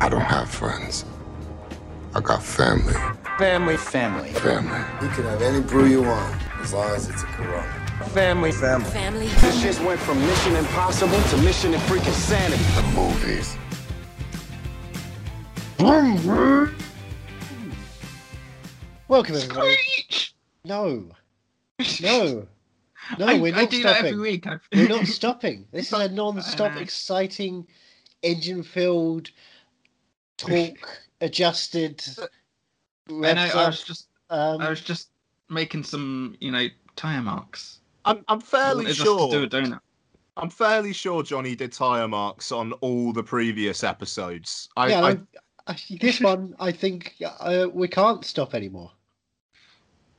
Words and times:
I 0.00 0.08
don't 0.08 0.20
have 0.20 0.48
friends. 0.48 1.04
I 2.14 2.20
got 2.20 2.42
family. 2.42 2.94
Family, 3.38 3.76
family. 3.76 4.30
Family. 4.30 4.78
You 5.02 5.08
can 5.12 5.24
have 5.24 5.42
any 5.42 5.60
brew 5.60 5.86
you 5.86 6.02
want, 6.02 6.36
as 6.60 6.72
long 6.72 6.90
as 6.90 7.08
it's 7.08 7.22
a 7.22 7.26
Corona. 7.26 7.62
Family, 8.10 8.52
family. 8.52 8.88
Family. 8.90 9.26
This 9.26 9.60
just 9.60 9.82
went 9.82 9.98
from 10.00 10.20
Mission 10.20 10.54
Impossible 10.56 11.20
to 11.20 11.36
Mission 11.38 11.74
and 11.74 11.82
freaking 11.82 12.12
Sanity. 12.12 12.62
The 12.62 12.82
movies. 12.94 13.56
Welcome 19.08 19.34
everybody. 19.36 19.76
No, 20.64 21.10
no, 22.02 22.46
no. 23.18 23.26
I, 23.26 23.38
we're 23.38 23.54
I 23.54 23.62
not 23.62 23.70
do 23.70 23.82
that 23.82 23.96
every 24.04 24.10
stopping. 24.10 24.20
week. 24.20 24.46
We're 24.72 24.88
not 24.88 25.06
stopping. 25.06 25.66
This 25.72 25.92
is 25.92 25.92
a 25.92 26.08
non-stop, 26.08 26.72
know. 26.72 26.78
Uh. 26.78 26.82
exciting, 26.82 27.66
engine-filled, 28.22 29.30
talk-adjusted. 30.38 32.02
I 33.08 33.32
know. 33.34 33.50
I 33.54 33.66
was 33.66 33.84
just, 33.84 34.08
um, 34.30 34.60
I 34.60 34.70
was 34.70 34.80
just 34.80 35.10
making 35.50 35.84
some, 35.84 36.36
you 36.40 36.50
know, 36.50 36.66
tire 36.96 37.22
marks. 37.22 37.80
I'm 38.04 38.24
I'm 38.28 38.40
fairly 38.40 38.86
Just 38.86 39.00
to 39.00 39.04
do 39.04 39.30
sure. 39.30 39.44
a 39.44 39.48
donut. 39.48 39.80
I'm 40.36 40.50
fairly 40.50 40.92
sure 40.92 41.22
Johnny 41.22 41.54
did 41.54 41.72
tire 41.72 42.08
marks 42.08 42.52
on 42.52 42.72
all 42.74 43.12
the 43.12 43.22
previous 43.22 43.82
episodes. 43.82 44.68
I, 44.76 44.88
yeah, 44.88 45.00
I, 45.02 45.10
I, 45.10 45.18
I, 45.66 45.76
this 46.00 46.20
one 46.32 46.54
I 46.58 46.72
think 46.72 47.16
uh, 47.22 47.66
we 47.72 47.88
can't 47.88 48.24
stop 48.24 48.54
anymore. 48.54 48.92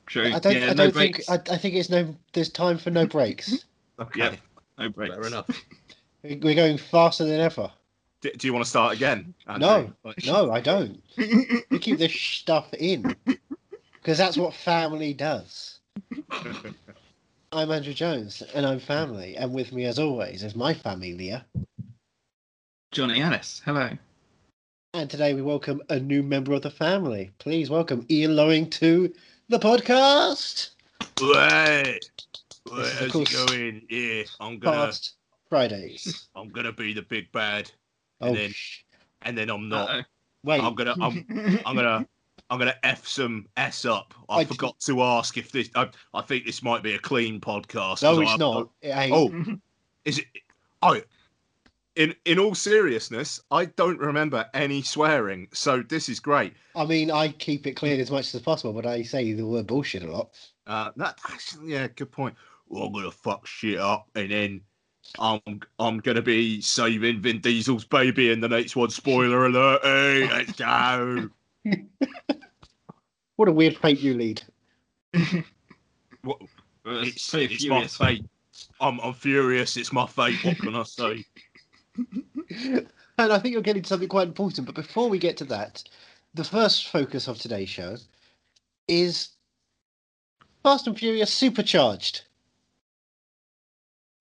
True. 0.06 0.32
I 0.34 0.40
don't. 0.40 0.56
yeah, 0.56 0.72
I 0.72 0.74
don't 0.74 0.94
think. 0.94 1.22
I, 1.30 1.36
I 1.36 1.58
think 1.58 1.76
it's 1.76 1.90
no. 1.90 2.16
There's 2.34 2.50
time 2.50 2.78
for 2.78 2.92
no 2.92 3.06
breaks. 3.06 3.66
okay. 4.00 4.20
Yeah. 4.20 4.36
No 4.78 4.90
breaks. 4.90 5.16
Fair 5.16 5.28
enough. 5.28 5.50
We're 6.24 6.56
going 6.56 6.78
faster 6.78 7.24
than 7.26 7.40
ever. 7.40 7.72
D- 8.22 8.32
do 8.38 8.48
you 8.48 8.54
want 8.54 8.66
to 8.66 8.70
start 8.70 8.94
again? 8.96 9.34
No, 9.48 9.54
Andrew? 9.54 9.94
Like- 10.04 10.26
no, 10.26 10.52
I 10.52 10.60
don't. 10.60 11.02
We 11.70 11.80
keep 11.80 11.98
this 12.00 12.14
stuff 12.14 12.74
in 12.74 13.16
because 13.94 14.18
that's 14.18 14.38
what 14.38 14.54
family 14.54 15.14
does. 15.14 15.80
I'm 17.52 17.72
Andrew 17.72 17.94
Jones, 17.94 18.44
and 18.54 18.66
I'm 18.66 18.80
family, 18.80 19.36
and 19.38 19.54
with 19.54 19.72
me, 19.72 19.86
as 19.86 19.98
always, 20.00 20.44
is 20.44 20.56
my 20.56 20.74
family, 20.74 21.14
Leah. 21.14 21.46
Johnny 22.92 23.22
Ellis. 23.22 23.62
Hello. 23.66 23.90
And 24.94 25.10
today 25.10 25.34
we 25.34 25.42
welcome 25.42 25.82
a 25.90 26.00
new 26.00 26.22
member 26.22 26.54
of 26.54 26.62
the 26.64 26.72
family. 26.72 27.32
Please 27.40 27.70
welcome 27.70 28.06
Ian 28.10 28.36
Loring 28.36 28.70
to 28.72 29.14
the 29.48 29.60
podcast. 29.60 30.72
Wait, 31.22 32.12
This 32.66 32.72
wait, 32.72 32.82
is, 32.82 33.02
of 33.02 33.12
how's 33.14 33.16
it 33.16 33.48
going? 33.48 33.82
Yeah, 33.90 34.24
I'm 34.40 34.60
gonna, 34.60 34.86
Past 34.88 35.16
Fridays. 35.50 36.28
I'm 36.36 36.50
gonna 36.50 36.74
be 36.74 36.94
the 36.94 37.04
big 37.04 37.32
bad, 37.32 37.72
Oh, 38.22 38.28
And 38.28 38.38
then- 38.38 38.52
sh- 38.52 38.82
and 39.24 39.38
then 39.38 39.50
I'm 39.50 39.68
not. 39.70 39.90
Uh-oh. 39.90 40.02
wait. 40.44 40.62
I'm 40.64 40.76
gonna, 40.76 40.96
I'm, 41.02 41.26
I'm 41.66 41.76
gonna, 41.76 42.08
I'm 42.50 42.58
gonna 42.60 42.76
f 42.84 43.06
some 43.06 43.46
s 43.58 43.84
up. 43.86 44.14
I 44.30 44.46
forgot 44.46 44.80
to 44.82 45.02
ask 45.04 45.38
if 45.38 45.52
this. 45.52 45.70
I, 45.76 45.90
I 46.14 46.22
think 46.22 46.46
this 46.46 46.64
might 46.64 46.84
be 46.84 46.94
a 46.96 47.00
clean 47.00 47.42
podcast. 47.42 48.02
no, 48.02 48.16
'cause 48.16 48.22
it's 48.22 48.32
I- 48.32 48.38
not. 48.38 48.70
It 48.82 48.90
ain't. 48.90 49.14
Oh, 49.14 49.56
is 50.06 50.20
it? 50.20 50.26
Oh, 50.82 51.02
in 51.96 52.16
in 52.24 52.40
all 52.40 52.56
seriousness, 52.56 53.42
I 53.52 53.66
don't 53.66 54.00
remember 54.00 54.46
any 54.54 54.82
swearing, 54.82 55.50
so 55.54 55.82
this 55.82 56.08
is 56.08 56.22
great. 56.22 56.54
I 56.76 56.86
mean, 56.86 57.12
I 57.12 57.30
keep 57.30 57.68
it 57.68 57.74
clean 57.74 58.00
as 58.00 58.10
much 58.10 58.34
as 58.34 58.42
possible, 58.42 58.72
but 58.72 58.86
I 58.86 59.04
say 59.04 59.34
the 59.34 59.46
word 59.46 59.68
bullshit 59.68 60.04
a 60.04 60.12
lot. 60.12 60.30
Uh, 60.66 60.92
that 60.96 61.20
actually, 61.30 61.74
yeah, 61.74 61.88
good 61.90 62.12
point. 62.12 62.36
Well, 62.70 62.84
I'm 62.84 62.94
gonna 62.94 63.12
fuck 63.12 63.46
shit 63.46 63.80
up, 63.80 64.08
and 64.16 64.32
then 64.32 64.62
I'm 65.18 65.62
I'm 65.80 66.00
gonna 66.00 66.22
be 66.22 66.62
saving 66.62 67.22
Vin 67.22 67.42
Diesel's 67.42 67.86
baby 67.86 68.32
in 68.32 68.42
the 68.42 68.50
next 68.50 68.76
one. 68.76 68.90
Spoiler 68.90 69.46
alert! 69.46 69.82
Hey, 69.84 70.30
let's 70.30 70.52
go. 70.54 71.30
What 73.36 73.48
a 73.48 73.54
weird 73.54 73.78
fate 73.78 74.00
you 74.00 74.16
lead. 74.16 74.42
What, 76.24 76.42
Well, 76.84 77.04
it's 77.04 77.30
pretty 77.30 77.54
it's 77.56 77.66
my 77.68 77.88
fate. 77.88 78.26
I'm 78.82 79.00
I'm 79.00 79.14
furious. 79.14 79.78
It's 79.78 79.94
my 79.94 80.06
fate. 80.06 80.44
What 80.44 80.58
can 80.58 80.76
I 80.76 80.84
say? 80.84 81.26
And 83.18 83.34
I 83.34 83.40
think 83.40 83.54
you're 83.54 83.62
getting 83.62 83.84
to 83.84 83.88
something 83.88 84.10
quite 84.10 84.28
important. 84.28 84.66
But 84.66 84.76
before 84.76 85.10
we 85.10 85.20
get 85.20 85.38
to 85.38 85.46
that, 85.46 85.84
the 86.34 86.44
first 86.44 86.88
focus 86.90 87.28
of 87.28 87.38
today's 87.38 87.70
show 87.70 87.96
is 88.90 89.30
Fast 90.64 90.88
and 90.88 90.98
Furious 90.98 91.34
Supercharged. 91.34 92.24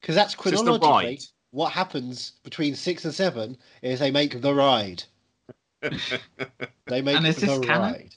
Because 0.00 0.14
that's 0.14 0.34
Just 0.34 0.44
the 0.44 0.50
chronologically 0.50 0.88
ride. 0.88 1.22
what 1.50 1.72
happens 1.72 2.32
between 2.42 2.74
six 2.74 3.04
and 3.04 3.14
seven 3.14 3.56
is 3.82 3.98
they 4.00 4.10
make 4.10 4.40
the 4.40 4.54
ride. 4.54 5.04
They 6.86 7.02
make 7.02 7.16
And 7.18 7.26
is 7.26 7.36
this 7.36 7.58
the 7.58 7.66
canon? 7.66 7.92
ride. 7.92 8.14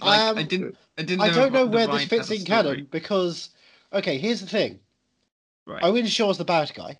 Like, 0.00 0.20
I 0.20 0.30
Um, 0.42 0.48
didn't. 0.48 0.76
I 0.96 1.02
didn't. 1.02 1.20
I 1.20 1.28
don't 1.30 1.52
know 1.52 1.66
where 1.66 1.86
this 1.86 2.06
fits 2.06 2.30
in 2.30 2.44
canon 2.44 2.86
because, 2.90 3.50
okay, 3.92 4.16
here's 4.16 4.40
the 4.40 4.46
thing. 4.46 4.80
Right. 5.66 5.82
Owen 5.84 6.06
Shaw's 6.06 6.38
the 6.38 6.44
bad 6.44 6.72
guy, 6.74 6.98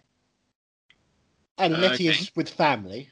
and 1.59 1.75
Uh, 1.75 1.79
Letty 1.79 2.09
okay. 2.11 2.19
is 2.21 2.31
with 2.37 2.51
family. 2.51 3.09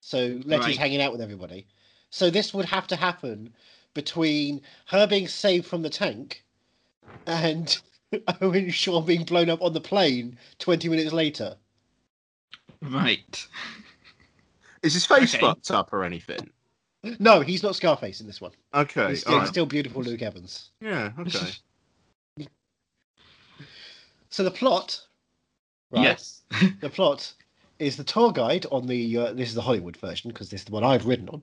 So 0.00 0.40
Letty's 0.44 0.66
Right. 0.66 0.76
hanging 0.76 1.00
out 1.00 1.12
with 1.12 1.22
everybody. 1.22 1.66
So 2.10 2.28
this 2.28 2.52
would 2.52 2.66
have 2.66 2.86
to 2.88 2.96
happen 2.96 3.54
between 3.94 4.60
her 4.86 5.06
being 5.06 5.26
saved 5.26 5.66
from 5.66 5.80
the 5.82 5.90
tank 5.90 6.44
and 7.26 7.80
Owen 8.40 8.70
Shaw 8.70 9.00
being 9.00 9.24
blown 9.24 9.48
up 9.50 9.62
on 9.62 9.72
the 9.72 9.80
plane 9.80 10.38
twenty 10.58 10.88
minutes 10.88 11.12
later. 11.12 11.56
Right. 12.82 13.46
Is 14.82 14.92
his 14.94 15.06
face 15.06 15.34
Okay. 15.34 15.40
fucked 15.40 15.70
up 15.70 15.92
or 15.92 16.04
anything? 16.04 16.50
No, 17.18 17.40
he's 17.40 17.62
not 17.62 17.76
Scarface 17.76 18.20
in 18.20 18.26
this 18.26 18.40
one. 18.40 18.52
Okay, 18.74 19.08
He's 19.10 19.20
still, 19.20 19.32
all 19.34 19.38
right. 19.40 19.48
still 19.48 19.66
beautiful 19.66 20.02
Luke 20.02 20.22
Evans. 20.22 20.70
yeah, 20.80 21.12
okay. 21.18 21.50
So 24.30 24.42
the 24.44 24.50
plot, 24.50 25.00
right? 25.90 26.02
Yes. 26.02 26.42
The 26.80 26.90
plot 26.90 27.32
is 27.78 27.96
the 27.96 28.04
tour 28.04 28.32
guide 28.32 28.66
on 28.70 28.86
the. 28.86 29.16
Uh, 29.18 29.32
this 29.32 29.48
is 29.48 29.54
the 29.54 29.62
Hollywood 29.62 29.96
version 29.96 30.30
because 30.30 30.50
this 30.50 30.60
is 30.62 30.64
the 30.66 30.72
one 30.72 30.84
I've 30.84 31.06
ridden 31.06 31.28
on. 31.28 31.42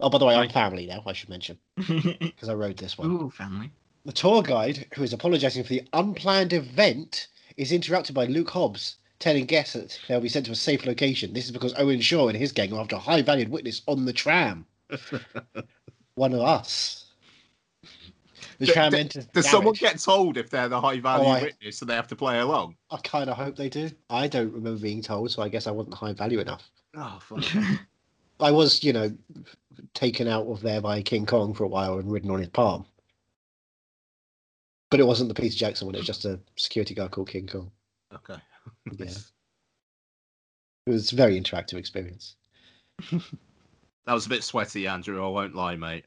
Oh, 0.00 0.08
by 0.10 0.18
the 0.18 0.24
way, 0.26 0.34
I'm 0.34 0.48
family 0.48 0.86
now. 0.86 1.02
I 1.06 1.12
should 1.12 1.28
mention 1.28 1.58
because 1.76 2.48
I 2.48 2.54
rode 2.54 2.76
this 2.78 2.96
one. 2.96 3.10
Ooh, 3.10 3.30
family. 3.30 3.70
The 4.04 4.12
tour 4.12 4.42
guide, 4.42 4.86
who 4.94 5.02
is 5.02 5.12
apologising 5.12 5.62
for 5.64 5.68
the 5.70 5.86
unplanned 5.92 6.52
event, 6.52 7.28
is 7.56 7.70
interrupted 7.72 8.14
by 8.14 8.24
Luke 8.24 8.50
Hobbs, 8.50 8.96
telling 9.18 9.44
guests 9.44 9.74
that 9.74 9.98
they'll 10.08 10.20
be 10.20 10.28
sent 10.28 10.46
to 10.46 10.52
a 10.52 10.56
safe 10.56 10.86
location. 10.86 11.32
This 11.34 11.44
is 11.44 11.50
because 11.50 11.74
Owen 11.76 12.00
Shaw 12.00 12.28
and 12.28 12.36
his 12.36 12.52
gang 12.52 12.72
are 12.72 12.80
after 12.80 12.96
a 12.96 13.00
high 13.00 13.22
valued 13.22 13.50
witness 13.50 13.82
on 13.86 14.06
the 14.06 14.12
tram. 14.12 14.64
One 16.14 16.32
of 16.32 16.40
us. 16.40 17.06
The 18.58 18.66
D- 18.66 18.72
tram 18.72 18.92
d- 18.92 18.98
enters. 18.98 19.26
Does 19.26 19.48
someone 19.48 19.74
get 19.74 19.98
told 19.98 20.36
if 20.36 20.50
they're 20.50 20.68
the 20.68 20.80
high 20.80 21.00
value 21.00 21.28
Oh, 21.28 21.42
witness 21.42 21.78
so 21.78 21.84
they 21.84 21.94
have 21.94 22.08
to 22.08 22.16
play 22.16 22.40
along? 22.40 22.76
I 22.90 22.96
kind 22.98 23.28
of 23.28 23.36
hope 23.36 23.56
they 23.56 23.68
do. 23.68 23.90
I 24.08 24.28
don't 24.28 24.52
remember 24.52 24.80
being 24.80 25.02
told, 25.02 25.30
so 25.30 25.42
I 25.42 25.48
guess 25.48 25.66
I 25.66 25.70
wasn't 25.70 25.94
high 25.94 26.12
value 26.14 26.40
enough. 26.40 26.70
Oh, 26.94 27.18
fuck. 27.20 27.44
I 28.40 28.50
was, 28.50 28.82
you 28.82 28.92
know, 28.94 29.12
taken 29.92 30.26
out 30.26 30.46
of 30.46 30.62
there 30.62 30.80
by 30.80 31.02
King 31.02 31.26
Kong 31.26 31.52
for 31.52 31.64
a 31.64 31.68
while 31.68 31.98
and 31.98 32.10
ridden 32.10 32.30
on 32.30 32.38
his 32.40 32.48
palm. 32.48 32.86
But 34.90 35.00
it 35.00 35.06
wasn't 35.06 35.28
the 35.28 35.40
Peter 35.40 35.56
Jackson 35.56 35.86
one, 35.86 35.94
it 35.94 35.98
was 35.98 36.06
just 36.06 36.24
a 36.24 36.40
security 36.56 36.94
guard 36.94 37.12
called 37.12 37.28
King 37.28 37.46
Kong. 37.46 37.70
okay. 38.14 38.40
Yeah. 38.98 39.06
It 40.86 40.92
was 40.92 41.12
a 41.12 41.16
very 41.16 41.40
interactive 41.40 41.74
experience. 41.78 42.34
That 44.06 44.14
was 44.14 44.26
a 44.26 44.30
bit 44.30 44.42
sweaty, 44.42 44.88
Andrew. 44.88 45.24
I 45.24 45.28
won't 45.28 45.54
lie, 45.54 45.76
mate. 45.76 46.04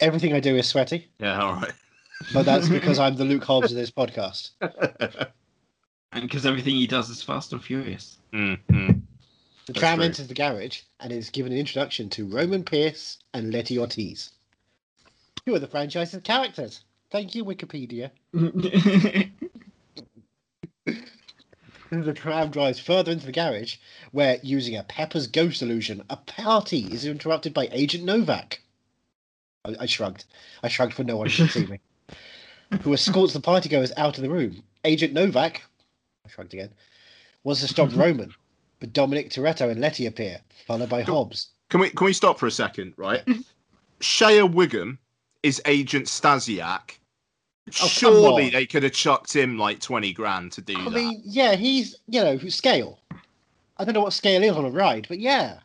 Everything 0.00 0.34
I 0.34 0.40
do 0.40 0.56
is 0.56 0.66
sweaty, 0.68 1.08
Yeah, 1.20 1.40
all 1.40 1.54
right. 1.54 1.72
but 2.34 2.44
that's 2.44 2.68
because 2.68 2.98
I'm 2.98 3.16
the 3.16 3.24
Luke 3.24 3.44
Hobbs 3.44 3.70
of 3.70 3.78
this 3.78 3.90
podcast. 3.90 4.50
and 4.60 6.22
because 6.22 6.44
everything 6.44 6.74
he 6.74 6.86
does 6.86 7.08
is 7.08 7.22
fast 7.22 7.52
and 7.52 7.62
furious. 7.62 8.18
mm, 8.34 8.58
mm. 8.68 9.00
The 9.66 9.72
tram 9.72 9.98
true. 9.98 10.06
enters 10.06 10.26
the 10.26 10.34
garage 10.34 10.80
and 10.98 11.12
is 11.12 11.30
given 11.30 11.52
an 11.52 11.58
introduction 11.58 12.10
to 12.10 12.26
Roman 12.26 12.64
Pierce 12.64 13.18
and 13.32 13.52
Letty 13.52 13.78
Ortiz, 13.78 14.32
who 15.46 15.54
are 15.54 15.60
the 15.60 15.68
franchise's 15.68 16.20
characters. 16.22 16.80
Thank 17.10 17.34
you, 17.34 17.44
Wikipedia. 17.44 18.10
The 21.90 22.12
tram 22.12 22.50
drives 22.50 22.78
further 22.78 23.10
into 23.10 23.26
the 23.26 23.32
garage, 23.32 23.76
where, 24.12 24.38
using 24.44 24.76
a 24.76 24.84
Pepper's 24.84 25.26
ghost 25.26 25.60
illusion, 25.60 26.04
a 26.08 26.16
party 26.16 26.84
is 26.84 27.04
interrupted 27.04 27.52
by 27.52 27.68
Agent 27.72 28.04
Novak. 28.04 28.62
I, 29.64 29.74
I 29.80 29.86
shrugged. 29.86 30.24
I 30.62 30.68
shrugged 30.68 30.94
for 30.94 31.02
no 31.02 31.16
one 31.16 31.28
to 31.28 31.48
see 31.48 31.66
me. 31.66 31.80
Who 32.82 32.94
escorts 32.94 33.32
the 33.32 33.40
partygoers 33.40 33.90
out 33.96 34.16
of 34.16 34.22
the 34.22 34.30
room. 34.30 34.62
Agent 34.84 35.12
Novak, 35.12 35.62
I 36.24 36.30
shrugged 36.30 36.54
again, 36.54 36.70
wants 37.42 37.60
to 37.62 37.68
stop 37.68 37.90
Roman, 37.94 38.32
but 38.78 38.92
Dominic 38.92 39.30
Toretto 39.30 39.68
and 39.68 39.80
Letty 39.80 40.06
appear, 40.06 40.40
followed 40.68 40.88
by 40.88 41.02
Hobbs. 41.02 41.48
Can 41.70 41.80
we 41.80 41.90
can 41.90 42.04
we 42.04 42.12
stop 42.12 42.38
for 42.38 42.46
a 42.46 42.52
second, 42.52 42.94
right? 42.96 43.22
Shea 44.00 44.42
Whigham 44.42 44.98
is 45.42 45.60
Agent 45.66 46.06
Stasiak. 46.06 46.99
Oh, 47.68 47.86
Surely 47.86 48.46
on. 48.46 48.50
they 48.52 48.66
could 48.66 48.82
have 48.82 48.92
chucked 48.92 49.34
him 49.34 49.56
like 49.58 49.80
twenty 49.80 50.12
grand 50.12 50.52
to 50.52 50.60
do 50.60 50.74
that. 50.74 50.80
I 50.80 50.84
that. 50.84 50.90
mean, 50.92 51.22
yeah, 51.24 51.54
he's, 51.54 51.96
you 52.08 52.22
know, 52.22 52.36
scale. 52.48 52.98
I 53.76 53.84
don't 53.84 53.94
know 53.94 54.00
what 54.02 54.12
scale 54.12 54.42
is 54.42 54.56
on 54.56 54.64
a 54.64 54.70
ride, 54.70 55.06
but 55.08 55.20
yeah. 55.20 55.58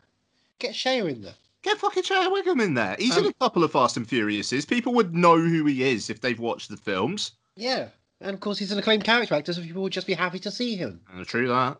Get 0.58 0.74
Shea 0.74 0.98
in 1.00 1.22
there. 1.22 1.34
Get 1.62 1.78
fucking 1.78 2.04
Shea 2.04 2.28
Whigham 2.28 2.60
in 2.60 2.74
there. 2.74 2.96
He's 2.98 3.16
in 3.16 3.24
Um, 3.24 3.30
a 3.30 3.34
couple 3.34 3.64
of 3.64 3.72
Fast 3.72 3.96
and 3.96 4.06
Furiouses. 4.06 4.68
People 4.68 4.94
would 4.94 5.14
know 5.14 5.36
who 5.38 5.66
he 5.66 5.82
is 5.82 6.08
if 6.08 6.20
they've 6.20 6.38
watched 6.38 6.70
the 6.70 6.76
films. 6.76 7.32
Yeah. 7.56 7.88
And 8.20 8.32
of 8.32 8.40
course, 8.40 8.58
he's 8.58 8.72
an 8.72 8.78
acclaimed 8.78 9.04
character 9.04 9.34
actor, 9.34 9.52
so 9.52 9.60
people 9.60 9.82
would 9.82 9.92
just 9.92 10.06
be 10.06 10.14
happy 10.14 10.38
to 10.38 10.50
see 10.50 10.76
him. 10.76 11.00
Uh, 11.14 11.24
true 11.24 11.48
that. 11.48 11.76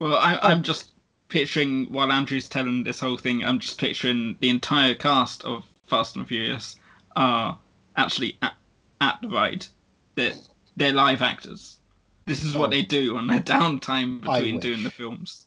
Well, 0.00 0.16
I. 0.16 0.38
I'm 0.42 0.62
just 0.62 0.90
picturing 1.28 1.84
while 1.92 2.10
Andrew's 2.10 2.48
telling 2.48 2.82
this 2.82 2.98
whole 2.98 3.16
thing, 3.16 3.44
I'm 3.44 3.58
just 3.58 3.78
picturing 3.78 4.36
the 4.40 4.48
entire 4.48 4.94
cast 4.94 5.44
of 5.44 5.64
Fast 5.86 6.16
and 6.16 6.26
Furious 6.26 6.76
are 7.14 7.58
actually 7.96 8.38
at, 8.42 8.54
at 9.00 9.18
the 9.22 9.28
ride. 9.28 9.66
They're, 10.14 10.32
they're 10.76 10.92
live 10.92 11.22
actors. 11.22 11.78
This 12.26 12.44
is 12.44 12.54
what 12.54 12.68
Oh. 12.68 12.70
they 12.70 12.82
do 12.82 13.16
on 13.16 13.26
their 13.26 13.40
downtime 13.40 14.20
between 14.20 14.60
doing 14.60 14.82
the 14.84 14.90
films. 14.90 15.44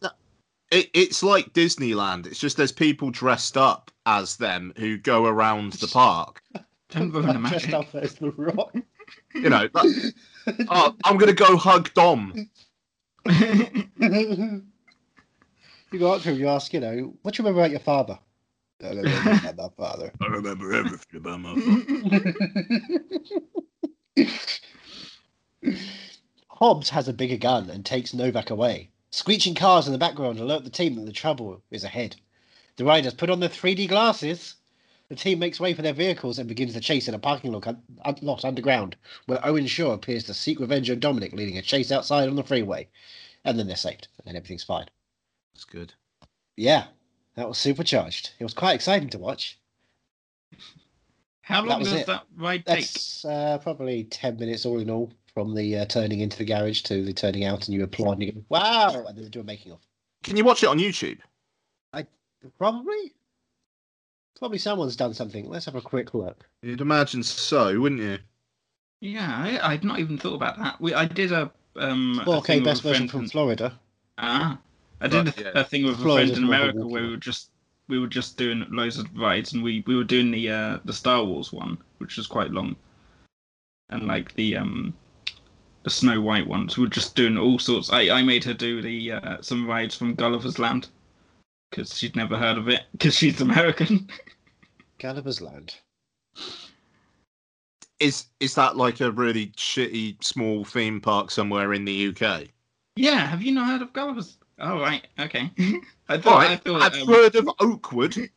It, 0.72 0.90
it's 0.94 1.24
like 1.24 1.54
Disneyland. 1.54 2.28
It's 2.28 2.40
just 2.40 2.58
there's 2.58 2.72
people 2.72 3.12
dressed 3.12 3.56
up 3.56 3.92
as 4.06 4.36
them 4.38 4.74
who 4.78 4.98
go 4.98 5.26
around 5.26 5.74
the 5.74 5.88
park. 5.94 6.42
Don't 6.90 7.12
ruin 7.12 7.28
the 7.28 7.34
I'm 7.34 7.44
dressed 7.46 7.74
up 7.74 7.94
as 7.96 8.16
the 8.16 8.32
Rock. 8.32 8.74
You 9.34 9.50
know, 9.50 9.70
like, 9.74 9.90
oh, 10.70 10.96
I'm 11.06 11.18
gonna 11.18 11.34
go 11.34 11.56
hug 11.58 11.94
Dom. 11.94 12.50
you 13.30 14.64
go 15.98 16.14
up 16.14 16.22
to 16.24 16.30
him, 16.32 16.40
you 16.40 16.48
ask, 16.50 16.74
you 16.74 16.80
know, 16.80 17.14
what 17.22 17.34
do 17.36 17.42
you 17.42 17.46
remember 17.48 17.62
about 17.62 17.72
your 17.72 17.80
father? 17.80 18.20
I 18.84 18.94
don't 18.94 18.98
remember 18.98 19.32
about 19.32 19.58
my 19.58 19.70
father. 19.86 20.12
I 20.22 20.26
remember 20.28 20.74
everything 20.74 21.16
about 21.16 21.40
my 21.40 21.56
father. 21.56 22.34
Hobbs 26.50 26.90
has 26.90 27.08
a 27.08 27.14
bigger 27.14 27.38
gun 27.38 27.70
and 27.70 27.86
takes 27.86 28.14
Novak 28.14 28.50
away. 28.50 28.90
Screeching 29.12 29.56
cars 29.56 29.88
in 29.88 29.94
the 29.94 29.98
background 29.98 30.40
alert 30.40 30.64
the 30.64 30.70
team 30.70 30.96
that 30.96 31.06
the 31.06 31.12
trouble 31.12 31.62
is 31.72 31.84
ahead. 31.84 32.18
The 32.76 32.86
riders 32.86 33.14
put 33.14 33.30
on 33.30 33.40
their 33.40 33.50
3D 33.50 33.88
glasses. 33.88 34.56
The 35.08 35.16
team 35.16 35.40
makes 35.40 35.60
way 35.60 35.74
for 35.74 35.82
their 35.82 35.94
vehicles 35.94 36.40
and 36.40 36.50
begins 36.50 36.74
the 36.74 36.82
chase 36.82 37.08
in 37.08 37.14
a 37.14 37.20
parking 37.20 37.52
lot, 37.52 38.46
underground, 38.46 38.96
where 39.26 39.46
Owen 39.46 39.68
Shaw 39.68 39.92
appears 39.92 40.24
to 40.26 40.34
seek 40.34 40.60
revenge 40.60 40.90
on 40.90 41.00
Dominic, 41.00 41.32
leading 41.34 41.58
a 41.58 41.62
chase 41.62 41.92
outside 41.92 42.28
on 42.28 42.36
the 42.36 42.44
freeway. 42.44 42.90
And 43.46 43.58
then 43.58 43.68
they're 43.68 43.76
saved, 43.76 44.08
and 44.18 44.28
then 44.28 44.36
everything's 44.36 44.64
fine. 44.64 44.88
That's 45.54 45.66
good. 45.66 45.94
Yeah, 46.58 46.88
that 47.36 47.48
was 47.48 47.58
supercharged. 47.58 48.32
It 48.40 48.44
was 48.44 48.54
quite 48.54 48.74
exciting 48.74 49.10
to 49.10 49.18
watch. 49.18 49.60
How 51.42 51.64
long 51.64 51.80
was 51.80 51.92
does 51.92 52.02
it. 52.02 52.08
that 52.08 52.24
ride 52.38 52.66
take? 52.66 52.80
That's 52.80 53.24
uh, 53.24 53.60
probably 53.60 54.06
10 54.06 54.38
minutes 54.38 54.66
all 54.66 54.80
in 54.80 54.90
all 54.90 55.12
from 55.34 55.54
the 55.54 55.78
uh, 55.78 55.86
turning 55.86 56.22
into 56.22 56.38
the 56.38 56.46
garage 56.46 56.82
to 56.84 57.04
the 57.04 57.14
turning 57.14 57.44
out 57.44 57.68
and 57.68 57.76
you 57.76 57.84
applaud 57.84 58.14
and 58.14 58.24
you 58.24 58.32
go, 58.32 58.44
wow, 58.50 59.06
and 59.08 59.18
then 59.18 59.24
they 59.24 59.30
do 59.30 59.42
a 59.42 59.44
making 59.44 59.72
of. 59.72 59.80
Can 60.24 60.38
you 60.38 60.44
watch 60.44 60.64
it 60.64 60.70
on 60.70 60.80
YouTube? 60.80 61.20
I 61.94 62.08
Probably. 62.58 63.14
Probably 64.40 64.58
someone's 64.58 64.96
done 64.96 65.14
something. 65.14 65.48
Let's 65.48 65.66
have 65.66 65.76
a 65.76 65.82
quick 65.82 66.14
look. 66.14 66.46
You'd 66.62 66.82
imagine 66.82 67.24
so, 67.24 67.80
wouldn't 67.80 68.02
you? 68.02 68.18
Yeah, 69.02 69.60
I, 69.62 69.74
I'd 69.74 69.84
not 69.84 70.00
even 70.00 70.18
thought 70.18 70.34
about 70.34 70.58
that. 70.58 70.82
We 70.82 70.94
I 70.94 71.06
did 71.06 71.32
a 71.32 71.52
um 71.76 72.20
a 72.22 72.26
4K 72.26 72.64
best 72.64 72.82
version 72.82 73.08
from 73.08 73.30
Florida. 73.30 73.80
Ah, 74.18 74.58
I 75.02 75.08
did 75.08 75.26
Right, 75.26 75.40
a, 75.40 75.44
yeah. 75.44 75.52
a 75.56 75.64
thing 75.64 75.86
with 75.86 75.96
a 75.96 76.02
Florida's 76.02 76.32
friend 76.32 76.44
in 76.44 76.48
more 76.48 76.56
of 76.56 76.62
a 76.62 76.70
America 76.70 76.88
where 76.88 77.04
we 77.04 77.10
were 77.10 77.18
just 77.18 77.52
we 77.88 78.00
were 78.00 78.08
just 78.08 78.38
doing 78.38 78.66
loads 78.72 78.98
of 78.98 79.08
rides, 79.16 79.54
and 79.54 79.64
we 79.64 79.84
we 79.86 79.96
were 79.96 80.04
doing 80.04 80.32
the 80.32 80.50
uh 80.50 80.80
the 80.86 80.94
Star 80.94 81.24
Wars 81.24 81.52
one, 81.54 81.78
which 82.00 82.18
was 82.18 82.28
quite 82.28 82.52
long, 82.52 82.76
and 83.90 84.08
like 84.08 84.34
the 84.36 84.58
um 84.58 84.94
the 85.84 85.90
Snow 85.90 86.20
White 86.22 86.48
ones. 86.48 86.78
We 86.78 86.84
were 86.84 86.90
just 86.90 87.16
doing 87.16 87.38
all 87.38 87.60
sorts. 87.60 87.92
I 87.92 88.10
I 88.10 88.22
made 88.24 88.44
her 88.46 88.54
do 88.54 88.82
the 88.82 89.12
uh, 89.12 89.42
some 89.42 89.68
rides 89.68 89.96
from 89.96 90.16
Gulliver's 90.16 90.58
Land 90.60 90.88
because 91.70 91.96
she'd 91.98 92.16
never 92.16 92.38
heard 92.38 92.58
of 92.58 92.70
it 92.70 92.84
because 92.94 93.16
she's 93.16 93.42
American. 93.42 94.10
Gulliver's 95.00 95.42
Land. 95.42 95.76
Is 98.00 98.26
is 98.40 98.56
that 98.56 98.76
like 98.76 99.00
a 99.02 99.12
really 99.12 99.48
shitty 99.58 100.24
small 100.24 100.66
theme 100.66 101.00
park 101.00 101.32
somewhere 101.32 101.74
in 101.74 101.86
the 101.86 102.08
UK? 102.10 102.48
yeah, 102.98 103.26
have 103.28 103.42
you 103.42 103.52
not 103.52 103.68
heard 103.68 103.82
of 103.82 103.94
Gulliver's? 103.94 104.38
Oh 104.60 104.80
right, 104.80 105.06
okay. 105.20 105.52
I 106.10 106.18
thought 106.18 106.42
I 106.44 106.46
right, 106.50 106.64
thought. 106.64 106.82
I've 106.82 107.02
um, 107.02 107.08
heard 107.08 107.36
of 107.36 107.50
Oakwood. 107.60 108.30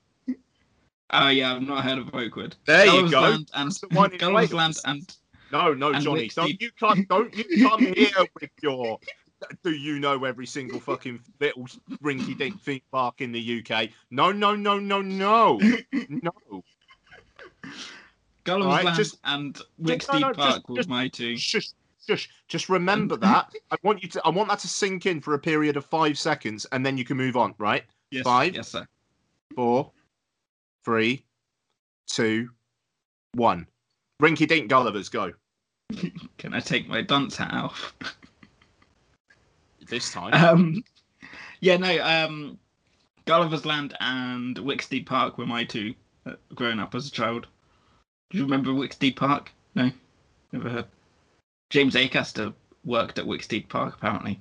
Oh 1.11 1.29
yeah, 1.29 1.55
I've 1.55 1.62
not 1.62 1.85
heard 1.85 1.99
of 1.99 2.15
Oakwood. 2.15 2.56
There 2.67 2.87
you 2.87 3.11
go. 3.11 3.20
Land 3.20 3.50
and 3.55 3.70
the 3.73 3.88
one 3.93 4.12
in 4.12 4.19
Gulliver's 4.19 4.53
Land 4.53 4.76
and 4.85 5.17
No, 5.53 5.73
no, 5.75 5.93
And 5.93 6.05
Johnny, 6.05 6.29
don't 6.35 6.61
you 6.61 6.70
come, 6.79 7.06
don't 7.09 7.35
you 7.35 7.69
come 7.69 7.81
here 7.94 8.11
with 8.41 8.50
your. 8.62 8.99
Do 9.62 9.70
you 9.70 10.00
know 10.00 10.25
every 10.25 10.47
single 10.47 10.81
fucking 10.81 11.20
little 11.38 11.69
rinky-dink 12.03 12.61
theme 12.62 12.81
park 12.91 13.21
in 13.21 13.31
the 13.31 13.62
UK? 13.64 13.88
No, 14.11 14.32
no, 14.32 14.56
no, 14.56 14.81
no, 14.81 15.00
no, 15.00 15.61
no. 16.09 16.62
Gulliver's 18.43 18.67
Alright, 18.67 18.85
Land 18.85 18.97
just- 18.97 19.19
and 19.23 19.56
no, 19.79 19.97
no, 20.19 20.32
Park 20.32 20.37
just- 20.37 20.69
were 20.69 20.76
just- 20.76 20.88
my 20.88 21.06
two. 21.06 21.37
Shush, 21.37 21.69
shush. 22.08 22.28
Just 22.49 22.69
remember 22.69 23.16
that. 23.16 23.52
I 23.70 23.76
want 23.82 24.02
you 24.02 24.08
to. 24.10 24.22
I 24.25 24.31
want 24.31 24.49
that 24.49 24.58
to 24.60 24.69
sink 24.69 25.06
in 25.06 25.20
for 25.20 25.34
a 25.34 25.38
period 25.38 25.76
of 25.76 25.84
five 25.84 26.19
seconds, 26.19 26.66
and 26.72 26.84
then 26.84 26.96
you 26.96 27.05
can 27.05 27.16
move 27.16 27.37
on. 27.37 27.55
Right? 27.58 27.84
Yes, 28.10 28.25
five. 28.25 28.55
Yes, 28.55 28.69
sir. 28.69 28.87
Four, 29.55 29.93
three, 30.84 31.25
two, 32.06 32.50
one. 33.34 33.66
Rinky-dink 34.22 34.69
Gullivers, 34.70 35.10
go. 35.10 35.32
Can 36.38 36.52
I 36.52 36.60
take 36.60 36.88
my 36.88 37.02
dunce 37.02 37.37
hat 37.37 37.55
off? 37.55 37.94
This 39.88 40.12
time. 40.12 40.34
um, 40.34 40.82
yeah, 41.61 41.76
no. 41.76 42.04
Um, 42.04 42.58
Gulliver's 43.26 43.64
Land 43.64 43.96
and 44.00 44.56
Wicksteed 44.56 45.06
Park 45.06 45.38
were 45.38 45.46
my 45.46 45.64
two 45.64 45.94
uh, 46.26 46.32
growing 46.54 46.81
up 46.81 46.94
as 46.94 47.06
a 47.06 47.11
child. 47.11 47.46
Do 48.31 48.38
you 48.38 48.44
remember 48.44 48.70
Wicksteed 48.72 49.16
Park? 49.16 49.52
No, 49.75 49.90
never 50.52 50.69
heard. 50.69 50.87
James 51.70 51.94
Acaster 51.94 52.55
worked 52.85 53.19
at 53.19 53.26
Wicksteed 53.26 53.69
Park 53.69 53.94
apparently, 53.97 54.41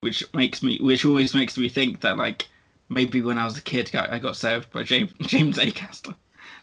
which 0.00 0.22
makes 0.34 0.62
me, 0.62 0.78
which 0.80 1.04
always 1.04 1.34
makes 1.34 1.56
me 1.56 1.68
think 1.68 2.00
that 2.02 2.16
like 2.18 2.48
maybe 2.88 3.20
when 3.22 3.38
I 3.38 3.44
was 3.44 3.56
a 3.58 3.62
kid 3.62 3.90
I 3.94 4.16
I 4.16 4.18
got 4.18 4.36
served 4.36 4.70
by 4.70 4.82
James 4.82 5.12
James 5.22 5.58
Acaster. 5.58 6.14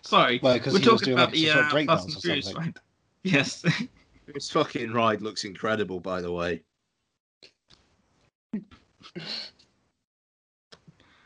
Sorry, 0.01 0.39
Well, 0.43 0.59
'cause 0.59 0.73
we're 0.73 0.79
he 0.79 0.89
was 0.89 1.01
talking 1.01 1.15
doing, 1.15 1.17
about 1.17 1.29
like, 1.29 1.33
the 1.33 1.47
some 1.47 1.69
sort 1.69 1.81
of 1.83 1.89
uh, 1.89 1.95
Fast 1.95 2.07
and 2.13 2.21
Furious 2.23 2.45
something. 2.45 2.63
ride. 2.63 2.79
Yes. 3.23 3.65
This 4.33 4.49
fucking 4.51 4.91
ride 4.91 5.21
looks 5.21 5.45
incredible, 5.45 6.01
by 6.01 6.19
the 6.21 6.31
way. 6.31 6.61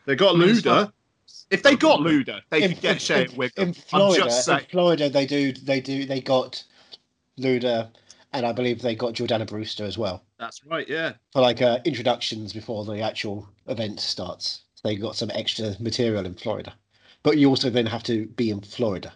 They 0.06 0.16
got 0.16 0.36
I 0.36 0.38
mean, 0.40 0.50
Luda. 0.56 0.92
If 1.50 1.64
they 1.64 1.76
got 1.76 2.00
Luda, 2.02 2.42
they 2.50 2.64
In, 2.64 2.71
could 2.74 2.81
get 2.81 2.92
in- 2.94 3.00
Shea 3.00 3.26
in- 3.26 3.36
with 3.36 3.57
in. 3.57 3.74
Florida, 3.74 4.24
I'm 4.24 4.28
just 4.30 4.48
in. 4.48 4.60
Florida, 4.71 5.10
they 5.10 5.26
do, 5.26 5.52
they 5.54 5.80
do, 5.81 6.06
they 6.06 6.21
got 6.21 6.64
Luda, 7.40 7.90
and 8.34 8.46
I 8.46 8.52
believe 8.52 8.81
they 8.81 8.96
got 8.96 9.14
Jordana 9.14 9.48
Brewster 9.48 9.86
as 9.86 9.98
well 9.98 10.24
That's 10.40 10.64
right, 10.66 10.88
yeah. 10.88 11.14
for 11.31 11.42
like 11.42 11.62
uh, 11.62 11.80
introductions 11.86 12.54
before 12.54 12.86
the 12.86 13.00
actual 13.02 13.48
event 13.68 14.00
starts. 14.00 14.62
So 14.76 14.88
they 14.88 14.96
got 14.96 15.16
some 15.16 15.31
extra 15.34 15.74
material 15.80 16.26
in 16.26 16.36
Florida, 16.36 16.74
but 17.24 17.38
you 17.38 17.50
also 17.50 17.69
then 17.69 17.86
have 17.88 18.04
to 18.04 18.26
be 18.28 18.50
in 18.50 18.62
Florida. 18.62 19.14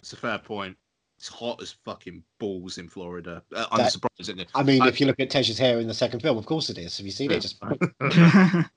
It's 0.00 0.14
a 0.14 0.16
fair 0.16 0.38
point. 0.38 0.76
It's 1.18 1.28
hot 1.28 1.60
as 1.62 1.72
fucking 1.84 2.24
balls 2.40 2.78
in 2.78 2.88
Florida. 2.88 3.42
Uh, 3.54 3.66
I'm 3.70 3.78
That- 3.78 3.92
unsurprisingly. 3.92 4.46
I 4.54 4.62
mean, 4.64 4.82
I- 4.82 4.88
if 4.88 4.98
you 4.98 5.06
look 5.06 5.20
at 5.20 5.30
Tej's 5.30 5.56
hair 5.58 5.78
in 5.78 5.86
the 5.86 5.94
second 5.94 6.20
film, 6.20 6.36
of 6.38 6.46
course 6.46 6.68
it 6.70 6.78
is. 6.78 6.96
Have 6.96 7.06
you 7.06 7.12
seen 7.12 7.30
it? 7.30 7.40
Just 7.42 7.60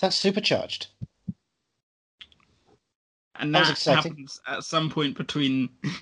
that's 0.00 0.14
supercharged. 0.16 0.88
And 3.40 3.54
That 3.54 3.76
that 3.84 3.94
happens 4.04 4.40
at 4.46 4.64
some 4.64 4.90
point 4.90 5.16
between 5.16 5.68
That 5.82 5.92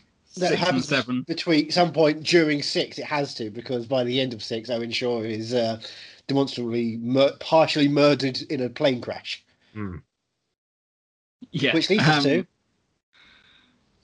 six 0.48 0.50
and 0.50 0.58
happens 0.58 0.88
seven. 0.88 1.22
between 1.22 1.70
some 1.70 1.92
point 1.92 2.22
during 2.24 2.62
six. 2.62 2.98
It 2.98 3.04
has 3.04 3.34
to 3.36 3.50
because 3.50 3.86
by 3.86 4.04
the 4.04 4.20
end 4.20 4.32
of 4.34 4.42
six, 4.42 4.70
Owen 4.70 4.90
Shaw 4.90 5.22
is 5.22 5.54
uh, 5.54 5.80
demonstrably 6.26 6.96
mur- 6.98 7.36
partially 7.40 7.88
murdered 7.88 8.40
in 8.50 8.60
a 8.60 8.68
plane 8.68 9.00
crash. 9.00 9.44
Yeah. 11.50 11.74
Which 11.74 11.90
leads 11.90 12.02
us 12.02 12.18
um, 12.18 12.22
to 12.24 12.46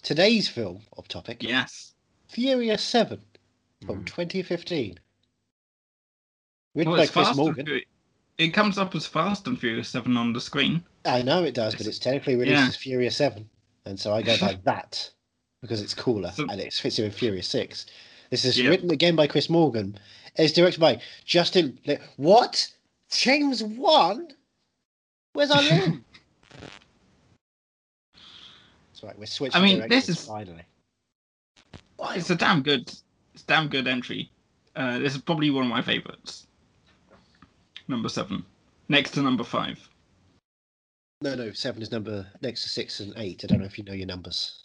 today's 0.03 0.49
film 0.49 0.83
of 0.97 1.09
topic, 1.09 1.43
Yes. 1.43 1.95
Furious 2.29 2.83
Seven 2.83 3.21
from 3.87 3.99
Hmm. 3.99 4.05
2015. 4.05 4.99
Written 6.75 6.93
Well, 6.93 7.01
by 7.01 7.07
Chris 7.07 7.35
Morgan. 7.37 7.81
It 8.39 8.51
comes 8.55 8.79
up 8.79 8.95
as 8.95 9.07
Fast 9.07 9.47
and 9.49 9.59
Furious 9.59 9.89
Seven 9.89 10.17
on 10.17 10.33
the 10.33 10.41
screen. 10.41 10.85
I 11.05 11.23
know 11.23 11.45
it 11.45 11.55
does, 11.55 11.75
but 11.75 11.87
it's 11.87 11.99
technically 11.99 12.37
released 12.37 12.61
Yeah. 12.61 12.69
as 12.69 12.77
Furious 12.77 13.17
Seven, 13.17 13.49
and 13.87 13.99
so 13.99 14.13
I 14.15 14.23
go 14.23 14.37
by 14.39 14.59
that 14.65 15.11
because 15.63 15.81
it's 15.83 15.95
cooler 15.95 16.33
So- 16.33 16.47
and 16.49 16.61
it 16.61 16.73
fits 16.73 16.99
in 16.99 17.05
with 17.07 17.15
Furious 17.15 17.49
Six. 17.49 17.87
This 18.31 18.45
is 18.45 18.59
Yeah. 18.59 18.69
written 18.71 18.91
again 18.91 19.17
by 19.17 19.27
Chris 19.27 19.49
Morgan. 19.49 19.99
It's 20.37 20.53
directed 20.53 20.81
by 20.81 21.01
Justin. 21.25 21.79
Le- 21.87 21.99
what? 22.17 22.69
James 23.11 23.63
Wan? 23.63 24.29
Where's 25.33 25.51
our 25.51 25.63
limb? 25.63 26.05
That's 28.13 29.03
right. 29.03 29.19
We're 29.19 29.27
switching. 29.27 29.61
I 29.61 29.65
mean, 29.65 29.89
this 29.89 30.09
is- 30.09 30.25
finally. 30.25 30.63
It's 32.15 32.31
a 32.31 32.35
damn 32.35 32.63
good, 32.63 32.89
it's 33.35 33.43
a 33.43 33.47
damn 33.47 33.69
good 33.69 33.87
entry. 33.87 34.31
Uh, 34.75 34.99
this 35.01 35.15
is 35.15 35.21
probably 35.21 35.51
one 35.51 35.65
of 35.65 35.71
my 35.71 35.83
favorites. 35.83 36.47
Number 37.89 38.09
seven, 38.09 38.45
next 38.89 39.11
to 39.13 39.23
number 39.23 39.45
five. 39.45 39.87
No, 41.23 41.35
no, 41.35 41.53
seven 41.53 41.83
is 41.83 41.93
number 41.93 42.27
next 42.41 42.63
to 42.63 42.69
six 42.69 43.01
and 43.01 43.13
eight. 43.17 43.45
I 43.45 43.47
don't 43.47 43.61
know 43.61 43.67
if 43.67 43.77
you 43.77 43.85
know 43.85 43.93
your 43.93 44.07
numbers. 44.07 44.63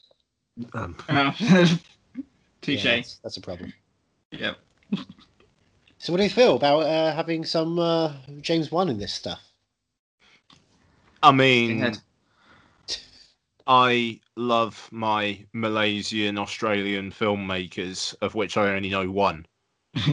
Um, 0.73 0.95
Uh, 1.09 2.71
Yeah, 2.71 2.95
that's, 2.95 3.17
that's 3.17 3.37
a 3.37 3.41
problem. 3.41 3.71
Yep. 4.31 4.57
So, 5.99 6.11
what 6.11 6.17
do 6.17 6.23
you 6.23 6.31
feel 6.31 6.55
about 6.55 6.79
uh, 6.79 7.13
having 7.13 7.45
some 7.45 7.77
uh, 7.77 8.13
James 8.41 8.71
Wan 8.71 8.89
in 8.89 8.97
this 8.97 9.13
stuff? 9.13 9.41
I 11.21 11.31
mean. 11.31 11.93
I 13.67 14.19
love 14.35 14.87
my 14.91 15.43
Malaysian 15.53 16.37
Australian 16.37 17.11
filmmakers, 17.11 18.15
of 18.21 18.35
which 18.35 18.57
I 18.57 18.75
only 18.75 18.89
know 18.89 19.09
one. 19.09 19.45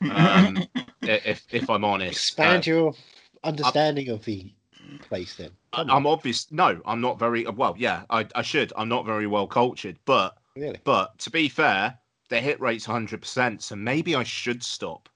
Um, 0.00 0.62
if 1.02 1.44
if 1.50 1.68
I'm 1.68 1.84
honest, 1.84 2.12
Expand 2.12 2.68
Uh, 2.68 2.70
your 2.70 2.94
understanding 3.42 4.10
of 4.10 4.24
the 4.24 4.52
place, 4.98 5.34
then. 5.36 5.50
I- 5.72 5.78
Come 5.78 5.90
on, 5.90 5.96
I'm 5.96 6.06
obvious. 6.06 6.50
No, 6.52 6.80
I'm 6.86 7.00
not 7.00 7.18
very 7.18 7.44
well. 7.46 7.74
Yeah, 7.78 8.02
I, 8.10 8.26
I 8.34 8.42
should. 8.42 8.72
I'm 8.76 8.88
not 8.88 9.04
very 9.06 9.26
well 9.26 9.46
cultured, 9.46 9.98
but 10.04 10.36
really. 10.56 10.78
but 10.84 11.18
to 11.20 11.30
be 11.30 11.48
fair, 11.48 11.98
the 12.28 12.40
hit 12.40 12.60
rate's 12.60 12.86
100, 12.88 13.20
percent 13.20 13.62
so 13.62 13.76
maybe 13.76 14.14
I 14.14 14.22
should 14.22 14.62
stop. 14.62 15.08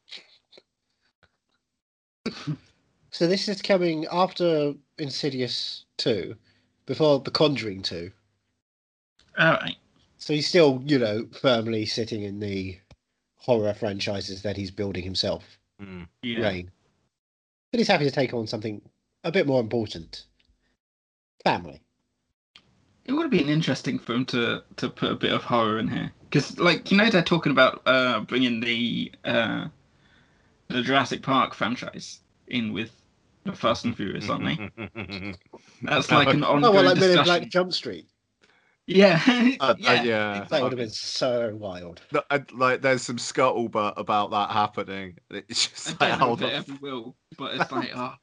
So 3.15 3.27
this 3.27 3.47
is 3.47 3.61
coming 3.61 4.07
after 4.11 4.73
Insidious 4.97 5.85
two, 5.99 6.35
before 6.87 7.21
The 7.21 7.31
Conjuring 7.31 7.83
two. 7.83 8.11
All 9.39 9.53
right. 9.53 9.77
So 10.17 10.33
he's 10.33 10.49
still, 10.49 10.83
you 10.87 10.99
know, 10.99 11.27
firmly 11.39 11.85
sitting 11.85 12.23
in 12.23 12.41
the 12.41 12.79
horror 13.37 13.75
franchises 13.75 14.41
that 14.43 14.57
he's 14.57 14.71
building 14.71 15.05
himself, 15.05 15.59
Mm. 15.79 16.09
Yeah. 16.23 16.41
Rain. 16.41 16.71
But 17.71 17.79
he's 17.81 17.89
happy 17.89 18.05
to 18.05 18.11
take 18.11 18.33
on 18.33 18.47
something 18.47 18.81
a 19.25 19.33
bit 19.33 19.47
more 19.47 19.61
important. 19.61 20.25
Family. 21.45 21.83
It 23.05 23.13
would 23.13 23.23
have 23.23 23.31
been 23.31 23.49
interesting 23.49 23.99
for 23.99 24.15
him 24.15 24.25
to 24.27 24.63
to 24.77 24.89
put 24.89 25.11
a 25.11 25.17
bit 25.17 25.33
of 25.33 25.43
horror 25.43 25.79
in 25.79 25.89
here, 25.89 26.13
because 26.31 26.59
like 26.59 26.91
you 26.91 26.97
know 26.97 27.11
they're 27.11 27.23
talking 27.23 27.51
about 27.53 27.83
uh 27.87 28.21
bringing 28.21 28.61
the 28.61 29.13
uh 29.25 29.67
the 30.69 30.83
Jurassic 30.83 31.23
Park 31.23 31.55
franchise 31.55 32.21
in 32.47 32.73
with 32.73 32.91
the 33.45 33.53
Fast 33.53 33.85
and 33.85 33.97
Furious, 33.97 34.29
aren't 34.31 34.45
they? 34.45 35.35
That's 35.83 36.11
like 36.13 36.29
an 36.29 36.45
Oh, 36.45 36.55
ongoing 36.55 36.75
well, 36.75 36.85
like 36.85 36.95
Men 36.95 37.11
in 37.11 37.17
discussion. 37.17 37.25
Black 37.41 37.51
Jump 37.51 37.73
Street. 37.73 38.07
Yeah, 38.87 39.21
Uh, 39.61 39.71
uh, 39.71 39.75
yeah. 39.79 40.03
yeah. 40.03 40.47
That 40.51 40.63
would 40.63 40.73
have 40.73 40.79
been 40.79 40.91
so 40.91 41.55
wild. 41.57 42.01
No, 42.13 42.23
I- 42.31 42.45
like 42.53 42.83
there's 42.83 43.03
some 43.03 43.17
scuttlebutt 43.17 43.95
about 43.97 44.31
that 44.31 44.51
happening. 44.51 45.17
It's 45.31 45.69
just 45.69 46.03
I 46.03 46.07
like 46.07 46.19
don't 46.19 46.21
know 46.21 46.27
how 46.27 46.33
if 46.35 46.39
it 46.41 46.67
the 46.67 46.73
ever 46.73 46.79
will, 46.81 47.17
but 47.39 47.55
it's 47.55 47.73
like, 47.73 47.91
oh, 47.95 48.15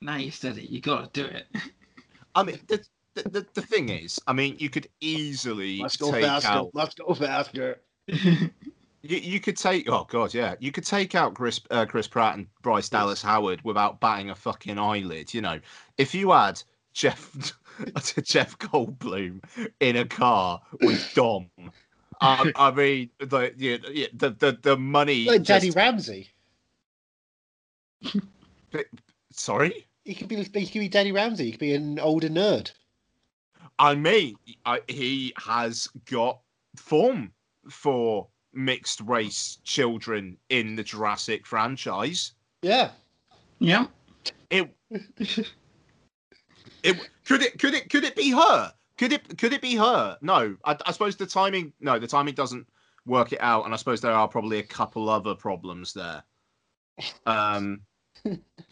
now 0.00 0.16
you 0.16 0.30
said 0.30 0.58
it, 0.58 0.70
you 0.70 0.80
gotta 0.80 1.08
do 1.12 1.24
it. 1.24 1.46
I 2.34 2.42
mean, 2.42 2.60
the, 2.68 2.84
the, 3.14 3.28
the, 3.28 3.46
the 3.54 3.62
thing 3.62 3.88
is, 3.88 4.20
I 4.26 4.32
mean, 4.32 4.56
you 4.58 4.70
could 4.70 4.88
easily 5.00 5.78
let's 5.78 5.96
go 5.96 6.12
take 6.12 6.24
faster. 6.24 6.48
out. 6.48 6.74
Must 6.74 6.98
go 6.98 7.14
faster. 7.14 7.80
You, 9.02 9.16
you 9.16 9.40
could 9.40 9.56
take. 9.56 9.88
Oh 9.88 10.06
god, 10.10 10.34
yeah. 10.34 10.56
You 10.58 10.72
could 10.72 10.84
take 10.84 11.14
out 11.14 11.34
Chris 11.34 11.60
uh, 11.70 11.86
Chris 11.86 12.06
Pratt 12.06 12.36
and 12.36 12.46
Bryce 12.60 12.88
Dallas 12.88 13.22
Howard 13.22 13.62
without 13.64 13.98
batting 13.98 14.28
a 14.28 14.34
fucking 14.34 14.78
eyelid. 14.78 15.32
You 15.32 15.40
know, 15.40 15.58
if 15.96 16.14
you 16.14 16.32
had 16.32 16.62
Jeff 16.92 17.54
Jeff 18.22 18.58
Goldblum 18.58 19.42
in 19.80 19.96
a 19.96 20.04
car 20.04 20.60
with 20.82 21.12
Dom. 21.14 21.48
Um, 22.20 22.52
I 22.56 22.70
mean, 22.70 23.10
the, 23.18 23.54
yeah, 23.56 23.78
yeah, 23.90 24.08
the 24.12 24.30
the 24.30 24.58
the 24.60 24.76
money. 24.76 25.24
Like 25.24 25.44
Daddy 25.44 25.68
just- 25.68 25.76
Ramsey. 25.76 26.28
sorry, 29.30 29.86
He 30.04 30.14
could 30.14 30.28
be. 30.28 30.36
He 30.36 30.66
could 30.66 30.80
be 30.80 30.88
Daddy 30.88 31.12
Ramsey. 31.12 31.46
He 31.46 31.50
could 31.52 31.60
be 31.60 31.74
an 31.74 31.98
older 31.98 32.28
nerd. 32.28 32.72
I 33.78 33.94
mean, 33.94 34.36
I, 34.66 34.80
he 34.88 35.32
has 35.38 35.88
got 36.10 36.40
form 36.76 37.32
for 37.68 38.28
mixed 38.52 39.00
race 39.02 39.58
children 39.64 40.36
in 40.48 40.76
the 40.76 40.82
Jurassic 40.82 41.46
franchise. 41.46 42.32
Yeah. 42.62 42.90
yeah. 43.58 43.86
It 44.50 44.70
it 46.82 47.10
could 47.24 47.42
it 47.42 47.58
could 47.58 47.74
it 47.74 47.88
could 47.88 48.04
it 48.04 48.16
be 48.16 48.30
her? 48.30 48.72
Could 48.98 49.12
it 49.12 49.38
could 49.38 49.52
it 49.52 49.62
be 49.62 49.76
her? 49.76 50.18
No, 50.20 50.56
I, 50.64 50.76
I 50.84 50.92
suppose 50.92 51.16
the 51.16 51.26
timing. 51.26 51.72
No, 51.80 51.98
the 51.98 52.06
timing 52.06 52.34
doesn't 52.34 52.66
work 53.06 53.32
it 53.32 53.40
out, 53.40 53.64
and 53.64 53.72
I 53.72 53.76
suppose 53.76 54.00
there 54.00 54.12
are 54.12 54.28
probably 54.28 54.58
a 54.58 54.62
couple 54.62 55.08
other 55.08 55.34
problems 55.34 55.94
there. 55.94 56.22
Um, 57.24 57.80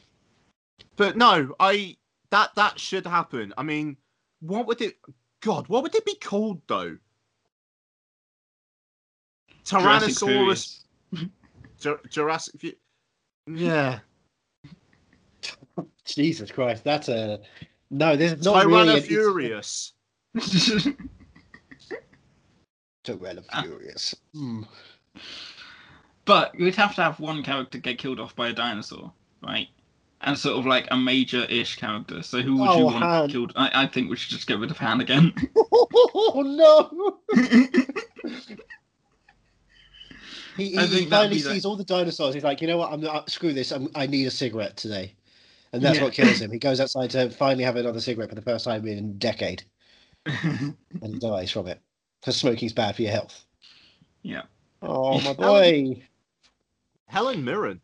but 0.98 1.16
no, 1.16 1.54
I 1.58 1.96
that 2.30 2.54
that 2.56 2.78
should 2.78 3.06
happen. 3.06 3.54
I 3.56 3.62
mean, 3.62 3.96
what 4.40 4.66
would 4.66 4.82
it? 4.82 4.96
God, 5.40 5.68
what 5.68 5.82
would 5.84 5.94
it 5.94 6.04
be 6.04 6.16
called 6.16 6.60
though? 6.66 6.98
Tyrannosaurus, 9.64 10.82
Furious. 11.14 12.08
Jurassic. 12.10 12.78
Yeah, 13.46 14.00
Jesus 16.04 16.50
Christ, 16.50 16.84
that's 16.84 17.08
a 17.08 17.40
no. 17.90 18.16
This 18.16 18.32
is 18.32 18.44
not 18.44 18.66
really 18.66 18.98
an 18.98 19.02
Tyrannosaurus. 19.02 19.92
Tyrannosaurus. 23.04 24.14
Hmm. 24.34 24.62
but 26.24 26.54
you'd 26.58 26.74
have 26.74 26.94
to 26.96 27.02
have 27.02 27.20
one 27.20 27.42
character 27.42 27.78
get 27.78 27.98
killed 27.98 28.20
off 28.20 28.36
by 28.36 28.48
a 28.48 28.52
dinosaur, 28.52 29.12
right? 29.42 29.68
And 30.20 30.36
sort 30.36 30.58
of 30.58 30.66
like 30.66 30.88
a 30.90 30.96
major-ish 30.96 31.76
character. 31.76 32.22
So 32.24 32.40
who 32.42 32.56
would 32.56 32.64
you 32.76 32.82
Oh, 32.82 32.84
want 32.86 32.96
Han. 33.04 33.28
killed? 33.30 33.52
I, 33.54 33.84
I 33.84 33.86
think 33.86 34.10
we 34.10 34.16
should 34.16 34.30
just 34.30 34.48
get 34.48 34.58
rid 34.58 34.70
of 34.70 34.78
Han 34.78 35.00
again. 35.00 35.32
Oh 36.20 36.42
no! 36.44 37.18
He, 40.56 40.70
he, 40.70 40.76
I 40.78 40.82
he 40.82 40.88
think 40.88 41.08
that'd 41.08 41.10
finally 41.10 41.36
be 41.36 41.42
the- 41.42 41.52
sees 41.54 41.64
all 41.64 41.76
the 41.76 41.84
dinosaurs. 41.84 42.34
He's 42.34 42.42
like, 42.42 42.60
you 42.60 42.66
know 42.66 42.78
what? 42.78 42.92
I'm 42.92 43.00
not, 43.00 43.30
screw 43.30 43.52
this. 43.52 43.70
I'm, 43.70 43.88
I 43.94 44.06
need 44.06 44.26
a 44.26 44.30
cigarette 44.30 44.76
today, 44.76 45.14
and 45.72 45.80
that's 45.82 45.98
Yeah. 45.98 46.04
what 46.04 46.12
kills 46.14 46.40
him. 46.40 46.50
He 46.52 46.58
goes 46.58 46.80
outside 46.80 47.10
to 47.10 47.30
finally 47.30 47.64
have 47.64 47.76
another 47.76 48.00
cigarette 48.00 48.28
for 48.28 48.34
the 48.34 48.42
first 48.42 48.64
time 48.64 48.86
in 48.86 48.98
a 48.98 49.02
decade, 49.02 49.62
and 50.26 50.74
he 51.00 51.18
dies 51.18 51.50
from 51.52 51.68
it. 51.68 51.80
Because 52.20 52.36
smoking's 52.36 52.72
bad 52.72 52.96
for 52.96 53.02
your 53.02 53.12
health. 53.12 53.44
yeah. 54.22 54.42
Oh 54.82 55.20
my 55.20 55.32
boy! 55.32 56.02
Helen 57.06 57.44
Mirren. 57.44 57.80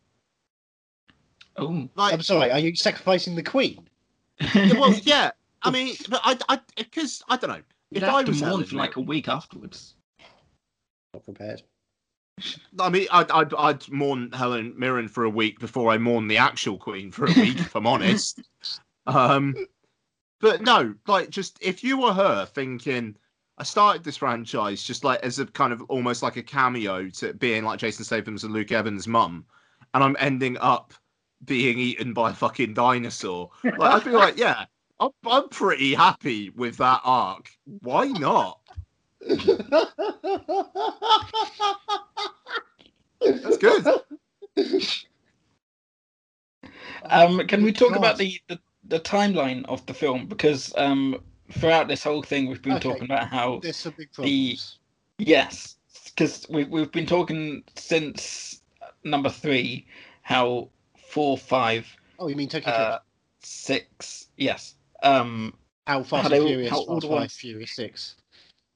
Oh. 1.56 1.88
Like, 1.94 2.14
I'm 2.14 2.22
sorry. 2.22 2.50
Are 2.50 2.58
you 2.58 2.74
sacrificing 2.74 3.34
the 3.34 3.42
queen? 3.42 3.88
Yeah, 4.54 4.78
well, 4.78 4.94
yeah. 5.02 5.30
I 5.62 5.70
mean, 5.70 5.96
but 6.08 6.20
I, 6.24 6.38
I, 6.48 6.60
because 6.76 7.22
I 7.28 7.36
don't 7.36 7.50
know. 7.50 7.62
You'd 7.90 8.02
If 8.02 8.08
have 8.08 8.14
I 8.14 8.22
to 8.24 8.32
mourn 8.32 8.42
Helen 8.42 8.64
for 8.64 8.76
like 8.76 8.96
a 8.96 9.00
week 9.00 9.28
afterwards. 9.28 9.94
Not 11.12 11.24
prepared. 11.24 11.62
I 12.80 12.88
mean, 12.90 13.06
I'd, 13.12 13.30
I'd, 13.30 13.54
I'd 13.54 13.88
mourn 13.90 14.32
Helen 14.32 14.74
Mirren 14.76 15.06
for 15.08 15.24
a 15.24 15.30
week 15.30 15.60
before 15.60 15.90
I 15.90 15.98
mourn 15.98 16.26
the 16.26 16.36
actual 16.36 16.76
Queen 16.76 17.12
for 17.12 17.26
a 17.26 17.32
week, 17.32 17.58
if 17.58 17.74
I'm 17.74 17.86
honest. 17.86 18.40
Um, 19.06 19.54
but 20.40 20.62
no, 20.62 20.94
like, 21.06 21.28
just 21.28 21.58
if 21.60 21.84
you 21.84 22.00
were 22.00 22.14
her 22.14 22.46
thinking, 22.46 23.14
I 23.58 23.64
started 23.64 24.02
this 24.02 24.16
franchise 24.16 24.82
just 24.82 25.04
like 25.04 25.20
as 25.22 25.38
a 25.38 25.44
kind 25.44 25.74
of 25.74 25.82
almost 25.88 26.22
like 26.22 26.36
a 26.36 26.42
cameo 26.42 27.10
to 27.10 27.34
being 27.34 27.64
like 27.64 27.78
Jason 27.78 28.04
Statham's 28.04 28.44
and 28.44 28.54
Luke 28.54 28.72
Evans' 28.72 29.06
mum, 29.06 29.44
and 29.92 30.02
I'm 30.02 30.16
ending 30.18 30.56
up 30.58 30.94
being 31.44 31.78
eaten 31.78 32.12
by 32.12 32.30
a 32.30 32.34
fucking 32.34 32.74
dinosaur. 32.74 33.50
Like, 33.64 33.80
I'd 33.94 34.04
be 34.04 34.10
like, 34.12 34.38
yeah, 34.38 34.64
I'm, 35.00 35.10
I'm 35.26 35.48
pretty 35.48 35.94
happy 35.94 36.50
with 36.50 36.76
that 36.78 37.00
arc. 37.04 37.50
Why 37.80 38.06
not? 38.08 38.60
That's 43.20 43.58
good. 43.58 43.86
Um, 47.10 47.46
can 47.46 47.62
we 47.62 47.72
talk 47.72 47.90
God. 47.90 47.98
about 47.98 48.18
the, 48.18 48.40
the, 48.48 48.58
the 48.88 49.00
timeline 49.00 49.64
of 49.66 49.84
the 49.86 49.94
film? 49.94 50.26
Because 50.26 50.72
um, 50.76 51.20
throughout 51.52 51.88
this 51.88 52.02
whole 52.02 52.22
thing, 52.22 52.48
we've 52.48 52.62
been 52.62 52.74
Okay. 52.74 52.88
talking 52.88 53.04
about 53.04 53.28
how 53.28 53.60
There's 53.60 53.76
some 53.76 53.94
big 53.96 54.08
The- 54.16 54.58
yes, 55.18 55.76
because 56.06 56.46
we 56.48 56.64
we've 56.64 56.92
been 56.92 57.06
talking 57.06 57.64
since 57.76 58.62
number 59.04 59.28
three 59.28 59.86
how 60.22 60.70
four, 61.14 61.38
five, 61.38 61.86
Oh, 62.18 62.26
you 62.28 62.34
mean 62.36 62.48
Tokyo 62.48 62.72
uh, 62.72 62.98
six, 63.42 64.28
yes, 64.36 64.74
um, 65.02 65.54
How 65.86 66.02
Fast 66.02 66.28
how 66.28 66.34
and 66.34 66.42
all- 66.42 66.48
Furious, 66.48 66.70
how 66.70 66.78
all 66.82 67.00
the 67.00 67.06
ones- 67.06 67.34
Furious 67.34 67.72
Six. 67.76 68.16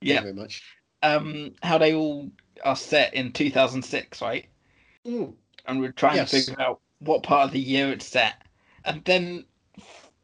Thank 0.00 0.08
yeah, 0.10 0.14
you 0.16 0.20
very 0.22 0.34
much. 0.34 0.62
um, 1.02 1.52
how 1.62 1.78
they 1.78 1.94
all 1.94 2.30
are 2.64 2.76
set 2.76 3.12
in 3.14 3.32
two 3.32 3.50
thousand 3.50 3.82
six, 3.82 4.22
right? 4.22 4.46
Mm. 5.06 5.34
and 5.66 5.80
we're 5.80 5.92
trying 5.92 6.16
Yes. 6.16 6.30
to 6.30 6.40
figure 6.40 6.60
out 6.60 6.80
what 7.00 7.22
part 7.22 7.46
of 7.46 7.52
the 7.52 7.60
year 7.60 7.90
it's 7.92 8.06
set. 8.06 8.42
And 8.84 9.04
then 9.04 9.44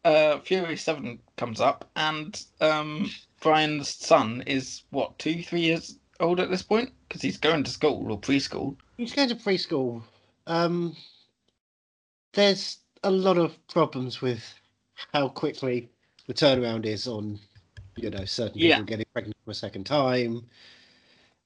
uh, 0.05 0.39
Fury 0.41 0.77
7 0.77 1.19
comes 1.37 1.61
up, 1.61 1.89
and 1.97 2.41
um, 2.61 3.11
Brian's 3.41 3.89
son 3.89 4.43
is, 4.47 4.83
what, 4.91 5.19
two, 5.19 5.43
three 5.43 5.61
years 5.63 5.99
old 6.21 6.41
at 6.41 6.51
this 6.51 6.63
point? 6.63 6.93
Because 7.09 7.23
he's 7.23 7.39
going 7.39 7.63
to 7.65 7.71
school 7.71 8.11
or 8.13 8.21
preschool. 8.21 8.77
He's 8.99 9.13
going 9.15 9.29
to 9.31 9.35
preschool. 9.37 10.03
Um, 10.47 10.95
there's 12.35 12.79
a 13.03 13.11
lot 13.11 13.39
of 13.39 13.55
problems 13.69 14.21
with 14.21 14.43
how 15.13 15.29
quickly 15.29 15.89
the 16.27 16.35
turnaround 16.35 16.87
is 16.87 17.07
on, 17.07 17.39
you 17.97 18.11
know, 18.11 18.25
certain 18.25 18.59
Yeah. 18.59 18.77
people 18.77 18.85
getting 18.85 19.07
pregnant 19.13 19.37
for 19.45 19.51
a 19.51 19.55
second 19.55 19.85
time, 19.85 20.47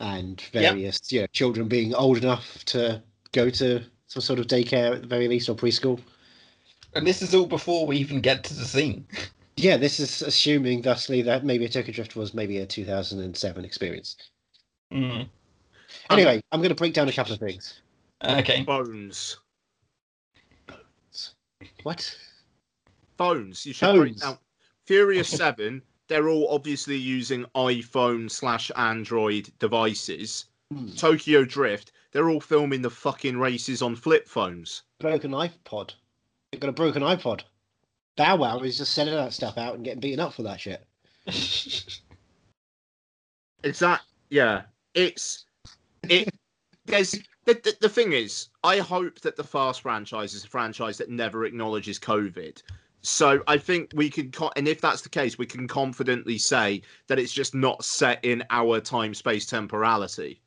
and 0.00 0.40
Yep. 0.52 0.52
various, 0.52 1.12
you 1.12 1.20
know, 1.20 1.26
children 1.28 1.68
being 1.68 1.94
old 1.94 2.18
enough 2.18 2.64
to 2.66 3.02
go 3.32 3.50
to 3.50 3.84
some 4.06 4.22
sort 4.22 4.38
of 4.38 4.46
daycare 4.46 4.94
at 4.94 5.02
the 5.02 5.08
very 5.08 5.28
least 5.28 5.48
or 5.48 5.54
preschool. 5.54 6.00
And 6.94 7.06
this 7.06 7.20
is 7.20 7.34
all 7.34 7.46
before 7.46 7.86
we 7.86 7.98
even 7.98 8.20
get 8.20 8.44
to 8.44 8.54
the 8.54 8.64
scene. 8.64 9.06
Yeah, 9.56 9.76
this 9.76 9.98
is 9.98 10.22
assuming, 10.22 10.82
thusly, 10.82 11.20
that 11.22 11.44
maybe 11.44 11.64
a 11.64 11.68
Tokyo 11.68 11.92
Drift 11.92 12.14
was 12.14 12.32
maybe 12.32 12.58
a 12.58 12.66
2007 12.66 13.64
experience. 13.64 14.16
Mm. 14.92 15.28
Anyway, 16.10 16.40
I'm 16.52 16.60
going 16.60 16.68
to 16.70 16.74
break 16.74 16.94
down 16.94 17.08
a 17.08 17.12
couple 17.12 17.32
of 17.32 17.40
things. 17.40 17.82
Okay. 18.24 18.62
Bones. 18.62 19.36
What? 21.82 22.16
Phones. 23.16 23.66
You 23.66 23.72
should 23.72 23.94
break 23.94 24.10
Phones. 24.10 24.20
down. 24.20 24.38
Furious 24.86 25.28
Seven. 25.28 25.82
They're 26.08 26.28
all 26.28 26.48
obviously 26.48 26.96
using 26.96 27.44
iPhone 27.54 28.30
slash 28.30 28.70
Android 28.76 29.50
devices. 29.58 30.46
Hmm. 30.72 30.90
Tokyo 30.92 31.44
Drift. 31.44 31.92
They're 32.12 32.30
all 32.30 32.40
filming 32.40 32.82
the 32.82 32.90
fucking 32.90 33.36
races 33.38 33.82
on 33.82 33.94
flip 33.94 34.26
phones. 34.26 34.82
Broken 34.98 35.32
iPod. 35.32 35.92
They've 36.50 36.60
got 36.60 36.70
a 36.70 36.72
broken 36.72 37.02
iPod. 37.02 37.42
Bow 38.16 38.36
Wow 38.36 38.60
is 38.60 38.78
just 38.78 38.94
selling 38.94 39.14
that 39.14 39.32
stuff 39.32 39.58
out 39.58 39.74
and 39.74 39.84
getting 39.84 40.00
beaten 40.00 40.20
up 40.20 40.32
for 40.32 40.42
that 40.44 40.60
shit. 40.60 40.84
Is 43.62 43.78
that 43.80 44.00
yeah? 44.30 44.62
It's 44.94 45.44
it. 46.08 46.28
There's 46.88 47.12
the, 47.44 47.54
the 47.54 47.76
the 47.82 47.88
thing 47.88 48.12
is, 48.12 48.48
I 48.64 48.78
hope 48.78 49.20
that 49.20 49.36
the 49.36 49.44
Fast 49.44 49.82
franchise 49.82 50.34
is 50.34 50.44
a 50.44 50.48
franchise 50.48 50.98
that 50.98 51.10
never 51.10 51.44
acknowledges 51.44 51.98
COVID. 51.98 52.62
So 53.02 53.42
I 53.46 53.58
think 53.58 53.92
we 53.94 54.10
can, 54.10 54.32
co- 54.32 54.50
and 54.56 54.66
if 54.66 54.80
that's 54.80 55.02
the 55.02 55.08
case, 55.08 55.38
we 55.38 55.46
can 55.46 55.68
confidently 55.68 56.36
say 56.36 56.82
that 57.06 57.18
it's 57.18 57.32
just 57.32 57.54
not 57.54 57.84
set 57.84 58.24
in 58.24 58.42
our 58.50 58.80
time 58.80 59.14
space 59.14 59.46
temporality, 59.46 60.40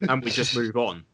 and 0.00 0.22
we 0.22 0.30
just 0.30 0.54
move 0.54 0.76
on. 0.76 1.04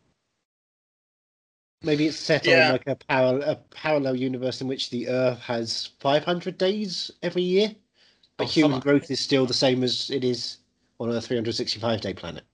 Maybe 1.83 2.07
it's 2.07 2.19
set 2.19 2.47
Yeah. 2.47 2.67
on 2.67 2.73
like 2.73 2.87
a 2.87 2.97
parallel 2.97 3.43
a 3.51 3.57
parallel 3.57 4.17
universe 4.17 4.61
in 4.61 4.69
which 4.69 4.91
the 4.91 5.09
Earth 5.09 5.39
has 5.41 5.91
500 6.01 6.59
days 6.59 7.11
every 7.23 7.43
year, 7.43 7.69
oh, 7.73 7.77
but 8.37 8.45
Oh, 8.45 8.51
human 8.51 8.73
summer. 8.73 8.83
growth 8.83 9.11
is 9.11 9.21
still 9.21 9.47
the 9.47 9.55
same 9.55 9.83
as 9.83 10.11
it 10.11 10.25
is 10.25 10.59
on 10.99 11.09
a 11.11 11.21
365 11.23 12.01
day 12.03 12.13
planet. 12.13 12.45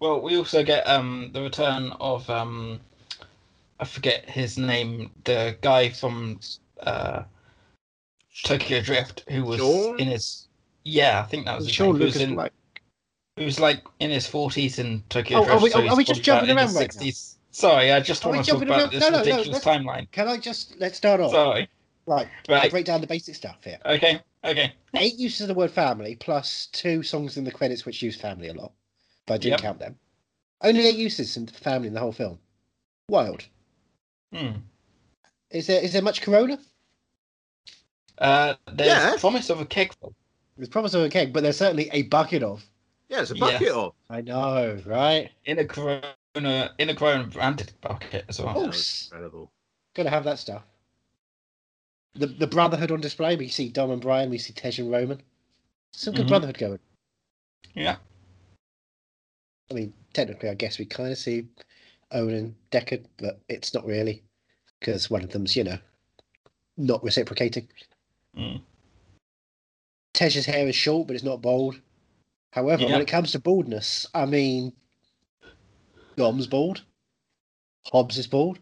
Well, 0.00 0.20
we 0.20 0.36
also 0.36 0.62
get 0.62 0.86
um 0.86 1.30
the 1.32 1.42
return 1.42 1.92
of 2.00 2.28
um 2.30 2.80
I 3.80 3.84
forget 3.84 4.28
his 4.28 4.58
name, 4.58 5.10
the 5.24 5.56
guy 5.60 5.90
from 5.90 6.40
uh 6.80 7.22
Tokyo 8.44 8.80
Drift 8.80 9.24
who 9.28 9.44
was 9.44 9.58
Sean? 9.60 9.98
in 9.98 10.08
his 10.08 10.48
yeah, 10.84 11.20
I 11.20 11.22
think 11.24 11.46
that 11.46 11.56
was 11.58 11.70
Sean 11.70 11.88
name. 11.88 11.96
Who 11.98 12.04
was 12.04 12.16
Lucas 12.16 12.32
Black. 12.34 12.52
Who 13.36 13.44
was 13.44 13.60
like 13.60 13.82
in 14.00 14.10
his 14.10 14.26
forties 14.26 14.78
in 14.78 15.02
Tokyo 15.08 15.38
Oh, 15.38 15.44
Drift. 15.44 15.60
are 15.60 15.62
we- 15.64 15.70
so 15.70 15.78
are 15.80 15.82
he's 15.88 15.96
we 15.96 16.04
just 16.04 16.22
jumping 16.22 16.50
around 16.56 16.74
right 16.74 16.94
now? 16.94 17.10
Sorry, 17.50 17.90
I 17.90 18.00
just 18.00 18.24
Are 18.24 18.30
want 18.32 18.44
to 18.44 18.50
talk 18.52 18.62
about 18.62 18.80
around? 18.80 18.92
this 18.92 19.00
No, 19.00 19.08
no, 19.08 19.12
no, 19.16 19.18
ridiculous 19.20 19.48
let's- 19.48 19.64
timeline. 19.64 20.10
Can 20.10 20.28
I 20.28 20.36
just 20.36 20.78
let's 20.78 20.96
start 20.98 21.20
off? 21.20 21.30
Sorry. 21.32 21.68
Right, 22.06 22.28
I'll 22.48 22.54
Right. 22.54 22.70
break 22.70 22.84
down 22.84 23.00
the 23.00 23.06
basic 23.06 23.34
stuff 23.34 23.56
here. 23.64 23.78
Okay. 23.84 24.20
Okay. 24.44 24.72
Eight 24.94 25.14
uses 25.16 25.40
of 25.40 25.48
the 25.48 25.54
word 25.54 25.72
family 25.72 26.14
plus 26.16 26.66
two 26.70 27.02
songs 27.02 27.36
in 27.36 27.42
the 27.44 27.50
credits 27.50 27.84
which 27.84 28.00
use 28.02 28.14
family 28.14 28.46
a 28.48 28.52
lot, 28.54 28.72
but 29.26 29.34
I 29.34 29.38
didn't 29.38 29.52
Yep. 29.52 29.60
count 29.60 29.78
them. 29.78 29.98
Only 30.62 30.86
eight 30.86 30.96
uses 30.96 31.36
in 31.36 31.46
the 31.46 31.52
family 31.52 31.88
in 31.88 31.94
the 31.94 32.00
whole 32.00 32.12
film. 32.12 32.38
Wild. 33.08 33.44
Hmm. 34.32 34.52
Is 35.50 35.66
there 35.66 35.82
is 35.82 35.92
there 35.92 36.02
much 36.02 36.22
Corona? 36.22 36.58
Uh, 38.18 38.54
there's 38.72 38.88
Yeah. 38.88 39.16
promise 39.18 39.50
of 39.50 39.60
a 39.60 39.66
keg. 39.66 39.92
There's 40.56 40.68
promise 40.68 40.94
of 40.94 41.02
a 41.02 41.08
keg, 41.08 41.32
but 41.32 41.42
there's 41.42 41.58
certainly 41.58 41.90
a 41.92 42.02
bucket 42.02 42.42
of. 42.42 42.64
Yeah, 43.08 43.20
it's 43.22 43.30
a 43.30 43.34
bucket 43.34 43.60
Yes. 43.60 43.72
of. 43.72 43.94
I 44.08 44.20
know, 44.22 44.80
right? 44.86 45.30
in 45.44 45.58
a 45.58 45.64
Corona 45.64 46.14
in 46.34 46.90
a 46.90 46.94
Corona 46.94 47.24
branded 47.24 47.72
bucket 47.80 48.24
as 48.28 48.40
well. 48.40 48.54
Oh. 48.58 48.64
Incredible. 48.64 49.50
Gotta 49.94 50.10
have 50.10 50.24
that 50.24 50.38
stuff. 50.38 50.62
The 52.14 52.26
the 52.26 52.46
Brotherhood 52.46 52.90
on 52.90 53.00
display. 53.00 53.36
We 53.36 53.48
see 53.48 53.68
Dom 53.68 53.90
and 53.90 54.00
Brian. 54.00 54.30
We 54.30 54.38
see 54.38 54.52
Tej 54.52 54.78
and 54.82 54.90
Roman. 54.90 55.22
Some 55.92 56.14
good 56.14 56.26
Mhm. 56.26 56.28
Brotherhood 56.30 56.58
going. 56.58 56.80
Yeah. 57.74 57.96
I 59.70 59.74
mean, 59.74 59.92
technically, 60.12 60.48
I 60.48 60.54
guess 60.54 60.78
we 60.78 60.84
kind 60.84 61.10
of 61.10 61.18
see 61.18 61.46
Owen 62.12 62.34
and 62.34 62.54
Deckard, 62.70 63.04
but 63.18 63.40
it's 63.48 63.74
not 63.74 63.84
really 63.86 64.22
because 64.78 65.10
one 65.10 65.24
of 65.24 65.30
them's, 65.30 65.56
you 65.56 65.64
know, 65.64 65.78
not 66.76 67.02
reciprocating. 67.02 67.68
Mm. 68.36 68.60
Tej's 70.14 70.46
hair 70.46 70.68
is 70.68 70.76
short, 70.76 71.06
but 71.06 71.14
it's 71.16 71.24
not 71.24 71.42
bald. 71.42 71.80
However, 72.52 72.82
Yeah. 72.82 72.92
when 72.92 73.02
it 73.02 73.08
comes 73.08 73.32
to 73.32 73.38
baldness, 73.38 74.06
I 74.14 74.24
mean, 74.26 74.72
Dom's 76.16 76.46
bald, 76.46 76.82
Hobbs 77.92 78.16
is 78.16 78.26
bald, 78.26 78.58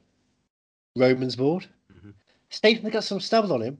Roman's 0.97 1.37
bald. 1.37 1.69
Mhm. 1.93 2.15
Statham's 2.51 2.93
got 2.93 3.05
some 3.05 3.21
stubble 3.21 3.53
on 3.53 3.63
him, 3.63 3.79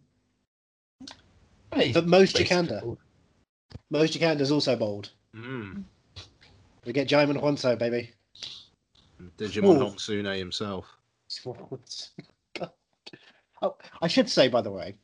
Hey, 1.73 1.93
but 1.93 2.07
most 2.07 2.35
basically 2.35 2.57
Jakande, 2.57 2.81
bald. 2.81 2.99
Mos 3.91 4.11
Jakande's 4.11 4.53
also 4.53 4.77
bald. 4.77 5.11
Mm. 5.35 5.85
We 6.85 6.93
get 6.93 7.09
Djimon 7.09 7.41
Hounsou, 7.41 7.79
baby. 7.79 8.11
Digimon 9.39 9.79
Whoa. 9.79 9.91
Hongsune 9.91 10.37
himself. 10.37 10.87
Oh, 13.63 13.77
I 14.03 14.09
should 14.09 14.29
say, 14.29 14.49
by 14.49 14.61
the 14.61 14.71
way, 14.71 14.95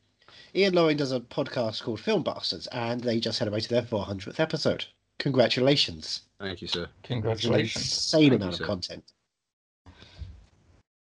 Ian 0.53 0.75
Loring 0.75 0.97
does 0.97 1.11
a 1.11 1.19
podcast 1.19 1.81
called 1.81 1.99
Film 1.99 2.21
Bastards, 2.21 2.67
and 2.67 3.01
they 3.01 3.19
just 3.19 3.39
celebrated 3.39 3.69
their 3.71 3.81
400th 3.81 4.39
episode. 4.39 4.85
Congratulations! 5.17 6.23
Thank 6.39 6.61
you, 6.61 6.67
sir. 6.67 6.83
It's 6.83 7.09
an 7.09 7.21
Congratulations. 7.21 7.85
insane 7.85 8.29
Thank 8.29 8.41
amount 8.41 8.59
you, 8.59 8.65
of 8.65 8.69
content. 8.69 9.13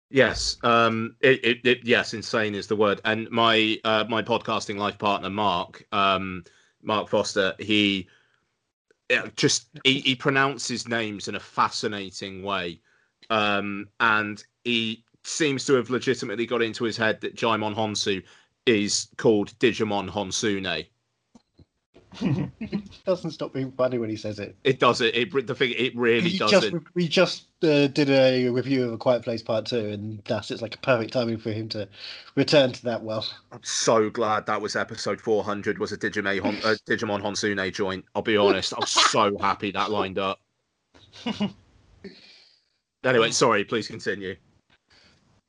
Yes, 0.10 0.56
um, 0.64 1.18
it, 1.20 1.44
it, 1.44 1.66
it, 1.66 1.80
yes, 1.84 2.14
insane 2.14 2.56
is 2.56 2.68
the 2.68 2.78
word. 2.78 3.02
And 3.04 3.30
my 3.30 3.78
uh, 3.84 4.06
my 4.08 4.22
podcasting 4.22 4.78
life 4.78 4.98
partner, 4.98 5.30
Mark, 5.30 5.86
um, 5.92 6.46
Mark 6.82 7.10
Foster, 7.10 7.56
he 7.60 7.98
yeah, 7.98 8.12
just 9.36 9.70
he, 9.84 10.00
he 10.02 10.16
pronounces 10.16 10.88
names 10.88 11.28
in 11.28 11.36
a 11.36 11.40
fascinating 11.40 12.44
way, 12.44 12.80
um, 13.30 13.88
and 14.00 14.44
he 14.64 15.04
seems 15.24 15.66
to 15.66 15.74
have 15.74 15.90
legitimately 15.90 16.46
got 16.46 16.62
into 16.62 16.84
his 16.84 16.98
head 16.98 17.22
that 17.22 17.36
Djimon 17.36 17.76
Hounsou 17.76 18.24
is 18.66 19.08
called 19.18 19.58
Digimon 19.60 20.10
Honsune. 20.10 20.86
Doesn't 23.06 23.32
stop 23.32 23.54
being 23.54 23.72
funny 23.72 24.00
when 24.00 24.10
he 24.10 24.16
says 24.16 24.40
it. 24.40 24.56
It 24.64 24.80
does 24.80 25.00
it. 25.02 25.16
It 25.16 25.48
the 25.48 25.54
thing. 25.54 25.74
It 25.78 25.96
really 25.96 26.32
we 26.32 26.38
doesn't. 26.38 26.72
just 26.72 26.96
we 26.96 27.08
just 27.08 27.46
uh, 27.64 27.88
did 27.88 28.10
a 28.10 28.50
review 28.50 28.86
of 28.86 28.94
a 28.94 28.98
Quiet 28.98 29.24
Place 29.24 29.44
Part 29.44 29.68
Two, 29.68 29.90
and 29.90 30.22
thus 30.26 30.50
it's 30.50 30.62
like 30.62 30.76
a 30.76 30.80
perfect 30.80 31.14
timing 31.14 31.38
for 31.38 31.52
him 31.52 31.70
to 31.70 31.88
return 32.36 32.72
to 32.72 32.84
that 32.84 33.04
well. 33.04 33.26
I'm 33.52 33.64
so 33.64 34.10
glad 34.10 34.48
that 34.48 34.60
was 34.60 34.76
episode 34.76 35.22
400 35.22 35.78
was 35.78 35.92
a 35.92 35.98
Digimon, 35.98 36.40
Hon- 36.40 36.58
uh, 36.64 36.76
Digimon 36.88 37.22
Honsune 37.22 37.72
joint. 37.74 38.04
I'll 38.16 38.24
be 38.24 38.38
honest, 38.38 38.74
I'm 38.76 38.88
so 38.88 39.38
happy 39.42 39.72
that 39.72 39.92
lined 39.92 40.18
up. 40.18 40.40
Anyway, 43.04 43.32
sorry, 43.32 43.64
please 43.64 43.88
continue. 43.88 44.36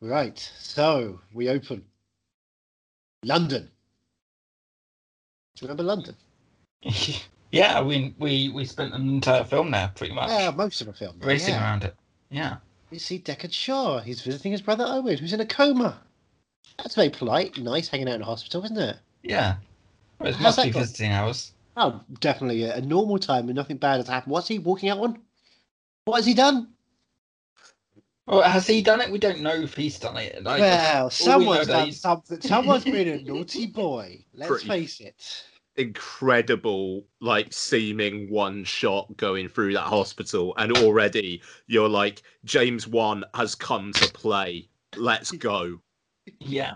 Right, 0.03 0.39
so 0.59 1.21
we 1.33 1.49
open 1.49 1.85
London. 3.25 3.71
Do 5.57 5.65
you 5.65 5.69
remember 5.69 5.83
London? 5.83 6.17
yeah, 7.53 7.81
we 7.83 8.15
we 8.19 8.49
we 8.51 8.65
spent 8.65 8.95
an 8.95 9.09
entire 9.09 9.45
film 9.45 9.71
there, 9.71 9.91
pretty 9.95 10.15
much, 10.15 10.31
Yeah, 10.31 10.51
most 10.51 10.81
of 10.81 10.87
the 10.87 10.93
film. 10.93 11.17
racing 11.21 11.55
yeah. 11.55 11.63
around 11.63 11.85
it. 11.85 11.95
Yeah. 12.31 12.57
We 12.91 12.99
see 12.99 13.19
Deckard 13.19 13.53
Shaw. 13.53 14.01
He's 14.01 14.23
visiting 14.23 14.53
his 14.53 14.63
brother 14.63 14.85
Owen, 14.87 15.17
who's 15.19 15.33
in 15.33 15.41
a 15.41 15.47
coma. 15.47 16.01
That's 16.79 16.95
very 16.95 17.11
polite, 17.11 17.57
nice, 17.59 17.89
hanging 17.89 18.09
out 18.09 18.17
in 18.17 18.23
a 18.23 18.25
hospital, 18.25 18.65
isn't 18.65 18.79
it? 18.79 18.97
Yeah. 19.23 19.57
Well, 20.19 20.33
it 20.33 20.41
must 20.41 20.63
be 20.63 20.71
gone? 20.71 20.83
visiting 20.83 21.13
hours. 21.13 21.53
Oh, 21.77 22.01
definitely 22.21 22.65
a, 22.65 22.77
a 22.77 22.81
normal 22.81 23.19
time 23.19 23.47
when 23.47 23.55
nothing 23.55 23.77
bad 23.77 23.99
has 23.99 24.09
happened. 24.09 24.33
What's 24.33 24.49
he 24.49 24.59
walking 24.59 24.89
out 24.89 24.99
on? 24.99 25.19
What 26.05 26.17
has 26.17 26.27
he 26.27 26.35
done? 26.35 26.69
Well, 28.27 28.43
has 28.43 28.67
he 28.67 28.83
done 28.83 29.01
it? 29.01 29.11
We 29.11 29.19
don't 29.19 29.41
know 29.41 29.55
if 29.55 29.75
he's 29.75 29.99
done 29.99 30.17
it. 30.17 30.43
Like, 30.43 30.61
well, 30.61 31.11
someone's 31.11 31.67
that 31.67 31.73
done 31.73 31.93
something. 31.93 32.41
Someone's 32.41 32.85
been 32.85 33.09
a 33.09 33.23
naughty 33.23 33.67
boy. 33.67 34.25
Let's 34.35 34.51
Pretty- 34.51 34.69
face 34.69 35.01
it. 35.01 35.45
Incredible, 35.77 37.05
like 37.21 37.53
seeming 37.53 38.31
one 38.31 38.65
shot 38.65 39.17
going 39.17 39.49
through 39.49 39.73
that 39.75 39.87
hospital, 39.87 40.55
and 40.59 40.77
already 40.79 41.41
you're 41.67 41.89
like, 41.89 42.23
James 42.45 42.87
Wan 42.87 43.25
has 43.35 43.55
come 43.55 43.93
to 43.93 44.13
play. 44.13 44.69
Let's 44.97 45.31
go. 45.31 45.81
yeah. 46.41 46.75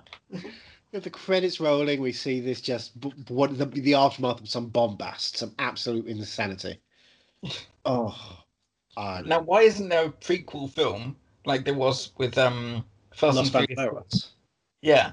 With 0.93 1.03
the 1.05 1.11
credits 1.11 1.59
rolling, 1.59 2.01
we 2.01 2.13
see 2.13 2.41
this 2.41 2.61
just 2.61 2.99
b- 3.01 3.13
what 3.29 3.59
the, 3.59 3.67
the 3.67 3.95
aftermath 3.95 4.41
of 4.41 4.49
some 4.49 4.69
bombast, 4.69 5.37
some 5.37 5.53
absolute 5.59 6.07
insanity. 6.07 6.81
Oh, 7.87 8.17
Now, 9.27 9.41
why 9.41 9.63
isn't 9.63 9.89
there 9.91 10.07
a 10.07 10.11
prequel 10.11 10.71
film 10.71 11.17
like 11.45 11.65
there 11.67 11.75
was 11.75 12.13
with 12.17 12.39
um 12.39 12.85
Fast 13.13 13.55
and 13.55 13.69
Furious? 13.77 14.31
Yeah. 14.81 15.13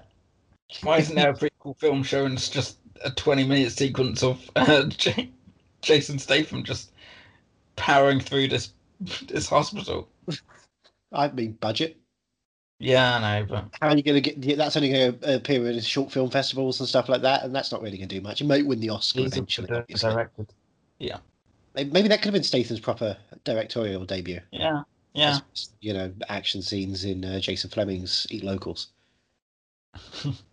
Why 0.83 0.99
isn't 0.99 1.15
there 1.15 1.31
a 1.31 1.33
prequel 1.33 1.77
film 1.77 2.03
showing 2.03 2.35
us 2.35 2.47
just 2.47 2.77
a 3.03 3.11
20 3.11 3.45
minute 3.45 3.71
sequence 3.71 4.23
of 4.23 4.49
uh, 4.55 4.85
J- 4.85 5.31
Jason 5.81 6.19
Statham 6.19 6.63
just 6.63 6.91
powering 7.75 8.19
through 8.19 8.47
this 8.49 8.73
this 9.27 9.47
hospital? 9.47 10.07
I 11.13 11.29
mean, 11.29 11.53
budget. 11.53 11.97
Yeah, 12.79 13.17
I 13.17 13.39
know, 13.39 13.45
but 13.47 13.65
How 13.79 13.89
are 13.89 13.97
you 13.97 14.01
going 14.01 14.15
to 14.15 14.21
get? 14.21 14.37
yeah, 14.43 14.55
That's 14.55 14.75
only 14.75 14.91
going 14.91 15.19
to 15.19 15.35
appear 15.35 15.69
in 15.69 15.79
short 15.81 16.11
film 16.11 16.31
festivals 16.31 16.79
and 16.79 16.89
stuff 16.89 17.09
like 17.09 17.21
that, 17.21 17.43
and 17.43 17.53
that's 17.53 17.71
not 17.71 17.81
really 17.81 17.97
going 17.97 18.09
to 18.09 18.15
do 18.15 18.21
much. 18.21 18.41
It 18.41 18.45
might 18.45 18.65
win 18.65 18.79
the 18.79 18.89
Oscar 18.89 19.21
eventually. 19.21 19.69
obviously. 19.69 20.09
directed. 20.09 20.53
Maybe 21.75 22.07
that 22.09 22.17
could 22.21 22.25
have 22.25 22.33
been 22.33 22.43
Statham's 22.43 22.79
proper 22.79 23.15
directorial 23.43 24.03
debut. 24.05 24.41
Yeah, 24.51 24.81
yeah. 25.13 25.39
You 25.79 25.93
know, 25.93 26.11
action 26.27 26.61
scenes 26.61 27.05
in 27.05 27.23
uh, 27.23 27.39
Jason 27.39 27.69
Flemyng's 27.69 28.27
Eat 28.29 28.43
Locals. 28.43 28.87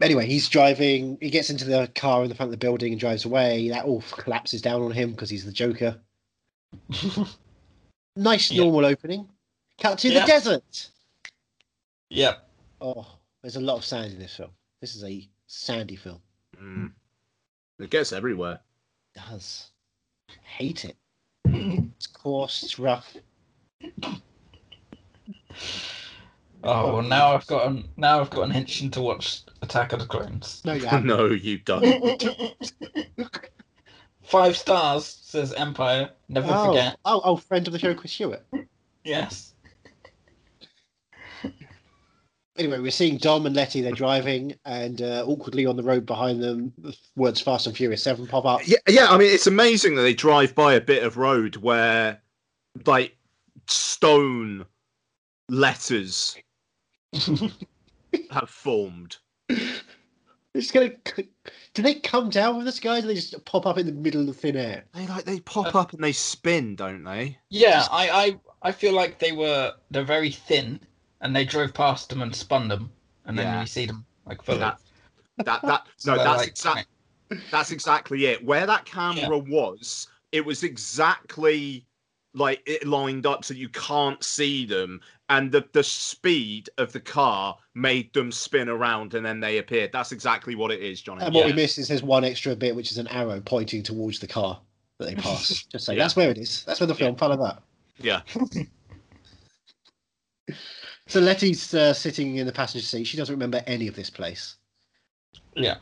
anyway, 0.00 0.26
he's 0.26 0.48
driving. 0.48 1.18
He 1.20 1.30
gets 1.30 1.50
into 1.50 1.64
the 1.64 1.90
car 1.94 2.22
in 2.22 2.28
the 2.28 2.34
front 2.34 2.48
of 2.48 2.58
the 2.58 2.64
building 2.64 2.92
and 2.92 3.00
drives 3.00 3.24
away. 3.24 3.68
That 3.70 3.84
all 3.84 4.02
collapses 4.12 4.62
down 4.62 4.82
on 4.82 4.90
him 4.92 5.12
because 5.12 5.30
he's 5.30 5.44
the 5.44 5.52
Joker. 5.52 5.98
Nice 8.16 8.50
normal 8.50 8.84
opening. 8.84 9.28
Cut 9.80 9.98
to 10.00 10.08
Yeah. 10.08 10.20
the 10.22 10.26
desert. 10.26 10.90
Yep. 12.10 12.48
Oh, 12.80 13.06
there's 13.42 13.54
a 13.54 13.60
lot 13.60 13.76
of 13.76 13.84
sand 13.84 14.12
in 14.12 14.18
this 14.18 14.34
film. 14.34 14.50
This 14.80 14.96
is 14.96 15.04
a 15.04 15.28
sandy 15.46 15.94
film. 15.94 16.20
Mm. 16.60 16.90
It 17.78 17.90
gets 17.90 18.12
everywhere. 18.12 18.58
It 19.14 19.20
does. 19.20 19.70
Hate 20.42 20.84
it. 20.84 20.96
It's 21.96 22.08
coarse. 22.08 22.64
It's 22.64 22.78
rough. 22.80 23.16
Oh 26.64 26.94
well, 26.94 27.02
now 27.02 27.34
I've 27.34 27.46
got 27.46 27.68
an, 27.68 27.88
now 27.96 28.20
I've 28.20 28.30
got 28.30 28.42
an 28.42 28.50
intention 28.50 28.90
to 28.92 29.00
watch 29.00 29.42
Attack 29.62 29.92
of 29.92 30.00
the 30.00 30.06
Clones. 30.06 30.60
No, 30.64 30.72
you 30.72 30.86
haven't. 30.86 31.06
no, 31.06 31.26
you 31.26 31.58
don't. 31.58 32.24
Five 34.22 34.56
stars 34.56 35.06
says 35.22 35.52
Empire. 35.54 36.10
Never 36.28 36.48
oh, 36.50 36.66
forget. 36.66 36.96
oh, 37.04 37.20
oh, 37.24 37.36
friend 37.36 37.66
of 37.66 37.72
the 37.72 37.78
show, 37.78 37.94
Chris 37.94 38.14
Hewitt. 38.14 38.44
Yes. 39.04 39.54
Anyway, 42.58 42.80
we're 42.80 42.90
seeing 42.90 43.18
Dom 43.18 43.46
and 43.46 43.54
Letty. 43.54 43.80
They're 43.80 43.92
driving, 43.92 44.52
and 44.64 45.00
uh, 45.00 45.24
awkwardly 45.24 45.64
on 45.64 45.76
the 45.76 45.82
road 45.82 46.04
behind 46.04 46.42
them, 46.42 46.72
the 46.76 46.94
words 47.14 47.40
"Fast 47.40 47.68
and 47.68 47.76
Furious 47.76 48.02
7 48.02 48.26
pop 48.26 48.44
up. 48.44 48.66
Yeah, 48.66 48.78
yeah. 48.88 49.06
I 49.08 49.16
mean, 49.16 49.32
it's 49.32 49.46
amazing 49.46 49.94
that 49.94 50.02
they 50.02 50.12
drive 50.12 50.56
by 50.56 50.74
a 50.74 50.80
bit 50.80 51.04
of 51.04 51.16
road 51.16 51.54
where, 51.56 52.20
like, 52.84 53.16
stone 53.68 54.66
letters 55.48 56.36
have 58.30 58.50
formed. 58.50 59.16
It's 60.54 60.70
gonna. 60.70 60.90
Do 61.74 61.82
they 61.82 61.94
come 61.94 62.30
down 62.30 62.56
from 62.56 62.64
the 62.64 62.72
sky? 62.72 62.98
Or 62.98 63.00
do 63.00 63.06
they 63.08 63.14
just 63.14 63.44
pop 63.44 63.66
up 63.66 63.78
in 63.78 63.86
the 63.86 63.92
middle 63.92 64.22
of 64.22 64.26
the 64.26 64.32
thin 64.32 64.56
air? 64.56 64.84
They 64.94 65.06
like 65.06 65.24
they 65.24 65.40
pop 65.40 65.74
uh. 65.74 65.80
up 65.80 65.92
and 65.92 66.02
they 66.02 66.12
spin, 66.12 66.74
don't 66.74 67.04
they? 67.04 67.38
Yeah, 67.50 67.86
I, 67.90 68.08
I 68.10 68.40
I 68.62 68.72
feel 68.72 68.94
like 68.94 69.18
they 69.18 69.32
were 69.32 69.74
they're 69.90 70.04
very 70.04 70.30
thin, 70.30 70.80
and 71.20 71.34
they 71.34 71.44
drove 71.44 71.74
past 71.74 72.08
them 72.08 72.22
and 72.22 72.34
spun 72.34 72.68
them, 72.68 72.90
and 73.26 73.38
then 73.38 73.46
Yeah. 73.46 73.60
you 73.60 73.66
see 73.66 73.86
them 73.86 74.04
like 74.26 74.42
fully. 74.42 74.58
That 74.58 74.78
that 75.38 75.62
that 75.66 75.86
So 75.96 76.12
no, 76.12 76.16
they're 76.16 76.24
that's 76.24 76.38
like, 76.38 76.48
exactly 76.48 76.84
that's 77.50 77.70
exactly 77.70 78.26
it. 78.26 78.44
Where 78.44 78.66
that 78.66 78.84
camera 78.84 79.38
was, 79.38 80.08
it 80.32 80.44
was 80.44 80.64
exactly 80.64 81.86
like 82.38 82.62
it 82.66 82.86
lined 82.86 83.26
up 83.26 83.44
so 83.44 83.52
you 83.54 83.68
can't 83.68 84.22
see 84.24 84.64
them, 84.64 85.00
and 85.28 85.52
the 85.52 85.64
the 85.72 85.82
speed 85.82 86.70
of 86.78 86.92
the 86.92 87.00
car 87.00 87.56
made 87.74 88.12
them 88.14 88.32
spin 88.32 88.68
around, 88.68 89.14
and 89.14 89.24
then 89.26 89.40
they 89.40 89.58
appeared. 89.58 89.90
That's 89.92 90.12
exactly 90.12 90.54
what 90.54 90.70
it 90.70 90.80
is, 90.80 91.02
Johnny. 91.02 91.24
And 91.24 91.34
what 91.34 91.44
we 91.44 91.50
Yeah. 91.50 91.56
missed 91.56 91.78
is 91.78 91.88
there's 91.88 92.02
one 92.02 92.24
extra 92.24 92.56
bit, 92.56 92.74
which 92.74 92.90
is 92.92 92.98
an 92.98 93.08
arrow 93.08 93.40
pointing 93.40 93.82
towards 93.82 94.18
the 94.18 94.26
car 94.26 94.60
that 94.98 95.06
they 95.06 95.14
pass. 95.14 95.64
Just 95.72 95.84
say 95.84 95.94
Yeah. 95.94 96.04
that's 96.04 96.16
where 96.16 96.30
it 96.30 96.38
is. 96.38 96.64
That's 96.64 96.80
where 96.80 96.86
the 96.86 96.94
film. 96.94 97.16
Follow 97.16 97.36
that. 97.44 97.62
Yeah, 98.00 98.20
So 101.08 101.20
Letty's 101.20 101.72
uh, 101.74 101.92
sitting 101.94 102.36
in 102.36 102.46
the 102.46 102.52
passenger 102.52 102.84
seat. 102.86 103.04
She 103.04 103.16
doesn't 103.16 103.34
remember 103.34 103.62
any 103.66 103.88
of 103.88 103.96
this 103.96 104.10
place 104.10 104.56
Yeah. 105.56 105.76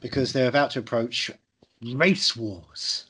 because 0.00 0.32
they're 0.32 0.48
about 0.48 0.70
to 0.72 0.80
approach 0.80 1.30
race 1.94 2.36
wars. 2.36 3.06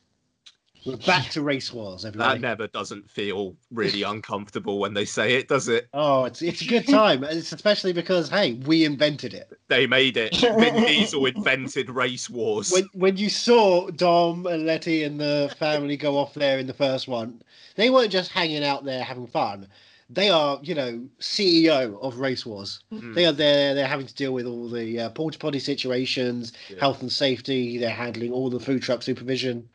We're 0.84 0.96
back 0.96 1.30
to 1.30 1.42
race 1.42 1.72
wars, 1.72 2.04
everybody. 2.04 2.40
that 2.40 2.46
never 2.46 2.66
doesn't 2.66 3.08
feel 3.10 3.56
really 3.70 4.02
uncomfortable 4.14 4.78
when 4.78 4.94
they 4.94 5.04
say 5.04 5.34
it, 5.36 5.48
does 5.48 5.68
it? 5.68 5.88
Oh, 5.94 6.24
it's 6.24 6.42
it's 6.42 6.62
a 6.62 6.66
good 6.66 6.86
time. 6.88 7.22
It's 7.24 7.52
especially 7.52 7.92
because 7.92 8.28
hey, 8.28 8.54
we 8.54 8.84
invented 8.84 9.32
it. 9.34 9.52
They 9.68 9.86
made 9.86 10.16
it. 10.16 10.36
Vin 10.40 10.84
Diesel 10.84 11.26
invented 11.26 11.88
race 11.90 12.28
wars. 12.28 12.72
When 12.72 12.88
when 12.94 13.16
you 13.16 13.28
saw 13.28 13.90
Dom 13.90 14.46
and 14.46 14.66
Letty 14.66 15.04
and 15.04 15.20
the 15.20 15.54
family 15.58 15.96
go 15.96 16.16
off 16.18 16.34
there 16.34 16.58
in 16.58 16.66
the 16.66 16.74
first 16.74 17.06
one, 17.06 17.42
they 17.76 17.90
weren't 17.90 18.10
just 18.12 18.30
hanging 18.32 18.64
out 18.64 18.84
there 18.84 19.04
having 19.04 19.26
fun. 19.26 19.68
They 20.10 20.28
are, 20.28 20.60
you 20.62 20.74
know, 20.74 21.08
CEO 21.20 21.98
of 22.02 22.18
Race 22.18 22.44
Wars. 22.44 22.80
Mm. 22.92 23.14
They 23.14 23.24
are 23.24 23.32
there. 23.32 23.74
They're 23.74 23.86
having 23.86 24.06
to 24.06 24.14
deal 24.14 24.32
with 24.34 24.44
all 24.44 24.68
the 24.68 25.00
uh, 25.00 25.10
porta 25.10 25.38
potty 25.38 25.58
situations, 25.58 26.52
Yeah. 26.68 26.80
health 26.80 27.00
and 27.00 27.10
safety. 27.10 27.78
They're 27.78 27.88
handling 27.88 28.30
all 28.30 28.50
the 28.50 28.60
food 28.60 28.82
truck 28.82 29.02
supervision. 29.02 29.68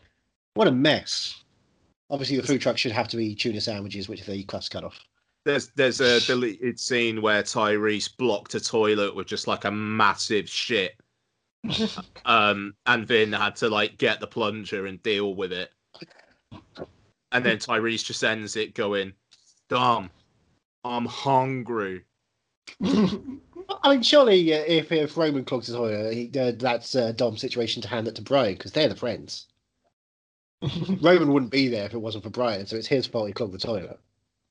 What 0.57 0.67
a 0.67 0.71
mess! 0.71 1.43
Obviously, 2.09 2.37
the 2.37 2.47
food 2.47 2.61
truck 2.61 2.79
should 2.79 2.91
have 2.91 3.07
to 3.09 3.17
be 3.17 3.35
tuna 3.35 3.61
sandwiches, 3.61 4.09
which 4.09 4.25
they 4.25 4.41
crust 4.41 4.71
cut 4.71 4.83
off. 4.83 4.99
There's 5.45 5.67
there's 5.75 6.01
a 6.01 6.19
deleted 6.21 6.79
scene 6.79 7.21
where 7.21 7.43
Tyrese 7.43 8.17
blocked 8.17 8.55
a 8.55 8.59
toilet 8.59 9.15
with 9.15 9.27
just 9.27 9.45
like 9.45 9.65
a 9.65 9.71
massive 9.71 10.49
shit. 10.49 10.95
Um 12.25 12.73
and 12.87 13.07
Vin 13.07 13.31
had 13.31 13.55
to 13.57 13.69
like 13.69 13.99
get 13.99 14.19
the 14.19 14.25
plunger 14.25 14.87
and 14.87 15.01
deal 15.03 15.35
with 15.35 15.53
it. 15.53 15.69
And 17.31 17.45
then 17.45 17.57
Tyrese 17.57 18.03
just 18.03 18.23
ends 18.23 18.55
it 18.55 18.73
going, 18.73 19.13
Dom, 19.69 20.09
I'm 20.83 21.05
hungry. 21.05 22.03
I 22.83 23.89
mean, 23.89 24.01
surely 24.01 24.55
uh, 24.55 24.63
if 24.65 24.91
if 24.91 25.17
Roman 25.17 25.45
clogs 25.45 25.67
his 25.67 25.75
toilet, 25.75 26.13
he, 26.15 26.31
uh, 26.39 26.53
that's 26.57 26.95
uh, 26.95 27.11
Dom's 27.11 27.41
situation 27.41 27.83
to 27.83 27.87
hand 27.87 28.07
it 28.07 28.15
to 28.15 28.23
Brian 28.23 28.55
because 28.55 28.71
they're 28.71 28.89
the 28.89 28.95
friends. 28.95 29.45
Roman 31.01 31.31
wouldn't 31.31 31.51
be 31.51 31.67
there 31.67 31.85
if 31.85 31.93
it 31.93 31.99
wasn't 31.99 32.23
for 32.23 32.29
Brian, 32.29 32.65
so 32.65 32.75
it's 32.75 32.87
his 32.87 33.05
fault 33.05 33.27
he 33.27 33.33
clogged 33.33 33.53
the 33.53 33.57
toilet. 33.59 33.99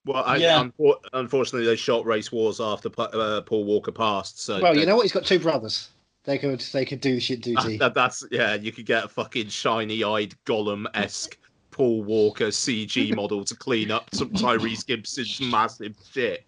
Well, 0.05 0.23
I, 0.25 0.37
Yeah. 0.37 0.62
unfor- 0.62 1.01
unfortunately, 1.12 1.66
they 1.66 1.75
shot 1.77 2.07
Race 2.07 2.31
Wars 2.31 2.61
after 2.61 2.88
uh, 2.99 3.40
Paul 3.42 3.64
Walker 3.64 3.90
passed. 3.90 4.40
So 4.40 4.61
Well, 4.61 4.77
you 4.77 4.87
know 4.87 4.95
what? 4.97 5.03
He's 5.03 5.12
got 5.12 5.25
two 5.25 5.40
brothers. 5.40 5.90
They 6.25 6.38
could 6.38 6.61
they 6.61 6.85
could 6.85 7.01
do 7.01 7.14
the 7.14 7.21
shit 7.21 7.40
duty. 7.42 7.77
that, 7.79 7.95
that's 7.95 8.25
yeah. 8.31 8.55
You 8.55 8.73
could 8.73 8.87
get 8.87 9.05
a 9.05 9.09
fucking 9.09 9.49
shiny-eyed 9.49 10.35
Gollum 10.45 10.87
esque 10.95 11.37
Paul 11.73 12.03
Walker 12.05 12.49
CG 12.49 13.14
model 13.16 13.45
to 13.45 13.55
clean 13.57 13.90
up 13.90 14.09
some 14.14 14.31
Tyrese 14.31 14.87
Gibson's 14.87 15.40
massive 15.40 15.97
shit. 16.12 16.45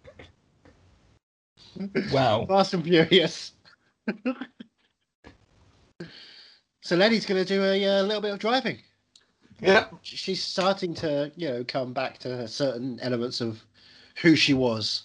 wow. 2.13 2.45
Fast 2.45 2.73
and 2.73 2.83
Furious. 2.83 3.51
so 6.81 6.95
Lenny's 6.95 7.25
going 7.25 7.43
to 7.43 7.47
do 7.47 7.63
a 7.63 7.85
uh, 7.99 8.03
little 8.03 8.21
bit 8.21 8.33
of 8.33 8.39
driving. 8.39 8.79
Yeah. 9.61 9.85
She's 10.01 10.43
starting 10.43 10.93
to, 10.95 11.31
you 11.35 11.49
know, 11.49 11.63
come 11.67 11.93
back 11.93 12.17
to 12.19 12.47
certain 12.47 12.99
elements 13.01 13.41
of 13.41 13.61
who 14.21 14.35
she 14.35 14.53
was. 14.53 15.03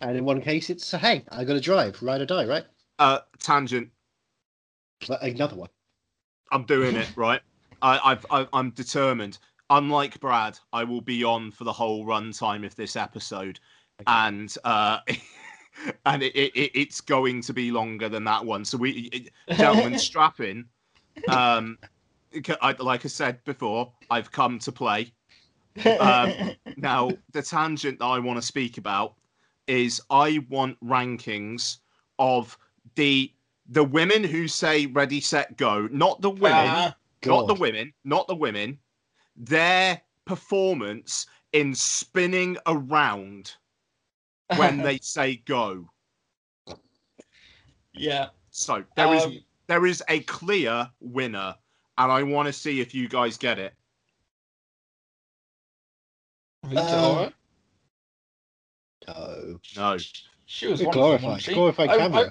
And 0.00 0.16
in 0.16 0.24
one 0.24 0.40
case, 0.40 0.70
it's 0.70 0.90
hey, 0.90 1.24
I 1.30 1.44
got 1.44 1.54
to 1.54 1.60
drive, 1.60 2.02
ride 2.02 2.20
or 2.22 2.26
die, 2.26 2.46
right? 2.46 2.64
Uh, 2.98 3.20
tangent. 3.38 3.88
Another 5.20 5.56
one. 5.56 5.68
I'm 6.52 6.64
doing 6.64 6.96
it 6.96 7.08
right. 7.16 7.40
I, 7.82 8.00
I've, 8.02 8.26
I, 8.30 8.46
I'm 8.52 8.70
determined. 8.70 9.38
Unlike 9.70 10.20
Brad, 10.20 10.58
I 10.72 10.84
will 10.84 11.00
be 11.00 11.24
on 11.24 11.50
for 11.50 11.64
the 11.64 11.72
whole 11.72 12.06
runtime 12.06 12.64
of 12.64 12.74
this 12.76 12.96
episode, 12.96 13.58
and 14.06 14.54
uh, 14.64 14.98
and 16.06 16.22
it, 16.22 16.34
it, 16.36 16.52
it- 16.54 16.70
it's 16.74 17.00
going 17.00 17.40
to 17.42 17.52
be 17.52 17.70
longer 17.70 18.08
than 18.08 18.24
that 18.24 18.44
one. 18.44 18.64
So 18.64 18.78
we, 18.78 19.10
it- 19.12 19.56
gentlemen, 19.56 19.98
strap 19.98 20.40
in. 20.40 20.66
Um, 21.28 21.78
like 22.80 23.04
I 23.04 23.08
said 23.08 23.42
before, 23.44 23.92
I've 24.10 24.30
come 24.30 24.58
to 24.60 24.72
play. 24.72 25.12
Um, 25.98 26.32
Now, 26.76 27.10
the 27.32 27.42
tangent 27.42 28.00
that 28.00 28.04
I 28.04 28.18
want 28.18 28.36
to 28.36 28.42
speak 28.42 28.78
about 28.78 29.14
is 29.66 30.00
I 30.10 30.44
want 30.48 30.78
rankings 30.84 31.78
of 32.18 32.58
the 32.96 33.32
the 33.68 33.84
women 33.84 34.24
who 34.24 34.46
say 34.46 34.86
ready 34.86 35.20
set 35.20 35.56
go, 35.56 35.88
not 35.90 36.20
the 36.20 36.30
women, 36.30 36.66
Ah, 36.66 36.96
not 37.24 37.46
the 37.46 37.54
women, 37.54 37.92
not 38.04 38.26
the 38.28 38.34
women, 38.34 38.78
their 39.36 40.00
performance 40.26 41.26
in 41.52 41.74
spinning 41.74 42.58
around 42.66 43.54
when 44.56 44.82
they 44.82 44.98
say 45.02 45.36
go. 45.36 45.88
yeah. 47.94 48.28
So 48.50 48.84
there 48.96 49.12
is 49.14 49.24
Um, 49.24 49.38
there 49.66 49.86
is 49.86 50.02
a 50.08 50.20
clear 50.20 50.90
winner, 51.00 51.54
and 51.98 52.10
I 52.12 52.22
want 52.22 52.46
to 52.46 52.52
see 52.52 52.80
if 52.80 52.94
you 52.94 53.08
guys 53.08 53.36
get 53.36 53.58
it. 53.58 53.74
Rita 56.64 56.80
Um, 56.96 57.16
Ora? 57.16 57.32
No. 59.08 59.58
No. 59.76 59.98
She 60.46 60.66
was 60.66 60.80
glorified- 60.82 61.42
she? 61.42 61.54
glorified 61.54 61.90
I, 61.90 62.06
I, 62.06 62.30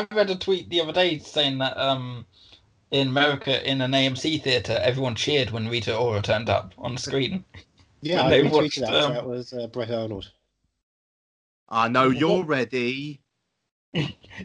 I 0.00 0.06
read 0.14 0.30
a 0.30 0.36
tweet 0.36 0.68
the 0.70 0.80
other 0.80 0.92
day 0.92 1.18
saying 1.18 1.58
that 1.58 1.76
um, 1.76 2.26
in 2.90 3.08
America, 3.08 3.68
in 3.68 3.80
an 3.80 3.92
AMC 3.92 4.42
theater, 4.42 4.78
everyone 4.82 5.14
cheered 5.14 5.50
when 5.50 5.68
Rita 5.68 5.96
Ora 5.96 6.22
turned 6.22 6.48
up 6.48 6.72
on 6.78 6.94
the 6.94 7.00
screen. 7.00 7.44
Yeah, 8.04 8.16
When 8.16 8.26
I 8.26 8.30
they 8.30 8.42
retweeted 8.42 8.52
watched, 8.52 8.80
that. 8.80 8.94
um, 8.94 9.14
That 9.14 9.26
was 9.28 9.52
uh, 9.52 9.68
Bret 9.68 9.88
Arnold. 9.92 10.32
I 11.68 11.86
know 11.86 12.08
you're 12.10 12.42
ready. 12.42 13.20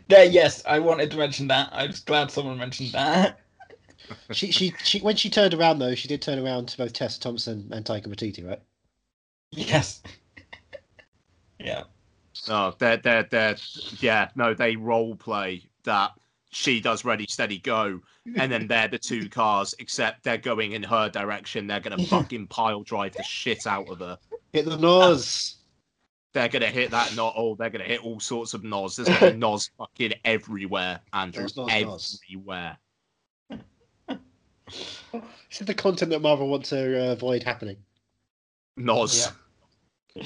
There, 0.10 0.26
yes, 0.26 0.62
I 0.68 0.78
wanted 0.78 1.10
to 1.10 1.18
mention 1.18 1.48
that. 1.48 1.70
I 1.72 1.88
was 1.88 2.02
glad 2.02 2.30
someone 2.30 2.60
mentioned 2.60 2.92
that. 2.92 3.40
She, 4.32 4.52
she, 4.52 4.74
she, 4.84 5.00
when 5.00 5.16
she 5.16 5.30
turned 5.30 5.54
around 5.54 5.80
though, 5.80 5.96
she 5.96 6.08
did 6.08 6.22
turn 6.22 6.40
around 6.40 6.68
to 6.70 6.78
both 6.78 6.94
Tessa 6.94 7.20
Thompson 7.20 7.70
and 7.72 7.86
Taika 7.86 8.08
Waititi, 8.08 8.48
right? 8.48 8.62
yes. 9.52 10.02
yeah. 11.60 11.84
Oh, 12.50 12.74
they're 12.78 12.98
they're 12.98 13.24
they're 13.24 13.56
yeah. 14.00 14.30
No, 14.36 14.54
they 14.54 14.76
role 14.76 15.16
play 15.16 15.64
that 15.84 16.12
she 16.52 16.80
does 16.80 17.04
ready, 17.04 17.26
steady, 17.28 17.60
go, 17.60 18.00
and 18.36 18.52
then 18.52 18.68
they're 18.68 18.88
the 18.88 19.00
two 19.00 19.28
cars. 19.30 19.74
Except 19.80 20.24
they're 20.24 20.38
going 20.38 20.74
in 20.74 20.84
her 20.84 21.10
direction. 21.10 21.68
They're 21.68 21.80
gonna 21.80 22.04
fucking 22.06 22.48
pile 22.48 22.84
drive 22.84 23.14
the 23.14 23.24
shit 23.24 23.66
out 23.66 23.90
of 23.90 24.00
her. 24.00 24.18
Hit 24.54 24.66
the 24.66 24.78
nose. 24.78 25.56
They're 26.34 26.50
gonna 26.50 26.68
hit 26.68 26.92
that 26.92 27.16
not 27.16 27.36
all. 27.36 27.52
Oh, 27.52 27.56
they're 27.56 27.70
gonna 27.70 27.84
hit 27.84 28.04
all 28.04 28.20
sorts 28.20 28.54
of 28.54 28.64
nos. 28.64 28.96
There's 28.96 29.10
gonna 29.10 29.32
be 29.32 29.38
nos 29.40 29.70
fucking 29.78 30.14
everywhere, 30.24 31.00
Andrew. 31.14 31.44
Nos, 31.44 31.58
nos, 31.58 31.82
nos. 31.82 32.20
everywhere. 32.24 32.78
This 34.70 35.62
is 35.62 35.68
the 35.68 35.74
content 35.74 36.12
that 36.12 36.22
Marvel 36.22 36.50
want 36.50 36.66
to 36.66 37.10
uh, 37.10 37.12
avoid 37.14 37.44
happening. 37.44 37.78
Nos. 38.76 39.32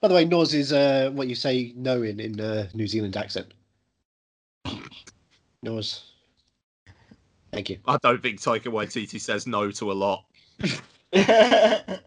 By 0.00 0.08
the 0.08 0.14
way, 0.14 0.24
Nos 0.24 0.54
is 0.54 0.72
uh, 0.72 1.10
what 1.12 1.28
you 1.28 1.34
say 1.34 1.72
no 1.76 2.02
in 2.02 2.18
in 2.18 2.40
uh, 2.40 2.68
New 2.74 2.86
Zealand 2.86 3.16
accent. 3.16 3.52
Nos. 5.62 6.12
Thank 7.52 7.70
you. 7.70 7.78
I 7.86 7.98
don't 8.02 8.22
think 8.22 8.40
Taika 8.40 8.72
Waititi 8.72 9.20
says 9.20 9.46
no 9.46 9.70
to 9.70 9.92
a 9.92 9.94
lot. 9.94 10.24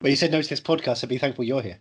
Well, 0.00 0.08
you 0.08 0.16
said 0.16 0.32
no 0.32 0.40
to 0.40 0.48
this 0.48 0.60
podcast, 0.60 0.98
so 0.98 1.06
be 1.06 1.18
thankful 1.18 1.44
you're 1.44 1.60
here. 1.60 1.78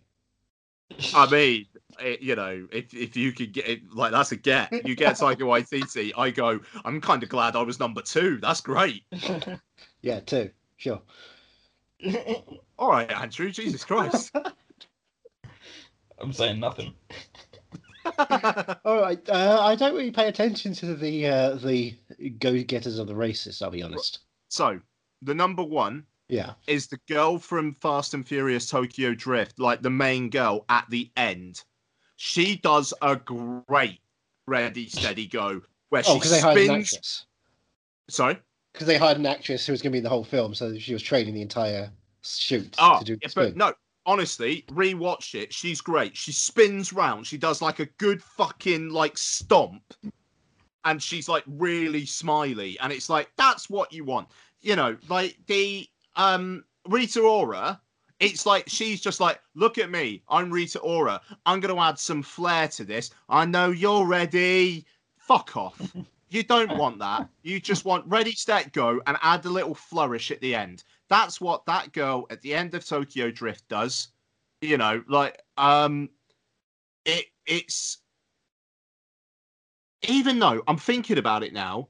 I 1.16 1.30
mean, 1.30 1.66
it, 2.02 2.22
you 2.22 2.36
know, 2.36 2.68
if 2.72 2.94
if 2.94 3.16
you 3.16 3.32
could 3.32 3.52
get 3.54 3.68
it, 3.68 3.82
like 3.94 4.12
that's 4.12 4.32
a 4.32 4.36
get. 4.36 4.72
You 4.86 4.96
get 4.96 5.16
Taika 5.20 5.38
Waititi. 5.40 6.12
I 6.18 6.30
go. 6.32 6.60
I'm 6.86 7.00
kind 7.02 7.24
of 7.24 7.30
glad 7.30 7.56
I 7.56 7.62
was 7.62 7.80
number 7.80 8.02
two. 8.02 8.38
That's 8.42 8.62
great. 8.62 9.04
Yeah, 10.02 10.22
too. 10.22 10.50
Sure. 10.78 11.02
All 12.78 12.90
right, 12.90 13.12
Andrew. 13.12 13.52
Jesus 13.52 13.84
Christ. 13.84 14.34
I'm 16.22 16.32
saying 16.32 16.60
nothing. 16.62 16.94
All 18.06 19.02
right. 19.02 19.20
Uh, 19.30 19.60
I 19.62 19.76
don't 19.76 19.94
really 19.94 20.12
pay 20.12 20.28
attention 20.30 20.74
to 20.76 20.96
the 20.96 21.28
uh, 21.28 21.56
the 21.56 21.96
go-getters 22.40 22.98
of 22.98 23.08
the 23.08 23.16
races. 23.16 23.62
I'll 23.62 23.72
be 23.72 23.84
honest. 23.84 24.20
so 24.48 24.80
the 25.22 25.34
number 25.34 25.64
one 25.64 26.06
Yeah. 26.30 26.54
is 26.68 26.88
the 26.88 27.00
girl 27.10 27.38
from 27.40 27.76
Fast 27.82 28.14
and 28.14 28.26
Furious 28.26 28.70
Tokyo 28.70 29.14
Drift, 29.14 29.60
like 29.60 29.82
the 29.82 29.90
main 29.90 30.30
girl 30.30 30.64
at 30.70 30.86
the 30.90 31.12
end. 31.18 31.62
She 32.22 32.58
does 32.58 32.94
a 33.02 33.16
great 33.16 34.02
ready, 34.46 34.90
steady, 34.90 35.26
go 35.26 35.62
where 35.88 36.04
Oh, 36.06 36.16
she 36.16 36.20
because 36.20 36.32
they 36.32 36.42
hired 36.42 36.58
an 36.70 36.84
spins. 36.84 37.26
Sorry. 38.10 38.38
Because 38.74 38.88
they 38.88 38.98
hired 38.98 39.18
an 39.18 39.26
actress 39.26 39.66
who 39.66 39.72
was 39.72 39.82
going 39.82 39.92
to 39.92 39.94
be 39.94 40.00
in 40.00 40.04
the 40.04 40.10
whole 40.10 40.26
film, 40.26 40.54
so 40.54 40.78
she 40.78 40.92
was 40.92 41.02
training 41.02 41.34
the 41.34 41.42
entire 41.42 41.90
shoot 42.22 42.76
Oh, 42.78 43.00
to 43.00 43.06
do 43.06 43.18
yeah, 43.22 43.30
but 43.34 43.56
no, 43.56 43.74
honestly, 44.06 44.66
rewatch 44.68 45.34
it. 45.34 45.54
She's 45.54 45.80
great. 45.80 46.18
She 46.18 46.34
spins 46.34 46.92
round. 46.92 47.26
She 47.26 47.38
does 47.38 47.62
like 47.62 47.80
a 47.80 47.86
good 47.86 48.22
fucking 48.22 48.90
like 48.90 49.18
stomp, 49.18 49.82
and 50.84 51.02
she's 51.02 51.30
like 51.30 51.46
really 51.48 52.06
smiley. 52.06 52.78
And 52.82 52.92
it's 52.92 53.10
like 53.10 53.32
that's 53.38 53.70
what 53.70 53.94
you 53.94 54.04
want, 54.04 54.28
you 54.60 54.76
know. 54.76 54.98
Like 55.08 55.38
the 55.48 55.88
um 56.18 56.66
Rita 56.86 57.22
Ora. 57.22 57.80
It's 58.20 58.46
like 58.46 58.66
she's 58.68 59.00
just 59.02 59.20
like, 59.20 59.40
look 59.56 59.78
at 59.78 59.90
me. 59.90 60.24
I'm 60.28 60.52
Rita 60.52 60.80
Ora. 60.80 61.22
I'm 61.46 61.60
gonna 61.60 61.80
add 61.80 62.00
some 62.00 62.22
flair 62.22 62.68
to 62.70 62.84
this. 62.84 63.12
I 63.30 63.46
know 63.46 63.72
you're 63.72 64.06
ready. 64.06 64.86
Fuck 65.18 65.56
off. 65.56 65.96
You 66.32 66.44
don't 66.44 66.78
want 66.78 67.00
that. 67.00 67.28
You 67.42 67.60
just 67.60 67.86
want 67.86 68.06
ready, 68.06 68.34
set, 68.34 68.72
go, 68.72 69.02
and 69.08 69.18
add 69.24 69.44
a 69.46 69.50
little 69.50 69.74
flourish 69.74 70.30
at 70.30 70.40
the 70.42 70.54
end. 70.54 70.84
That's 71.10 71.42
what 71.42 71.66
that 71.66 71.92
girl 71.92 72.28
at 72.30 72.42
the 72.42 72.54
end 72.54 72.76
of 72.76 72.86
Tokyo 72.86 73.32
Drift 73.32 73.68
does. 73.68 74.10
You 74.62 74.78
know, 74.78 75.04
like 75.08 75.42
um 75.58 76.10
it 77.04 77.26
it's 77.48 77.98
even 80.08 80.38
though 80.40 80.62
I'm 80.68 80.78
thinking 80.78 81.18
about 81.18 81.44
it 81.44 81.52
now, 81.52 81.90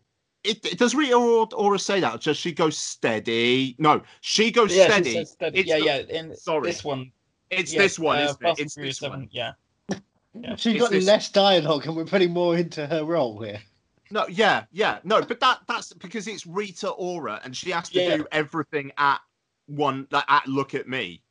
it, 0.49 0.65
it 0.65 0.77
does 0.79 0.93
Rita 0.95 1.13
Ora, 1.15 1.47
Ora 1.55 1.79
say 1.79 1.99
that? 1.99 2.15
Or 2.15 2.17
does 2.17 2.37
she 2.37 2.51
go 2.51 2.69
steady? 2.69 3.75
No, 3.79 4.01
she 4.21 4.51
goes 4.51 4.75
yeah, 4.75 4.85
steady. 4.87 5.13
says 5.13 5.31
steady. 5.31 5.59
It's 5.59 5.69
yeah, 5.69 5.79
the- 5.79 5.85
yeah. 5.85 6.19
In 6.19 6.35
sorry. 6.35 6.69
this 6.71 6.83
one, 6.83 7.11
It's 7.49 7.73
yeah, 7.73 7.79
this 7.81 7.97
one, 7.99 8.17
uh, 8.19 8.21
isn't 8.23 8.45
it? 8.45 8.59
It's 8.59 8.73
Furious 8.75 8.99
this 8.99 9.09
one. 9.09 9.27
Yeah. 9.31 9.53
Yeah. 10.35 10.55
She's 10.55 10.75
It's 10.75 10.83
got 10.83 10.91
this- 10.91 11.05
less 11.05 11.29
dialogue, 11.31 11.87
and 11.87 11.95
we're 11.95 12.05
putting 12.05 12.31
more 12.31 12.55
into 12.55 12.85
her 12.85 13.03
role 13.03 13.41
here. 13.41 13.59
No, 14.11 14.27
yeah, 14.27 14.65
yeah, 14.71 14.99
no, 15.03 15.21
but 15.23 15.39
that 15.39 15.59
that's 15.67 15.91
because 15.93 16.27
it's 16.27 16.45
Rita 16.45 16.89
Ora, 16.89 17.41
and 17.43 17.55
she 17.57 17.71
has 17.71 17.89
to 17.89 17.99
Yeah. 18.01 18.17
do 18.17 18.27
everything 18.31 18.91
at 18.97 19.19
one. 19.65 20.07
Like, 20.11 20.25
at 20.27 20.47
look 20.47 20.75
at 20.75 20.87
me. 20.87 21.21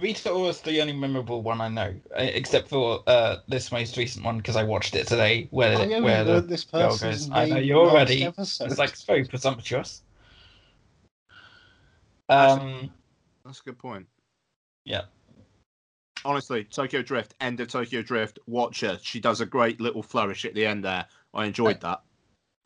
Rita 0.00 0.30
Ora's 0.30 0.60
the 0.60 0.80
only 0.80 0.92
memorable 0.94 1.42
one 1.42 1.60
I 1.60 1.68
know, 1.68 1.94
uh, 2.16 2.22
except 2.22 2.68
for 2.68 3.02
uh, 3.06 3.36
this 3.48 3.70
most 3.70 3.96
recent 3.96 4.24
one 4.24 4.38
because 4.38 4.56
I 4.56 4.62
watched 4.62 4.94
it 4.94 5.06
today, 5.06 5.48
where 5.50 5.76
Oh, 5.78 5.82
yeah, 5.84 5.98
we 5.98 6.04
where 6.04 6.24
the 6.24 6.40
this 6.40 6.64
girl 6.64 6.88
person's 6.90 7.26
goes, 7.26 7.30
"I 7.36 7.46
know 7.46 7.56
you're 7.58 7.84
last 7.86 7.94
ready." 7.94 8.24
episode. 8.24 8.64
it's 8.70 8.78
like 8.78 8.90
it's 8.90 9.04
very 9.04 9.24
presumptuous. 9.24 10.02
That's- 12.28 12.58
Um, 12.58 12.90
That's 13.44 13.60
a 13.60 13.64
good 13.64 13.78
point. 13.78 14.06
Yeah. 14.84 15.02
Honestly, 16.24 16.64
Tokyo 16.64 17.02
Drift, 17.02 17.34
end 17.40 17.60
of 17.60 17.68
Tokyo 17.68 18.02
Drift, 18.02 18.38
watch 18.46 18.80
her. 18.82 18.98
She 19.02 19.20
does 19.20 19.40
a 19.40 19.46
great 19.46 19.80
little 19.80 20.02
flourish 20.02 20.44
at 20.44 20.54
the 20.54 20.66
end 20.66 20.84
there. 20.84 21.06
I 21.34 21.46
enjoyed 21.46 21.80
that. 21.80 22.02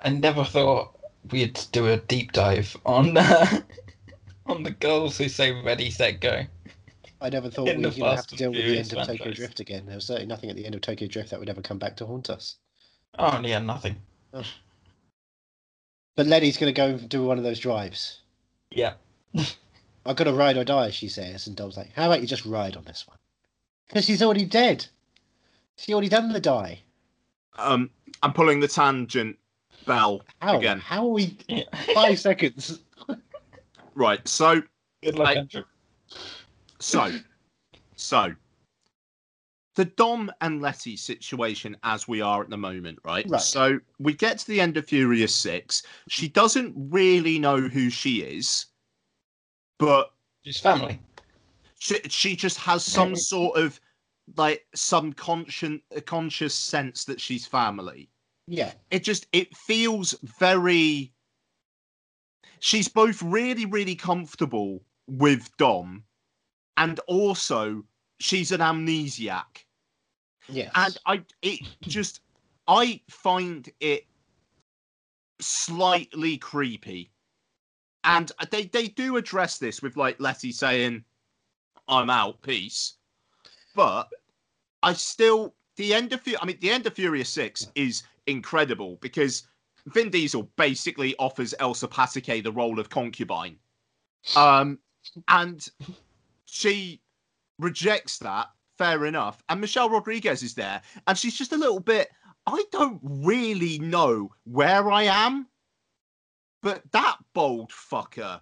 I 0.00 0.10
never 0.10 0.44
thought 0.44 0.98
we'd 1.30 1.58
do 1.72 1.86
a 1.86 1.96
deep 1.98 2.32
dive 2.32 2.76
on 2.84 3.16
uh, 3.16 3.60
on 4.46 4.62
the 4.64 4.70
girls 4.72 5.16
who 5.18 5.28
say 5.28 5.52
"ready, 5.62 5.90
set, 5.90 6.20
go." 6.20 6.44
I 7.20 7.30
never 7.30 7.48
thought 7.50 7.68
in 7.68 7.78
we 7.78 7.82
the 7.84 8.00
would 8.02 8.16
have 8.16 8.26
to 8.26 8.36
deal 8.36 8.50
with 8.50 8.64
the 8.64 8.78
end 8.78 8.92
of 8.92 8.98
Tokyo 8.98 9.16
franchise. 9.16 9.36
Drift 9.36 9.60
again. 9.60 9.86
There 9.86 9.94
was 9.94 10.04
certainly 10.06 10.26
nothing 10.26 10.50
at 10.50 10.56
the 10.56 10.66
end 10.66 10.74
of 10.74 10.80
Tokyo 10.82 11.08
Drift 11.08 11.30
that 11.30 11.38
would 11.40 11.48
ever 11.48 11.62
come 11.62 11.78
back 11.78 11.96
to 11.98 12.06
haunt 12.06 12.28
us. 12.30 12.56
Oh 13.18 13.40
yeah, 13.42 13.60
nothing. 13.60 13.96
But 16.16 16.26
Letty's 16.26 16.56
going 16.58 16.72
to 16.72 16.76
go 16.76 16.86
and 16.86 17.08
do 17.08 17.24
one 17.24 17.38
of 17.38 17.44
those 17.44 17.58
drives. 17.58 18.20
Yeah, 18.70 18.94
I've 20.06 20.16
got 20.16 20.24
to 20.24 20.32
ride 20.32 20.56
or 20.56 20.64
die, 20.64 20.90
she 20.90 21.08
says. 21.08 21.46
And 21.46 21.56
Dom's 21.56 21.76
like, 21.76 21.92
how 21.94 22.06
about 22.06 22.20
you 22.20 22.26
just 22.26 22.44
ride 22.46 22.76
on 22.76 22.84
this 22.84 23.06
one? 23.06 23.18
Because 23.88 24.04
she's 24.04 24.22
already 24.22 24.44
dead. 24.44 24.86
She 25.76 25.92
already 25.92 26.08
done 26.08 26.32
the 26.32 26.40
die. 26.40 26.80
Um, 27.58 27.90
I'm 28.22 28.32
pulling 28.32 28.60
the 28.60 28.68
tangent 28.68 29.36
bell 29.86 30.22
How? 30.40 30.56
again. 30.58 30.78
How 30.80 31.04
are 31.04 31.10
we? 31.10 31.36
yeah. 31.48 31.64
Five 31.94 32.18
seconds. 32.18 32.80
Right, 33.96 34.26
so 34.26 34.60
Good 35.04 35.14
luck, 35.14 35.28
I- 35.28 35.34
Andrew. 35.36 35.62
So, 36.80 37.12
so 37.96 38.34
the 39.74 39.84
Dom 39.84 40.30
and 40.40 40.60
Letty 40.60 40.96
situation 40.96 41.76
as 41.82 42.06
we 42.06 42.20
are 42.20 42.42
at 42.42 42.50
the 42.50 42.56
moment, 42.56 42.98
right? 43.04 43.26
Right. 43.28 43.40
So 43.40 43.80
we 43.98 44.14
get 44.14 44.38
to 44.38 44.46
the 44.46 44.60
end 44.60 44.76
of 44.76 44.86
Furious 44.86 45.34
Six. 45.34 45.82
She 46.08 46.28
doesn't 46.28 46.74
really 46.76 47.38
know 47.38 47.60
who 47.60 47.90
she 47.90 48.22
is, 48.22 48.66
but 49.78 50.12
She's 50.44 50.60
family. 50.60 51.00
she, 51.78 52.00
she 52.08 52.36
just 52.36 52.58
has 52.58 52.84
some 52.84 53.16
sort 53.16 53.56
of 53.58 53.80
like 54.36 54.66
some 54.74 55.12
conscious 55.12 55.80
conscious 56.06 56.54
sense 56.54 57.04
that 57.04 57.20
she's 57.20 57.46
family. 57.46 58.08
Yeah. 58.46 58.72
It 58.90 59.04
just 59.04 59.26
it 59.32 59.56
feels 59.56 60.14
very. 60.38 61.12
She's 62.60 62.88
both 62.88 63.22
really 63.22 63.66
really 63.66 63.94
comfortable 63.94 64.82
with 65.06 65.50
Dom, 65.58 66.04
and 66.76 67.00
also 67.00 67.84
she's 68.20 68.52
an 68.52 68.60
amnesiac. 68.60 69.64
Yes. 70.48 70.70
and 70.74 70.98
I 71.06 71.22
it 71.42 71.60
just 71.82 72.20
I 72.68 73.00
find 73.08 73.68
it 73.80 74.04
slightly 75.40 76.38
creepy. 76.38 77.10
And 78.04 78.30
they 78.50 78.64
they 78.66 78.88
do 78.88 79.16
address 79.16 79.58
this 79.58 79.80
with 79.80 79.96
like 79.96 80.20
Letty 80.20 80.52
saying, 80.52 81.04
"I'm 81.88 82.10
out, 82.10 82.42
peace," 82.42 82.94
but 83.74 84.08
I 84.82 84.92
still 84.92 85.54
the 85.76 85.94
end 85.94 86.12
of 86.12 86.20
Fu- 86.20 86.36
I 86.40 86.44
mean, 86.44 86.58
the 86.60 86.70
end 86.70 86.86
of 86.86 86.94
Furious 86.94 87.30
Six 87.30 87.66
is 87.74 88.02
incredible 88.26 88.98
because 89.00 89.46
Vin 89.86 90.10
Diesel 90.10 90.50
basically 90.56 91.16
offers 91.18 91.54
Elsa 91.58 91.88
Pataky 91.88 92.42
the 92.42 92.52
role 92.52 92.78
of 92.78 92.90
concubine, 92.90 93.56
um, 94.36 94.78
and 95.28 95.66
she 96.54 97.00
rejects 97.58 98.18
that. 98.18 98.46
Fair 98.78 99.06
enough. 99.06 99.42
And 99.48 99.60
Michelle 99.60 99.90
Rodriguez 99.90 100.42
is 100.42 100.54
there, 100.54 100.80
and 101.06 101.18
she's 101.18 101.36
just 101.36 101.52
a 101.52 101.56
little 101.56 101.80
bit. 101.80 102.10
I 102.46 102.64
don't 102.72 103.00
really 103.02 103.78
know 103.78 104.30
where 104.44 104.90
I 104.90 105.04
am, 105.04 105.48
but 106.62 106.82
that 106.92 107.16
bold 107.34 107.70
fucker 107.70 108.40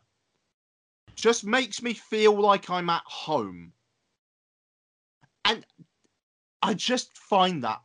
just 1.14 1.44
makes 1.44 1.83
me 1.83 1.92
feel 1.94 2.38
like 2.38 2.70
I'm 2.70 2.90
at 2.90 3.03
home. 3.05 3.72
And 5.44 5.64
I 6.62 6.75
just 6.75 7.16
find 7.16 7.62
that 7.64 7.81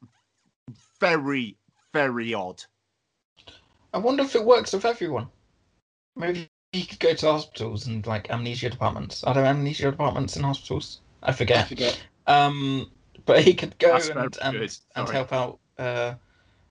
very, 0.99 1.57
very 1.93 2.33
odd. 2.33 2.63
I 3.93 3.97
wonder 3.97 4.23
if 4.23 4.35
it 4.35 4.43
works 4.43 4.73
with 4.73 4.85
everyone. 4.85 5.27
Maybe 6.15 6.49
you 6.77 6.85
could 6.85 6.99
go 6.99 7.13
to 7.13 7.31
hospitals 7.31 7.87
and 7.87 8.05
like 8.05 8.29
amnesia 8.29 8.69
departments. 8.69 9.23
Are 9.23 9.33
there 9.33 9.45
amnesia 9.45 9.91
departments 9.91 10.35
in 10.37 10.43
hospitals? 10.43 11.01
I 11.23 11.29
I 11.29 11.33
forget. 11.33 11.67
forget. 11.67 11.99
Um, 12.27 12.91
but 13.25 13.43
he 13.43 13.53
could 13.53 13.77
go 13.79 13.93
That's 13.93 14.09
and 14.09 14.37
and, 14.41 14.79
and 14.95 15.09
help 15.09 15.33
out. 15.33 15.59
Uh, 15.77 16.13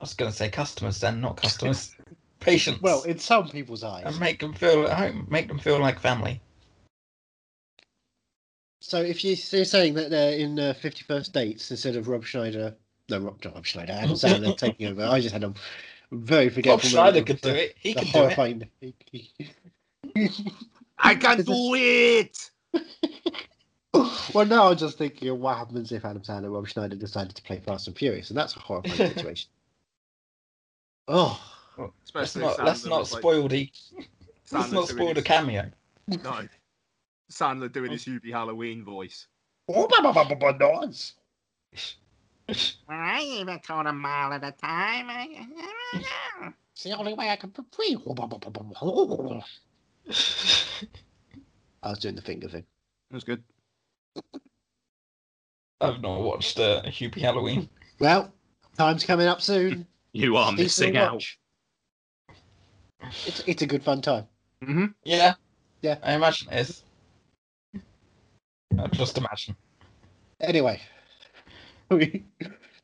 I 0.01 0.05
was 0.05 0.15
going 0.15 0.31
to 0.31 0.37
say 0.37 0.49
customers 0.51 1.01
then, 1.01 1.21
not 1.21 1.37
customers, 1.37 1.95
patients. 2.41 2.83
Well, 2.83 3.03
in 3.05 3.19
some 3.19 3.49
people's 3.49 3.83
eyes. 3.83 4.05
and 4.07 4.21
make 4.21 4.41
them 4.41 4.53
feel 4.53 4.87
at 4.87 4.99
home, 4.99 5.27
make 5.31 5.49
them 5.49 5.59
feel 5.59 5.79
like 5.79 5.99
family. 5.99 6.41
So 8.81 9.01
if 9.03 9.25
you, 9.25 9.37
so 9.37 9.57
you're 9.57 9.65
saying 9.65 9.95
that 9.95 10.11
they're 10.11 10.39
in 10.39 10.59
uh, 10.61 10.75
50 10.75 11.05
First 11.05 11.33
Dates, 11.33 11.71
instead 11.71 11.97
of 11.97 12.09
Rob 12.09 12.25
Schneider, 12.25 12.77
no, 13.09 13.19
Rob, 13.19 13.43
not 13.45 13.55
Rob 13.55 13.67
Schneider, 13.67 13.93
Adam 13.93 14.15
Sandler 14.15 14.57
taking 14.57 14.87
over, 14.87 15.03
I 15.05 15.21
just 15.21 15.33
had 15.33 15.45
a 15.45 15.55
very 16.13 16.51
forgetful. 16.51 16.73
Rob 16.73 16.81
forgetful 16.81 16.91
Schneider 16.91 17.23
could 17.25 17.41
do 17.41 17.51
it. 17.51 17.75
He 17.79 17.95
could 17.95 18.03
do 18.03 18.09
it. 18.09 18.13
horrifying. 18.13 18.69
I 20.99 21.15
can 21.21 21.43
do 21.43 21.75
it. 21.75 22.51
well, 24.35 24.47
now 24.47 24.71
I'm 24.71 24.77
just 24.77 24.99
thinking 24.99 25.39
what 25.41 25.57
happens 25.59 25.93
if 25.93 26.05
Adam 26.05 26.23
Sandler 26.23 26.45
and 26.45 26.55
Rob 26.55 26.69
Schneider 26.69 26.97
decided 26.97 27.35
to 27.37 27.43
play 27.43 27.61
Fast 27.61 27.87
and 27.87 27.97
Furious, 27.97 28.31
and 28.31 28.39
that's 28.39 28.57
a 28.57 28.61
horrifying 28.61 29.13
situation. 29.15 29.49
Oh, 31.09 31.41
Let's 31.79 31.93
Especially 32.05 32.43
not, 32.43 32.65
let's 32.65 32.83
Sandler 32.83 32.91
not 32.91 32.99
was, 33.01 33.13
like, 33.13 33.21
spoil 33.21 33.49
the. 33.49 33.71
Let's 34.51 34.73
not 34.73 34.89
spoil 34.89 35.15
the 35.15 35.23
cameo. 35.23 35.71
No. 36.09 36.49
Sandler 37.31 37.73
doing 37.73 37.91
his 37.91 38.05
Hubie 38.05 38.33
Halloween 38.33 38.85
voice. 38.85 39.27
oh, 39.69 39.87
blah, 39.89 40.01
blah, 40.01 40.13
blah, 40.13 40.35
blah, 40.35 40.53
blah, 40.53 40.81
noise. 40.81 41.15
I 42.89 43.23
even 43.23 43.59
told 43.61 43.87
a 43.87 43.93
mile 43.93 44.33
at 44.33 44.45
a 44.45 44.53
time. 44.53 45.09
It's 46.73 46.85
the 46.85 46.97
only 46.97 47.15
way 47.15 47.31
I 47.31 47.37
can 47.37 47.51
be 47.51 47.63
free. 47.73 47.97
Oh, 48.07 49.43
I 51.83 51.91
was 51.91 51.99
doing 51.99 52.15
the 52.15 52.23
finger 52.23 52.49
thing. 52.49 52.65
That 53.11 53.15
was 53.17 53.25
good. 53.25 53.43
I've 55.81 56.01
not 56.01 56.23
watched 56.23 56.59
uh, 56.59 56.83
Hubie 56.85 57.21
Halloween. 57.21 57.69
Well, 57.99 58.33
time's 58.77 59.05
coming 59.05 59.27
up 59.27 59.41
soon. 59.41 59.87
You 60.13 60.39
are 60.39 60.51
Decent 60.53 60.95
missing 60.95 60.97
out. 60.97 61.23
It's 63.27 63.41
it's 63.47 63.61
a 63.61 63.67
good 63.67 63.83
fun 63.83 64.01
time. 64.01 64.25
hmm 64.65 64.87
Yeah. 65.05 65.35
Yeah. 65.83 65.99
I 66.03 66.15
imagine 66.15 66.51
it 66.51 66.61
is. 66.61 66.83
I 68.79 68.87
just 68.93 69.19
imagine. 69.19 69.55
Anyway, 70.41 70.81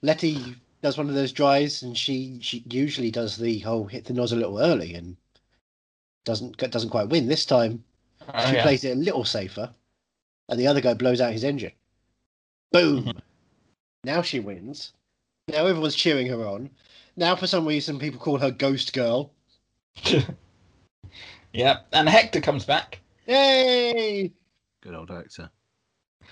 Letty 0.03 0.57
does 0.83 0.99
one 0.99 1.09
of 1.09 1.15
those 1.15 1.33
dries, 1.33 1.83
and 1.83 1.97
she 1.97 2.39
she 2.43 2.63
usually 2.69 3.11
does 3.11 3.39
the 3.39 3.61
whole 3.61 3.87
hit 3.87 4.05
the 4.05 4.13
nozzle 4.13 4.37
a 4.37 4.41
little 4.41 4.59
early 4.61 4.93
and 4.93 5.17
doesn't 6.25 6.57
doesn't 6.59 6.91
quite 6.91 7.09
win. 7.09 7.27
This 7.29 7.45
time 7.47 7.85
Oh, 8.33 8.47
she 8.49 8.55
yeah. 8.55 8.63
plays 8.63 8.85
it 8.85 8.93
a 8.97 9.01
little 9.01 9.25
safer, 9.25 9.71
and 10.49 10.59
the 10.61 10.67
other 10.69 10.81
guy 10.81 10.95
blows 10.95 11.21
out 11.21 11.33
his 11.33 11.43
engine. 11.45 11.73
Boom! 12.71 13.05
Mhm. 13.07 13.21
now 14.05 14.23
she 14.23 14.39
wins. 14.41 14.93
Now 15.49 15.67
everyone's 15.67 15.97
cheering 15.97 16.29
her 16.29 16.47
on. 16.47 16.71
Now 17.17 17.35
for 17.37 17.47
some 17.49 17.67
reason 17.67 17.99
people 17.99 18.21
call 18.21 18.39
her 18.39 18.51
Ghost 18.53 18.93
Girl. 18.93 19.33
yeah. 21.53 21.81
And 21.93 22.09
Hector 22.09 22.41
comes 22.41 22.65
back. 22.65 23.01
Yay! 23.27 24.33
Good 24.83 24.95
old 24.95 25.11
Hector. 25.11 25.51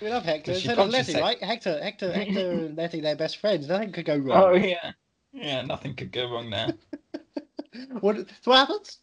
We 0.01 0.09
love 0.09 0.25
Hector. 0.25 0.53
Does 0.53 0.63
she 0.63 0.69
Instead 0.69 0.79
of 0.85 0.91
punch 0.93 1.07
his 1.07 1.09
Letty, 1.09 1.13
head? 1.13 1.23
right? 1.23 1.43
Hector, 1.43 1.83
Hector, 1.83 2.13
Hector, 2.13 2.51
and 2.67 2.77
Letty, 2.77 3.01
they're 3.01 3.17
best 3.17 3.37
friends. 3.39 3.69
Nothing 3.69 3.93
could 3.93 4.07
go 4.07 4.17
wrong. 4.17 4.43
Oh 4.43 4.55
yeah. 4.55 4.93
Yeah, 5.33 5.63
nothing 5.63 5.95
could 5.95 6.13
go 6.13 6.31
wrong 6.31 6.51
there. 6.51 6.75
What, 8.01 8.17
so 8.17 8.51
what 8.51 8.59
happens? 8.59 8.99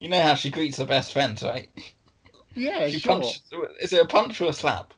You 0.00 0.08
know 0.08 0.20
how 0.22 0.34
she 0.34 0.50
greets 0.50 0.78
her 0.78 0.84
best 0.84 1.12
friends, 1.12 1.42
right? 1.42 1.68
Yeah, 2.54 2.88
She 2.88 2.98
sure. 2.98 3.14
punches. 3.20 3.42
Is 3.80 3.92
it 3.92 4.00
a 4.02 4.06
punch 4.06 4.40
or 4.40 4.50
a 4.50 4.52
slap? 4.52 4.92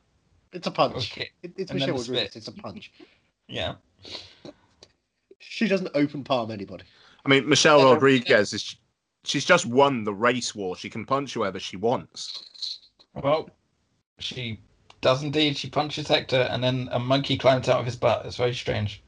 It's 0.53 0.67
a 0.67 0.71
punch. 0.71 1.11
Okay. 1.11 1.29
It, 1.43 1.51
it's 1.57 1.71
And 1.71 1.79
Michelle 1.79 1.95
Rodriguez. 1.97 2.35
It's 2.35 2.47
a 2.47 2.51
punch. 2.51 2.91
Yeah. 3.51 3.73
She 5.39 5.67
doesn't 5.67 5.89
open 5.95 6.23
palm 6.23 6.51
anybody. 6.51 6.83
I 7.25 7.29
mean, 7.29 7.49
Michelle 7.49 7.79
Yeah, 7.79 7.85
don't- 7.85 7.93
Rodriguez 7.95 8.53
is. 8.53 8.75
She's 9.23 9.43
just 9.43 9.65
won 9.65 10.03
the 10.03 10.13
race 10.13 10.53
war. 10.53 10.77
She 10.77 10.87
can 10.89 11.03
punch 11.03 11.33
whoever 11.33 11.59
she 11.59 11.75
wants. 11.75 12.79
Well, 13.15 13.49
she 14.19 14.59
does 15.01 15.23
indeed. 15.23 15.57
She 15.57 15.67
punches 15.69 16.07
Hector, 16.07 16.47
and 16.51 16.63
then 16.63 16.89
a 16.91 16.99
monkey 16.99 17.37
climbs 17.37 17.67
out 17.67 17.79
of 17.79 17.85
his 17.87 17.95
butt. 17.95 18.23
It's 18.25 18.37
very 18.37 18.53
strange. 18.53 19.01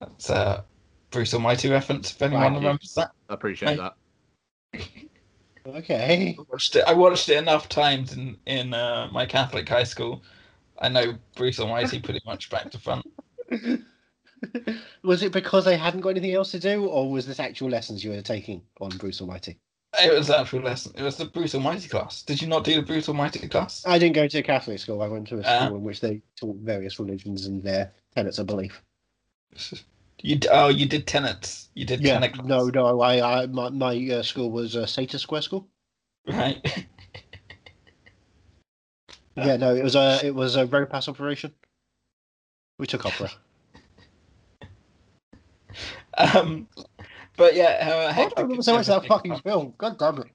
That's 0.00 0.30
a 0.30 0.64
Bruce 1.10 1.34
Almighty 1.34 1.68
reference. 1.68 2.12
If 2.12 2.22
anyone 2.22 2.42
Thank 2.42 2.52
you. 2.54 2.58
remembers 2.60 2.94
that, 2.94 3.10
I 3.28 3.34
appreciate 3.34 3.70
Right. 3.70 3.78
that. 3.78 3.94
Okay. 5.66 6.36
I 6.38 6.42
watched 6.48 6.76
it. 6.76 6.84
I 6.86 6.92
watched 6.94 7.28
it 7.28 7.38
enough 7.38 7.68
times 7.68 8.12
in 8.12 8.36
in 8.46 8.72
uh, 8.72 9.08
my 9.10 9.26
Catholic 9.26 9.68
high 9.68 9.82
school. 9.82 10.22
I 10.78 10.88
know 10.88 11.14
Bruce 11.34 11.58
Almighty 11.58 11.98
pretty 11.98 12.20
much 12.24 12.50
back 12.50 12.70
to 12.70 12.78
front. 12.78 13.04
was 15.02 15.24
it 15.24 15.32
because 15.32 15.64
they 15.64 15.76
hadn't 15.76 16.02
got 16.02 16.10
anything 16.10 16.34
else 16.34 16.52
to 16.52 16.60
do, 16.60 16.86
or 16.86 17.10
was 17.10 17.26
this 17.26 17.40
actual 17.40 17.68
lessons 17.68 18.04
you 18.04 18.10
were 18.10 18.22
taking 18.22 18.62
on 18.80 18.90
Bruce 18.90 19.20
Almighty? 19.20 19.58
It 20.00 20.12
was 20.12 20.30
actual 20.30 20.60
lesson. 20.60 20.92
It 20.96 21.02
was 21.02 21.16
the 21.16 21.24
Bruce 21.24 21.54
Almighty 21.54 21.88
class. 21.88 22.22
Did 22.22 22.42
you 22.42 22.48
not 22.48 22.62
do 22.64 22.74
the 22.74 22.82
Bruce 22.82 23.08
Almighty 23.08 23.48
class? 23.48 23.82
I 23.86 23.98
didn't 23.98 24.14
go 24.14 24.28
to 24.28 24.38
a 24.38 24.42
Catholic 24.42 24.78
school. 24.78 25.02
I 25.02 25.08
went 25.08 25.26
to 25.28 25.38
a 25.38 25.42
school 25.42 25.52
Ah. 25.52 25.66
in 25.66 25.82
which 25.82 26.00
they 26.00 26.20
taught 26.38 26.58
various 26.58 27.00
religions 27.00 27.46
and 27.46 27.62
their 27.62 27.92
tenets 28.14 28.38
of 28.38 28.46
belief. 28.46 28.82
You 30.22 30.38
oh, 30.50 30.68
you 30.68 30.86
did 30.86 31.06
tenets. 31.06 31.68
You 31.74 31.84
did 31.84 32.00
Yeah. 32.00 32.18
tenet. 32.20 32.44
No, 32.44 32.66
no. 32.68 33.00
I, 33.00 33.42
I 33.42 33.46
my, 33.46 33.68
my 33.70 34.08
uh, 34.10 34.22
school 34.22 34.50
was 34.50 34.74
uh, 34.76 34.80
Sata 34.84 35.18
Square 35.18 35.42
School. 35.42 35.68
right. 36.26 36.86
Yeah, 39.36 39.58
no, 39.58 39.74
it 39.76 39.84
was 39.84 39.94
a 39.94 40.18
it 40.24 40.34
was 40.34 40.56
a 40.56 40.64
road 40.64 40.88
pass 40.88 41.08
operation. 41.08 41.52
We 42.78 42.86
took 42.86 43.04
opera. 43.04 43.30
um, 46.16 46.66
but 47.36 47.54
yeah, 47.54 47.64
uh, 47.82 47.84
I 47.84 48.14
don't 48.14 48.14
Hector 48.14 48.42
remember 48.44 48.62
so 48.62 48.72
much 48.72 48.88
of 48.88 49.02
that 49.02 49.06
fucking 49.08 49.32
part. 49.32 49.42
film. 49.42 49.74
God 49.76 49.98
damn 49.98 50.18
it! 50.22 50.28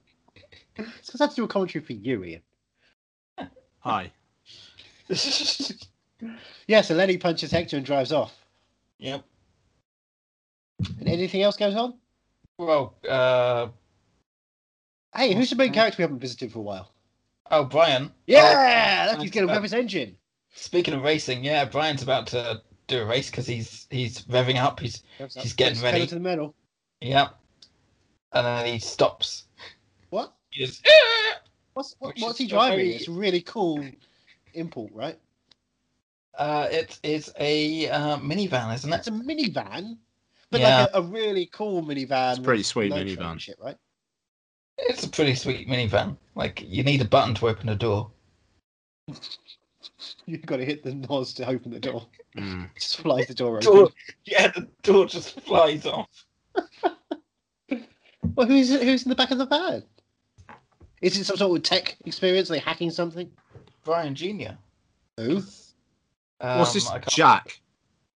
It's 0.75 1.07
because 1.07 1.19
I 1.21 1.23
had 1.23 1.29
to 1.31 1.35
do 1.37 1.43
a 1.45 1.47
commentary 1.47 1.83
for 1.83 1.93
you, 1.93 2.23
Ian. 2.23 2.41
Hi. 3.79 4.11
Yeah, 6.67 6.81
so 6.81 6.93
Letty 6.93 7.17
punches 7.17 7.51
Hector 7.51 7.77
and 7.77 7.85
drives 7.85 8.11
off. 8.11 8.37
yep. 8.99 9.25
And 10.99 11.07
anything 11.07 11.41
else 11.41 11.57
goes 11.57 11.75
on? 11.75 11.95
Well, 12.57 12.95
uh, 13.07 13.67
Hey, 15.15 15.33
who's 15.33 15.49
the 15.49 15.55
main 15.55 15.73
character 15.73 15.97
we 15.99 16.03
haven't 16.03 16.19
visited 16.19 16.51
for 16.51 16.59
a 16.59 16.63
while? 16.63 16.91
oh, 17.49 17.65
Brian. 17.65 18.11
Yeah, 18.27 19.07
Oh, 19.07 19.11
look, 19.11 19.21
he's 19.21 19.31
going 19.31 19.47
to 19.47 19.53
rev 19.53 19.63
his 19.63 19.73
engine. 19.73 20.15
Speaking 20.53 20.93
of 20.93 21.03
racing, 21.03 21.43
yeah, 21.43 21.65
Brian's 21.65 22.01
about 22.03 22.27
to 22.27 22.61
do 22.87 23.01
a 23.01 23.05
race 23.05 23.29
because 23.29 23.47
he's 23.47 23.87
he's 23.89 24.21
revving 24.23 24.55
up. 24.61 24.79
He's 24.79 25.01
He's 25.35 25.53
getting 25.53 25.81
ready. 25.81 26.05
to 26.07 26.15
the 26.15 26.21
metal. 26.21 26.55
yep, 26.99 27.37
and 28.33 28.45
then 28.45 28.65
he 28.65 28.79
stops. 28.79 29.45
What? 30.09 30.33
He 30.49 30.63
is, 30.63 30.81
What's 31.73 31.95
what, 31.99 32.15
what's 32.19 32.37
he 32.37 32.47
driving? 32.47 32.77
very- 32.79 32.95
It's 32.95 33.07
a 33.07 33.11
really 33.11 33.41
cool 33.41 33.85
import, 34.53 34.91
right? 34.93 35.17
uh, 36.37 36.67
it 36.71 36.99
is 37.03 37.31
a 37.39 37.89
uh, 37.89 38.17
minivan, 38.17 38.73
isn't 38.73 38.91
It's 38.93 39.07
a 39.07 39.11
minivan, 39.11 39.97
but 40.51 40.61
Yeah. 40.61 40.81
like 40.81 40.89
a, 40.93 40.97
a 40.99 41.01
really 41.01 41.47
cool 41.47 41.81
minivan. 41.83 42.31
It's 42.31 42.39
a 42.39 42.43
pretty 42.43 42.63
sweet 42.63 42.91
minivan. 42.91 43.39
Shit, 43.39 43.57
right? 43.59 43.77
It's 44.77 45.05
a 45.05 45.09
pretty 45.09 45.35
sweet 45.35 45.67
minivan. 45.67 46.17
Like 46.35 46.61
you 46.65 46.83
need 46.83 47.01
a 47.01 47.05
button 47.05 47.33
to 47.35 47.47
open 47.47 47.67
the 47.67 47.75
door. 47.75 48.11
You've 50.25 50.45
got 50.45 50.57
to 50.57 50.65
hit 50.65 50.83
the 50.83 50.93
NOS 50.93 51.33
to 51.33 51.47
open 51.47 51.71
the 51.71 51.79
door. 51.79 52.05
Mm. 52.37 52.69
Just 52.79 52.97
flies 52.97 53.27
the 53.27 53.33
door 53.33 53.57
open. 53.57 53.73
Door, 53.73 53.89
yeah, 54.25 54.47
the 54.49 54.67
door 54.83 55.07
just 55.07 55.39
flies 55.41 55.85
off. 55.85 56.07
Well, 58.35 58.47
who's 58.47 58.69
who's 58.69 59.03
in 59.03 59.09
the 59.09 59.15
back 59.15 59.31
of 59.31 59.39
the 59.39 59.45
van? 59.47 59.83
Is 61.01 61.17
it 61.17 61.25
some 61.25 61.35
sort 61.35 61.57
of 61.57 61.63
tech 61.63 61.97
experience? 62.05 62.49
Are 62.49 62.53
they 62.53 62.59
hacking 62.59 62.91
something? 62.91 63.29
Brian 63.83 64.13
Junior. 64.15 64.57
Who? 65.17 65.41
Um, 66.39 66.59
What's 66.59 66.73
this? 66.73 66.89
Jack. 67.09 67.59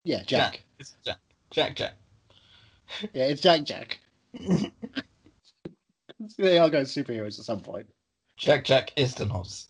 Yeah, 0.04 0.22
Jack. 0.24 0.64
It's 0.80 0.96
Jack. 1.04 1.18
Jack. 1.52 1.76
Jack. 1.76 1.94
Yeah, 3.14 3.26
it's 3.26 3.42
Jack 3.42 3.64
Jack. 3.64 4.00
they 6.38 6.58
are 6.60 6.70
going 6.70 6.86
superheroes 6.86 7.40
at 7.40 7.46
some 7.46 7.60
point. 7.60 7.88
Jack 8.38 8.66
Jack 8.66 8.94
is 8.96 9.16
the 9.16 9.26
nose. 9.26 9.68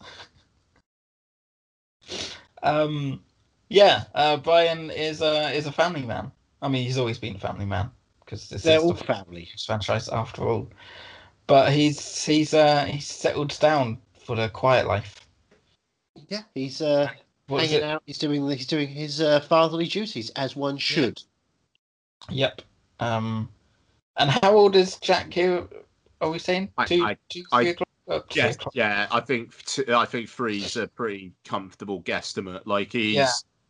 Um, 2.64 3.22
yeah, 3.70 4.04
uh, 4.14 4.38
Brian 4.38 4.90
is 4.92 5.22
a 5.22 5.52
is 5.52 5.66
a 5.66 5.72
family 5.72 6.04
man. 6.04 6.32
I 6.62 6.68
mean, 6.68 6.84
he's 6.84 6.98
always 6.98 7.18
been 7.18 7.36
a 7.36 7.40
family 7.40 7.66
man 7.66 7.92
because 8.20 8.50
this 8.50 8.64
They're 8.64 8.78
is 8.78 8.84
all 8.84 8.94
the 8.94 9.04
family. 9.04 9.50
franchise 9.66 10.10
after 10.10 10.44
all. 10.44 10.70
But 11.48 11.72
he's 11.72 12.26
he's 12.26 12.54
uh 12.54 12.86
he's 12.86 13.08
settled 13.08 13.58
down 13.60 14.00
for 14.26 14.36
the 14.36 14.50
quiet 14.50 14.88
life. 14.88 15.28
Yeah, 16.30 16.42
he's 16.56 16.82
uh, 16.82 17.10
What 17.48 17.64
is 17.64 17.72
hanging 17.72 17.86
out. 17.86 18.04
He's 18.06 18.18
doing 18.18 18.50
he's 18.50 18.68
doing 18.68 18.88
his 18.88 19.22
uh, 19.22 19.42
fatherly 19.42 19.88
duties 19.88 20.32
as 20.32 20.56
one 20.56 20.78
should. 20.78 21.22
Yep. 22.30 22.62
Um, 23.00 23.50
and 24.18 24.30
how 24.30 24.56
old 24.56 24.76
is 24.76 24.98
Jack 24.98 25.34
here? 25.34 25.68
Are 26.22 26.30
we 26.30 26.40
saying 26.40 26.72
I- 26.78 26.86
two, 26.86 27.04
I- 27.06 27.18
two, 27.30 27.44
I- 27.52 27.64
three 27.64 27.70
o'clock? 27.72 27.90
Uh, 28.08 28.20
three 28.30 28.42
o'clock. 28.44 28.74
yeah. 28.76 29.08
I 29.12 29.20
think 29.20 29.66
t- 29.66 29.92
I 29.92 30.06
think 30.06 30.30
three's 30.30 30.76
a 30.78 30.88
pretty 30.88 31.34
comfortable 31.44 32.02
guesstimate. 32.04 32.62
Like 32.66 32.92
he's 32.94 33.16
Yeah. 33.16 33.30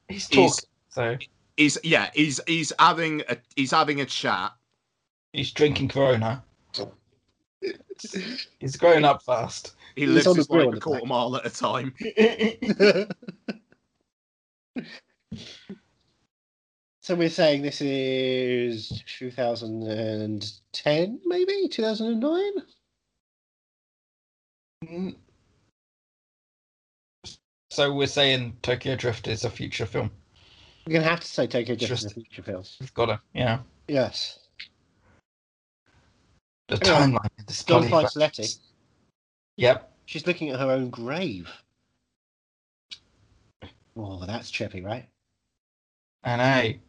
He's 0.10 0.28
he's- 0.28 0.56
talking, 0.58 0.70
so 0.90 1.18
he's 1.58 1.78
yeah 1.84 2.10
he's 2.14 2.40
he's 2.48 2.72
having 2.78 3.22
a 3.30 3.38
he's 3.56 3.72
having 3.72 4.02
a 4.02 4.06
chat. 4.06 4.52
he's 5.34 5.52
drinking 5.52 5.88
Corona. 5.90 6.44
He's 8.60 8.76
growing 8.76 9.06
up 9.06 9.24
fast. 9.24 9.74
He 9.96 10.02
He's 10.02 10.12
lives 10.12 10.28
on 10.28 10.36
his 10.36 10.50
life 10.50 10.74
a 10.76 10.80
quarter 10.80 11.06
mile 11.06 11.36
at 11.38 11.46
a 11.46 11.50
time. 11.50 11.96
so 17.06 17.14
we're 17.14 17.30
saying 17.30 17.62
this 17.62 17.82
is 17.82 19.04
2010, 19.20 21.20
maybe 21.24 21.68
2009. 21.68 22.52
Mm. 24.88 25.16
So 27.70 27.94
we're 27.94 28.08
saying 28.08 28.58
Tokyo 28.64 28.96
Drift 28.96 29.28
is 29.28 29.46
a 29.46 29.52
future 29.52 29.86
film. 29.86 30.10
We're 30.88 30.94
gonna 30.94 31.06
have 31.06 31.20
to 31.20 31.28
say 31.28 31.46
Tokyo 31.46 31.76
Drift 31.76 31.92
is 31.92 32.06
a 32.06 32.10
future 32.10 32.42
film. 32.42 32.64
We've 32.80 32.94
got 32.96 33.06
to, 33.06 33.22
yeah. 33.36 33.60
Yes. 33.88 34.40
The 36.70 36.84
Anyway, 36.88 37.20
timeline 37.20 37.46
this 37.46 37.62
fights 37.62 38.16
Letty. 38.16 38.48
Yep. 39.58 39.94
She's 40.08 40.26
looking 40.26 40.50
at 40.50 40.60
her 40.60 40.72
own 40.72 40.90
grave. 40.90 41.52
Oh, 43.96 44.26
that's 44.26 44.50
trippy, 44.50 44.84
right? 44.84 45.08
And 46.24 46.42
hey, 46.42 46.80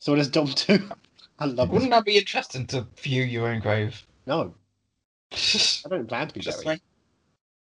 So 0.00 0.12
what 0.12 0.16
does 0.16 0.28
Dom 0.28 0.46
do? 0.66 0.82
I 1.38 1.46
love 1.46 1.70
wouldn't 1.70 1.90
that 1.90 2.04
be 2.04 2.18
interesting 2.18 2.66
to 2.68 2.86
view 2.98 3.22
your 3.22 3.48
own 3.48 3.60
grave? 3.60 4.04
No, 4.26 4.54
I 5.32 5.88
don't 5.88 6.06
plan 6.06 6.28
to 6.28 6.34
be 6.34 6.40
buried. 6.40 6.66
like, 6.66 6.80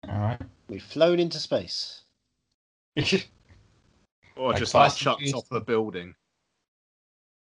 all 0.08 0.18
right. 0.18 0.40
We've 0.68 0.82
flown 0.82 1.18
into 1.18 1.38
space. 1.38 2.02
Or 4.36 4.50
Like 4.50 4.58
just 4.58 4.74
like 4.74 4.92
chucked 4.96 5.32
off 5.32 5.50
a 5.52 5.60
building. 5.60 6.12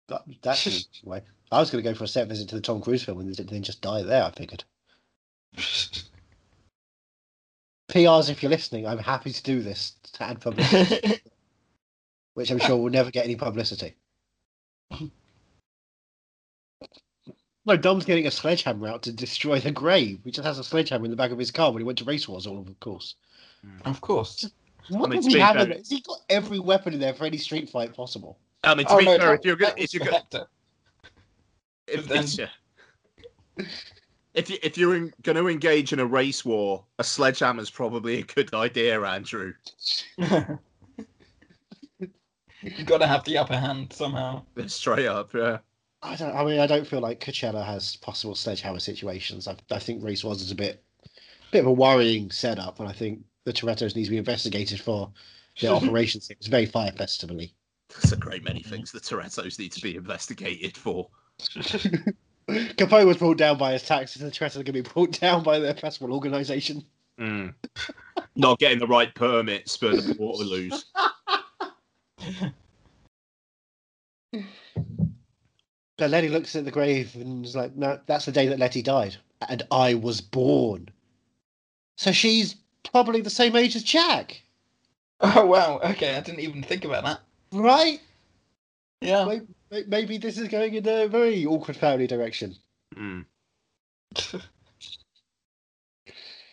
That, 0.07 0.21
that's 0.41 0.63
the 0.63 1.09
way. 1.09 1.21
I 1.51 1.59
was 1.59 1.69
going 1.69 1.83
to 1.83 1.89
go 1.89 1.93
for 1.93 2.05
a 2.05 2.07
set 2.07 2.29
visit 2.29 2.47
to 2.47 2.55
the 2.55 2.61
Tom 2.61 2.81
Cruise 2.81 3.03
film 3.03 3.19
and 3.19 3.35
then 3.35 3.61
just 3.61 3.81
die 3.81 4.03
there. 4.03 4.23
I 4.23 4.31
figured. 4.31 4.63
PRs, 7.89 8.29
if 8.29 8.41
you're 8.41 8.49
listening, 8.49 8.87
I'm 8.87 8.99
happy 8.99 9.33
to 9.33 9.43
do 9.43 9.61
this 9.61 9.95
to 10.13 10.23
add 10.23 10.39
publicity, 10.39 11.19
which 12.35 12.51
I'm 12.51 12.59
sure 12.59 12.77
will 12.77 12.89
never 12.89 13.11
get 13.11 13.25
any 13.25 13.35
publicity. 13.35 13.95
No, 17.65 17.75
Dom's 17.75 18.05
getting 18.05 18.27
a 18.27 18.31
sledgehammer 18.31 18.87
out 18.87 19.03
to 19.03 19.11
destroy 19.11 19.59
the 19.59 19.71
grave. 19.71 20.19
He 20.23 20.31
just 20.31 20.45
has 20.45 20.57
a 20.57 20.63
sledgehammer 20.63 21.03
in 21.03 21.11
the 21.11 21.17
back 21.17 21.31
of 21.31 21.37
his 21.37 21.51
car 21.51 21.71
when 21.71 21.81
he 21.81 21.85
went 21.85 21.97
to 21.97 22.05
Race 22.05 22.27
Wars, 22.27 22.47
all 22.47 22.59
of 22.59 22.79
course. 22.79 23.15
Mm. 23.65 23.85
of 23.85 23.99
course. 23.99 24.49
What 24.89 25.09
mean, 25.09 25.21
does 25.21 25.33
he 25.33 25.39
have? 25.39 25.57
In, 25.57 25.71
has 25.71 25.89
he 25.89 25.99
got 25.99 26.19
every 26.29 26.59
weapon 26.59 26.93
in 26.93 26.99
there 27.01 27.13
for 27.13 27.25
any 27.25 27.37
street 27.37 27.69
fight 27.69 27.93
possible? 27.93 28.39
I 28.63 28.73
mean, 28.73 28.85
to 28.85 28.93
Oh 28.93 28.97
be 28.99 29.05
no, 29.05 29.17
fair, 29.17 29.27
that- 29.27 29.39
if 29.39 29.45
you're 29.45 29.55
gonna, 29.57 29.73
that 29.73 29.79
was 29.81 29.93
if 29.93 30.01
you're 30.01 30.05
for 30.05 30.47
if, 31.87 32.07
then- 32.07 32.17
it's- 32.23 32.37
yeah. 32.37 33.65
if 34.33 34.49
you 34.49 34.57
if 34.63 34.77
you're 34.77 35.09
going 35.23 35.35
to 35.35 35.47
engage 35.49 35.91
in 35.91 35.99
a 35.99 36.05
race 36.05 36.45
war, 36.45 36.85
a 36.99 37.03
sledgehammer's 37.03 37.69
probably 37.69 38.19
a 38.19 38.23
good 38.23 38.53
idea, 38.53 39.01
Andrew. 39.01 39.51
you 42.61 42.83
got 42.83 42.99
to 42.99 43.07
have 43.07 43.23
the 43.25 43.37
upper 43.37 43.57
hand 43.57 43.93
somehow. 43.93 44.43
Straight 44.67 45.07
up, 45.07 45.33
yeah. 45.33 45.59
I 46.01 46.15
don't. 46.15 46.35
I 46.35 46.43
mean, 46.45 46.59
I 46.59 46.67
don't 46.67 46.85
feel 46.85 46.99
like 46.99 47.19
Coachella 47.19 47.65
has 47.65 47.95
possible 47.97 48.35
sledgehammer 48.35 48.79
situations. 48.79 49.47
I, 49.47 49.55
I 49.71 49.79
think 49.79 50.03
Race 50.03 50.23
Wars 50.23 50.41
is 50.41 50.51
a 50.51 50.55
bit, 50.55 50.83
bit 51.51 51.59
of 51.59 51.67
a 51.67 51.71
worrying 51.71 52.29
setup, 52.29 52.79
and 52.79 52.87
I 52.87 52.91
think 52.91 53.21
the 53.45 53.53
Torettos 53.53 53.95
need 53.95 54.05
to 54.05 54.11
be 54.11 54.17
investigated 54.17 54.79
for 54.79 55.11
their 55.59 55.71
operations. 55.73 56.29
It's 56.29 56.47
very 56.47 56.65
fire 56.65 56.91
festivally. 56.91 57.53
There's 57.89 58.11
a 58.11 58.17
great 58.17 58.43
many 58.43 58.61
things 58.61 58.91
the 58.91 58.99
Torettos 58.99 59.57
need 59.57 59.71
to 59.71 59.81
be 59.81 59.95
investigated 59.95 60.77
for. 60.77 61.09
Capone 62.47 63.07
was 63.07 63.17
brought 63.17 63.37
down 63.37 63.57
by 63.57 63.73
his 63.73 63.83
taxes, 63.83 64.21
and 64.21 64.31
the 64.31 64.35
Torettos 64.35 64.55
are 64.55 64.63
going 64.63 64.65
to 64.65 64.71
be 64.73 64.81
brought 64.81 65.19
down 65.19 65.43
by 65.43 65.59
their 65.59 65.73
festival 65.73 66.13
organisation. 66.13 66.83
Mm. 67.19 67.53
Not 68.35 68.59
getting 68.59 68.79
the 68.79 68.87
right 68.87 69.13
permits 69.15 69.75
for 69.75 69.89
the 69.89 70.13
Waterloos. 70.13 70.85
But 75.97 76.11
Letty 76.11 76.29
looks 76.29 76.55
at 76.55 76.63
the 76.63 76.69
grave 76.69 77.15
and 77.15 77.43
is 77.43 77.55
like, 77.55 77.75
"No, 77.75 77.99
that's 78.05 78.25
the 78.25 78.31
day 78.31 78.45
that 78.47 78.59
Letty 78.59 78.83
died, 78.83 79.15
and 79.49 79.63
I 79.71 79.95
was 79.95 80.21
born." 80.21 80.89
So 81.97 82.11
she's 82.11 82.55
probably 82.83 83.21
the 83.21 83.31
same 83.31 83.55
age 83.55 83.75
as 83.75 83.81
Jack, 83.81 84.43
Oh 85.21 85.45
wow. 85.45 85.79
Okay, 85.83 86.15
I 86.15 86.19
didn't 86.19 86.41
even 86.41 86.61
think 86.61 86.85
about 86.85 87.03
that. 87.03 87.21
right? 87.51 87.99
Yeah. 89.01 89.25
Maybe, 89.25 89.85
maybe 89.87 90.17
this 90.17 90.37
is 90.37 90.47
going 90.47 90.75
in 90.75 90.87
a 90.87 91.07
very 91.07 91.45
awkward 91.45 91.77
family 91.77 92.07
direction. 92.07 92.55
Mm. 92.95 93.25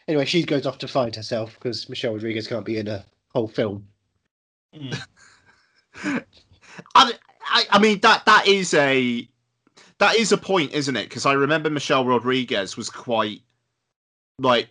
Anyway, 0.07 0.27
she 0.27 0.43
goes 0.43 0.67
off 0.67 0.77
to 0.77 0.87
find 0.87 1.17
herself 1.17 1.55
because 1.55 1.89
Michelle 1.89 2.13
Rodriguez 2.13 2.47
can't 2.47 2.67
be 2.67 2.77
in 2.77 2.89
a 2.89 3.07
whole 3.33 3.49
film. 3.49 3.89
Mm. 4.77 5.03
I, 6.03 6.23
I, 6.95 7.65
I 7.71 7.79
mean 7.79 8.01
that 8.01 8.25
that 8.27 8.47
is 8.47 8.75
a 8.75 9.29
that 9.99 10.17
is 10.17 10.33
a 10.33 10.37
point, 10.37 10.73
isn't 10.73 10.97
it? 10.97 11.09
Because 11.09 11.27
I 11.27 11.33
remember 11.35 11.71
Michelle 11.71 12.05
Rodriguez 12.05 12.77
was 12.77 12.91
quite 12.91 13.43
like 14.39 14.69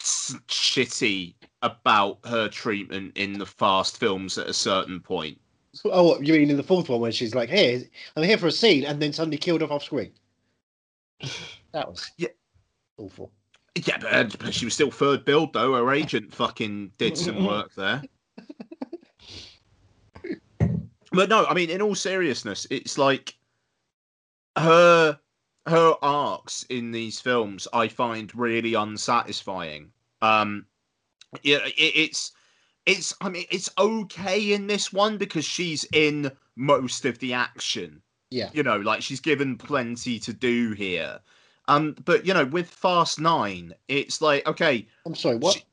shitty 0.00 1.34
about 1.62 2.18
her 2.26 2.48
treatment 2.48 3.16
in 3.16 3.38
the 3.38 3.46
Fast 3.46 3.98
films 3.98 4.36
at 4.36 4.46
a 4.48 4.52
certain 4.52 5.00
point. 5.00 5.40
Oh, 5.86 6.04
what, 6.04 6.24
you 6.26 6.34
mean 6.34 6.50
in 6.50 6.56
the 6.56 6.62
fourth 6.62 6.88
one 6.88 7.00
where 7.00 7.10
she's 7.12 7.34
like, 7.34 7.48
"Hey, 7.48 7.88
I'm 8.16 8.22
here 8.22 8.38
for 8.38 8.46
a 8.46 8.52
scene," 8.52 8.84
and 8.84 9.00
then 9.00 9.12
suddenly 9.12 9.38
killed 9.38 9.62
off 9.62 9.70
off 9.70 9.84
screen? 9.84 10.12
That 11.72 11.88
was 11.88 12.08
Yeah. 12.18 12.28
awful. 12.98 13.32
Yeah, 13.74 13.98
but, 13.98 14.12
uh, 14.12 14.28
but 14.38 14.54
she 14.54 14.64
was 14.64 14.74
still 14.74 14.92
third 14.92 15.24
build 15.24 15.52
though. 15.52 15.74
Her 15.74 15.92
agent 15.92 16.32
fucking 16.32 16.92
did 16.98 17.18
some 17.18 17.44
work 17.48 17.74
there. 17.74 18.00
But 21.14 21.28
no, 21.28 21.46
I 21.46 21.54
mean, 21.54 21.70
in 21.70 21.80
all 21.82 21.94
seriousness, 21.94 22.66
it's 22.70 22.98
like 22.98 23.34
her 24.56 25.18
her 25.66 25.94
arcs 26.02 26.64
in 26.68 26.90
these 26.92 27.20
films 27.20 27.66
I 27.72 27.88
find 27.88 28.34
really 28.34 28.74
unsatisfying. 28.74 29.90
Um, 30.20 30.66
yeah, 31.42 31.58
it, 31.64 31.72
it's 31.76 32.32
it's 32.86 33.14
I 33.20 33.28
mean 33.30 33.46
it's 33.50 33.70
okay 33.78 34.52
in 34.52 34.66
this 34.66 34.92
one 34.92 35.16
because 35.16 35.44
she's 35.44 35.84
in 35.92 36.30
most 36.56 37.04
of 37.04 37.18
the 37.18 37.32
action. 37.32 38.02
Yeah. 38.30 38.50
You 38.52 38.62
know, 38.62 38.76
like 38.78 39.02
she's 39.02 39.20
given 39.20 39.56
plenty 39.56 40.18
to 40.20 40.32
do 40.32 40.72
here. 40.72 41.20
Um, 41.66 41.94
but 42.04 42.26
you 42.26 42.34
know, 42.34 42.44
with 42.44 42.68
Fast 42.68 43.20
Nine, 43.20 43.74
it's 43.88 44.20
like 44.20 44.46
okay, 44.46 44.86
I'm 45.06 45.14
sorry. 45.14 45.38
What? 45.38 45.54
She- 45.54 45.64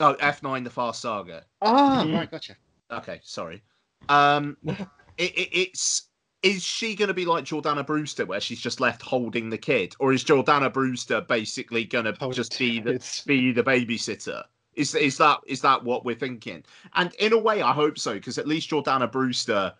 oh 0.00 0.14
F 0.20 0.42
Nine, 0.42 0.64
the 0.64 0.70
Fast 0.70 1.00
Saga. 1.02 1.44
ah, 1.62 2.02
Mhm. 2.04 2.14
right, 2.14 2.30
gotcha. 2.30 2.56
Okay, 2.90 3.20
sorry. 3.22 3.62
Um, 4.08 4.56
it, 4.66 5.32
it, 5.36 5.48
it's 5.52 6.08
is 6.42 6.62
she 6.62 6.94
going 6.94 7.08
to 7.08 7.14
be 7.14 7.24
like 7.24 7.44
Jordana 7.44 7.84
Brewster, 7.84 8.24
where 8.24 8.40
she's 8.40 8.60
just 8.60 8.80
left 8.80 9.02
holding 9.02 9.50
the 9.50 9.58
kid, 9.58 9.94
or 9.98 10.12
is 10.12 10.24
Jordana 10.24 10.72
Brewster 10.72 11.20
basically 11.20 11.84
going 11.84 12.04
to 12.04 12.12
just 12.32 12.58
be 12.58 12.80
the 12.80 13.22
be 13.26 13.52
the 13.52 13.64
babysitter? 13.64 14.42
Is 14.74 14.94
is 14.94 15.18
that 15.18 15.40
is 15.46 15.60
that 15.62 15.82
what 15.82 16.04
we're 16.04 16.14
thinking? 16.14 16.64
And 16.94 17.12
in 17.14 17.32
a 17.32 17.38
way, 17.38 17.62
I 17.62 17.72
hope 17.72 17.98
so, 17.98 18.14
because 18.14 18.38
at 18.38 18.46
least 18.46 18.70
Jordana 18.70 19.10
Brewster, 19.10 19.72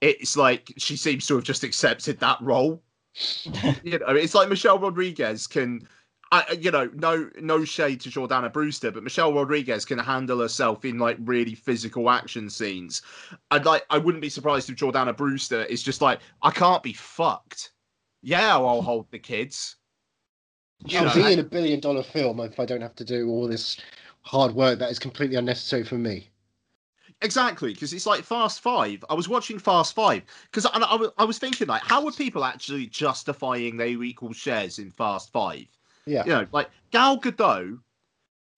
it's 0.00 0.36
like 0.36 0.72
she 0.78 0.96
seems 0.96 1.26
to 1.26 1.34
have 1.34 1.44
just 1.44 1.64
accepted 1.64 2.20
that 2.20 2.40
role. 2.40 2.82
You 3.84 3.98
know, 4.00 4.08
it's 4.08 4.34
like 4.34 4.48
Michelle 4.48 4.78
Rodriguez 4.78 5.46
can. 5.46 5.86
I, 6.34 6.52
you 6.54 6.70
know, 6.70 6.90
no, 6.94 7.30
no 7.40 7.64
shade 7.64 8.00
to 8.00 8.08
Jordana 8.08 8.52
Brewster, 8.52 8.90
but 8.90 9.02
Michelle 9.04 9.32
Rodriguez 9.32 9.84
can 9.84 9.98
handle 9.98 10.40
herself 10.40 10.84
in 10.84 10.98
like 10.98 11.16
really 11.20 11.54
physical 11.54 12.10
action 12.10 12.50
scenes. 12.50 13.02
I'd 13.52 13.64
like, 13.66 13.84
I 13.90 13.98
wouldn't 13.98 14.22
be 14.22 14.28
surprised 14.28 14.68
if 14.68 14.76
Jordana 14.76 15.16
Brewster 15.16 15.62
is 15.64 15.82
just 15.82 16.00
like, 16.02 16.18
I 16.42 16.50
can't 16.50 16.82
be 16.82 16.92
fucked. 16.92 17.72
Yeah, 18.22 18.56
I'll 18.56 18.82
hold 18.82 19.10
the 19.12 19.18
kids. 19.18 19.76
You 20.86 20.98
I'll 20.98 21.04
know, 21.06 21.14
be 21.14 21.22
I- 21.22 21.30
in 21.30 21.38
a 21.38 21.44
billion 21.44 21.78
dollar 21.78 22.02
film 22.02 22.40
if 22.40 22.58
I 22.58 22.64
don't 22.64 22.80
have 22.80 22.96
to 22.96 23.04
do 23.04 23.28
all 23.28 23.46
this 23.46 23.76
hard 24.22 24.54
work 24.54 24.78
that 24.80 24.90
is 24.90 24.98
completely 24.98 25.36
unnecessary 25.36 25.84
for 25.84 25.96
me. 25.96 26.30
Exactly, 27.22 27.72
because 27.74 27.92
it's 27.92 28.06
like 28.06 28.24
Fast 28.24 28.60
Five. 28.60 29.04
I 29.08 29.14
was 29.14 29.28
watching 29.28 29.58
Fast 29.58 29.94
Five 29.94 30.22
because 30.50 30.66
I, 30.66 30.78
I, 30.78 30.96
was- 30.96 31.10
I 31.16 31.24
was 31.24 31.38
thinking 31.38 31.68
like, 31.68 31.82
how 31.82 32.04
are 32.06 32.12
people 32.12 32.44
actually 32.44 32.86
justifying 32.86 33.76
their 33.76 34.02
equal 34.02 34.32
shares 34.32 34.80
in 34.80 34.90
Fast 34.90 35.30
Five? 35.32 35.66
Yeah. 36.06 36.24
You 36.24 36.30
know, 36.30 36.46
like 36.52 36.70
Gal 36.90 37.18
Gadot 37.18 37.78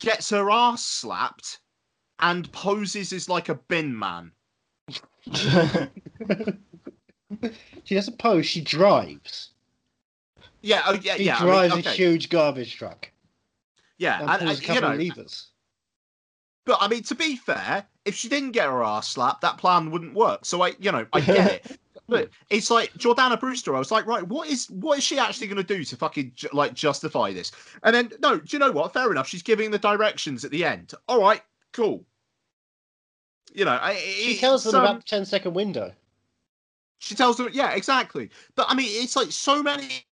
gets 0.00 0.30
her 0.30 0.50
ass 0.50 0.84
slapped 0.84 1.60
and 2.20 2.50
poses 2.52 3.12
as 3.12 3.28
like 3.28 3.48
a 3.48 3.54
bin 3.54 3.98
man. 3.98 4.32
She 7.82 7.96
doesn't 7.96 8.18
pose, 8.18 8.46
she 8.46 8.60
drives. 8.60 9.50
Yeah, 10.62 10.82
oh, 10.86 10.94
yeah, 11.02 11.16
She 11.16 11.24
yeah. 11.24 11.36
I 11.36 11.40
mean, 11.40 11.48
drives 11.48 11.74
okay, 11.74 11.90
a 11.90 11.92
huge 11.92 12.28
garbage 12.28 12.76
truck 12.76 13.10
yeah, 13.98 14.20
and 14.20 14.30
and, 14.30 14.50
and, 14.50 14.50
a 14.58 14.74
you 14.74 14.80
know, 14.80 14.92
of 14.92 14.98
levers. 14.98 15.48
but 16.64 16.78
I 16.80 16.88
mean, 16.88 17.02
to 17.04 17.14
be 17.14 17.36
fair, 17.36 17.86
if 18.04 18.14
she 18.14 18.28
didn't 18.28 18.52
get 18.52 18.66
her 18.66 18.82
ass 18.84 19.08
slapped, 19.08 19.40
that 19.42 19.58
plan 19.58 19.90
wouldn't 19.90 20.14
work. 20.14 20.44
So 20.44 20.62
I, 20.62 20.74
you 20.78 20.92
know, 20.92 21.06
I 21.12 21.20
get 21.20 21.66
it. 21.66 21.80
But 22.08 22.30
it's 22.50 22.70
like 22.70 22.92
Jordana 22.94 23.38
Brewster. 23.38 23.74
I 23.74 23.78
was 23.78 23.90
like, 23.90 24.06
right, 24.06 24.22
what 24.22 24.48
is 24.48 24.70
what 24.70 24.98
is 24.98 25.04
she 25.04 25.18
actually 25.18 25.48
going 25.48 25.64
to 25.64 25.76
do 25.76 25.84
to 25.84 25.96
fucking 25.96 26.32
ju- 26.34 26.48
like 26.52 26.74
justify 26.74 27.32
this? 27.32 27.50
And 27.82 27.94
then 27.94 28.10
no, 28.20 28.38
do 28.38 28.44
you 28.48 28.58
know 28.58 28.70
what? 28.70 28.92
Fair 28.92 29.10
enough. 29.10 29.26
She's 29.26 29.42
giving 29.42 29.70
the 29.70 29.78
directions 29.78 30.44
at 30.44 30.50
the 30.50 30.64
end. 30.64 30.94
All 31.08 31.20
right, 31.20 31.42
cool. 31.72 32.04
You 33.52 33.64
know, 33.64 33.78
I, 33.80 33.94
She 33.94 34.36
tells 34.36 34.64
them 34.64 34.74
um, 34.74 34.82
about 34.82 34.96
the 34.98 35.06
10 35.06 35.24
second 35.24 35.54
window. 35.54 35.92
She 36.98 37.14
tells 37.14 37.36
them, 37.36 37.48
yeah, 37.52 37.72
exactly. 37.72 38.30
But 38.54 38.66
I 38.68 38.74
mean, 38.74 38.88
it's 38.90 39.16
like 39.16 39.32
so 39.32 39.62
many 39.62 40.06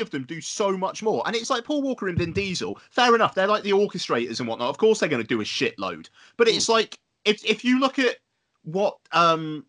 of 0.00 0.10
them 0.10 0.24
do 0.24 0.40
so 0.40 0.76
much 0.76 1.02
more. 1.02 1.22
And 1.26 1.34
it's 1.34 1.50
like 1.50 1.64
Paul 1.64 1.82
Walker 1.82 2.08
and 2.08 2.18
Vin 2.18 2.32
Diesel, 2.32 2.78
fair 2.90 3.14
enough, 3.14 3.34
they're 3.34 3.46
like 3.46 3.62
the 3.62 3.72
orchestrators 3.72 4.40
and 4.40 4.48
whatnot. 4.48 4.70
Of 4.70 4.78
course 4.78 5.00
they're 5.00 5.08
gonna 5.08 5.24
do 5.24 5.40
a 5.40 5.44
shitload. 5.44 6.08
But 6.36 6.48
it's 6.48 6.68
like 6.68 6.98
if 7.24 7.44
if 7.44 7.64
you 7.64 7.80
look 7.80 7.98
at 7.98 8.16
what 8.64 8.98
um 9.12 9.64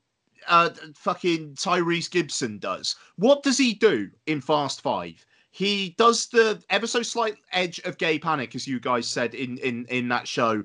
uh 0.48 0.70
fucking 0.96 1.56
Tyrese 1.56 2.10
Gibson 2.10 2.58
does, 2.60 2.96
what 3.18 3.44
does 3.44 3.58
he 3.58 3.74
do 3.74 4.10
in 4.26 4.42
Fast 4.42 4.82
Five? 4.82 5.26
He 5.52 5.96
does 5.98 6.28
the 6.28 6.62
ever 6.70 6.88
so 6.88 7.02
slight 7.02 7.38
edge 7.52 7.80
of 7.80 7.98
gay 7.98 8.20
panic, 8.20 8.56
as 8.56 8.68
you 8.68 8.80
guys 8.80 9.08
said 9.08 9.34
in 9.34 9.58
in 9.58 9.86
in 9.86 10.08
that 10.10 10.28
show 10.28 10.64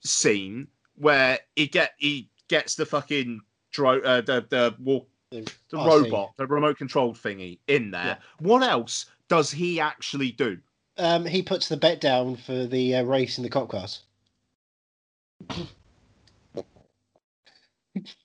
scene, 0.00 0.68
where 0.96 1.38
he 1.56 1.66
get 1.66 1.92
he 1.98 2.28
gets 2.48 2.74
the 2.74 2.86
fucking 2.86 3.40
dro- 3.70 4.02
uh, 4.02 4.20
the 4.20 4.44
the 4.48 4.74
walk 4.78 5.08
The, 5.30 5.50
robot, 5.72 6.32
the 6.36 6.46
remote 6.46 6.78
controlled 6.78 7.16
thingy 7.16 7.58
in 7.66 7.90
there. 7.90 8.04
Yeah. 8.04 8.16
What 8.38 8.62
else 8.62 9.06
does 9.28 9.50
he 9.50 9.80
actually 9.80 10.32
do? 10.32 10.58
Um, 10.96 11.26
he 11.26 11.42
puts 11.42 11.68
the 11.68 11.76
bet 11.76 12.00
down 12.00 12.36
for 12.36 12.66
the 12.66 12.96
uh, 12.96 13.02
race 13.02 13.38
in 13.38 13.42
the 13.42 13.50
cop 13.50 13.68
cars. 13.68 14.02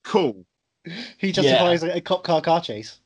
Cool. 0.04 0.46
He 1.18 1.32
justifies 1.32 1.84
a, 1.84 1.98
a 1.98 2.02
cop 2.02 2.24
car 2.24 2.42
car 2.42 2.62
chase. 2.62 3.00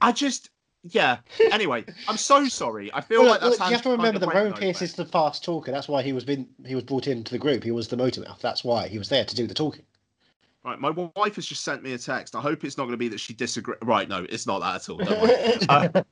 I 0.00 0.12
just, 0.12 0.50
yeah. 0.82 1.18
Anyway, 1.50 1.84
I'm 2.06 2.16
so 2.16 2.46
sorry. 2.46 2.92
I 2.92 3.00
feel 3.00 3.22
Well, 3.22 3.30
like 3.30 3.40
that's 3.40 3.58
look, 3.58 3.68
you 3.68 3.74
have 3.74 3.82
to 3.82 3.90
remember 3.90 4.18
that 4.20 4.34
Roman 4.34 4.52
Pearce 4.52 4.82
is 4.82 4.94
the 4.94 5.04
fast 5.04 5.44
talker. 5.44 5.72
That's 5.72 5.88
why 5.88 6.02
he 6.02 6.12
was 6.12 6.24
been 6.24 6.48
he 6.66 6.74
was 6.74 6.84
brought 6.84 7.08
into 7.08 7.32
the 7.32 7.38
group. 7.38 7.64
He 7.64 7.70
was 7.70 7.88
the 7.88 7.96
motor 7.96 8.20
mouth. 8.20 8.40
That's 8.40 8.64
why 8.64 8.88
he 8.88 8.98
was 8.98 9.08
there 9.08 9.24
to 9.24 9.34
do 9.34 9.46
the 9.46 9.54
talking. 9.54 9.84
Right, 10.64 10.78
my 10.78 10.90
wife 10.90 11.36
has 11.36 11.46
just 11.46 11.64
sent 11.64 11.82
me 11.82 11.92
a 11.94 11.98
text. 11.98 12.34
I 12.34 12.40
hope 12.40 12.64
it's 12.64 12.76
not 12.76 12.84
going 12.84 12.92
to 12.92 12.98
be 12.98 13.08
that 13.08 13.20
she 13.20 13.32
disagrees. 13.32 13.78
Right, 13.82 14.08
no, 14.08 14.26
it's 14.28 14.46
not 14.46 14.60
that 14.60 14.76
at 14.76 14.88
all. 14.88 15.00
Uh, 15.68 16.02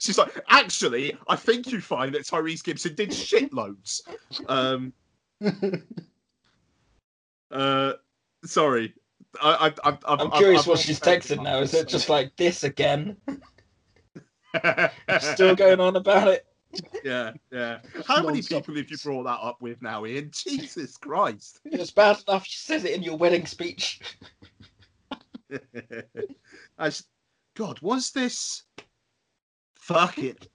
she's 0.00 0.18
like, 0.18 0.40
actually, 0.48 1.16
I 1.28 1.36
think 1.36 1.70
you 1.70 1.80
find 1.80 2.14
that 2.14 2.22
Tyrese 2.22 2.62
Gibson 2.62 2.94
did 2.94 3.10
shitloads. 3.10 4.00
Um, 4.48 4.92
uh, 7.50 7.92
sorry. 8.46 8.94
I, 9.40 9.72
I, 9.84 9.90
I, 9.90 9.98
I'm 10.06 10.30
curious 10.30 10.66
what 10.66 10.78
she's 10.78 11.00
texted 11.00 11.42
now. 11.42 11.58
Is 11.58 11.74
it 11.74 11.88
just 11.88 12.08
like 12.08 12.34
this 12.36 12.64
again? 12.64 13.16
Still 15.20 15.54
going 15.54 15.80
on 15.80 15.96
about 15.96 16.28
it? 16.28 16.46
Yeah, 17.04 17.32
yeah. 17.50 17.78
How 18.06 18.22
many 18.22 18.42
people 18.42 18.74
have 18.74 18.90
you 18.90 18.96
brought 18.98 19.24
that 19.24 19.40
up 19.42 19.60
with 19.60 19.80
now, 19.82 20.04
Ian? 20.06 20.30
Jesus 20.32 20.96
Christ. 20.96 21.60
It's 21.64 21.90
bad 21.90 22.18
enough 22.26 22.46
she 22.46 22.58
says 22.58 22.84
it 22.84 22.92
in 22.92 23.02
your 23.02 23.16
wedding 23.16 23.46
speech. 23.46 24.00
As, 26.78 27.04
God, 27.54 27.80
was 27.80 28.10
this? 28.10 28.64
Fuck 29.74 30.18
it. 30.18 30.48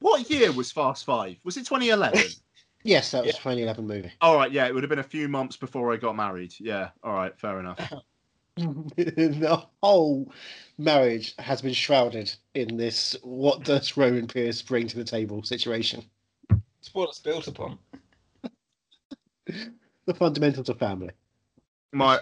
What 0.00 0.30
year 0.30 0.52
was 0.52 0.72
Fast 0.72 1.04
Five? 1.04 1.36
Was 1.44 1.56
it 1.56 1.66
2011? 1.66 2.22
Yes, 2.84 3.10
that 3.10 3.24
was 3.24 3.34
Yeah. 3.34 3.40
2011 3.40 3.86
movie. 3.86 4.12
all 4.20 4.36
right, 4.36 4.50
yeah, 4.52 4.66
it 4.66 4.74
would 4.74 4.82
have 4.82 4.90
been 4.90 4.98
a 4.98 5.02
few 5.02 5.28
months 5.28 5.56
before 5.56 5.92
I 5.92 5.96
got 5.96 6.16
married. 6.16 6.54
Yeah, 6.58 6.90
all 7.02 7.12
right, 7.12 7.38
fair 7.38 7.60
enough. 7.60 7.78
the 8.56 9.64
whole 9.82 10.32
marriage 10.78 11.34
has 11.38 11.62
been 11.62 11.72
shrouded 11.72 12.32
in 12.54 12.76
this 12.76 13.16
what 13.22 13.62
does 13.62 13.96
Roman 13.96 14.26
Pearce 14.26 14.60
bring 14.62 14.88
to 14.88 14.96
the 14.96 15.04
table 15.04 15.44
situation. 15.44 16.04
It's 16.80 16.92
what 16.92 17.08
it's 17.10 17.20
built 17.20 17.46
upon. 17.48 17.78
The 20.06 20.14
fundamentals 20.14 20.68
of 20.70 20.78
family. 20.78 21.10
My 21.92 22.18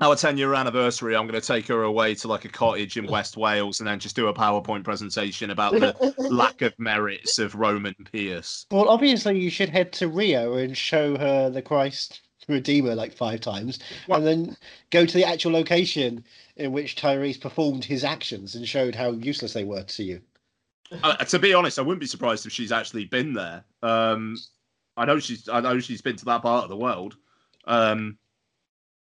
our 0.00 0.14
10 0.14 0.38
year 0.38 0.54
anniversary, 0.54 1.16
I'm 1.16 1.26
going 1.26 1.40
to 1.40 1.46
take 1.46 1.66
her 1.68 1.82
away 1.82 2.14
to 2.16 2.28
like 2.28 2.44
a 2.44 2.48
cottage 2.48 2.96
in 2.96 3.06
West 3.06 3.36
Wales 3.36 3.80
and 3.80 3.88
then 3.88 3.98
just 3.98 4.16
do 4.16 4.28
a 4.28 4.34
PowerPoint 4.34 4.84
presentation 4.84 5.50
about 5.50 5.72
the 5.72 6.14
lack 6.30 6.62
of 6.62 6.78
merits 6.78 7.38
of 7.38 7.54
Roman 7.54 7.94
Pearce. 8.12 8.66
Well, 8.70 8.88
obviously, 8.88 9.38
you 9.40 9.50
should 9.50 9.70
head 9.70 9.92
to 9.94 10.08
Rio 10.08 10.54
and 10.54 10.76
show 10.76 11.16
her 11.18 11.50
the 11.50 11.62
Christ 11.62 12.20
Redeemer 12.48 12.94
like 12.94 13.14
five 13.14 13.40
times, 13.40 13.78
Well- 14.06 14.18
and 14.18 14.26
then 14.26 14.56
go 14.90 15.04
to 15.04 15.14
the 15.14 15.24
actual 15.24 15.52
location 15.52 16.24
in 16.56 16.72
which 16.72 16.96
Tyrese 16.96 17.40
performed 17.40 17.84
his 17.84 18.04
actions 18.04 18.54
and 18.54 18.66
showed 18.66 18.94
how 18.94 19.12
useless 19.12 19.52
they 19.52 19.64
were 19.64 19.82
to 19.82 20.02
you. 20.02 20.20
Uh, 21.02 21.16
to 21.16 21.38
be 21.38 21.52
honest, 21.52 21.78
I 21.78 21.82
wouldn't 21.82 22.00
be 22.00 22.06
surprised 22.06 22.46
if 22.46 22.52
she's 22.52 22.72
actually 22.72 23.04
been 23.04 23.34
there. 23.34 23.64
Um, 23.82 24.36
I 24.96 25.04
know 25.04 25.18
she's 25.18 25.48
I 25.48 25.60
know 25.60 25.78
she's 25.80 26.00
been 26.00 26.16
to 26.16 26.24
that 26.24 26.42
part 26.42 26.64
of 26.64 26.70
the 26.70 26.76
world, 26.76 27.16
um, 27.66 28.16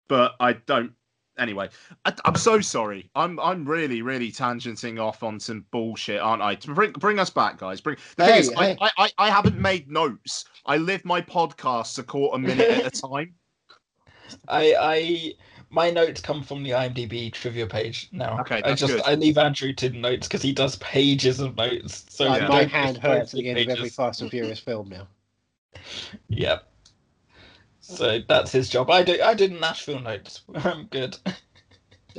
but 0.08 0.34
I 0.40 0.54
don't. 0.54 0.92
Anyway, 1.38 1.68
I, 2.04 2.12
I'm 2.24 2.34
so 2.34 2.60
sorry. 2.60 3.10
I'm 3.14 3.38
I'm 3.38 3.64
really 3.64 4.02
really 4.02 4.32
tangenting 4.32 5.00
off 5.00 5.22
on 5.22 5.38
some 5.38 5.64
bullshit, 5.70 6.20
aren't 6.20 6.42
I? 6.42 6.56
Bring 6.56 6.92
bring 6.92 7.18
us 7.20 7.30
back, 7.30 7.58
guys. 7.58 7.80
Bring 7.80 7.96
the 8.16 8.24
Hey, 8.24 8.30
thing 8.32 8.40
is, 8.40 8.48
hey. 8.56 8.76
I, 8.80 8.88
I 8.98 9.04
I 9.04 9.10
I 9.18 9.30
haven't 9.30 9.58
made 9.58 9.88
notes. 9.88 10.44
I 10.66 10.78
live 10.78 11.04
my 11.04 11.20
podcasts 11.20 11.98
a 11.98 12.02
quarter 12.02 12.38
minute 12.38 12.68
at 12.68 12.86
a 12.86 12.90
time. 13.08 13.34
I, 14.48 14.74
I, 14.78 15.32
my 15.70 15.90
notes 15.90 16.20
come 16.20 16.42
from 16.42 16.62
the 16.62 16.70
IMDb 16.70 17.32
trivia 17.32 17.66
page 17.66 18.08
now. 18.12 18.40
Okay, 18.40 18.62
I 18.64 18.72
just 18.72 18.94
good. 18.94 19.02
I 19.04 19.14
leave 19.14 19.38
Andrew 19.38 19.72
to 19.74 19.90
notes 19.90 20.26
because 20.26 20.42
he 20.42 20.52
does 20.52 20.76
pages 20.76 21.40
of 21.40 21.56
notes. 21.56 22.04
So 22.08 22.28
Like, 22.28 22.42
we 22.42 22.48
my 22.48 22.60
don't 22.60 22.70
hand 22.70 22.96
hurts 22.98 23.32
go 23.32 23.38
at 23.38 23.44
the 23.44 23.50
end 23.50 23.58
of 23.60 23.68
every 23.68 23.82
pages. 23.82 23.96
Fast 23.96 24.20
and 24.22 24.30
Furious 24.30 24.60
film 24.60 24.88
now. 24.88 25.06
Yep. 26.28 26.64
So 27.88 28.20
that's 28.28 28.52
his 28.52 28.68
job. 28.68 28.90
I 28.90 29.02
do. 29.02 29.20
I 29.22 29.32
did 29.34 29.58
Nashville 29.58 30.00
notes. 30.00 30.42
I'm 30.54 30.84
good. 30.86 31.16
Uh, 31.26 31.32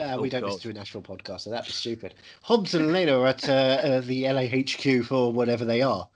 Oh, 0.01 0.21
we 0.21 0.29
don't 0.29 0.41
God. 0.41 0.47
listen 0.53 0.61
to 0.61 0.69
a 0.69 0.73
national 0.73 1.03
podcast, 1.03 1.41
so 1.41 1.49
that'd 1.49 1.71
stupid. 1.71 2.13
Hobbs 2.41 2.73
and 2.73 2.93
Lena 2.93 3.19
are 3.19 3.27
at 3.27 3.49
uh, 3.49 3.51
uh, 3.53 4.01
the 4.01 4.23
LAHQ 4.23 5.03
for 5.05 5.33
whatever 5.33 5.65
they 5.65 5.81
are, 5.81 6.07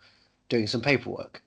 doing 0.48 0.68
some 0.68 0.80
paperwork. 0.80 1.42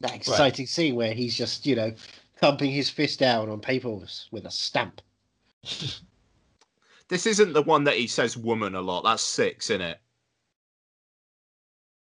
That 0.00 0.14
exciting 0.14 0.66
scene 0.66 0.96
where 0.96 1.14
he's 1.14 1.36
just, 1.36 1.66
you 1.66 1.76
know, 1.76 1.94
thumping 2.38 2.70
his 2.72 2.90
fist 2.90 3.20
down 3.20 3.48
on 3.48 3.60
papers 3.60 4.28
with 4.32 4.44
a 4.46 4.50
stamp. 4.50 5.00
This 7.08 7.24
isn't 7.26 7.54
the 7.54 7.62
one 7.62 7.84
that 7.84 7.96
he 7.96 8.06
says 8.06 8.36
"woman" 8.36 8.74
a 8.74 8.82
lot. 8.82 9.02
That's 9.02 9.22
six, 9.24 9.70
isn't 9.70 9.80
it? 9.80 9.98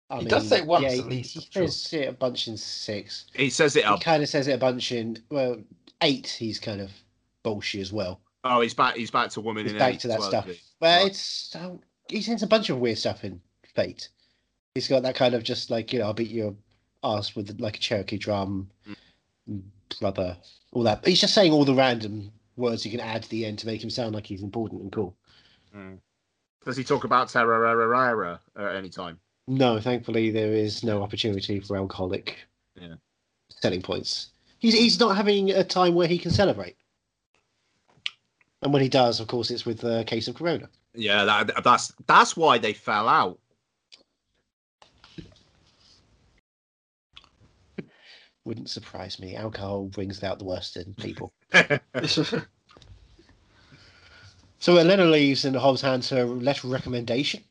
I 0.10 0.20
He 0.20 0.26
does 0.26 0.48
say 0.48 0.62
once 0.62 0.84
yeah, 0.84 1.02
at 1.02 1.08
least, 1.08 1.34
He 1.34 1.42
says 1.52 1.94
it 1.94 2.10
a 2.10 2.12
bunch 2.12 2.48
in 2.48 2.58
six. 2.58 3.26
He 3.34 3.50
says 3.50 3.76
it 3.76 3.86
He 3.86 3.98
kind 4.00 4.22
of 4.22 4.30
says 4.30 4.48
it 4.48 4.54
a 4.54 4.58
bunch 4.58 4.92
in 4.92 5.18
well 5.30 5.58
eight. 6.02 6.28
He's 6.28 6.60
kind 6.60 6.82
of 6.82 6.92
bullshit 7.44 7.82
as 7.82 7.92
well. 7.92 8.22
Oh, 8.44 8.62
he's 8.62 8.74
back. 8.74 8.96
He's 8.96 9.12
back 9.12 9.30
to 9.32 9.42
woman 9.42 9.66
He's 9.66 9.74
in 9.74 9.80
back 9.80 9.96
eight 9.96 10.00
to 10.02 10.08
that 10.10 10.20
well, 10.20 10.30
stuff. 10.30 10.48
is 10.48 10.58
he? 10.58 10.62
But 10.80 11.02
Right. 11.02 11.08
it's 11.08 11.56
oh, 11.56 11.82
he 12.10 12.22
says 12.22 12.44
a 12.44 12.48
bunch 12.48 12.70
of 12.70 12.78
weird 12.78 12.98
stuff 12.98 13.24
in 13.24 13.42
Fate. 13.74 14.10
He's 14.76 14.88
got 14.88 15.04
that 15.04 15.16
kind 15.16 15.34
of 15.34 15.44
just 15.44 15.72
like 15.72 15.92
you 15.92 16.00
know 16.00 16.06
I'll 16.06 16.14
beat 16.14 16.30
your 16.30 16.56
ass 17.04 17.36
with 17.36 17.60
like 17.60 17.78
a 17.78 17.80
Cherokee 17.80 18.18
drum, 18.18 18.70
brother, 20.00 20.38
all 20.72 20.84
that. 20.84 21.06
He's 21.06 21.22
just 21.22 21.34
saying 21.34 21.52
all 21.52 21.66
the 21.66 21.74
random 21.74 22.32
words 22.58 22.86
you 22.86 22.92
can 22.92 23.00
add 23.00 23.24
to 23.24 23.30
the 23.30 23.46
end 23.46 23.60
to 23.60 23.68
make 23.68 23.84
him 23.84 23.90
sound 23.90 24.14
like 24.14 24.26
he's 24.26 24.44
important 24.44 24.82
and 24.82 24.92
cool. 24.92 25.16
Mm. 25.76 26.00
Does 26.64 26.78
he 26.78 26.84
talk 26.84 27.04
about 27.04 27.30
Terra 27.30 27.72
at 28.58 28.76
any 28.76 28.90
time? 28.90 29.20
No, 29.48 29.80
thankfully 29.80 30.32
there 30.32 30.54
is 30.54 30.84
no 30.84 31.04
opportunity 31.04 31.60
for 31.60 31.78
alcoholic 31.78 32.38
Yeah. 32.80 32.96
selling 33.50 33.82
points. 33.82 34.30
He's 34.60 34.74
he's 34.74 35.00
not 35.00 35.16
having 35.16 35.52
a 35.52 35.64
time 35.64 35.94
where 35.94 36.08
he 36.08 36.18
can 36.18 36.32
celebrate. 36.32 36.76
And 38.62 38.74
when 38.74 38.82
he 38.82 38.90
does, 38.90 39.20
of 39.20 39.28
course, 39.28 39.52
it's 39.52 39.66
with 39.66 39.84
a 39.84 40.04
case 40.06 40.28
of 40.28 40.36
corona. 40.36 40.70
Yeah, 40.96 41.26
that, 41.26 41.64
that's 41.64 41.94
that's 42.08 42.36
why 42.36 42.58
they 42.58 42.74
fell 42.74 43.08
out. 43.08 43.40
Wouldn't 48.46 48.70
surprise 48.70 49.20
me. 49.20 49.36
Alcohol 49.36 49.86
brings 49.86 50.24
out 50.24 50.40
the 50.40 50.46
worst 50.46 50.78
in 50.78 50.94
people. 50.96 51.34
So 54.58 54.78
Elena 54.78 55.06
leaves 55.06 55.46
and 55.46 55.56
Hobbs 55.56 55.82
hands 55.82 56.10
her 56.10 56.26
letter 56.26 56.66
of 56.66 56.72
recommendation, 56.74 57.44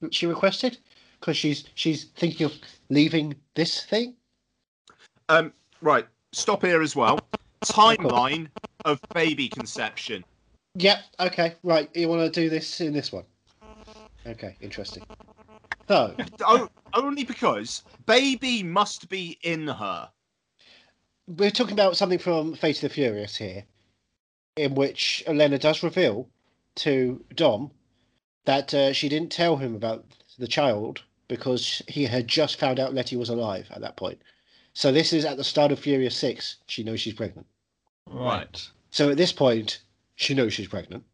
which 0.00 0.16
she 0.16 0.26
requested, 0.26 0.78
because 1.22 1.36
she's 1.36 1.64
she's 1.76 2.04
thinking 2.16 2.46
of 2.46 2.52
leaving 2.90 3.34
this 3.54 3.84
thing. 3.84 4.14
Um, 5.28 5.52
right, 5.80 6.06
stop 6.32 6.62
here 6.62 6.82
as 6.82 6.96
well. 6.96 7.20
Timeline 7.64 8.48
of 8.84 9.00
baby 9.14 9.48
conception. 9.48 10.24
Yep. 10.74 10.98
Okay. 11.20 11.54
Right. 11.62 11.88
You 11.94 12.08
want 12.08 12.32
to 12.32 12.40
do 12.40 12.50
this 12.50 12.80
in 12.80 12.92
this 12.92 13.12
one? 13.12 13.24
Okay. 14.26 14.56
Interesting. 14.60 15.04
So 15.88 16.16
Oh, 16.40 16.68
only 16.92 17.22
because 17.24 17.84
baby 18.06 18.62
must 18.64 19.08
be 19.08 19.38
in 19.42 19.68
her. 19.68 20.08
we're 21.28 21.50
talking 21.50 21.74
about 21.74 21.96
something 21.96 22.18
from 22.18 22.54
Fate 22.54 22.76
of 22.76 22.82
the 22.82 22.88
Furious 22.88 23.36
here, 23.36 23.64
in 24.56 24.74
which 24.74 25.22
Elena 25.26 25.58
does 25.58 25.84
reveal 25.84 26.28
to 26.76 27.24
Dom 27.36 27.70
that 28.44 28.74
uh, 28.74 28.92
she 28.92 29.08
didn't 29.08 29.30
tell 29.30 29.56
him 29.56 29.76
about 29.76 30.04
the 30.38 30.48
child 30.48 31.02
because 31.32 31.80
he 31.88 32.04
had 32.04 32.28
just 32.28 32.60
found 32.60 32.78
out 32.78 32.92
Letty 32.92 33.16
was 33.16 33.30
alive 33.30 33.66
at 33.70 33.80
that 33.80 33.96
point. 33.96 34.20
So 34.74 34.92
this 34.92 35.14
is 35.14 35.24
at 35.24 35.38
the 35.38 35.44
start 35.44 35.72
of 35.72 35.78
Furious 35.78 36.14
Six. 36.14 36.56
She 36.66 36.84
knows 36.84 37.00
she's 37.00 37.14
pregnant. 37.14 37.46
Right. 38.06 38.68
So 38.90 39.08
at 39.08 39.16
this 39.16 39.32
point, 39.32 39.80
she 40.16 40.34
knows 40.34 40.52
she's 40.52 40.68
pregnant. 40.68 41.04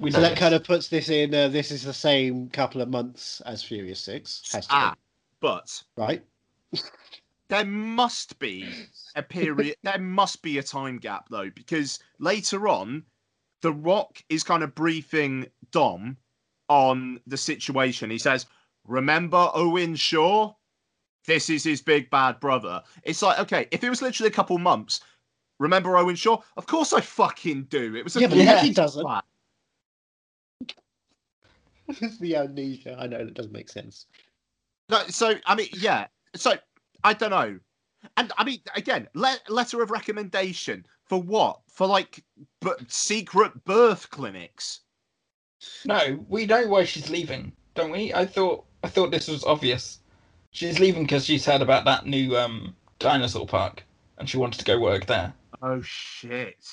We 0.00 0.10
So 0.10 0.20
that 0.20 0.30
this. 0.30 0.38
kind 0.40 0.52
of 0.52 0.64
puts 0.64 0.88
this 0.88 1.08
in. 1.10 1.32
Uh, 1.32 1.46
this 1.46 1.70
is 1.70 1.84
the 1.84 1.92
same 1.94 2.48
couple 2.48 2.80
of 2.80 2.88
months 2.88 3.40
as 3.42 3.62
Furious 3.62 4.00
Six. 4.00 4.66
Ah, 4.68 4.96
but 5.38 5.80
right? 5.96 6.24
there 7.48 7.64
must 7.64 8.36
be 8.40 8.68
a 9.14 9.22
period. 9.22 9.76
there 9.84 10.00
must 10.00 10.42
be 10.42 10.58
a 10.58 10.62
time 10.62 10.98
gap 10.98 11.28
though, 11.30 11.50
because 11.54 12.00
later 12.18 12.66
on, 12.66 13.04
The 13.62 13.72
Rock 13.72 14.24
is 14.28 14.42
kind 14.42 14.64
of 14.64 14.74
briefing 14.74 15.46
Dom 15.70 16.16
on 16.68 17.20
the 17.28 17.36
situation. 17.36 18.10
He 18.10 18.18
says, 18.18 18.46
"Remember 18.88 19.50
Owen 19.54 19.94
Shaw? 19.94 20.54
This 21.26 21.48
is 21.50 21.62
his 21.62 21.80
big 21.80 22.10
bad 22.10 22.40
brother." 22.40 22.82
It's 23.04 23.22
like, 23.22 23.38
okay, 23.38 23.68
if 23.70 23.84
it 23.84 23.90
was 23.90 24.02
literally 24.02 24.28
a 24.28 24.32
couple 24.32 24.58
months, 24.58 25.00
remember 25.60 25.96
Owen 25.96 26.16
Shaw? 26.16 26.40
Of 26.56 26.66
course 26.66 26.92
I 26.92 27.00
fucking 27.00 27.64
do. 27.64 27.94
It 27.94 28.02
was 28.02 28.16
a 28.16 28.20
Yeah, 28.20 28.26
but 28.26 28.38
Yeah. 28.38 28.52
Letty 28.54 28.72
doesn't. 28.72 29.02
flat. 29.02 29.24
It's 31.88 32.18
the 32.18 32.36
amnesia. 32.36 32.96
I 32.98 33.06
know 33.06 33.24
that 33.24 33.34
doesn't 33.34 33.52
make 33.52 33.70
sense. 33.70 34.06
No, 34.90 35.02
so 35.08 35.34
I 35.46 35.54
mean, 35.54 35.68
yeah. 35.72 36.06
So 36.34 36.54
I 37.04 37.14
don't 37.14 37.30
know, 37.30 37.58
and 38.16 38.32
I 38.36 38.44
mean, 38.44 38.60
again, 38.74 39.08
le- 39.14 39.38
letter 39.48 39.82
of 39.82 39.90
recommendation 39.90 40.84
for 41.04 41.20
what? 41.20 41.60
For 41.70 41.86
like 41.86 42.22
b- 42.60 42.70
secret 42.88 43.64
birth 43.64 44.10
clinics. 44.10 44.80
No, 45.86 46.24
we 46.28 46.44
know 46.46 46.66
why 46.68 46.84
she's 46.84 47.08
leaving, 47.10 47.52
don't 47.74 47.90
we? 47.90 48.12
I 48.12 48.26
thought 48.26 48.66
I 48.82 48.88
thought 48.88 49.10
this 49.10 49.28
was 49.28 49.44
obvious. 49.44 49.98
She's 50.50 50.78
leaving 50.78 51.02
because 51.02 51.24
she's 51.24 51.44
heard 51.44 51.62
about 51.62 51.84
that 51.84 52.06
new 52.06 52.36
um, 52.36 52.74
dinosaur 52.98 53.46
park, 53.46 53.84
and 54.18 54.28
she 54.28 54.38
wanted 54.38 54.58
to 54.58 54.64
go 54.64 54.80
work 54.80 55.06
there. 55.06 55.32
Oh 55.62 55.80
shit! 55.82 56.64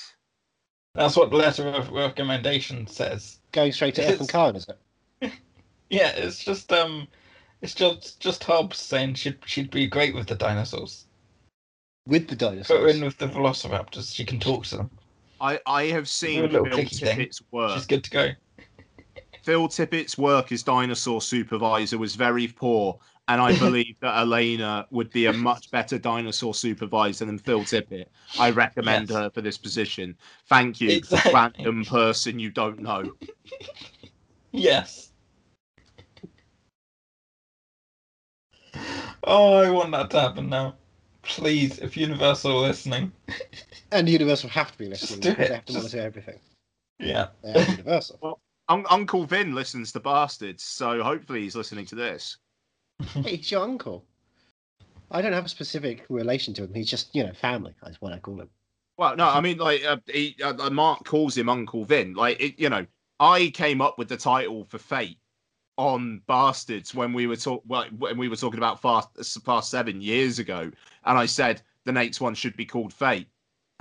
That's 0.94 1.18
what 1.18 1.30
the 1.30 1.38
letter 1.38 1.68
of 1.68 1.92
recommendation 1.92 2.88
says. 2.88 3.40
Going 3.52 3.72
straight 3.72 3.96
to 3.96 4.08
F 4.08 4.20
and 4.20 4.30
Khan, 4.30 4.56
is 4.56 4.68
it? 5.22 5.32
Yeah, 5.90 6.10
it's 6.16 6.44
just 6.44 6.74
um, 6.74 7.08
it's 7.62 7.76
just 7.76 8.20
just 8.20 8.44
Hobbs 8.44 8.80
saying 8.80 9.14
she'd 9.14 9.38
she'd 9.46 9.70
be 9.70 9.86
great 9.86 10.16
with 10.16 10.26
the 10.26 10.36
dinosaurs. 10.36 11.06
With 12.08 12.28
the 12.28 12.36
dinosaurs. 12.36 12.68
Put 12.68 12.82
her 12.82 12.88
in 12.88 13.06
with 13.06 13.20
the 13.20 13.28
Velociraptors. 13.28 14.14
She 14.14 14.26
can 14.26 14.40
talk 14.40 14.66
to 14.66 14.78
them. 14.78 14.90
I 15.40 15.60
I 15.68 15.84
have 15.86 16.10
seen 16.10 16.46
A 16.46 16.48
little 16.48 16.66
Phil 16.66 16.80
clicky 16.80 17.00
thing. 17.00 17.18
Tippett's 17.18 17.42
work. 17.52 17.76
She's 17.76 17.86
good 17.86 18.04
to 18.04 18.10
go. 18.10 18.30
Phil 19.46 19.68
Tippett's 19.68 20.18
work 20.18 20.52
as 20.52 20.64
dinosaur 20.64 21.22
supervisor 21.22 22.00
was 22.00 22.16
very 22.16 22.48
poor, 22.48 22.98
and 23.28 23.40
I 23.40 23.56
believe 23.60 23.96
that 24.02 24.18
Elena 24.18 24.88
would 24.90 25.12
be 25.12 25.28
a 25.28 25.34
much 25.34 25.70
better 25.70 26.00
dinosaur 26.00 26.56
supervisor 26.56 27.26
than 27.26 27.38
Phil 27.38 27.62
Tippett. 27.62 28.08
I 28.40 28.50
recommend 28.50 29.10
Yes. 29.10 29.18
her 29.20 29.30
for 29.30 29.42
this 29.42 29.58
position. 29.60 30.18
Thank 30.50 30.82
you, 30.82 30.90
Exactly. 30.90 31.32
random 31.32 31.86
person 31.86 32.40
you 32.40 32.50
don't 32.50 32.80
know. 32.80 33.04
Yes. 34.52 35.12
Oh, 39.26 39.56
I 39.56 39.70
want 39.70 39.92
that 39.92 40.10
to 40.12 40.22
happen 40.22 40.48
now. 40.48 40.76
Please, 41.24 41.78
if 41.80 41.98
Universal 41.98 42.52
are 42.64 42.68
listening. 42.70 43.12
And 43.92 44.08
Universal 44.08 44.50
have 44.52 44.72
to 44.72 44.78
be 44.78 44.86
listening. 44.86 45.20
do 45.20 45.32
because 45.32 45.46
it. 45.46 45.48
They 45.50 45.56
have 45.56 45.66
to 45.66 45.74
Just- 45.74 45.84
monitor 45.94 46.08
everything. 46.08 46.40
Yeah. 47.00 47.28
They 47.44 47.54
are 47.54 47.70
Universal. 47.70 48.40
Un- 48.70 48.86
Uncle 48.90 49.26
Vin 49.26 49.54
listens 49.54 49.92
to 49.92 50.00
Bastards, 50.00 50.64
so 50.64 51.04
hopefully 51.04 51.42
he's 51.42 51.56
listening 51.56 51.86
to 51.88 51.96
this. 51.96 52.38
he's 53.26 53.52
your 53.52 53.64
uncle. 53.64 54.06
I 55.12 55.22
don't 55.22 55.34
have 55.34 55.46
a 55.46 55.50
specific 55.50 56.06
relation 56.10 56.54
to 56.56 56.64
him. 56.64 56.74
He's 56.74 56.90
just, 56.90 57.14
you 57.14 57.24
know, 57.24 57.34
family. 57.34 57.76
That's 57.84 58.02
what 58.02 58.14
I 58.14 58.20
call 58.20 58.42
him. 58.42 58.50
Well, 58.98 59.16
no, 59.16 59.28
I 59.28 59.42
mean, 59.42 59.58
like, 59.58 59.84
uh, 59.84 59.98
he, 60.08 60.36
uh, 60.42 60.54
uh, 60.58 60.70
Mark 60.70 61.04
calls 61.04 61.38
him 61.38 61.50
Uncle 61.50 61.86
Vin. 61.86 62.14
Like, 62.14 62.42
it, 62.42 62.60
you 62.60 62.70
know, 62.70 62.86
I 63.20 63.52
came 63.54 63.82
up 63.82 63.98
with 63.98 64.08
the 64.08 64.18
title 64.18 64.64
for 64.64 64.78
Fate 64.78 65.20
on 65.78 66.22
Bastards 66.28 66.96
when 66.96 67.12
we 67.12 67.28
were 67.28 67.36
talk 67.36 67.62
well, 67.68 67.86
when 67.98 68.18
we 68.18 68.30
were 68.30 68.36
talking 68.38 68.58
about 68.58 68.82
fast 68.82 69.44
past 69.46 69.70
seven 69.70 70.02
years 70.02 70.40
ago, 70.40 70.72
and 71.06 71.18
I 71.18 71.26
said 71.26 71.62
the 71.84 71.92
next 71.92 72.22
one 72.22 72.34
should 72.34 72.56
be 72.56 72.66
called 72.66 72.94
Fate, 72.94 73.28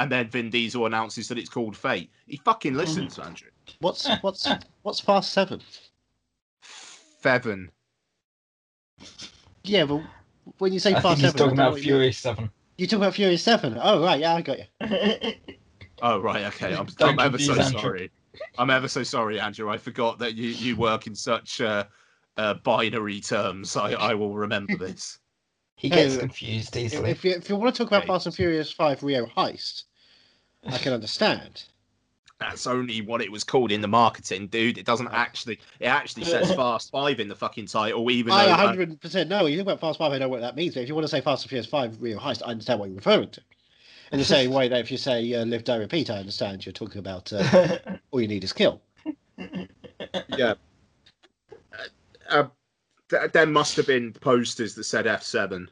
and 0.00 0.10
then 0.10 0.28
Vin 0.28 0.50
Diesel 0.50 0.86
announces 0.86 1.28
that 1.28 1.38
it's 1.38 1.48
called 1.48 1.76
Fate. 1.76 2.10
He 2.26 2.36
fucking 2.38 2.74
listens, 2.74 3.18
Andrew. 3.18 3.50
What's 3.80 4.08
what's 4.22 4.50
what's 4.82 5.00
fast 5.00 5.32
seven? 5.32 5.60
Feven. 7.22 7.68
Yeah, 9.64 9.84
but 9.86 10.02
when 10.58 10.72
you 10.72 10.78
say 10.78 10.90
I 10.90 10.94
think 10.94 11.02
past 11.04 11.20
he's 11.20 11.32
seven, 11.32 11.40
I 11.40 11.44
talking 11.44 11.56
don't 11.56 11.56
know 11.56 11.62
about 11.64 11.72
what 11.72 11.82
you 11.82 11.92
mean. 11.92 12.00
Fury 12.00 12.12
7. 12.12 12.50
You 12.76 12.86
talking 12.86 13.02
about 13.02 13.14
Furious 13.14 13.42
Seven? 13.42 13.78
Oh 13.80 14.02
right, 14.02 14.20
yeah, 14.20 14.34
I 14.34 14.42
got 14.42 14.58
you. 14.58 14.64
Oh 16.02 16.18
right, 16.18 16.44
okay. 16.46 16.74
I'm, 16.74 16.86
Don't 16.98 17.10
I'm 17.10 17.18
ever 17.20 17.38
so 17.38 17.54
confuse 17.54 17.58
Andrew. 17.60 17.80
sorry. 17.80 18.10
I'm 18.58 18.70
ever 18.70 18.88
so 18.88 19.02
sorry, 19.02 19.40
Andrew. 19.40 19.70
I 19.70 19.78
forgot 19.78 20.18
that 20.18 20.34
you 20.34 20.48
you 20.50 20.76
work 20.76 21.06
in 21.06 21.14
such 21.14 21.60
uh, 21.60 21.84
uh, 22.36 22.54
binary 22.64 23.20
terms. 23.20 23.76
I 23.76 23.92
I 23.92 24.14
will 24.14 24.34
remember 24.34 24.76
this. 24.76 25.18
He 25.76 25.88
gets 25.88 26.14
Hey, 26.14 26.20
confused 26.20 26.76
If, 26.76 26.92
easily. 26.92 27.10
if 27.10 27.24
you 27.24 27.30
if 27.32 27.48
you 27.48 27.56
want 27.56 27.74
to 27.74 27.78
talk 27.78 27.88
about 27.88 28.02
Okay. 28.02 28.08
Fast 28.08 28.26
and 28.26 28.34
Furious 28.34 28.70
Five 28.72 29.02
Rio 29.02 29.26
Heist, 29.26 29.84
I 30.66 30.78
can 30.78 30.92
understand. 30.92 31.64
That's 32.48 32.66
only 32.66 33.00
what 33.00 33.22
it 33.22 33.32
was 33.32 33.42
called 33.42 33.72
in 33.72 33.80
the 33.80 33.88
marketing, 33.88 34.48
dude. 34.48 34.76
It 34.76 34.84
doesn't 34.84 35.08
actually. 35.08 35.58
It 35.80 35.86
actually 35.86 36.24
says 36.24 36.54
Fast 36.56 36.90
Five 36.90 37.18
in 37.18 37.28
the 37.28 37.34
fucking 37.34 37.66
title, 37.66 38.10
even 38.10 38.32
I 38.32 38.46
though. 38.46 38.52
uh, 38.52 38.56
100 38.56 39.00
percent 39.00 39.30
no. 39.30 39.46
You 39.46 39.56
think 39.56 39.66
about 39.66 39.80
Fast 39.80 39.98
Five, 39.98 40.12
I 40.12 40.18
know 40.18 40.28
what 40.28 40.40
that 40.42 40.54
means. 40.54 40.74
But 40.74 40.82
if 40.82 40.88
you 40.88 40.94
want 40.94 41.04
to 41.04 41.08
say 41.08 41.22
Fast 41.22 41.44
and 41.44 41.48
Furious 41.48 41.66
Five 41.66 42.00
Rio 42.02 42.18
Heist, 42.18 42.42
I 42.44 42.50
understand 42.50 42.80
what 42.80 42.90
you're 42.90 42.96
referring 42.96 43.30
to. 43.30 43.40
In 44.12 44.18
the 44.18 44.24
same 44.24 44.50
way 44.52 44.68
that 44.68 44.78
if 44.80 44.90
you 44.90 44.98
say 44.98 45.32
uh, 45.34 45.44
Live 45.46 45.64
Die 45.64 45.76
Repeat, 45.76 46.10
I 46.10 46.18
understand 46.18 46.66
you're 46.66 46.72
talking 46.74 46.98
about 46.98 47.32
uh, 47.32 47.78
all 48.10 48.20
you 48.20 48.28
need 48.28 48.44
is 48.44 48.52
kill. 48.52 48.82
yeah. 50.36 50.54
Uh, 52.28 52.44
th- 53.08 53.32
there 53.32 53.46
must 53.46 53.76
have 53.76 53.86
been 53.86 54.12
posters 54.12 54.74
that 54.74 54.84
said 54.84 55.06
F 55.06 55.22
seven. 55.22 55.70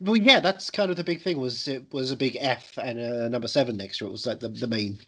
Well, 0.00 0.16
yeah, 0.16 0.40
that's 0.40 0.70
kind 0.70 0.90
of 0.90 0.96
the 0.96 1.04
big 1.04 1.22
thing. 1.22 1.38
Was 1.38 1.68
it 1.68 1.84
was 1.92 2.10
a 2.10 2.16
big 2.16 2.36
F 2.40 2.78
and 2.82 2.98
a 2.98 3.28
number 3.28 3.48
seven 3.48 3.76
next 3.76 3.98
to 3.98 4.06
it 4.06 4.12
was 4.12 4.26
like 4.26 4.40
the, 4.40 4.48
the 4.48 4.66
main 4.66 4.98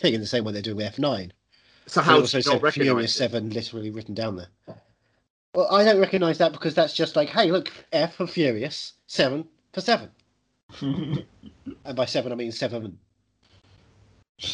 thing 0.00 0.14
in 0.14 0.20
the 0.20 0.26
same 0.26 0.44
way 0.44 0.52
they're 0.52 0.62
doing 0.62 0.78
with 0.78 0.86
F 0.86 0.98
nine. 0.98 1.32
So 1.86 2.00
They 2.00 2.06
how 2.06 2.16
also 2.20 2.40
do 2.40 2.48
you 2.48 2.60
not 2.60 2.62
said 2.62 2.82
Furious 2.84 3.14
it? 3.14 3.18
Seven 3.18 3.50
literally 3.50 3.90
written 3.90 4.14
down 4.14 4.36
there. 4.36 4.48
Well, 5.54 5.72
I 5.74 5.84
don't 5.84 6.00
recognise 6.00 6.38
that 6.38 6.52
because 6.52 6.74
that's 6.74 6.94
just 6.94 7.16
like, 7.16 7.28
hey, 7.28 7.50
look, 7.50 7.72
F 7.92 8.14
for 8.16 8.26
Furious, 8.26 8.92
seven 9.06 9.48
for 9.72 9.80
seven, 9.80 10.10
and 10.80 11.24
by 11.96 12.04
seven 12.06 12.32
I 12.32 12.36
mean 12.36 12.52
seven. 12.52 12.98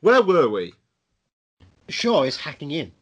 Where 0.00 0.22
were 0.22 0.48
we? 0.48 0.74
Sure, 1.88 2.26
is 2.26 2.36
hacking 2.36 2.70
in. 2.72 2.92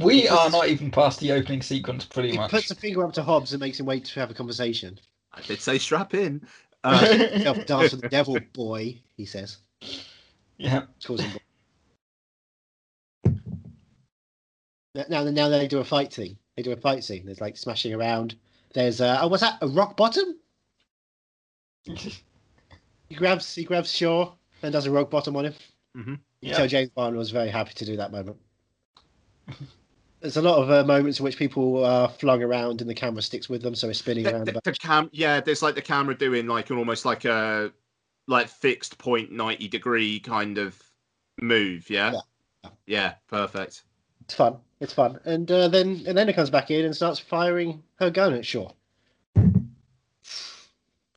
we 0.00 0.28
are 0.28 0.50
not 0.50 0.68
even 0.68 0.90
past 0.90 1.20
the 1.20 1.32
opening 1.32 1.62
sequence, 1.62 2.04
pretty 2.04 2.32
He 2.32 2.36
much. 2.36 2.50
puts 2.50 2.70
a 2.70 2.74
finger 2.74 3.04
up 3.04 3.12
to 3.14 3.22
Hobbs 3.22 3.52
and 3.52 3.60
makes 3.60 3.78
him 3.80 3.86
wait 3.86 4.04
to 4.06 4.20
have 4.20 4.30
a 4.30 4.34
conversation. 4.34 4.98
I 5.32 5.40
did 5.42 5.60
say 5.60 5.78
strap 5.78 6.14
in. 6.14 6.46
Uh, 6.84 7.52
dance 7.66 7.92
with 7.92 8.02
the 8.02 8.08
devil, 8.10 8.38
boy, 8.52 9.00
he 9.16 9.24
says. 9.24 9.58
Yeah. 10.58 10.82
Now, 14.94 15.04
now, 15.08 15.24
now 15.24 15.48
they 15.48 15.66
do 15.66 15.78
a 15.80 15.84
fight 15.84 16.12
scene. 16.12 16.36
They 16.56 16.62
do 16.62 16.72
a 16.72 16.76
fight 16.76 17.02
scene. 17.02 17.24
There's 17.24 17.40
like 17.40 17.56
smashing 17.56 17.94
around. 17.94 18.36
There's 18.74 19.00
uh, 19.00 19.18
oh, 19.22 19.28
what's 19.28 19.42
that? 19.42 19.58
A 19.62 19.68
rock 19.68 19.96
bottom? 19.96 20.36
He 23.10 23.16
grabs 23.16 23.54
he 23.54 23.64
grabs 23.64 23.92
Shaw 23.92 24.32
and 24.62 24.72
does 24.72 24.86
a 24.86 24.90
rock 24.90 25.10
bottom 25.10 25.36
on 25.36 25.44
him. 25.44 25.54
Mhm. 25.96 26.18
Yeah. 26.40 26.56
So 26.56 26.66
James 26.66 26.88
Bond 26.90 27.16
was 27.16 27.30
very 27.30 27.50
happy 27.50 27.74
to 27.74 27.84
do 27.84 27.98
that 27.98 28.12
moment. 28.12 28.38
There's 30.24 30.38
a 30.38 30.42
lot 30.42 30.56
of 30.56 30.70
uh, 30.70 30.82
moments 30.84 31.18
in 31.20 31.24
which 31.24 31.36
people 31.36 31.84
are 31.84 32.08
flung 32.08 32.42
around 32.42 32.80
and 32.80 32.88
the 32.88 32.94
camera 32.94 33.20
sticks 33.20 33.50
with 33.50 33.60
them, 33.60 33.74
so 33.74 33.90
it's 33.90 33.98
spinning 33.98 34.24
The, 34.24 34.32
around. 34.32 34.46
the, 34.46 34.58
the 34.64 34.72
cam, 34.72 35.10
yeah, 35.12 35.38
there's 35.38 35.60
like 35.60 35.74
the 35.74 35.82
camera 35.82 36.16
doing 36.16 36.46
like 36.46 36.70
an 36.70 36.78
almost 36.78 37.04
like 37.04 37.26
a 37.26 37.70
like 38.26 38.48
fixed 38.48 38.96
point 38.96 39.30
ninety 39.30 39.68
degree 39.68 40.18
kind 40.20 40.56
of 40.56 40.82
move. 41.42 41.90
Yeah, 41.90 42.12
Yeah. 42.62 42.70
yeah, 42.86 43.12
perfect. 43.28 43.82
It's 44.22 44.32
fun. 44.34 44.56
It's 44.80 44.94
fun. 44.94 45.20
And 45.26 45.50
uh, 45.50 45.68
then 45.68 46.02
and 46.06 46.16
then 46.16 46.26
it 46.30 46.34
comes 46.36 46.48
back 46.48 46.70
in 46.70 46.86
and 46.86 46.96
starts 46.96 47.18
firing 47.20 47.82
her 47.96 48.08
gun 48.08 48.32
at 48.32 48.46
Shaw. 48.46 48.70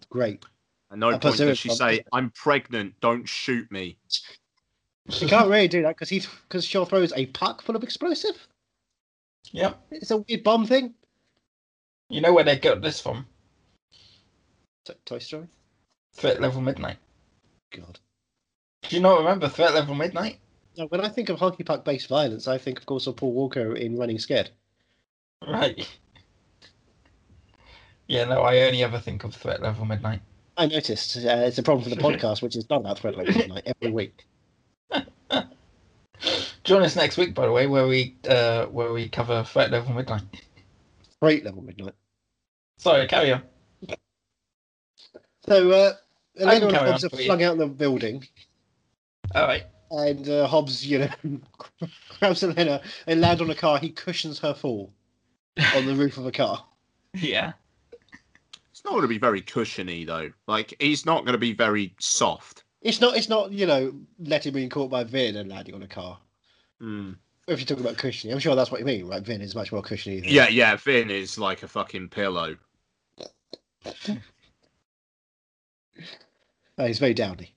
Great. 0.09 0.43
At 0.91 0.97
no 0.97 1.11
I 1.11 1.17
point 1.17 1.37
does 1.37 1.57
she 1.57 1.69
say, 1.69 2.03
"I'm 2.11 2.29
pregnant. 2.31 2.93
Don't 2.99 3.25
shoot 3.25 3.71
me." 3.71 3.99
She 5.07 5.27
can't 5.27 5.47
really 5.49 5.69
do 5.69 5.81
that 5.83 5.95
because 5.95 6.09
he's 6.09 6.27
because 6.49 6.65
Shaw 6.65 6.83
throws 6.83 7.13
a 7.13 7.27
puck 7.27 7.61
full 7.61 7.77
of 7.77 7.83
explosive. 7.83 8.35
Yep. 9.51 9.81
It's 9.91 10.11
a 10.11 10.17
weird 10.17 10.43
bomb 10.43 10.65
thing. 10.65 10.93
You 12.09 12.21
know 12.21 12.33
where 12.33 12.43
they 12.43 12.57
got 12.57 12.81
this 12.81 12.99
from? 13.01 13.25
To- 14.85 14.95
Toy 15.05 15.19
Story. 15.19 15.47
Threat 16.13 16.41
Level 16.41 16.61
Midnight. 16.61 16.97
God. 17.75 17.99
Do 18.83 18.95
you 18.95 19.01
not 19.01 19.17
remember 19.19 19.49
Threat 19.49 19.73
Level 19.73 19.95
Midnight? 19.95 20.39
No, 20.77 20.85
when 20.87 21.01
I 21.01 21.09
think 21.09 21.29
of 21.29 21.39
hockey 21.39 21.63
puck 21.63 21.83
based 21.83 22.07
violence, 22.07 22.47
I 22.47 22.57
think, 22.57 22.77
of 22.79 22.85
course, 22.85 23.07
of 23.07 23.15
Paul 23.15 23.33
Walker 23.33 23.73
in 23.75 23.97
Running 23.97 24.19
Scared. 24.19 24.51
Right. 25.45 25.87
Yeah, 28.09 28.23
no, 28.23 28.41
I 28.41 28.61
only 28.61 28.83
ever 28.83 28.99
think 28.99 29.25
of 29.25 29.35
Threat 29.35 29.61
Level 29.61 29.83
Midnight. 29.83 30.21
I 30.55 30.65
noticed. 30.67 31.17
Uh, 31.17 31.43
it's 31.45 31.57
a 31.57 31.63
problem 31.63 31.83
for 31.83 31.89
the 31.93 32.01
podcast, 32.01 32.41
which 32.41 32.55
is 32.55 32.69
not 32.69 32.79
about 32.79 32.99
Threat 32.99 33.17
Level 33.17 33.33
Midnight 33.33 33.63
every 33.65 33.91
week. 33.91 34.25
Join 36.67 36.83
us 36.83 36.97
next 36.97 37.15
week, 37.15 37.33
by 37.33 37.45
the 37.45 37.51
way, 37.53 37.65
where 37.65 37.87
we 37.87 38.17
uh, 38.27 38.65
where 38.65 38.91
we 38.91 39.07
cover 39.07 39.41
Threat 39.45 39.71
Level 39.71 39.93
Midnight. 39.93 40.23
Great 41.21 41.45
Level 41.45 41.61
Midnight. 41.63 41.93
Sorry, 42.77 43.07
carry 43.07 43.31
on. 43.31 43.41
So, 45.47 45.71
uh, 45.71 45.93
Elena 46.37 46.65
and 46.65 46.75
carry 46.75 46.91
Hobbs 46.91 47.05
on 47.05 47.07
are 47.07 47.09
for 47.11 47.21
you. 47.21 47.25
flung 47.27 47.41
out 47.43 47.53
of 47.53 47.59
the 47.59 47.67
building, 47.67 48.27
All 49.33 49.47
right. 49.47 49.63
and 49.91 50.27
uh, 50.27 50.45
Hobbs, 50.45 50.85
you 50.85 50.99
know, 50.99 51.09
grabs 52.19 52.43
Elena 52.43 52.81
and 53.07 53.21
land 53.21 53.39
on 53.39 53.49
a 53.49 53.55
car. 53.55 53.79
He 53.79 53.89
cushions 53.89 54.37
her 54.39 54.53
fall 54.53 54.91
on 55.73 55.85
the 55.85 55.95
roof 55.95 56.17
of 56.17 56.25
a 56.25 56.31
car. 56.33 56.65
Yeah. 57.13 57.53
It's 58.71 58.83
not 58.83 58.91
going 58.91 59.01
to 59.03 59.07
be 59.07 59.17
very 59.17 59.41
cushiony 59.41 60.03
though. 60.03 60.31
Like 60.47 60.75
he's 60.79 61.05
not 61.05 61.23
going 61.23 61.31
to 61.31 61.39
be 61.39 61.53
very 61.53 61.95
soft. 61.99 62.65
It's 62.81 62.99
not. 62.99 63.15
It's 63.15 63.29
not. 63.29 63.51
You 63.53 63.65
know, 63.65 63.93
letting 64.19 64.53
being 64.53 64.69
caught 64.69 64.91
by 64.91 65.05
Vin 65.05 65.37
and 65.37 65.49
landing 65.49 65.73
on 65.73 65.81
a 65.81 65.87
car. 65.87 66.19
Mm. 66.81 67.15
If 67.47 67.59
you 67.59 67.65
talk 67.65 67.79
about 67.79 67.97
cushiony, 67.97 68.33
I'm 68.33 68.39
sure 68.39 68.55
that's 68.55 68.71
what 68.71 68.79
you 68.79 68.85
mean, 68.85 69.07
right? 69.07 69.23
Vin 69.23 69.41
is 69.41 69.55
much 69.55 69.71
more 69.71 69.81
cushiony. 69.81 70.19
Than... 70.19 70.29
Yeah, 70.29 70.49
yeah. 70.49 70.75
Vin 70.75 71.09
is 71.09 71.37
like 71.37 71.63
a 71.63 71.67
fucking 71.67 72.09
pillow. 72.09 72.57
Oh, 76.77 76.85
he's 76.85 76.99
very 76.99 77.13
downy. 77.13 77.53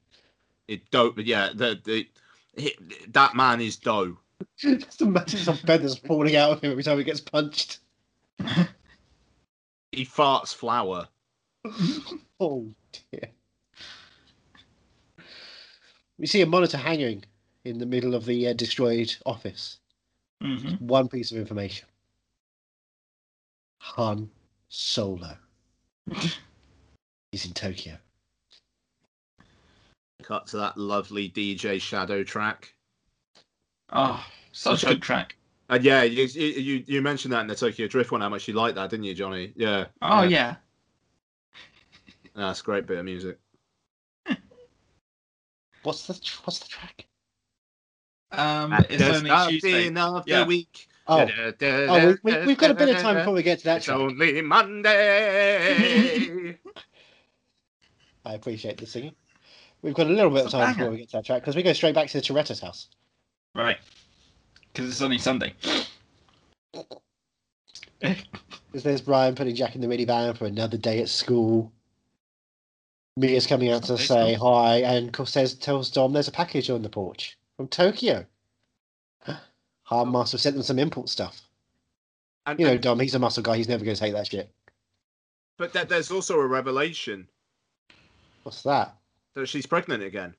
It 0.69 0.91
dope. 0.91 1.17
but 1.17 1.27
Yeah, 1.27 1.51
the, 1.55 1.81
the 1.85 2.09
he, 2.57 2.77
that 3.09 3.35
man 3.35 3.61
is 3.61 3.77
dough. 3.77 4.17
Just 4.57 5.03
imagine 5.03 5.41
some 5.41 5.57
feathers 5.57 5.99
falling 5.99 6.37
out 6.37 6.53
of 6.53 6.61
him 6.63 6.71
every 6.71 6.83
time 6.83 6.99
he 6.99 7.05
gets 7.05 7.21
punched. 7.21 7.81
He 9.93 10.05
farts 10.05 10.55
flour. 10.55 11.09
Oh 12.43 12.73
dear. 13.13 13.29
We 16.17 16.27
see 16.27 16.41
a 16.41 16.47
monitor 16.47 16.79
hanging 16.79 17.25
in 17.65 17.79
the 17.79 17.87
middle 17.87 18.15
of 18.15 18.25
the 18.25 18.49
uh, 18.49 18.53
destroyed 18.53 19.15
office. 19.27 19.79
hmm 20.43 20.75
One 20.79 21.09
piece 21.09 21.31
of 21.31 21.39
information. 21.39 21.87
Han 23.81 24.31
Solo. 24.69 25.37
He's 27.33 27.47
in 27.47 27.53
Tokyo. 27.53 27.97
Cut 30.23 30.47
to 30.49 30.59
that 30.59 30.77
lovely 30.77 31.29
DJ 31.31 31.81
Shadow 31.81 32.23
track. 32.23 32.75
Oh, 33.93 34.25
such 34.53 34.85
a 34.85 34.87
good 34.87 35.03
track. 35.03 35.37
And 35.69 35.85
yeah, 35.85 36.03
you, 36.03 36.25
you 36.25 36.85
you 36.87 37.03
mentioned 37.03 37.33
that 37.33 37.41
in 37.43 37.47
the 37.47 37.55
Tokyo 37.55 37.87
Drift 37.87 38.11
one, 38.13 38.21
how 38.21 38.29
much 38.29 38.49
you 38.49 38.55
liked 38.55 38.75
that, 38.75 38.91
didn't 38.91 39.05
you, 39.05 39.15
Johnny? 39.15 39.53
Yeah. 39.57 39.87
Oh 40.03 40.23
yeah. 40.23 40.57
That's 42.35 42.61
a 42.61 42.65
great 42.65 42.87
bit 42.87 42.99
of 42.99 43.05
music. 43.05 43.39
What's 45.83 46.07
the 46.07 46.15
what's 46.45 46.59
the 46.59 46.69
track? 46.69 47.07
Um, 48.33 48.73
At 48.73 48.91
it's 48.91 49.03
the 49.03 49.17
only 49.17 49.31
Tuesday. 49.61 49.89
of 49.95 50.27
Yeah. 50.27 50.41
the 50.41 50.47
week. 50.47 50.89
Oh, 51.09 51.29
oh 51.29 52.17
we, 52.23 52.33
we, 52.33 52.47
we've 52.47 52.59
got 52.59 52.71
a 52.71 52.75
bit 52.75 52.89
of 52.91 52.99
time 52.99 53.17
before 53.17 53.33
we 53.33 53.43
get 53.43 53.59
to 53.59 53.65
that 53.65 53.79
It's 53.79 53.87
track. 53.87 53.99
only 53.99 54.41
Monday. 54.43 54.97
I 58.25 58.35
appreciate 58.35 58.77
the 58.79 58.87
singing. 58.87 59.15
We've 59.83 59.95
got 59.95 60.07
a 60.07 60.11
little 60.11 60.31
bit 60.31 60.45
of 60.45 60.53
time 60.53 60.75
before 60.75 60.91
we 60.91 60.99
get 60.99 61.09
to 61.11 61.17
that 61.17 61.25
track 61.25 61.43
because 61.43 61.57
we 61.57 61.63
go 61.63 61.73
straight 61.73 61.95
back 61.95 62.09
to 62.11 62.19
the 62.21 62.23
Toretto's 62.23 62.61
house. 62.61 62.89
Right. 63.55 63.79
Because 64.73 64.91
it's 64.91 65.03
only 65.03 65.19
Sunday. 65.19 65.55
Because 68.01 68.85
there's 68.85 69.01
Brian 69.03 69.35
putting 69.35 69.55
Jack 69.55 69.75
in 69.75 69.83
the 69.83 69.87
minivan 69.87 70.35
for 70.35 70.47
another 70.47 70.79
day 70.79 71.03
at 71.03 71.09
school. 71.11 71.71
Mia's 73.19 73.47
coming 73.47 73.69
out 73.71 73.83
to 73.83 73.99
Sunday 73.99 74.33
say 74.33 74.35
hi 74.35 74.77
and 74.79 75.15
says 75.29 75.55
tells 75.55 75.91
Dom 75.91 76.13
there's 76.15 76.29
a 76.29 76.33
package 76.33 76.71
on 76.71 76.81
the 76.81 76.89
porch 76.89 77.37
from 77.61 77.69
Tokyo. 77.69 78.25
Hard 79.83 80.09
must 80.09 80.33
have 80.33 80.41
sent 80.41 80.55
them 80.57 80.63
some 80.63 80.79
import 80.79 81.11
stuff. 81.11 81.43
And, 82.47 82.59
You 82.59 82.65
know, 82.65 82.73
and- 82.73 82.81
Dom, 82.83 82.99
he's 83.01 83.15
a 83.15 83.19
muscle 83.19 83.43
guy. 83.43 83.59
He's 83.59 83.69
never 83.69 83.85
going 83.85 83.95
to 83.95 84.01
take 84.01 84.15
that 84.15 84.29
shit. 84.29 84.51
but 85.59 85.75
there- 85.75 85.85
there's 85.85 86.11
also 86.11 86.41
a 86.41 86.47
revelation 86.47 87.29
What's 88.45 88.63
that? 88.63 88.97
that 89.35 89.47
she's 89.47 89.67
pregnant 89.67 90.03
again. 90.03 90.35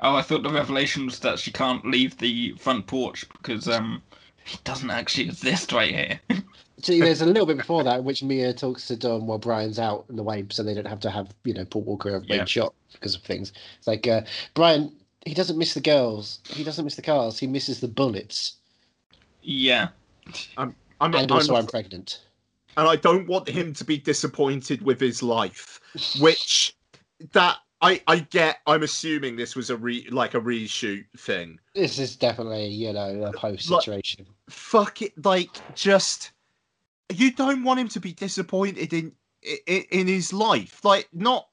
Oh, 0.00 0.14
I 0.14 0.22
thought 0.22 0.44
the 0.44 0.50
revelation 0.50 1.06
was 1.06 1.18
that 1.20 1.40
she 1.40 1.50
can't 1.50 1.84
leave 1.84 2.16
the 2.18 2.52
front 2.52 2.86
porch 2.86 3.28
because 3.32 3.66
um, 3.66 4.00
he 4.44 4.58
doesn't 4.62 4.90
actually 4.92 5.24
exist 5.24 5.72
right 5.72 5.92
here. 5.92 6.20
See, 6.82 7.00
there's 7.00 7.20
a 7.22 7.26
little 7.26 7.46
bit 7.46 7.56
before 7.56 7.82
that 7.82 7.98
in 7.98 8.04
which 8.04 8.22
Mia 8.22 8.52
talks 8.52 8.86
to 8.86 8.96
Dom 8.96 9.26
while 9.26 9.38
Brian's 9.38 9.80
out 9.80 10.04
in 10.08 10.14
the 10.14 10.22
way, 10.22 10.44
so 10.50 10.62
they 10.62 10.74
don't 10.74 10.86
have 10.86 11.00
to 11.00 11.10
have 11.10 11.34
you 11.42 11.54
know 11.54 11.64
Paul 11.64 11.82
Walker 11.82 12.20
being 12.20 12.40
Yeah. 12.40 12.44
shot 12.44 12.74
because 12.92 13.16
of 13.16 13.22
things. 13.22 13.52
It's 13.78 13.88
like 13.88 14.06
uh, 14.06 14.20
Brian, 14.54 14.94
he 15.24 15.34
doesn't 15.34 15.58
miss 15.58 15.74
the 15.74 15.80
girls, 15.80 16.40
he 16.48 16.64
doesn't 16.64 16.84
miss 16.84 16.96
the 16.96 17.02
cars, 17.02 17.38
he 17.38 17.46
misses 17.46 17.80
the 17.80 17.88
bullets, 17.88 18.54
yeah. 19.42 19.88
I'm, 20.56 20.74
and 21.00 21.30
also 21.30 21.54
I'm- 21.54 21.62
I'm 21.64 21.66
pregnant. 21.68 22.20
and 22.76 22.88
I 22.88 22.96
don't 22.96 23.26
want 23.28 23.48
him 23.48 23.72
to 23.74 23.84
be 23.84 23.98
disappointed 23.98 24.82
with 24.82 25.00
his 25.00 25.22
life, 25.22 25.80
which 26.20 26.74
that 27.32 27.58
I 27.82 28.00
I 28.06 28.20
get. 28.20 28.58
I'm 28.66 28.82
assuming 28.82 29.36
this 29.36 29.54
was 29.54 29.68
a 29.70 29.76
re 29.76 30.06
like 30.10 30.34
a 30.34 30.40
reshoot 30.40 31.04
thing. 31.18 31.58
This 31.74 31.98
is 31.98 32.16
definitely 32.16 32.68
you 32.68 32.92
know 32.92 33.24
a 33.24 33.32
post 33.32 33.70
Like- 33.70 33.82
situation. 33.82 34.26
Fuck 34.48 35.02
it, 35.02 35.12
like 35.24 35.50
just 35.74 36.30
you 37.12 37.30
don't 37.32 37.62
want 37.64 37.80
him 37.80 37.88
to 37.88 38.00
be 38.00 38.12
disappointed 38.12 38.92
in 38.94 39.12
in, 39.66 39.82
in 39.90 40.06
his 40.06 40.32
life, 40.32 40.82
like 40.84 41.08
not. 41.12 41.48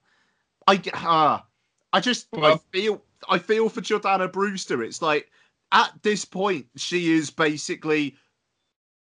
I 0.67 0.77
get 0.77 0.93
ah, 0.95 1.45
I 1.91 1.99
just 1.99 2.27
I 2.33 2.57
feel 2.71 3.03
I 3.29 3.37
feel 3.39 3.69
for 3.69 3.81
Jordana 3.81 4.31
Brewster. 4.31 4.81
It's 4.83 5.01
like 5.01 5.29
at 5.71 5.91
this 6.01 6.25
point 6.25 6.67
she 6.75 7.11
is 7.13 7.29
basically 7.29 8.15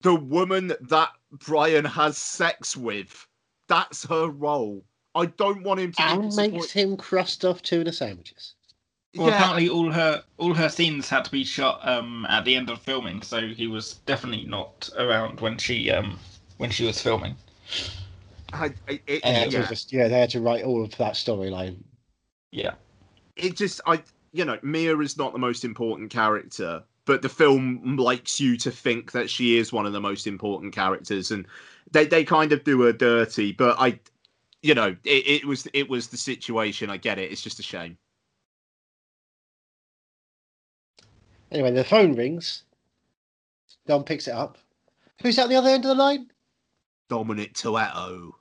the 0.03 0.15
woman 0.15 0.73
that 0.81 1.11
Brian 1.33 1.85
has 1.85 2.17
sex 2.19 2.77
with. 2.77 3.27
That's 3.69 4.05
her 4.07 4.29
role. 4.29 4.85
I 5.15 5.27
don't 5.27 5.63
want 5.63 5.81
him 5.81 5.93
to 5.93 5.97
be 5.97 6.03
And 6.03 6.23
disappointed. 6.25 6.53
makes 6.55 6.73
him 6.73 6.97
crust 6.97 7.45
off 7.45 7.63
tuna 7.63 7.93
sandwiches. 7.93 8.55
Well, 9.17 9.29
Yeah. 9.29 9.37
apparently 9.37 9.69
all 9.69 9.93
her 9.93 10.25
all 10.39 10.55
her 10.55 10.69
scenes 10.69 11.09
had 11.09 11.25
to 11.25 11.31
be 11.31 11.45
shot 11.45 11.87
um 11.87 12.27
at 12.29 12.45
the 12.45 12.57
end 12.57 12.69
of 12.69 12.81
filming, 12.83 13.23
so 13.23 13.47
he 13.49 13.67
was 13.69 13.95
definitely 14.07 14.45
not 14.45 14.91
around 14.99 15.41
when 15.41 15.57
she 15.57 15.91
um 15.91 16.19
when 16.59 16.71
she 16.71 16.85
was 16.85 17.01
filming. 17.01 17.37
I, 18.53 18.73
I, 18.89 19.01
it, 19.07 19.21
And 19.25 19.35
they 19.37 19.41
had 19.41 19.51
to 19.53 19.59
yeah. 19.59 19.67
just, 19.69 19.93
yeah, 19.93 20.07
they 20.09 20.21
had 20.21 20.31
to 20.31 20.41
write 20.41 20.65
all 20.65 20.85
of 20.85 20.97
that 20.99 21.15
storyline. 21.15 21.77
Yeah. 22.53 22.75
It 23.37 23.57
just 23.57 23.81
I 23.87 24.03
you 24.33 24.45
know 24.45 24.59
Mia 24.63 24.99
is 24.99 25.17
not 25.17 25.33
the 25.33 25.39
most 25.39 25.65
important 25.65 26.11
character, 26.11 26.83
but 27.07 27.23
the 27.23 27.29
film 27.29 27.97
likes 27.97 28.41
you 28.41 28.57
to 28.59 28.71
think 28.71 29.13
that 29.13 29.31
she 29.31 29.59
is 29.59 29.73
one 29.73 29.87
of 29.87 29.93
the 29.93 30.01
most 30.01 30.27
important 30.27 30.75
characters, 30.75 31.31
and 31.31 31.47
they 31.91 32.07
they 32.07 32.25
kind 32.25 32.53
of 32.53 32.65
do 32.65 32.83
her 32.83 32.93
dirty. 32.93 33.53
But 33.53 33.77
I, 33.79 33.99
you 34.63 34.75
know, 34.75 34.97
it, 35.05 35.27
it 35.29 35.45
was 35.45 35.67
it 35.75 35.89
was 35.89 36.09
the 36.09 36.17
situation. 36.17 36.91
I 36.91 36.97
get 36.97 37.19
it. 37.19 37.31
It's 37.33 37.43
just 37.43 37.59
a 37.61 37.63
shame. 37.65 37.99
Anyway, 41.53 41.71
the 41.71 41.85
phone 41.85 42.15
rings. 42.15 42.65
Dom 43.87 44.05
picks 44.05 44.29
it 44.29 44.35
up. 44.35 44.59
Who's 45.23 45.39
at 45.39 45.49
the 45.49 45.57
other 45.57 45.71
end 45.71 45.85
of 45.85 45.89
the 45.89 45.95
line? 45.95 46.31
Dominic 47.09 47.55
Toretto. 47.55 48.33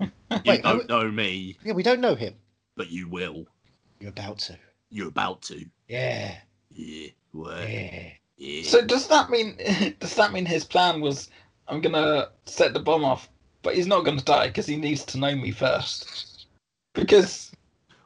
You 0.42 0.42
Wait, 0.44 0.62
don't 0.62 0.88
know 0.88 1.10
me, 1.10 1.56
Yeah, 1.64 1.72
we 1.72 1.82
don't 1.82 2.00
know 2.00 2.14
him. 2.14 2.34
but 2.76 2.90
you 2.90 3.08
will. 3.08 3.46
You're 4.00 4.10
about 4.10 4.38
to. 4.40 4.58
You're 4.90 5.08
about 5.08 5.42
to. 5.42 5.64
Yeah. 5.88 6.36
Yeah. 6.70 7.08
Well, 7.32 7.68
Yeah. 7.68 8.10
yeah. 8.36 8.62
So 8.68 8.84
does 8.84 9.08
that 9.08 9.30
mean 9.30 9.56
does 10.00 10.14
that 10.14 10.32
mean 10.32 10.46
his 10.46 10.64
plan 10.64 11.00
was 11.00 11.30
I'm 11.68 11.80
gonna 11.80 12.28
set 12.44 12.74
the 12.74 12.80
bomb 12.80 13.04
off, 13.04 13.28
but 13.62 13.74
he's 13.74 13.86
not 13.86 14.04
gonna 14.04 14.22
die 14.22 14.48
because 14.48 14.66
he 14.66 14.76
needs 14.76 15.04
to 15.06 15.18
know 15.18 15.34
me 15.34 15.50
first? 15.50 16.46
Because 16.94 17.52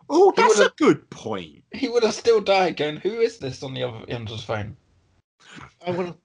oh, 0.08 0.32
he 0.36 0.42
that's 0.42 0.58
a 0.58 0.72
good 0.78 1.08
point. 1.10 1.62
he 1.72 1.88
would 1.88 2.02
have 2.02 2.14
still 2.14 2.40
died 2.40 2.76
going, 2.76 2.96
Who 2.96 3.20
is 3.20 3.38
this 3.38 3.62
on 3.62 3.74
the 3.74 3.82
other 3.82 4.04
end 4.08 4.30
of 4.30 4.36
the 4.38 4.42
phone? 4.42 4.76
I 5.86 5.90
want 5.90 6.08
to. 6.08 6.16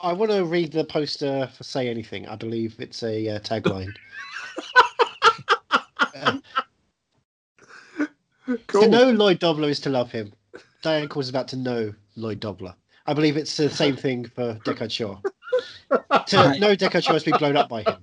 I 0.00 0.12
want 0.12 0.32
to 0.32 0.44
read 0.44 0.72
the 0.72 0.84
poster 0.84 1.48
for 1.56 1.62
"Say 1.62 1.88
Anything." 1.88 2.26
I 2.26 2.34
believe 2.34 2.74
it's 2.80 3.02
a 3.04 3.28
uh, 3.28 3.38
tagline. 3.38 3.94
To 8.68 8.88
know 8.88 9.10
Lloyd 9.10 9.38
Dobler 9.38 9.68
is 9.68 9.80
to 9.80 9.90
love 9.90 10.10
him. 10.10 10.32
Diane 10.82 11.08
calls 11.08 11.28
about 11.28 11.48
to 11.48 11.56
know 11.56 11.94
Lloyd 12.16 12.40
Dobler. 12.40 12.74
I 13.06 13.14
believe 13.14 13.36
it's 13.36 13.56
the 13.56 13.70
same 13.70 13.96
thing 13.96 14.26
for 14.26 14.54
Deckard 14.64 14.90
Shaw. 14.90 15.18
To 16.26 16.58
know 16.58 16.74
Deckard 16.76 17.04
Shaw 17.04 17.14
is 17.14 17.24
to 17.24 17.32
be 17.32 17.38
blown 17.38 17.56
up 17.56 17.68
by 17.68 17.82
him. 17.82 17.96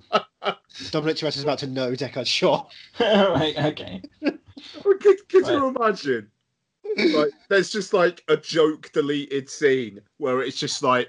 Dominic 0.90 1.16
Toretto 1.16 1.36
is 1.36 1.42
about 1.42 1.58
to 1.60 1.66
know 1.66 1.92
Deckard 1.92 2.26
Shaw. 2.26 2.66
right, 3.00 3.54
okay. 3.56 4.02
Could, 4.22 5.28
could 5.28 5.46
you 5.46 5.68
imagine? 5.68 6.30
Like, 6.96 7.30
there's 7.48 7.70
just 7.70 7.92
like 7.92 8.22
a 8.28 8.36
joke 8.36 8.90
deleted 8.92 9.48
scene 9.48 10.00
where 10.18 10.42
it's 10.42 10.58
just 10.58 10.82
like, 10.82 11.08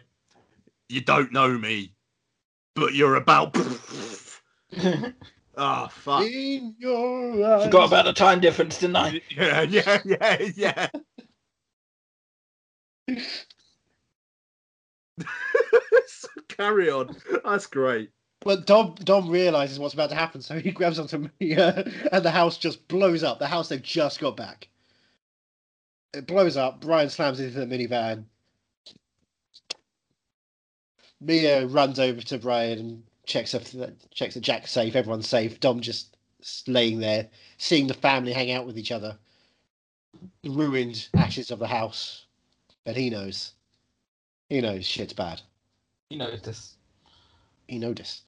you 0.90 1.02
don't 1.02 1.32
know 1.32 1.58
me, 1.58 1.94
but 2.76 2.94
you're 2.94 3.16
about. 3.16 3.58
Ah, 5.58 5.88
fuck. 5.88 6.26
In 6.26 6.76
your 6.80 7.46
eyes. 7.46 7.66
Forgot 7.66 7.88
about 7.88 8.06
the 8.06 8.14
time 8.14 8.40
difference, 8.40 8.80
didn't 8.80 8.96
I? 8.96 9.22
Yeah, 9.30 9.62
yeah, 9.64 10.00
yeah, 10.06 10.38
yeah. 10.56 10.88
So 16.08 16.28
Carry 16.50 16.90
on. 16.90 17.16
That's 17.44 17.68
great. 17.68 18.12
But 18.42 18.66
Dom 18.66 18.96
Dom 19.04 19.30
realizes 19.30 19.78
what's 19.80 19.94
about 19.94 20.10
to 20.10 20.16
happen, 20.16 20.42
so 20.42 20.58
he 20.60 20.72
grabs 20.72 21.00
onto 21.00 21.30
Mia, 21.40 21.86
and 22.12 22.26
the 22.26 22.32
house 22.32 22.58
just 22.58 22.88
blows 22.88 23.24
up. 23.24 23.40
The 23.40 23.48
house 23.48 23.70
they've 23.70 23.82
just 23.82 24.20
got 24.20 24.36
back. 24.38 24.68
It 26.14 26.28
blows 26.28 26.58
up. 26.58 26.82
Brian 26.82 27.10
slams 27.10 27.40
into 27.40 27.64
the 27.64 27.66
minivan. 27.66 28.26
Mia 31.20 31.68
runs 31.68 32.00
over 32.00 32.22
to 32.22 32.38
Brian 32.40 32.80
and 32.80 33.04
checks 33.26 33.54
if 33.54 33.76
checks 34.12 34.36
that 34.36 34.42
Jack's 34.42 34.72
safe. 34.72 34.96
Everyone's 34.96 35.28
safe. 35.28 35.60
Dom 35.60 35.82
just 35.82 36.18
laying 36.68 37.00
there, 37.00 37.30
seeing 37.58 37.88
the 37.88 37.94
family 37.94 38.34
hang 38.34 38.52
out 38.52 38.66
with 38.66 38.78
each 38.78 38.92
other. 38.92 39.18
The 40.44 40.50
ruined 40.50 41.08
ashes 41.16 41.52
of 41.52 41.60
the 41.60 41.68
house, 41.68 42.26
but 42.86 42.98
he 42.98 43.10
knows. 43.10 43.54
He 44.50 44.60
knows 44.62 44.86
shit's 44.86 45.14
bad. 45.14 45.42
He 46.10 46.18
this. 46.18 46.76
He 47.68 47.80
noticed. 47.80 48.24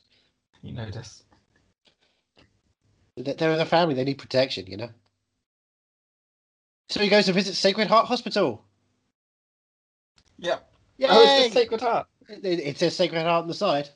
He 0.61 0.71
this. 0.71 1.23
They're 3.17 3.51
in 3.51 3.59
a 3.59 3.65
family. 3.65 3.93
They 3.93 4.05
need 4.05 4.17
protection, 4.17 4.65
you 4.67 4.77
know. 4.77 4.89
So 6.89 6.99
he 6.99 7.09
goes 7.09 7.25
to 7.25 7.33
visit 7.33 7.55
Sacred 7.55 7.87
Heart 7.87 8.07
Hospital. 8.07 8.63
Yep. 10.39 10.71
Yay! 10.97 11.07
Oh, 11.09 11.23
it's 11.23 11.53
the 11.53 11.59
Sacred 11.59 11.81
Heart. 11.81 12.07
it, 12.29 12.59
it 12.59 12.77
says 12.77 12.95
Sacred 12.95 13.21
Heart 13.21 13.43
on 13.43 13.47
the 13.47 13.53
side. 13.53 13.89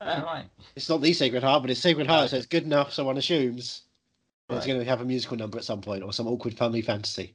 Right. 0.00 0.46
It's 0.76 0.88
not 0.88 1.00
the 1.02 1.12
Sacred 1.12 1.42
Heart, 1.42 1.62
but 1.62 1.70
it's 1.70 1.80
Sacred 1.80 2.06
Heart, 2.06 2.30
so 2.30 2.36
it's 2.36 2.46
good 2.46 2.64
enough. 2.64 2.92
Someone 2.92 3.18
assumes 3.18 3.82
that 4.48 4.56
it's 4.56 4.66
going 4.66 4.78
to 4.78 4.84
have 4.86 5.00
a 5.00 5.04
musical 5.04 5.36
number 5.36 5.58
at 5.58 5.64
some 5.64 5.80
point 5.80 6.02
or 6.02 6.12
some 6.12 6.26
awkward 6.26 6.54
family 6.54 6.80
fantasy. 6.82 7.34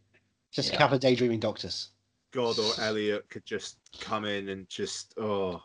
Just 0.52 0.70
Yeah. 0.70 0.76
a 0.76 0.78
couple 0.80 0.96
of 0.96 1.02
daydreaming 1.02 1.40
doctors. 1.40 1.90
God 2.32 2.58
or 2.60 2.72
Elliot 2.82 3.30
could 3.30 3.46
just 3.46 3.78
come 4.02 4.26
in 4.26 4.50
and 4.50 4.68
just 4.68 5.14
oh 5.18 5.62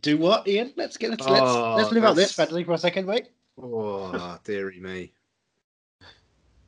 do 0.00 0.16
what, 0.16 0.46
Ian? 0.48 0.72
Let's 0.76 0.96
get 0.96 1.10
let's 1.10 1.26
Oh, 1.26 1.32
let's, 1.32 1.82
let's 1.82 1.92
live 1.92 2.04
out 2.04 2.16
this 2.16 2.34
that's- 2.34 2.48
fantasy 2.50 2.64
for 2.64 2.72
a 2.72 2.78
second, 2.78 3.06
mate. 3.06 3.28
oh 3.60 4.38
dearie 4.44 4.80
me. 4.80 5.12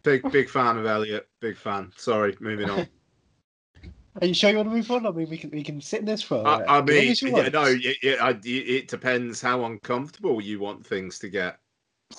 Big 0.02 0.30
big 0.32 0.48
fan 0.50 0.76
of 0.78 0.86
Elliot. 0.86 1.28
Big 1.40 1.56
fan. 1.56 1.92
Sorry, 1.96 2.36
moving 2.40 2.68
on. 2.70 2.86
Are 4.20 4.26
you 4.26 4.34
sure 4.34 4.50
you 4.50 4.56
want 4.56 4.68
to 4.70 4.74
move 4.74 4.90
on? 4.90 5.06
I 5.06 5.10
mean, 5.12 5.30
we 5.30 5.38
can 5.38 5.50
we 5.50 5.62
can 5.62 5.80
sit 5.80 6.00
in 6.00 6.06
this 6.06 6.22
for. 6.22 6.46
I, 6.46 6.54
uh, 6.62 6.64
I 6.68 6.82
mean, 6.82 7.14
yeah, 7.22 7.48
no, 7.48 7.64
it, 7.66 7.96
it, 8.02 8.20
I- 8.20 8.30
it, 8.30 8.44
it 8.46 8.88
depends 8.88 9.40
how 9.40 9.64
uncomfortable 9.64 10.40
you 10.40 10.58
want 10.58 10.84
things 10.84 11.18
to 11.20 11.28
get. 11.28 11.58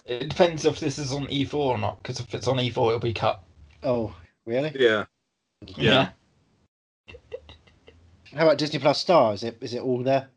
It 0.05 0.29
depends 0.29 0.65
if 0.65 0.79
this 0.79 0.97
is 0.97 1.11
on 1.11 1.27
E4 1.27 1.53
or 1.53 1.77
not, 1.77 2.01
because 2.01 2.21
if 2.21 2.33
it's 2.33 2.47
on 2.47 2.57
E4, 2.57 2.69
it'll 2.69 2.99
be 2.99 3.13
cut. 3.13 3.43
Oh, 3.83 4.15
really? 4.45 4.71
Yeah. 4.73 5.05
Yeah. 5.65 6.09
How 8.33 8.43
about 8.43 8.57
Disney 8.57 8.79
Plus 8.79 9.01
Star? 9.01 9.33
Is 9.33 9.43
it 9.43 9.57
is 9.59 9.73
it 9.73 9.81
all 9.81 10.01
there? 10.01 10.29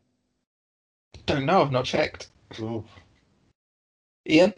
Don't 1.25 1.45
know, 1.45 1.61
I've 1.61 1.71
not 1.71 1.85
checked. 1.85 2.27
Ooh. 2.59 2.83
Ian? 4.27 4.53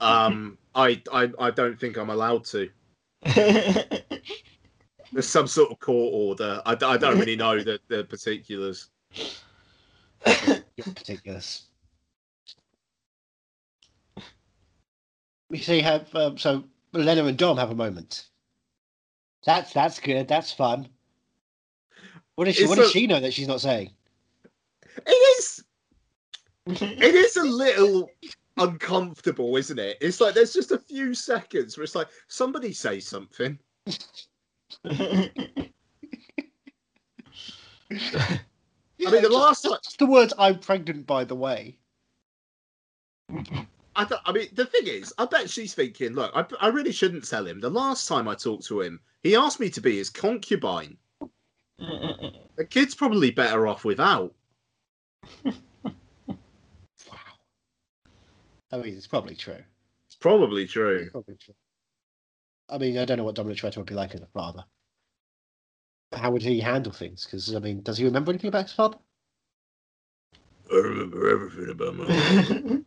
Um, 0.00 0.56
I, 0.74 1.02
I, 1.12 1.30
I 1.38 1.50
don't 1.50 1.78
think 1.78 1.96
I'm 1.96 2.10
allowed 2.10 2.44
to. 2.46 2.70
There's 5.14 5.28
some 5.28 5.46
sort 5.46 5.70
of 5.70 5.78
court 5.78 6.12
order. 6.12 6.60
I 6.66 6.74
don't 6.74 7.18
really 7.20 7.36
know 7.36 7.62
the, 7.62 7.78
the 7.86 8.02
particulars. 8.02 8.90
Your 9.16 10.86
particulars. 10.92 11.66
We 15.50 15.58
see 15.58 15.80
have 15.82 16.12
um, 16.16 16.36
so 16.36 16.64
Lena 16.92 17.24
and 17.26 17.38
Dom 17.38 17.58
have 17.58 17.70
a 17.70 17.76
moment. 17.76 18.26
That's 19.46 19.72
that's 19.72 20.00
good. 20.00 20.26
That's 20.26 20.52
fun. 20.52 20.88
What 22.34 22.46
does 22.46 22.56
she? 22.56 22.62
It's 22.62 22.68
What 22.68 22.78
does 22.78 22.90
she 22.90 23.06
know 23.06 23.20
that 23.20 23.32
she's 23.32 23.46
not 23.46 23.60
saying? 23.60 23.90
It 25.06 25.10
is. 25.10 25.64
It 26.80 27.14
is 27.14 27.36
a 27.36 27.44
little 27.44 28.10
uncomfortable, 28.56 29.56
isn't 29.56 29.78
it? 29.78 29.96
It's 30.00 30.20
like 30.20 30.34
there's 30.34 30.54
just 30.54 30.72
a 30.72 30.78
few 30.78 31.14
seconds 31.14 31.76
where 31.76 31.84
it's 31.84 31.94
like 31.94 32.08
somebody 32.26 32.72
say 32.72 32.98
something. 32.98 33.60
I 34.84 35.30
mean, 39.10 39.22
the 39.22 39.28
last 39.30 39.62
time. 39.62 39.78
Just 39.82 39.98
the 39.98 40.06
words 40.06 40.32
"I'm 40.38 40.58
pregnant," 40.58 41.06
by 41.06 41.24
the 41.24 41.34
way. 41.34 41.78
I, 43.96 44.04
th- 44.04 44.20
I 44.24 44.32
mean, 44.32 44.48
the 44.52 44.66
thing 44.66 44.86
is, 44.86 45.12
I 45.18 45.26
bet 45.26 45.48
she's 45.48 45.74
thinking, 45.74 46.14
look, 46.14 46.32
I, 46.34 46.44
I 46.60 46.68
really 46.68 46.92
shouldn't 46.92 47.28
tell 47.28 47.46
him. 47.46 47.60
The 47.60 47.70
last 47.70 48.08
time 48.08 48.28
I 48.28 48.34
talked 48.34 48.66
to 48.66 48.80
him, 48.80 49.00
he 49.22 49.36
asked 49.36 49.60
me 49.60 49.70
to 49.70 49.80
be 49.80 49.96
his 49.96 50.10
concubine. 50.10 50.96
The 52.56 52.64
kid's 52.64 52.94
probably 52.94 53.32
better 53.32 53.66
off 53.66 53.84
without. 53.84 54.32
wow. 55.44 55.52
I 58.70 58.76
mean, 58.76 58.96
it's 58.96 59.08
probably 59.08 59.34
true. 59.34 59.58
It's 60.06 60.14
probably 60.14 60.68
true. 60.68 60.98
It's 60.98 61.10
probably 61.10 61.34
true. 61.34 61.54
I 62.68 62.78
mean, 62.78 62.98
I 62.98 63.04
don't 63.04 63.18
know 63.18 63.24
what 63.24 63.34
Dominic 63.34 63.58
Toretto 63.58 63.78
would 63.78 63.86
be 63.86 63.94
like 63.94 64.14
as 64.14 64.20
a 64.22 64.26
father. 64.26 64.64
How 66.12 66.30
would 66.30 66.42
he 66.42 66.60
handle 66.60 66.92
things? 66.92 67.24
Because 67.24 67.54
I 67.54 67.58
mean, 67.58 67.82
does 67.82 67.98
he 67.98 68.04
remember 68.04 68.30
anything 68.30 68.48
about 68.48 68.64
his 68.64 68.72
father? 68.72 68.98
I 70.72 70.76
remember 70.76 71.28
everything 71.30 71.70
about 71.70 71.96
my. 71.96 72.80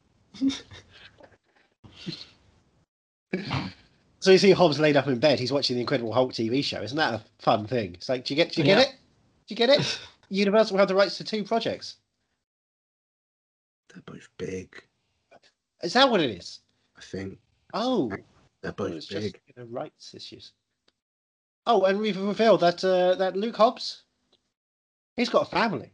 So 4.19 4.32
you 4.32 4.39
see 4.39 4.51
Hobbs 4.51 4.80
laid 4.80 4.97
up 4.97 5.07
in 5.07 5.19
bed. 5.19 5.39
He's 5.39 5.51
watching 5.51 5.75
the 5.75 5.82
Incredible 5.82 6.11
Hulk 6.11 6.34
TV 6.34 6.63
show. 6.63 6.82
Isn't 6.82 6.97
that 6.97 7.13
a 7.13 7.21
fun 7.39 7.67
thing? 7.67 7.93
It's 7.93 8.09
like, 8.09 8.25
do 8.25 8.34
you 8.34 8.36
get, 8.36 8.51
do 8.51 8.61
you 8.61 8.65
get 8.65 8.78
Yeah. 8.80 8.84
it? 8.86 8.89
Do 9.47 9.53
you 9.53 9.55
get 9.55 9.69
it? 9.69 9.99
Universal 10.30 10.78
have 10.78 10.88
the 10.88 10.95
rights 10.95 11.17
to 11.17 11.23
two 11.23 11.43
projects. 11.43 11.97
They're 13.93 14.01
both 14.01 14.28
big. 14.38 14.84
Is 15.84 15.93
that 15.93 16.09
what 16.09 16.19
it 16.19 16.32
is? 16.32 16.59
I 16.97 17.01
think 17.01 17.38
Oh, 17.73 18.11
they're 18.62 18.72
both 18.72 18.91
it's 18.93 19.05
just 19.05 19.34
big. 19.34 19.41
you 19.47 19.53
know, 19.58 19.70
rights 19.70 20.14
issues. 20.14 20.51
Oh, 21.66 21.84
and 21.84 21.99
we've 21.99 22.18
revealed 22.20 22.62
that 22.62 22.84
uh, 22.84 23.16
that 23.16 23.36
Luke 23.36 23.55
Hobbs, 23.58 24.03
he's 25.16 25.30
got 25.30 25.43
a 25.47 25.49
family. 25.49 25.91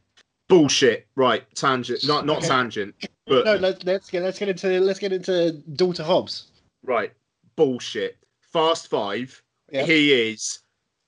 Bullshit. 0.48 1.08
Right, 1.16 1.44
tangent. 1.56 2.06
Not 2.06 2.26
not 2.26 2.44
tangent, 2.44 2.94
but 3.26 3.46
No, 3.46 3.56
let's 3.56 3.84
let's 3.86 4.10
get 4.10 4.24
let's 4.24 4.38
get 4.40 4.50
into 4.50 4.80
let's 4.80 5.00
get 5.00 5.14
into 5.14 5.54
daughter 5.74 6.04
Hobbs. 6.04 6.48
right. 6.84 7.12
Bullshit. 7.56 8.18
Fast 8.52 8.88
Five. 8.88 9.42
He 9.72 10.14
is 10.32 10.60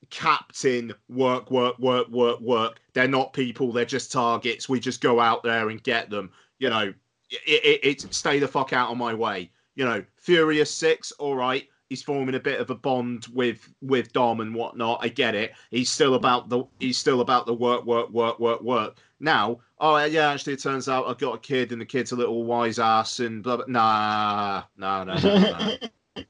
captain. 0.10 0.94
Work, 1.10 1.52
work, 1.52 1.78
work, 1.80 2.08
work, 2.10 2.40
work. 2.40 2.80
They're 2.94 3.08
not 3.08 3.34
people. 3.34 3.72
They're 3.72 3.86
just 3.86 4.12
targets. 4.12 4.68
We 4.70 4.80
just 4.80 5.02
go 5.02 5.20
out 5.20 5.44
there 5.44 5.70
and 5.70 5.84
get 5.84 6.10
them. 6.10 6.32
You 6.60 6.70
know, 6.70 6.94
it, 7.30 7.64
it, 7.66 7.80
it's 7.84 8.18
stay 8.18 8.40
the 8.40 8.48
fuck 8.48 8.74
out 8.74 8.90
of 8.92 8.98
my 8.98 9.14
way. 9.14 9.52
You 9.76 9.86
know, 9.86 10.04
Furious 10.18 10.72
Six. 10.72 11.12
All 11.14 11.36
right. 11.36 11.68
he's 11.90 12.02
forming 12.02 12.36
a 12.36 12.40
bit 12.40 12.60
of 12.60 12.70
a 12.70 12.76
bond 12.76 13.28
with 13.34 13.70
with 13.82 14.12
Dom 14.14 14.40
and 14.40 14.54
whatnot. 14.56 15.00
I 15.02 15.10
get 15.10 15.36
it. 15.36 15.54
He's 15.72 15.92
still 15.92 16.16
about 16.16 16.50
the 16.50 16.64
he's 16.80 16.98
still 16.98 17.22
about 17.22 17.46
the 17.46 17.54
work, 17.54 17.86
work, 17.86 18.10
work, 18.10 18.40
work, 18.40 18.62
work. 18.62 18.98
Now, 19.20 19.60
oh 19.80 20.04
yeah, 20.06 20.32
actually, 20.32 20.54
it 20.54 20.62
turns 20.62 20.90
out 20.90 21.08
I've 21.08 21.18
got 21.18 21.36
a 21.36 21.40
kid 21.40 21.72
and 21.72 21.80
the 21.80 21.86
kid's 21.86 22.12
a 22.12 22.16
little 22.16 22.44
wise 22.44 22.80
ass 22.80 23.20
and 23.20 23.44
blah 23.44 23.58
blah. 23.58 23.66
Nah, 23.68 24.64
nah, 24.78 25.04
nah, 25.04 25.16
nah. 25.16 25.50
nah. 25.60 25.76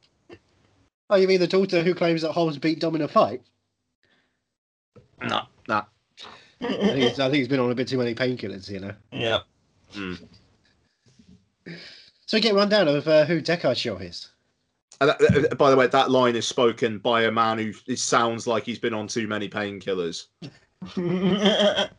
Oh, 1.08 1.18
you 1.18 1.28
mean 1.28 1.40
the 1.40 1.48
daughter 1.48 1.84
who 1.84 1.94
claims 1.94 2.24
that 2.24 2.32
Holmes 2.32 2.58
beat 2.58 2.80
Dom 2.80 2.96
in 2.96 3.04
a 3.04 3.08
fight? 3.08 3.44
nah, 5.22 5.46
nah. 5.68 5.84
I 6.62 6.68
think, 6.68 7.20
I 7.20 7.30
think 7.30 7.34
he's 7.36 7.48
been 7.48 7.60
on 7.60 7.70
a 7.70 7.76
bit 7.76 7.88
too 7.88 8.00
many 8.00 8.16
painkillers, 8.16 8.72
you 8.72 8.80
know. 8.80 8.94
Yeah. 9.12 9.42
Mm. 9.94 10.28
So 12.28 12.38
we 12.38 12.42
get 12.42 12.56
rundown 12.56 12.88
of 12.88 13.08
uh, 13.08 13.26
who 13.26 13.42
Deckard 13.42 13.78
Shaw 13.78 13.98
is. 13.98 14.30
That- 15.00 15.56
by 15.58 15.70
the 15.70 15.76
way, 15.76 15.88
that 15.88 16.10
line 16.10 16.36
is 16.36 16.48
spoken 16.48 17.00
by 17.00 17.24
a 17.24 17.32
man 17.32 17.58
who 17.58 17.74
it 17.88 18.00
sounds 18.00 18.48
like 18.48 18.64
he's 18.64 18.80
been 18.80 18.94
on 18.94 19.08
too 19.08 19.28
many 19.28 19.50
painkillers. 19.50 20.28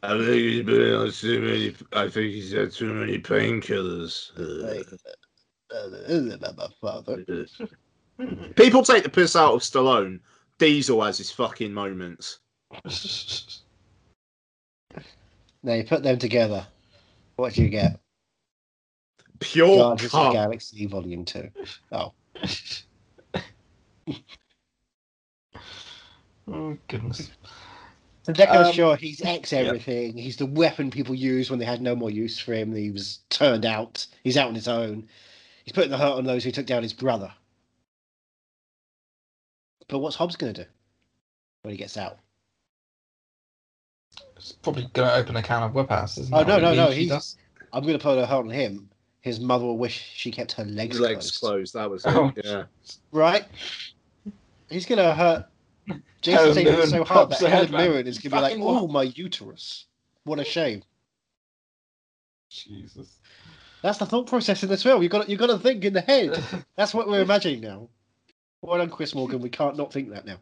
I 0.00 0.10
think 0.10 0.28
he's 0.30 0.64
been 0.64 0.94
on 0.94 1.10
too 1.10 1.40
many. 1.40 1.74
I 1.92 2.08
think 2.08 2.32
he's 2.32 2.52
had 2.52 2.72
too 2.72 2.94
many 2.94 3.18
painkillers. 3.18 4.30
People 8.56 8.82
take 8.82 9.02
the 9.02 9.10
piss 9.10 9.36
out 9.36 9.54
of 9.54 9.60
Stallone. 9.60 10.20
Diesel 10.58 11.02
has 11.02 11.18
his 11.18 11.30
fucking 11.30 11.72
moments. 11.72 12.38
Now 15.62 15.74
you 15.74 15.84
put 15.84 16.02
them 16.02 16.18
together. 16.18 16.66
What 17.36 17.54
do 17.54 17.62
you 17.62 17.68
get? 17.68 18.00
Pure 19.40 19.76
Guardians 19.76 20.14
of 20.14 20.20
the. 20.20 20.32
Galaxy 20.32 20.86
Volume 20.86 21.24
Two. 21.24 21.50
Oh, 21.92 22.12
oh 26.48 26.76
goodness. 26.88 27.30
so 28.22 28.32
Deckard 28.32 28.66
Um, 28.66 28.72
Shaw, 28.72 28.96
he's 28.96 29.22
ex 29.22 29.52
everything. 29.52 30.16
He's 30.16 30.36
the 30.36 30.46
weapon 30.46 30.90
people 30.90 31.14
used 31.14 31.50
when 31.50 31.58
they 31.58 31.64
had 31.64 31.80
no 31.80 31.94
more 31.94 32.10
use 32.10 32.38
for 32.38 32.52
him. 32.52 32.74
He 32.74 32.90
was 32.90 33.20
turned 33.30 33.64
out. 33.64 34.06
He's 34.22 34.36
out 34.36 34.48
on 34.48 34.54
his 34.54 34.68
own. 34.68 35.08
He's 35.64 35.72
putting 35.72 35.90
the 35.90 35.98
hurt 35.98 36.16
on 36.16 36.24
those 36.24 36.44
who 36.44 36.50
took 36.50 36.66
down 36.66 36.82
his 36.82 36.92
brother. 36.94 37.32
But 39.88 40.00
what's 40.00 40.16
Hobbs 40.16 40.36
going 40.36 40.52
to 40.54 40.64
do 40.64 40.70
when 41.62 41.72
he 41.72 41.78
gets 41.78 41.96
out? 41.96 42.18
It's 44.36 44.52
probably 44.52 44.88
going 44.92 45.08
to 45.08 45.14
open 45.14 45.36
a 45.36 45.42
can 45.42 45.62
of 45.62 45.74
whip 45.74 45.90
ass, 45.90 46.18
isn't 46.18 46.34
Oh, 46.34 46.42
no, 46.42 46.58
no, 46.58 46.74
no, 46.74 46.90
He's, 46.90 47.36
I'm 47.72 47.82
going 47.82 47.98
to 47.98 48.02
put 48.02 48.18
a 48.18 48.26
hurt 48.26 48.44
on 48.44 48.50
him. 48.50 48.88
His 49.28 49.40
mother 49.40 49.66
will 49.66 49.76
wish 49.76 50.10
she 50.14 50.30
kept 50.30 50.52
her 50.52 50.64
legs, 50.64 50.96
His 50.96 51.00
legs 51.00 51.38
closed. 51.38 51.72
closed. 51.72 51.74
That 51.74 51.90
was 51.90 52.04
it. 52.06 52.14
Oh. 52.14 52.32
Yeah. 52.42 52.64
Right? 53.12 53.44
He's 54.70 54.86
going 54.86 54.98
to 54.98 55.14
hurt 55.14 55.46
Jason 56.22 56.32
Helen 56.32 56.52
Statham 56.54 56.72
Mirren 56.72 56.88
so 56.88 57.04
hard 57.04 57.28
pops 57.28 57.40
that 57.40 57.50
her 57.50 57.56
Helen 57.56 57.72
head. 57.72 57.90
Mirren 57.90 58.06
is 58.06 58.16
going 58.16 58.30
to 58.30 58.36
be 58.36 58.40
like, 58.40 58.52
Fucking 58.52 58.64
oh, 58.64 58.88
my 58.88 59.02
uterus. 59.02 59.84
What 60.24 60.38
a 60.38 60.44
shame. 60.44 60.82
Jesus. 62.48 63.18
That's 63.82 63.98
the 63.98 64.06
thought 64.06 64.26
process 64.26 64.62
in 64.62 64.70
this 64.70 64.82
film. 64.82 65.02
You've 65.02 65.12
got, 65.12 65.28
you've 65.28 65.38
got 65.38 65.48
to 65.48 65.58
think 65.58 65.84
in 65.84 65.92
the 65.92 66.00
head. 66.00 66.42
That's 66.76 66.94
what 66.94 67.06
we're 67.06 67.20
imagining 67.20 67.60
now. 67.60 67.90
Well 68.62 68.78
done, 68.78 68.88
Chris 68.88 69.14
Morgan. 69.14 69.40
We 69.40 69.50
can't 69.50 69.76
not 69.76 69.92
think 69.92 70.10
that 70.10 70.24
now. 70.24 70.38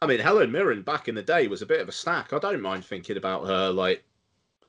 I 0.00 0.06
mean, 0.06 0.20
Helen 0.20 0.52
Mirren 0.52 0.82
back 0.82 1.08
in 1.08 1.16
the 1.16 1.22
day 1.22 1.48
was 1.48 1.62
a 1.62 1.66
bit 1.66 1.80
of 1.80 1.88
a 1.88 1.92
snack. 1.92 2.32
I 2.32 2.38
don't 2.38 2.62
mind 2.62 2.84
thinking 2.84 3.16
about 3.16 3.46
her 3.46 3.70
like 3.70 4.04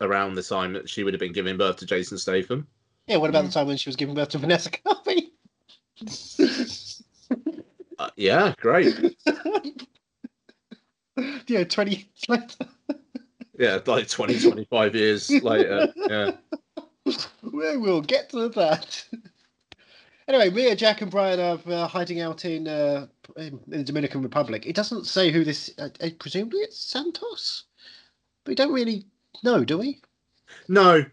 around 0.01 0.35
the 0.35 0.43
time 0.43 0.73
that 0.73 0.89
she 0.89 1.03
would 1.03 1.13
have 1.13 1.19
been 1.19 1.33
giving 1.33 1.57
birth 1.57 1.77
to 1.77 1.85
Jason 1.85 2.17
Statham. 2.17 2.67
Yeah, 3.07 3.17
what 3.17 3.29
about 3.29 3.45
the 3.45 3.51
time 3.51 3.67
when 3.67 3.77
she 3.77 3.89
was 3.89 3.95
giving 3.95 4.15
birth 4.15 4.29
to 4.29 4.37
Vanessa 4.37 4.69
Kirby? 4.69 5.31
Uh, 8.01 8.09
yeah, 8.15 8.53
great. 8.59 9.15
yeah, 11.47 11.63
20 11.63 11.91
years 11.91 12.05
later. 12.27 12.65
Yeah, 13.59 13.79
like 13.85 14.07
20, 14.07 14.39
25 14.39 14.95
years 14.95 15.29
later. 15.29 15.93
Yeah. 16.09 16.31
we 17.43 17.77
will 17.77 18.01
get 18.01 18.31
to 18.31 18.49
that. 18.49 19.05
anyway, 20.27 20.49
Mia, 20.49 20.75
Jack, 20.75 21.01
and 21.01 21.11
Brian 21.11 21.39
are 21.39 21.59
uh, 21.71 21.87
hiding 21.87 22.21
out 22.21 22.43
in, 22.43 22.67
uh, 22.67 23.05
in 23.37 23.59
the 23.67 23.83
Dominican 23.83 24.23
Republic. 24.23 24.65
It 24.65 24.75
doesn't 24.75 25.05
say 25.05 25.29
who 25.29 25.43
this. 25.43 25.71
Uh, 25.77 25.89
uh, 26.01 26.09
presumably, 26.17 26.61
it's 26.61 26.79
Santos. 26.79 27.65
But 28.43 28.51
we 28.51 28.55
don't 28.55 28.73
really 28.73 29.05
know, 29.43 29.63
do 29.65 29.77
we? 29.77 29.99
No. 30.67 31.05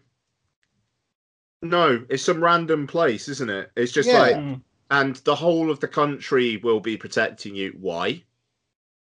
No, 1.61 2.05
it's 2.09 2.23
some 2.23 2.43
random 2.43 2.87
place, 2.87 3.27
isn't 3.27 3.49
it? 3.49 3.71
It's 3.75 3.91
just 3.91 4.07
Yeah. 4.09 4.19
like, 4.19 4.35
Mm. 4.35 4.61
and 4.91 5.15
the 5.17 5.35
whole 5.35 5.69
of 5.69 5.79
the 5.79 5.87
country 5.87 6.57
will 6.57 6.79
be 6.79 6.95
protecting 6.97 7.55
you. 7.55 7.75
Why? 7.79 8.23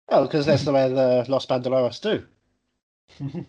Oh, 0.09 0.23
because 0.23 0.47
that's 0.47 0.65
the 0.65 0.73
way 0.73 0.89
the 0.89 1.25
Los 1.29 1.47
Bandoleros 1.47 2.01
do. 2.01 2.27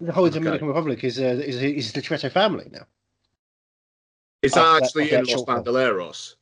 The 0.00 0.12
whole 0.12 0.26
Okay. 0.26 0.34
Dominican 0.38 0.68
Republic 0.68 1.02
is 1.02 1.18
uh, 1.18 1.24
is 1.24 1.56
is 1.60 1.92
the 1.92 2.00
Toretto 2.00 2.30
family 2.30 2.68
now. 2.70 2.86
Is 4.42 4.52
Oh, 4.52 4.60
that 4.60 4.62
that- 4.74 4.82
actually 4.84 5.06
okay, 5.06 5.16
in 5.16 5.20
Los 5.22 5.30
sure, 5.30 5.38
sure. 5.38 5.46
Bandoleros? 5.46 6.36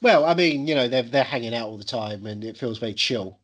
Well, 0.00 0.24
I 0.24 0.32
mean, 0.32 0.66
you 0.66 0.74
know, 0.74 0.88
they're 0.88 1.02
they're 1.02 1.22
hanging 1.22 1.54
out 1.54 1.68
all 1.68 1.76
the 1.76 1.84
time, 1.84 2.24
and 2.24 2.42
it 2.42 2.56
feels 2.56 2.78
very 2.78 2.94
chill 2.94 3.38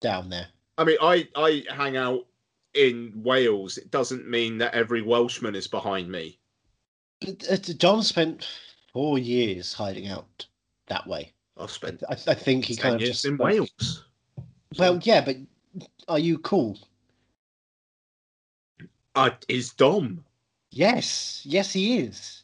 down 0.00 0.30
there. 0.30 0.48
I 0.78 0.84
mean, 0.84 0.96
I, 1.02 1.28
I 1.36 1.64
hang 1.70 1.98
out 1.98 2.25
in 2.76 3.12
Wales. 3.16 3.78
It 3.78 3.90
doesn't 3.90 4.28
mean 4.28 4.58
that 4.58 4.74
every 4.74 5.02
Welshman 5.02 5.54
is 5.54 5.66
behind 5.66 6.10
me. 6.10 6.38
Uh, 7.26 8.00
spent 8.02 8.46
four 8.92 9.18
years 9.18 9.72
hiding 9.72 10.06
out 10.08 10.46
that 10.86 11.06
way. 11.06 11.32
I've 11.56 11.70
spent 11.70 12.02
I, 12.08 12.12
I 12.12 12.34
think 12.34 12.66
he 12.66 12.76
10 12.76 12.82
kind 12.82 12.94
of 12.96 13.00
just 13.00 13.24
in 13.24 13.38
Wales. 13.38 14.04
Well, 14.78 15.00
yeah, 15.02 15.24
but 15.24 15.36
are 16.08 16.18
you 16.18 16.38
cool? 16.38 16.78
Uh, 19.14 19.30
is 19.48 19.72
Dom? 19.72 20.24
Yes, 20.70 21.40
yes, 21.44 21.72
he 21.72 21.98
is. 21.98 22.42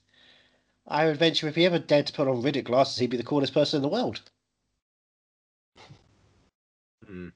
I 0.89 1.07
would 1.07 1.19
venture 1.19 1.49
if 1.49 1.55
he 1.55 1.67
ever 1.67 1.79
dared 1.79 2.07
to 2.07 2.13
put 2.13 2.29
on 2.29 2.43
Riddick 2.43 2.65
glasses, 2.65 2.99
he'd 2.99 3.11
be 3.11 3.17
the 3.17 3.23
coolest 3.23 3.53
person 3.53 3.77
in 3.77 3.83
the 3.83 3.89
world. 3.89 4.23
Hmm. 7.07 7.29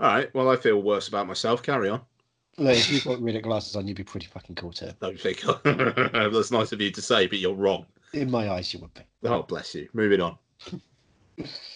All 0.00 0.06
right. 0.08 0.32
Well, 0.34 0.50
I 0.50 0.56
feel 0.56 0.80
worse 0.82 1.08
about 1.08 1.26
myself. 1.26 1.62
Carry 1.62 1.88
on. 1.88 2.00
Look, 2.56 2.76
if 2.76 2.90
you 2.90 3.00
put 3.00 3.20
Riddick 3.20 3.42
glasses 3.42 3.76
on, 3.76 3.86
you'd 3.86 3.96
be 3.96 4.04
pretty 4.04 4.26
fucking 4.26 4.56
cool 4.56 4.72
too. 4.72 4.90
Don't 5.00 5.18
think 5.20 5.42
that's 5.64 6.50
nice 6.50 6.72
of 6.72 6.80
you 6.80 6.90
to 6.90 7.02
say, 7.02 7.26
but 7.26 7.38
you're 7.38 7.54
wrong. 7.54 7.86
In 8.12 8.30
my 8.30 8.50
eyes, 8.50 8.72
you 8.72 8.80
would 8.80 8.94
be. 8.94 9.02
Oh, 9.24 9.42
bless 9.42 9.74
you. 9.74 9.88
Moving 9.92 10.20
on. 10.20 10.36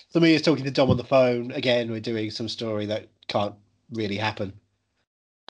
So 0.08 0.18
me 0.18 0.34
is 0.34 0.42
talking 0.42 0.64
to 0.64 0.70
Dom 0.70 0.90
on 0.90 0.96
the 0.96 1.04
phone. 1.04 1.52
Again, 1.52 1.90
we're 1.90 2.00
doing 2.00 2.30
some 2.30 2.48
story 2.48 2.86
that 2.86 3.08
can't 3.28 3.54
really 3.92 4.16
happen. 4.16 4.52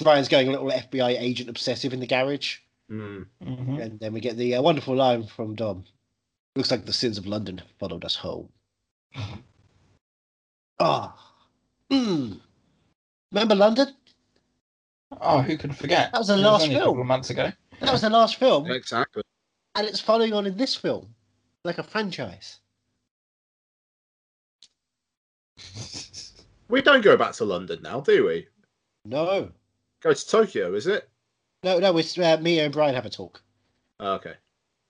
Brian's 0.02 0.28
going 0.28 0.48
a 0.48 0.50
little 0.50 0.70
FBI 0.70 1.16
agent 1.20 1.48
obsessive 1.48 1.92
in 1.92 2.00
the 2.00 2.06
garage. 2.06 2.58
Hmm. 2.88 3.22
Mhm. 3.42 3.80
And 3.80 4.00
then 4.00 4.12
we 4.12 4.20
get 4.20 4.36
the 4.36 4.56
uh, 4.56 4.62
wonderful 4.62 4.94
line 4.96 5.26
from 5.26 5.54
Dom. 5.54 5.84
Looks 6.56 6.70
like 6.70 6.84
the 6.84 6.92
sins 6.92 7.16
of 7.16 7.26
London 7.26 7.62
followed 7.78 8.04
us 8.04 8.16
home. 8.16 8.48
Ah. 10.80 11.14
Mm. 11.90 12.40
Remember 13.32 13.54
London? 13.54 13.88
Oh, 15.20 15.40
who 15.42 15.56
can 15.56 15.72
forget? 15.72 16.12
That 16.12 16.18
was 16.18 16.28
the 16.28 16.34
It 16.34 16.38
last 16.38 16.62
only 16.64 16.74
a 16.74 16.78
film. 16.78 16.88
couple 16.90 17.00
of 17.02 17.06
months 17.06 17.30
ago. 17.30 17.52
That 17.80 17.92
was 17.92 18.00
the 18.02 18.10
last 18.10 18.36
film, 18.36 18.70
Exactly. 18.70 19.22
and 19.74 19.86
it's 19.86 20.00
following 20.00 20.32
on 20.32 20.46
in 20.46 20.56
this 20.56 20.74
film, 20.76 21.14
like 21.64 21.78
a 21.78 21.82
franchise. 21.82 22.58
We 26.68 26.80
don't 26.82 27.02
go 27.02 27.16
back 27.16 27.32
to 27.34 27.44
London 27.44 27.80
now, 27.82 28.00
do 28.00 28.26
we? 28.26 28.46
No, 29.04 29.50
Go 30.02 30.12
to 30.12 30.26
Tokyo, 30.26 30.74
is 30.74 30.86
it? 30.86 31.08
no, 31.64 31.78
no. 31.78 31.96
It's 31.98 32.18
uh, 32.18 32.38
Mia 32.40 32.64
and 32.64 32.72
Brian 32.72 32.94
have 32.94 33.06
a 33.06 33.10
talk. 33.10 33.40
Oh, 34.00 34.14
okay. 34.14 34.34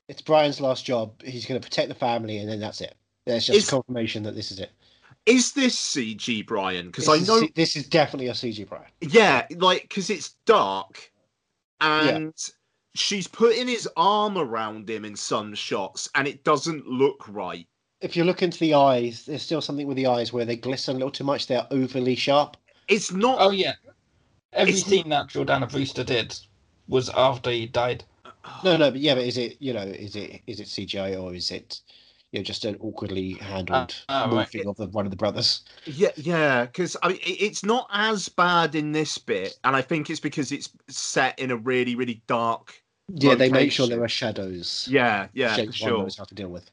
It's 0.09 0.23
Brian's 0.23 0.61
last 0.61 0.85
job. 0.85 1.21
He's 1.23 1.45
going 1.47 1.61
to 1.61 1.67
protect 1.67 1.89
the 1.89 1.95
family, 1.95 2.39
and 2.39 2.49
then 2.49 2.61
that's 2.61 2.81
it. 2.81 2.95
There's 3.27 3.47
just 3.47 3.59
Is- 3.59 3.71
confirmation 3.71 4.23
that 4.25 4.35
this 4.35 4.51
is 4.53 4.59
it. 4.61 4.71
Is 5.27 5.53
this 5.53 5.77
CG 5.77 6.45
Brian? 6.47 6.87
Because 6.87 7.09
I 7.09 7.19
know, 7.19 7.41
C- 7.41 7.53
this 7.55 7.77
is 7.77 7.87
definitely 7.89 8.29
a 8.29 8.33
CG 8.33 8.69
Brian. 8.69 8.91
yeah, 9.01 9.47
like 9.57 9.83
because 9.83 10.11
it's 10.11 10.35
dark, 10.47 11.11
and 11.81 12.35
she's 12.95 13.29
putting 13.29 13.69
his 13.69 13.89
arm 13.97 14.37
around 14.37 14.89
him 14.91 15.05
in 15.05 15.15
some 15.17 15.55
shots, 15.55 16.09
and 16.15 16.27
it 16.27 16.43
doesn't 16.45 16.87
look 16.87 17.25
right. 17.29 17.67
If 18.01 18.17
you 18.17 18.25
look 18.25 18.43
into 18.43 18.59
the 18.59 18.75
eyes, 18.75 19.27
there's 19.27 19.43
still 19.43 19.61
something 19.61 19.87
with 19.87 19.97
the 19.97 20.07
eyes 20.09 20.33
where 20.33 20.45
they 20.45 20.57
glisten 20.57 20.97
a 20.97 20.99
little 20.99 21.13
too 21.13 21.23
much. 21.25 21.47
They're 21.47 21.67
overly 21.71 22.17
sharp. 22.17 22.57
It's 22.89 23.13
not. 23.13 23.39
Oh 23.41 23.51
yeah. 23.51 23.75
Every 24.53 24.73
It's- 24.75 24.87
scene 24.89 25.09
that 25.11 25.29
Jordana 25.29 25.71
Brewster 25.71 26.05
did 26.05 26.37
was 26.89 27.09
after 27.11 27.51
he 27.51 27.67
died. 27.67 28.05
Uh, 28.25 28.31
no, 28.65 28.77
no, 28.77 28.87
oh. 28.87 28.91
but 28.91 29.01
yeah, 29.01 29.15
but 29.15 29.23
is 29.25 29.39
it 29.39 29.57
you 29.61 29.73
know 29.73 29.83
is 29.83 30.17
it 30.17 30.43
is 30.49 30.59
it 30.59 30.67
CGI 30.67 31.21
or 31.23 31.33
is 31.33 31.53
it 31.53 31.81
you 32.33 32.41
know 32.41 32.45
just 32.45 32.65
an 32.65 32.77
awkwardly 32.81 33.35
handled 33.35 33.95
Ah, 34.09 34.25
ah, 34.25 34.37
right. 34.37 34.49
morphing 34.49 34.67
of 34.67 34.77
the, 34.77 34.87
one 34.89 35.07
of 35.07 35.11
the 35.11 35.17
brothers? 35.17 35.63
Yeah, 35.85 36.11
yeah, 36.17 36.67
because 36.67 36.97
I 37.03 37.09
mean, 37.09 37.19
it's 37.23 37.65
not 37.65 37.89
as 37.93 38.29
bad 38.29 38.75
in 38.75 38.93
this 38.93 39.19
bit, 39.19 39.59
and 39.65 39.75
I 39.75 39.83
think 39.83 40.11
it's 40.11 40.21
because 40.21 40.53
it's 40.53 40.71
set 40.89 41.39
in 41.39 41.51
a 41.51 41.57
really, 41.57 41.95
really 41.97 42.23
dark 42.27 42.83
Yeah, 43.09 43.35
they 43.35 43.51
make 43.51 43.73
sure 43.73 43.87
there 43.87 44.03
are 44.03 44.09
shadows. 44.09 44.89
Yeah, 44.91 45.29
yeah, 45.35 45.57
for 45.57 45.73
sure. 45.73 45.99
knows 45.99 46.17
how 46.17 46.25
to 46.25 46.35
deal 46.35 46.49
with. 46.49 46.71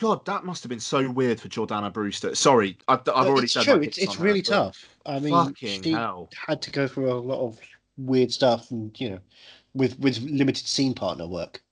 God, 0.00 0.24
that 0.26 0.44
must 0.44 0.62
have 0.62 0.70
been 0.70 0.78
so 0.80 1.10
weird 1.10 1.40
for 1.40 1.48
Jordana 1.48 1.92
Brewster. 1.92 2.34
Sorry, 2.34 2.78
I've, 2.86 3.00
I've 3.00 3.04
But 3.06 3.28
already 3.28 3.46
it's 3.46 3.52
said 3.54 3.64
true. 3.64 3.82
It's, 3.82 3.98
it's 3.98 4.20
really 4.20 4.42
that, 4.42 4.50
but 4.50 4.74
tough. 4.74 4.88
I 5.06 5.18
mean, 5.18 5.46
Fucking 5.46 5.82
she 5.82 5.90
hell. 5.90 6.30
had 6.46 6.62
to 6.62 6.70
go 6.70 6.86
through 6.86 7.12
a 7.12 7.14
lot 7.14 7.40
of 7.44 7.58
weird 7.96 8.32
stuff, 8.32 8.70
and 8.70 8.98
you 9.00 9.10
know, 9.10 9.18
with 9.74 9.98
with 9.98 10.18
limited 10.20 10.66
scene 10.68 10.94
partner 10.94 11.26
work 11.26 11.62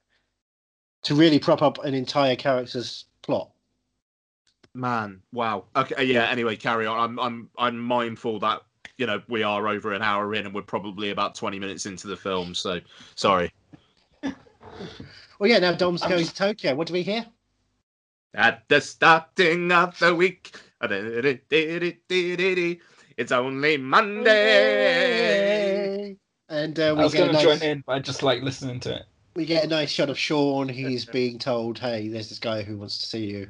to 1.07 1.15
really 1.15 1.39
prop 1.39 1.63
up 1.63 1.79
an 1.85 1.95
entire 1.95 2.35
character's 2.35 3.05
plot. 3.23 3.49
Man, 4.75 5.23
wow. 5.33 5.67
Okay, 5.77 6.05
yeah. 6.05 6.25
Anyway, 6.25 6.57
carry 6.57 6.85
on. 6.85 6.99
I'm 6.99 7.17
I'm 7.21 7.49
I'm 7.57 7.79
mindful 7.79 8.41
that 8.41 8.63
you 8.99 9.07
know 9.07 9.23
we 9.29 9.45
are 9.45 9.69
over 9.69 9.93
an 9.93 10.03
hour 10.03 10.35
in 10.35 10.47
and 10.47 10.55
we're 10.55 10.63
probably 10.63 11.11
about 11.11 11.37
twenty 11.37 11.61
minutes 11.61 11.87
into 11.87 12.09
the 12.09 12.17
film. 12.17 12.55
So 12.55 12.81
sorry. 13.15 13.53
Well, 15.39 15.51
yeah. 15.51 15.59
Now 15.59 15.73
Dom's 15.73 16.01
going 16.01 16.25
to 16.25 16.35
Tokyo. 16.35 16.75
What 16.75 16.87
do 16.87 16.95
we 16.95 17.03
hear? 17.03 17.27
At 18.35 18.67
the 18.69 18.81
starting 18.81 19.71
of 19.71 19.99
the 19.99 20.15
week, 20.15 20.59
it's 23.19 23.33
only 23.33 23.77
Monday. 23.77 24.27
And 26.49 26.81
uh, 26.81 26.83
I 26.85 26.93
we 26.93 27.03
was 27.05 27.13
get 27.13 27.29
a 27.29 27.33
going 27.33 27.37
to 27.37 27.43
join 27.43 27.63
in, 27.63 27.85
but 27.87 27.93
I 27.93 27.99
just 27.99 28.23
like 28.23 28.41
listening 28.43 28.81
to 28.81 28.97
it. 28.97 29.05
We 29.37 29.45
get 29.45 29.65
a 29.65 29.69
nice 29.69 29.91
shot 29.91 30.11
of 30.11 30.19
Sean. 30.19 30.69
He's 30.69 31.05
being 31.05 31.39
told, 31.39 31.79
"Hey, 31.79 32.09
there's 32.09 32.29
this 32.31 32.39
guy 32.39 32.63
who 32.63 32.79
wants 32.79 32.99
to 32.99 33.07
see 33.07 33.27
you," 33.27 33.49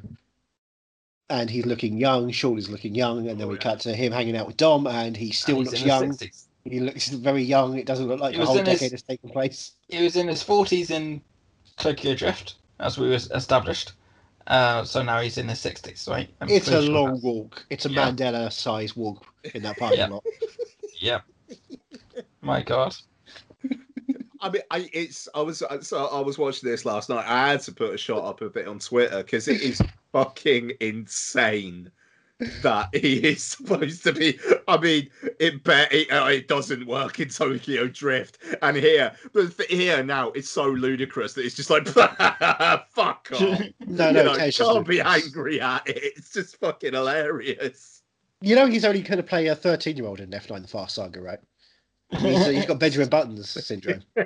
and 1.30 1.48
he's 1.48 1.64
looking 1.64 1.96
young. 1.96 2.30
Sean 2.32 2.58
is 2.58 2.68
looking 2.68 2.94
young, 2.94 3.28
and 3.28 3.40
then 3.40 3.46
Oh, 3.46 3.50
we 3.50 3.54
yeah. 3.54 3.60
cut 3.62 3.80
to 3.80 3.94
him 3.94 4.12
hanging 4.12 4.36
out 4.36 4.46
with 4.46 4.56
Dom, 4.56 4.86
and 4.86 5.16
he 5.16 5.30
still 5.30 5.58
And 5.58 5.66
looks 5.66 5.82
young. 5.82 6.10
60s. 6.12 6.48
He 6.64 6.80
looks 6.80 7.08
very 7.10 7.44
young. 7.44 7.78
It 7.78 7.86
doesn't 7.86 8.08
look 8.08 8.20
like 8.20 8.34
He 8.34 8.40
the 8.40 8.46
whole 8.46 8.58
in 8.58 8.66
his- 8.66 8.80
decade 8.80 8.90
has 8.92 9.02
taken 9.02 9.30
place. 9.30 9.72
He 9.88 10.02
was 10.02 10.16
in 10.16 10.26
his 10.26 10.42
40s 10.42 10.90
in 10.90 11.22
Tokyo 11.78 12.14
Drift, 12.14 12.56
as 12.80 12.98
we 12.98 13.08
was 13.08 13.30
established. 13.30 13.92
Uh, 14.48 14.82
so 14.84 15.02
now 15.02 15.20
he's 15.20 15.38
in 15.38 15.48
his 15.48 15.60
60s, 15.60 16.08
right? 16.08 16.28
I'm 16.40 16.48
It's 16.48 16.66
a 16.68 16.82
sure 16.82 16.82
long 16.82 17.04
that's- 17.06 17.22
walk. 17.22 17.66
It's 17.70 17.86
a 17.86 17.90
Yeah. 17.90 18.10
Mandela-sized 18.10 18.96
walk 18.96 19.24
in 19.54 19.62
that 19.62 19.76
parking 19.76 19.98
Yeah. 20.00 20.06
lot. 20.08 20.24
Yep. 20.98 21.22
My 22.42 22.62
God. 22.62 22.94
I 24.46 24.50
mean, 24.50 24.62
I 24.70 24.88
it's 24.92 25.28
I 25.34 25.40
was 25.40 25.62
so 25.80 26.06
I 26.06 26.20
was 26.20 26.38
watching 26.38 26.68
this 26.68 26.84
last 26.84 27.08
night. 27.08 27.24
I 27.26 27.48
had 27.50 27.62
to 27.62 27.72
put 27.72 27.92
a 27.92 27.98
shot 27.98 28.24
up 28.24 28.40
of 28.42 28.56
it 28.56 28.68
on 28.68 28.78
Twitter 28.78 29.18
because 29.24 29.48
it 29.48 29.60
is 29.60 29.82
fucking 30.12 30.72
insane 30.80 31.90
that 32.62 32.94
he 32.94 33.16
is 33.16 33.42
supposed 33.42 34.04
to 34.04 34.12
be. 34.12 34.38
I 34.68 34.76
mean, 34.78 35.10
it 35.40 35.64
bet 35.64 35.92
it, 35.92 36.12
uh, 36.12 36.26
it 36.26 36.46
doesn't 36.46 36.86
work 36.86 37.18
in 37.18 37.28
Tokyo 37.28 37.88
Drift, 37.88 38.38
and 38.62 38.76
here, 38.76 39.12
but 39.32 39.52
here 39.68 40.04
now, 40.04 40.30
it's 40.30 40.50
so 40.50 40.66
ludicrous 40.68 41.32
that 41.34 41.44
it's 41.44 41.56
just 41.56 41.70
like 41.70 41.88
fuck 42.90 43.28
off. 43.32 43.40
No, 43.86 44.08
You 44.08 44.12
no, 44.12 44.22
know, 44.22 44.32
it's 44.34 44.58
just 44.58 44.70
can't 44.70 44.86
be 44.86 45.00
angry 45.00 45.60
at 45.60 45.88
it. 45.88 45.98
It's 46.16 46.32
just 46.32 46.60
fucking 46.60 46.92
hilarious. 46.92 48.02
You 48.42 48.54
know, 48.54 48.66
he's 48.66 48.84
only 48.84 49.00
going 49.02 49.16
to 49.16 49.22
play 49.22 49.46
a 49.48 49.56
13-year-old 49.56 50.20
in 50.20 50.30
F9 50.30 50.62
The 50.62 50.68
Fast 50.68 50.96
Saga, 50.96 51.20
right? 51.20 51.38
He's, 52.10 52.46
he's 52.46 52.66
got 52.66 52.78
Benjamin 52.78 53.08
Button's 53.08 53.48
syndrome. 53.66 54.02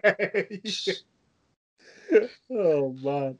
oh 2.50 2.92
man. 3.02 3.38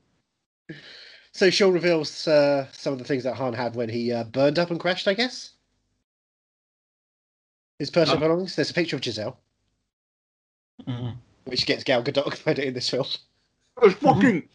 So 1.33 1.51
Sean 1.51 1.73
reveals 1.73 2.27
uh, 2.29 2.67
some 2.73 2.93
of 2.93 2.99
the 2.99 3.05
things 3.05 3.25
that 3.25 3.35
Han 3.37 3.53
had 3.55 3.75
when 3.77 3.89
he 3.89 4.13
uh, 4.13 4.25
burned 4.25 4.59
up 4.59 4.71
and 4.71 4.81
crashed, 4.81 5.07
I 5.09 5.15
guess. 5.15 5.51
His 7.79 7.91
personal 7.91 8.19
Oh. 8.19 8.21
belongings. 8.21 8.57
There's 8.57 8.71
a 8.71 8.75
picture 8.75 8.97
of 8.97 9.05
Giselle, 9.05 9.39
Mhm. 10.87 11.17
which 11.45 11.67
gets 11.67 11.85
Gal 11.85 12.03
Gadot 12.03 12.31
credit 12.43 12.65
in 12.65 12.75
this 12.75 12.89
film. 12.91 13.07
It's 13.83 13.95
fucking. 13.95 14.49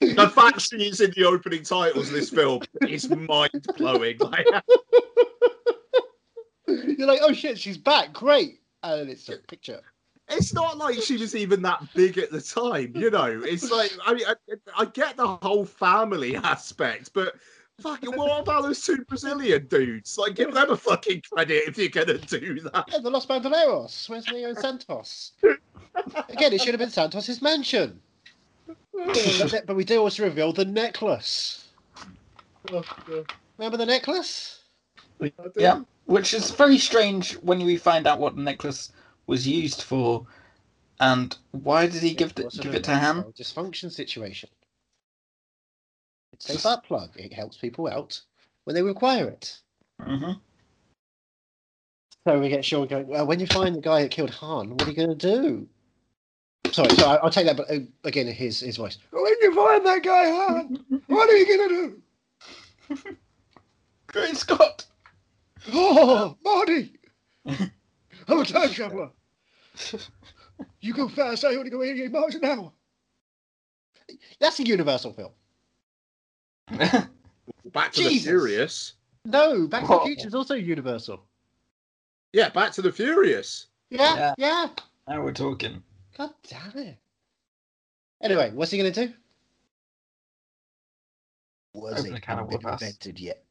the 0.00 0.28
fact 0.34 0.60
she 0.60 0.76
is 0.88 1.00
in 1.00 1.12
the 1.16 1.24
opening 1.24 1.62
titles 1.62 2.08
of 2.08 2.14
this 2.14 2.30
film 2.30 2.62
is 2.88 3.08
mind 3.10 3.66
blowing. 3.76 4.18
Like, 4.18 4.46
You're 6.68 7.06
like, 7.08 7.20
oh 7.22 7.32
shit, 7.32 7.58
she's 7.58 7.76
back, 7.78 8.12
great. 8.12 8.60
And 8.82 9.08
it's 9.08 9.28
a 9.28 9.36
picture. 9.36 9.80
it's 10.28 10.52
not 10.54 10.78
like 10.78 11.00
she 11.02 11.16
was 11.16 11.34
even 11.36 11.62
that 11.62 11.82
big 11.94 12.18
at 12.18 12.30
the 12.30 12.40
time, 12.40 12.92
you 12.96 13.10
know. 13.10 13.42
It's 13.44 13.70
like 13.70 13.92
I 14.04 14.14
mean, 14.14 14.24
I, 14.26 14.34
I 14.76 14.84
get 14.86 15.16
the 15.16 15.28
whole 15.28 15.64
family 15.64 16.36
aspect, 16.36 17.10
but 17.14 17.34
fucking 17.80 18.16
what 18.16 18.40
about 18.40 18.62
those 18.62 18.84
two 18.84 19.04
Brazilian 19.04 19.66
dudes? 19.66 20.16
Like, 20.18 20.34
give 20.34 20.52
them 20.54 20.70
a 20.70 20.76
fucking 20.76 21.22
credit 21.32 21.64
if 21.68 21.78
you're 21.78 21.88
gonna 21.88 22.18
do 22.18 22.60
that. 22.60 22.84
Yeah, 22.90 22.98
the 22.98 23.10
Los 23.10 23.26
Bandoleros. 23.26 24.08
Where's 24.08 24.28
Leo 24.28 24.54
Santos? 24.54 25.32
Again, 26.28 26.52
it 26.52 26.60
should 26.60 26.74
have 26.74 26.80
been 26.80 26.90
Santos's 26.90 27.42
mansion. 27.42 28.00
but 28.66 29.62
but 29.66 29.76
we 29.76 29.84
do 29.84 30.00
also 30.00 30.24
reveal 30.24 30.52
the 30.52 30.64
necklace. 30.64 31.68
Oh, 32.72 32.82
Remember 33.58 33.76
the 33.76 33.86
necklace? 33.86 34.60
Yeah, 35.56 35.82
which 36.06 36.34
is 36.34 36.50
very 36.50 36.78
strange 36.78 37.34
when 37.38 37.64
we 37.64 37.76
find 37.76 38.06
out 38.06 38.18
what 38.18 38.36
the 38.36 38.42
necklace 38.42 38.92
was 39.26 39.46
used 39.46 39.82
for, 39.82 40.26
and 41.00 41.36
why 41.52 41.86
did 41.86 42.02
he 42.02 42.14
give 42.14 42.32
it 42.36 42.44
was 42.44 42.58
give 42.58 42.74
it 42.74 42.84
to 42.84 42.96
Han? 42.96 43.32
Dysfunction 43.38 43.90
situation. 43.90 44.48
It's 46.32 46.54
a 46.54 46.68
butt 46.68 46.84
plug. 46.84 47.10
It 47.16 47.32
helps 47.32 47.56
people 47.56 47.86
out 47.88 48.20
when 48.64 48.74
they 48.74 48.82
require 48.82 49.28
it. 49.28 49.60
hmm 50.00 50.32
So 52.26 52.38
we 52.38 52.48
get 52.48 52.64
Sean 52.64 52.86
going. 52.86 53.06
Well, 53.06 53.26
when 53.26 53.40
you 53.40 53.46
find 53.46 53.74
the 53.76 53.80
guy 53.80 54.02
that 54.02 54.10
killed 54.10 54.30
Han, 54.30 54.76
what 54.76 54.86
are 54.86 54.90
you 54.90 54.96
going 54.96 55.16
to 55.16 55.40
do? 55.40 55.68
Sorry, 56.72 56.90
so 56.90 57.06
I- 57.06 57.16
I'll 57.16 57.30
take 57.30 57.46
that. 57.46 57.56
But 57.56 57.70
uh, 57.70 57.80
again, 58.04 58.26
his 58.26 58.60
his 58.60 58.76
voice. 58.76 58.98
When 59.10 59.34
you 59.42 59.54
find 59.54 59.84
that 59.86 60.02
guy 60.02 60.24
Han, 60.30 60.84
what 61.06 61.28
are 61.28 61.36
you 61.36 61.46
going 61.46 61.68
to 61.68 61.74
do? 62.96 63.06
Great 64.08 64.36
Scott. 64.36 64.86
Oh, 65.72 66.36
Marty! 66.44 66.92
I'm 67.46 68.40
a 68.40 68.44
time 68.44 68.70
traveler. 68.70 69.10
You 70.80 70.92
go 70.94 71.08
fast, 71.08 71.44
I 71.44 71.54
only 71.54 71.70
go 71.70 71.82
88 71.82 72.10
miles 72.10 72.34
an 72.34 72.44
hour. 72.44 72.72
That's 74.40 74.58
a 74.60 74.64
Universal 74.64 75.12
film. 75.14 75.30
Back 77.72 77.92
to 77.92 78.02
Jesus. 78.02 78.24
the 78.24 78.30
Furious. 78.30 78.92
No, 79.24 79.66
Back 79.66 79.82
to 79.82 79.86
the 79.88 79.92
Whoa. 79.94 80.04
Future 80.04 80.28
is 80.28 80.34
also 80.34 80.54
Universal. 80.54 81.22
Yeah, 82.32 82.48
Back 82.50 82.72
to 82.72 82.82
the 82.82 82.92
Furious. 82.92 83.66
Yeah, 83.90 84.14
Yeah. 84.16 84.34
yeah. 84.38 84.68
now 85.08 85.22
we're 85.22 85.32
talking. 85.32 85.82
God 86.16 86.30
damn 86.48 86.76
it. 86.76 86.98
Anyway, 88.22 88.50
what's 88.54 88.70
he 88.70 88.78
going 88.78 88.92
to 88.92 89.06
do? 89.06 89.12
Was 91.74 92.00
Open 92.00 92.12
it 92.14 92.18
a 92.18 92.20
can 92.20 92.38
of 92.38 92.48
been 92.50 92.60
invented 92.68 93.18
yet? 93.18 93.44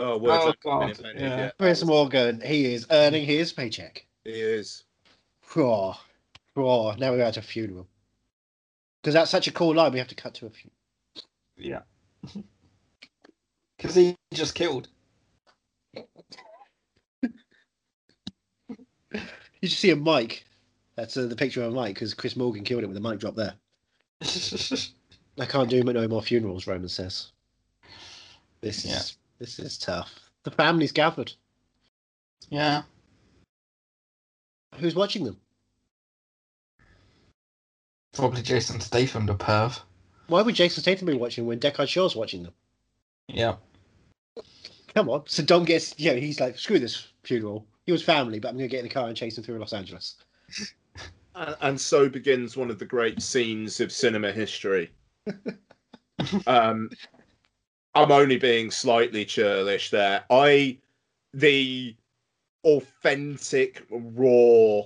Oh, 0.00 0.18
words 0.18 0.44
Oh, 0.46 0.54
God, 0.62 0.90
invented 0.90 1.20
yeah. 1.20 1.36
yet. 1.36 1.54
Chris 1.58 1.84
Morgan, 1.84 2.40
he 2.40 2.72
is 2.74 2.86
earning 2.90 3.24
his 3.26 3.52
paycheck. 3.52 4.06
He 4.24 4.32
is. 4.32 4.84
Oh, 5.56 5.98
oh, 6.56 6.92
now 6.98 7.12
we're 7.12 7.22
at 7.22 7.36
a 7.36 7.42
funeral. 7.42 7.88
Because 9.02 9.14
that's 9.14 9.30
such 9.30 9.46
a 9.48 9.52
cool 9.52 9.74
line, 9.74 9.92
we 9.92 9.98
have 9.98 10.08
to 10.08 10.14
cut 10.14 10.34
to 10.34 10.46
a 10.46 10.50
funeral. 10.50 10.74
Yeah. 11.56 11.80
Because 13.76 13.94
he 13.94 14.16
just 14.34 14.54
killed. 14.56 14.88
You 19.60 19.68
just 19.68 19.80
see 19.80 19.90
a 19.90 19.96
mic. 19.96 20.44
That's 20.96 21.16
uh, 21.16 21.26
the 21.26 21.34
picture 21.36 21.62
of 21.62 21.72
a 21.72 21.80
mic 21.82 21.94
because 21.94 22.14
Chris 22.14 22.36
Morgan 22.36 22.62
killed 22.64 22.82
it 22.84 22.86
with 22.86 22.96
a 22.96 23.00
mic 23.00 23.18
drop 23.18 23.34
there. 23.34 23.54
I 25.40 25.46
can't 25.46 25.68
do 25.70 25.82
no 25.82 26.06
more 26.08 26.22
funerals, 26.22 26.66
Roman 26.66 26.88
says. 26.88 27.32
This 28.60 28.84
is 28.84 28.90
Yeah. 28.90 29.27
This 29.38 29.58
is 29.58 29.78
tough. 29.78 30.30
The 30.44 30.50
family's 30.50 30.92
gathered. 30.92 31.32
yeah. 32.48 32.82
Who's 34.76 34.94
watching 34.94 35.24
them? 35.24 35.38
Probably 38.12 38.42
Jason 38.42 38.80
Statham, 38.80 39.26
the 39.26 39.34
perv. 39.34 39.80
Why 40.28 40.42
would 40.42 40.54
Jason 40.54 40.82
Statham 40.82 41.06
be 41.06 41.14
watching 41.14 41.46
when 41.46 41.58
Deckard 41.58 41.88
Shaw's 41.88 42.14
watching 42.14 42.42
them? 42.42 42.52
Yeah. 43.28 43.56
Come 44.94 45.08
on. 45.08 45.22
So 45.26 45.42
Dom 45.42 45.64
gets, 45.64 45.94
yeah, 45.98 46.14
he's 46.14 46.40
like, 46.40 46.58
screw 46.58 46.78
this 46.78 47.08
funeral. 47.22 47.66
He 47.86 47.92
was 47.92 48.02
family, 48.02 48.38
but 48.38 48.48
I'm 48.48 48.56
going 48.56 48.68
to 48.68 48.70
get 48.70 48.80
in 48.80 48.88
the 48.88 48.94
car 48.94 49.08
and 49.08 49.16
chase 49.16 49.38
him 49.38 49.44
through 49.44 49.58
Los 49.58 49.72
Angeles. 49.72 50.16
And, 51.34 51.56
and 51.60 51.80
so 51.80 52.08
begins 52.08 52.56
one 52.56 52.68
of 52.68 52.80
the 52.80 52.84
great 52.84 53.22
scenes 53.22 53.78
of 53.78 53.92
cinema 53.92 54.32
history. 54.32 54.90
um, 56.48 56.90
I'm 57.94 58.12
only 58.12 58.36
being 58.36 58.70
slightly 58.70 59.24
churlish 59.24 59.90
there. 59.90 60.24
I, 60.30 60.78
the 61.32 61.96
authentic, 62.64 63.86
raw, 63.90 64.82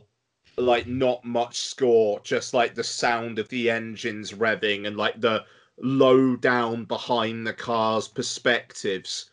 like 0.57 0.87
not 0.87 1.25
much 1.25 1.59
score, 1.59 2.21
just 2.21 2.55
like 2.55 2.75
the 2.75 2.85
sound 2.85 3.39
of 3.39 3.49
the 3.49 3.71
engines 3.71 4.33
revving 4.33 4.87
and 4.87 4.97
like 4.97 5.21
the 5.21 5.45
low 5.79 6.37
down 6.37 6.85
behind 6.85 7.47
the 7.47 7.53
car's 7.53 8.09
perspectives. 8.09 9.31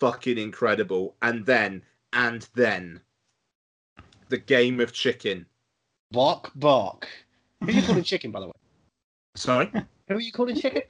Fucking 0.00 0.38
incredible. 0.38 1.16
And 1.22 1.44
then, 1.46 1.82
and 2.12 2.48
then, 2.54 3.00
the 4.28 4.38
game 4.38 4.80
of 4.80 4.92
chicken. 4.92 5.46
Bark, 6.10 6.52
bark. 6.54 7.08
Who 7.60 7.68
are 7.68 7.70
you 7.70 7.82
calling 7.82 8.04
chicken, 8.04 8.30
by 8.30 8.40
the 8.40 8.46
way? 8.46 8.52
Sorry, 9.34 9.70
Who 10.08 10.14
are 10.14 10.20
you 10.20 10.32
calling 10.32 10.56
chicken? 10.56 10.82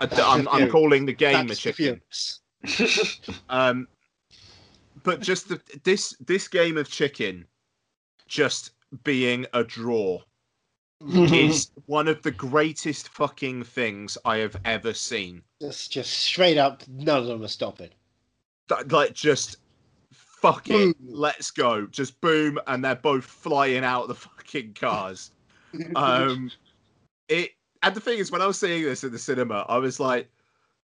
I, 0.00 0.38
am 0.38 0.48
I'm 0.48 0.70
calling 0.70 1.06
the 1.06 1.12
game 1.12 1.50
a 1.50 1.54
chicken. 1.54 2.00
Um, 3.48 3.86
but 5.04 5.20
just 5.20 5.48
the, 5.48 5.60
this 5.84 6.14
this 6.26 6.48
game 6.48 6.76
of 6.76 6.88
chicken, 6.88 7.46
just 8.26 8.72
being 9.04 9.46
a 9.54 9.62
draw, 9.62 10.20
is 11.00 11.70
one 11.86 12.08
of 12.08 12.20
the 12.22 12.30
greatest 12.32 13.08
fucking 13.10 13.62
things 13.64 14.18
I 14.24 14.38
have 14.38 14.56
ever 14.64 14.92
seen. 14.92 15.42
Just, 15.62 15.92
just 15.92 16.10
straight 16.12 16.58
up, 16.58 16.82
none 16.88 17.18
of 17.18 17.26
them 17.26 17.44
are 17.44 17.48
stopping. 17.48 17.90
That- 18.68 18.90
Like 18.90 19.14
just 19.14 19.58
fuck 20.12 20.68
it, 20.68 20.72
Boom. 20.72 20.94
let's 21.08 21.50
go, 21.50 21.86
just 21.86 22.20
boom, 22.20 22.58
and 22.66 22.84
they're 22.84 22.96
both 22.96 23.24
flying 23.24 23.84
out 23.84 24.08
the 24.08 24.14
fucking 24.14 24.74
cars. 24.74 25.30
Um, 25.96 26.50
it 27.28 27.50
and 27.82 27.94
the 27.94 28.00
thing 28.00 28.18
is, 28.18 28.30
when 28.30 28.42
I 28.42 28.46
was 28.46 28.58
seeing 28.58 28.82
this 28.84 29.04
in 29.04 29.12
the 29.12 29.18
cinema, 29.18 29.64
I 29.68 29.78
was 29.78 29.98
like, 30.00 30.28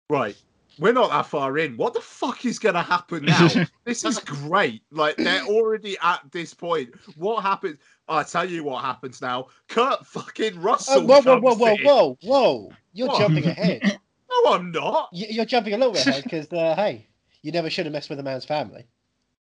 right, 0.10 0.36
we're 0.80 0.94
not 0.94 1.10
that 1.12 1.26
far 1.26 1.57
in. 1.57 1.78
What 1.78 1.94
the 1.94 2.02
fuck 2.02 2.45
is 2.45 2.60
gonna 2.60 2.82
happen 2.84 3.26
now? 3.26 3.48
this 3.86 4.03
is 4.03 4.20
great. 4.20 4.84
Like 4.91 5.16
they're 5.18 5.44
already 5.45 5.98
at 6.03 6.22
this 6.32 6.53
point. 6.53 6.90
What 7.16 7.41
happens? 7.41 7.78
I 8.07 8.24
tell 8.24 8.49
you 8.49 8.64
what 8.64 8.84
happens 8.84 9.22
now. 9.22 9.48
Kurt 9.68 10.06
fucking 10.06 10.62
Russell. 10.62 11.02
Oh, 11.02 11.06
whoa, 11.06 11.22
whoa, 11.22 11.40
whoa, 11.40 11.56
comes 11.56 11.60
whoa, 11.60 11.76
whoa, 11.84 12.18
whoa! 12.24 12.70
You're 12.94 13.07
What? 13.07 13.20
jumping 13.20 13.45
ahead. 13.45 13.99
No, 14.45 14.53
I'm 14.53 14.72
not. 14.72 15.10
You- 15.14 15.28
You're 15.30 15.45
jumping 15.45 15.74
a 15.74 15.78
little 15.78 15.94
bit 15.94 16.06
ahead 16.06 16.24
because, 16.24 16.52
uh, 16.52 16.76
hey, 16.76 17.07
you 17.41 17.52
never 17.53 17.70
should 17.70 17.86
have 17.86 17.94
messed 17.94 18.10
with 18.10 18.20
a 18.20 18.24
man's 18.24 18.44
family. 18.44 18.86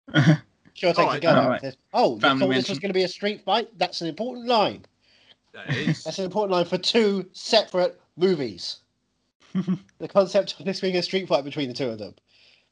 Sure, 0.74 0.94
take 0.94 0.95
the 0.95 1.02
Alright, 1.03 1.22
gun 1.22 1.36
out. 1.38 1.44
alright. 1.44 1.64
and 1.64 1.78
Oh, 1.94 2.16
you 2.16 2.22
Family 2.22 2.40
thought 2.48 2.53
this 2.56 2.70
was 2.70 2.80
going 2.80 2.90
to 2.90 2.94
be 2.94 3.03
a 3.03 3.07
street 3.07 3.41
fight? 3.41 3.68
That's 3.78 3.99
an 4.02 4.07
important 4.07 4.48
line. 4.48 4.86
That 5.53 5.76
is. 5.76 6.03
That's 6.03 6.19
an 6.19 6.26
important 6.26 6.51
line 6.51 6.65
for 6.65 6.77
two 6.77 7.27
separate 7.34 7.99
movies. 8.17 8.77
the 9.99 10.07
concept 10.07 10.59
of 10.59 10.65
this 10.65 10.80
being 10.80 10.95
a 10.95 11.01
street 11.01 11.27
fight 11.27 11.43
between 11.43 11.67
the 11.67 11.73
two 11.73 11.89
of 11.89 11.99
them. 11.99 12.13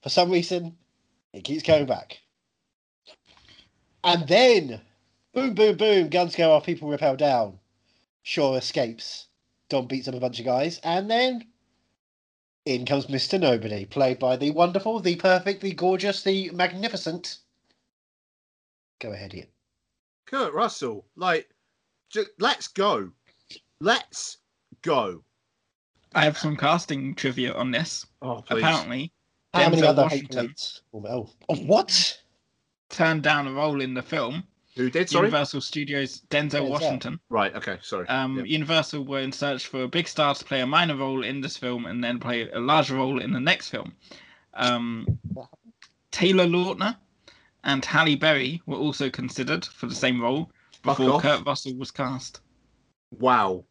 For 0.03 0.09
some 0.09 0.29
reason, 0.29 0.77
it 1.33 1.43
keeps 1.43 1.63
going 1.63 1.85
back. 1.85 2.19
And 4.03 4.27
then, 4.27 4.81
boom, 5.33 5.53
boom, 5.53 5.75
boom, 5.75 6.09
guns 6.09 6.35
go 6.35 6.51
off, 6.51 6.65
people 6.65 6.89
rappel 6.89 7.15
down. 7.15 7.59
Shaw 8.23 8.55
escapes. 8.55 9.27
Don 9.69 9.87
beats 9.87 10.07
up 10.07 10.15
a 10.15 10.19
bunch 10.19 10.39
of 10.39 10.45
guys, 10.45 10.79
and 10.83 11.09
then 11.11 11.47
in 12.67 12.85
comes 12.85 13.07
Mr. 13.07 13.39
Nobody, 13.39 13.85
played 13.85 14.19
by 14.19 14.35
the 14.35 14.51
wonderful, 14.51 14.99
the 14.99 15.15
perfect, 15.15 15.61
the 15.61 15.73
gorgeous, 15.73 16.23
the 16.23 16.49
magnificent. 16.51 17.39
Go 18.99 19.11
ahead, 19.11 19.33
Ian. 19.33 19.47
Kurt 20.25 20.53
Russell, 20.53 21.05
like, 21.15 21.49
ju- 22.09 22.25
let's 22.39 22.67
go. 22.67 23.09
Let's 23.79 24.37
go. 24.81 25.23
I 26.15 26.23
have 26.23 26.37
some 26.37 26.55
casting 26.55 27.13
trivia 27.15 27.53
on 27.53 27.71
this. 27.71 28.05
Oh, 28.21 28.43
Apparently, 28.49 29.11
How 29.53 29.69
many 29.69 29.81
Denzel 29.81 29.87
other 29.87 30.01
Washington. 30.03 30.53
Washington. 30.91 31.11
Oh, 31.13 31.29
oh, 31.49 31.55
what? 31.65 32.19
turned 32.89 33.21
down 33.21 33.47
a 33.47 33.51
role 33.51 33.81
in 33.81 33.93
the 33.93 34.01
film. 34.01 34.43
Who 34.77 34.89
did? 34.89 35.09
Sorry. 35.09 35.25
Universal 35.27 35.59
Studios, 35.61 36.21
Denzel 36.29 36.61
Denzel. 36.61 36.69
Washington. 36.69 37.19
Right. 37.29 37.53
Okay. 37.55 37.77
Sorry. 37.81 38.07
Um, 38.07 38.37
Yeah. 38.37 38.43
Universal 38.43 39.03
were 39.03 39.19
in 39.19 39.31
search 39.31 39.67
for 39.67 39.83
a 39.83 39.87
big 39.87 40.07
star 40.07 40.33
to 40.35 40.45
play 40.45 40.61
a 40.61 40.67
minor 40.67 40.95
role 40.95 41.23
in 41.23 41.41
this 41.41 41.57
film 41.57 41.85
and 41.85 42.01
then 42.03 42.19
play 42.19 42.49
a 42.51 42.59
larger 42.59 42.95
role 42.95 43.19
in 43.19 43.33
the 43.33 43.39
next 43.39 43.69
film. 43.69 43.93
Um, 44.53 45.19
Taylor 46.11 46.45
Lautner 46.45 46.95
and 47.63 47.83
Halle 47.83 48.15
Berry 48.15 48.61
were 48.65 48.77
also 48.77 49.09
considered 49.09 49.65
for 49.65 49.87
the 49.87 49.95
same 49.95 50.21
role 50.21 50.49
Fuck 50.87 50.97
before 50.97 51.15
off. 51.15 51.21
Kurt 51.21 51.45
Russell 51.45 51.75
was 51.75 51.91
cast. 51.91 52.41
Wow. 53.19 53.65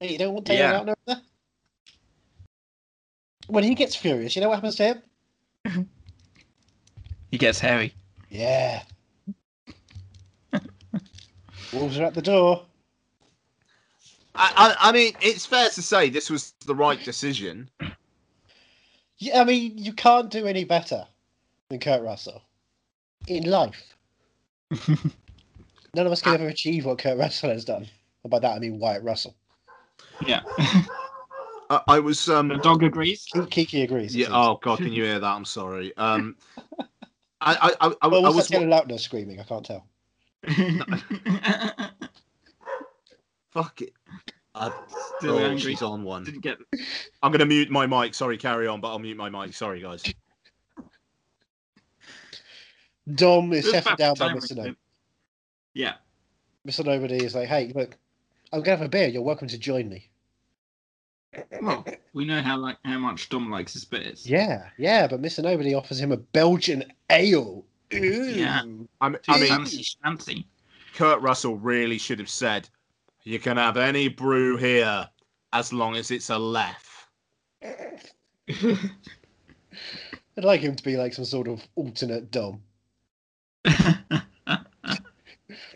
Hey, 0.00 0.12
you 0.12 0.18
don't 0.18 0.34
want 0.34 0.46
Taylor 0.46 0.58
Yeah. 0.60 0.80
Lautner 0.80 0.94
there? 1.06 1.20
When 3.48 3.64
he 3.64 3.74
gets 3.74 3.96
furious, 3.96 4.36
you 4.36 4.42
know 4.42 4.48
what 4.48 4.56
happens 4.56 4.76
to 4.76 5.02
him? 5.64 5.88
He 7.30 7.38
gets 7.38 7.58
hairy. 7.58 7.94
Yeah. 8.30 8.82
Wolves 11.72 11.98
are 11.98 12.04
at 12.04 12.14
the 12.14 12.22
door. 12.22 12.64
I, 14.34 14.74
I, 14.80 14.88
I 14.88 14.92
mean, 14.92 15.14
it's 15.20 15.46
fair 15.46 15.68
to 15.70 15.82
say 15.82 16.10
this 16.10 16.30
was 16.30 16.52
the 16.66 16.74
right 16.74 17.02
decision. 17.02 17.70
Yeah, 19.18 19.40
I 19.40 19.44
mean, 19.44 19.76
you 19.76 19.92
can't 19.92 20.30
do 20.30 20.46
any 20.46 20.64
better 20.64 21.06
than 21.70 21.80
Kurt 21.80 22.02
Russell 22.02 22.42
in 23.26 23.44
life. 23.44 23.96
None 25.94 26.06
of 26.06 26.12
us 26.12 26.22
can 26.22 26.34
ever 26.34 26.48
achieve 26.48 26.84
what 26.84 26.98
Kurt 26.98 27.18
Russell 27.18 27.50
has 27.50 27.64
done. 27.64 27.86
And 28.22 28.30
by 28.30 28.38
that, 28.40 28.56
I 28.56 28.58
mean 28.58 28.78
Wyatt 28.78 29.02
Russell. 29.02 29.34
Yeah. 30.26 30.42
I, 31.70 31.80
I 31.88 31.98
was 31.98 32.24
the 32.24 32.38
um. 32.38 32.48
dog 32.62 32.82
agrees. 32.82 33.26
Ki- 33.32 33.46
Kiki 33.46 33.82
agrees. 33.82 34.16
Yeah. 34.16 34.28
Oh 34.30 34.58
God, 34.62 34.78
can 34.78 34.92
you 34.92 35.04
hear 35.04 35.18
that? 35.18 35.26
I'm 35.26 35.44
sorry. 35.44 35.96
Um. 35.96 36.36
I 37.40 37.54
I 37.54 37.72
I, 37.80 37.92
I, 38.02 38.08
Well, 38.08 38.26
I 38.26 38.30
was 38.30 38.48
that 38.48 38.58
Taylor 38.58 38.66
Lautner 38.66 38.98
screaming? 38.98 39.38
I 39.38 39.44
can't 39.44 39.64
tell. 39.64 39.86
fuck 43.52 43.80
it. 43.82 43.92
I'm 44.54 44.72
Still 45.18 45.36
oh, 45.36 45.38
angry. 45.38 45.72
she's 45.72 45.82
on 45.82 46.02
one. 46.02 46.24
Didn't 46.24 46.40
get. 46.40 46.58
I'm 47.22 47.30
gonna 47.32 47.46
mute 47.46 47.70
my 47.70 47.86
mic. 47.86 48.14
Sorry, 48.14 48.36
carry 48.36 48.66
on, 48.66 48.80
but 48.80 48.88
I'll 48.88 48.98
mute 48.98 49.16
my 49.16 49.28
mic. 49.28 49.54
Sorry, 49.54 49.80
guys. 49.80 50.02
Dom 53.14 53.52
is 53.52 53.66
It 53.66 53.70
settled 53.70 53.98
down 53.98 54.14
by 54.14 54.28
time 54.28 54.36
Mr. 54.38 54.76
we 55.78 55.84
No. 55.84 55.90
did. 55.90 55.94
Yeah. 55.94 55.94
Mr. 56.66 56.84
Nobody 56.84 57.24
is 57.24 57.34
like, 57.34 57.48
hey, 57.48 57.72
look, 57.74 57.96
I'm 58.52 58.60
going 58.60 58.76
to 58.76 58.82
have 58.82 58.82
a 58.82 58.88
beer. 58.88 59.08
You're 59.08 59.22
welcome 59.22 59.48
to 59.48 59.58
join 59.58 59.88
me. 59.88 60.08
Well, 61.62 61.86
we 62.14 62.24
know 62.24 62.40
how 62.40 62.56
like 62.56 62.78
how 62.84 62.98
much 62.98 63.28
Dom 63.28 63.50
likes 63.50 63.74
his 63.74 63.84
beers. 63.84 64.28
Yeah, 64.28 64.70
yeah, 64.78 65.06
but 65.06 65.20
Mr. 65.20 65.42
Nobody 65.42 65.74
offers 65.74 66.00
him 66.00 66.10
a 66.10 66.16
Belgian 66.16 66.84
ale. 67.10 67.66
Ooh. 67.94 68.30
Yeah. 68.30 68.62
I'm, 69.00 69.16
I 69.28 69.38
mean, 69.38 69.48
fancy 69.48 69.86
fancy. 70.02 70.46
Kurt 70.94 71.20
Russell 71.20 71.56
really 71.56 71.98
should 71.98 72.18
have 72.18 72.30
said, 72.30 72.68
"You 73.24 73.38
can 73.38 73.58
have 73.58 73.76
any 73.76 74.08
brew 74.08 74.56
here 74.56 75.06
as 75.52 75.70
long 75.72 75.96
as 75.96 76.10
it's 76.10 76.30
a 76.30 76.38
left." 76.38 76.88
I'd 77.62 78.88
like 80.36 80.62
him 80.62 80.76
to 80.76 80.82
be 80.82 80.96
like 80.96 81.12
some 81.12 81.26
sort 81.26 81.46
of 81.46 81.62
alternate 81.76 82.30
Dom. 82.30 82.62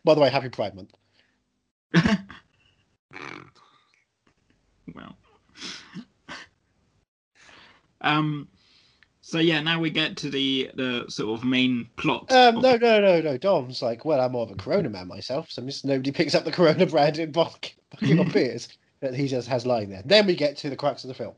By 0.04 0.14
the 0.14 0.20
way, 0.20 0.30
happy 0.30 0.48
Pride 0.48 0.74
Month. 0.74 0.94
well. 4.94 5.16
Um. 8.00 8.48
So 9.20 9.38
yeah, 9.38 9.60
now 9.60 9.80
we 9.80 9.90
get 9.90 10.16
to 10.18 10.30
the 10.30 10.70
the 10.74 11.04
sort 11.08 11.38
of 11.38 11.44
main 11.44 11.88
plot. 11.96 12.30
Um, 12.32 12.56
of- 12.56 12.62
no, 12.62 12.76
no, 12.76 13.00
no, 13.00 13.20
no. 13.20 13.38
Dom's 13.38 13.80
like, 13.80 14.04
well, 14.04 14.20
I'm 14.20 14.32
more 14.32 14.42
of 14.44 14.50
a 14.50 14.56
Corona 14.56 14.90
man 14.90 15.08
myself, 15.08 15.50
so. 15.50 15.66
Nobody 15.84 16.10
picks 16.10 16.34
up 16.34 16.44
the 16.44 16.52
Corona 16.52 16.86
branded 16.86 17.32
bucket 17.32 17.74
bucket 17.90 18.18
of 18.18 18.32
beers 18.34 18.68
that 19.00 19.14
he 19.14 19.28
just 19.28 19.48
has 19.48 19.64
lying 19.64 19.88
there. 19.90 20.02
Then 20.04 20.26
we 20.26 20.34
get 20.34 20.56
to 20.58 20.70
the 20.70 20.76
crux 20.76 21.04
of 21.04 21.08
the 21.08 21.14
film. 21.14 21.34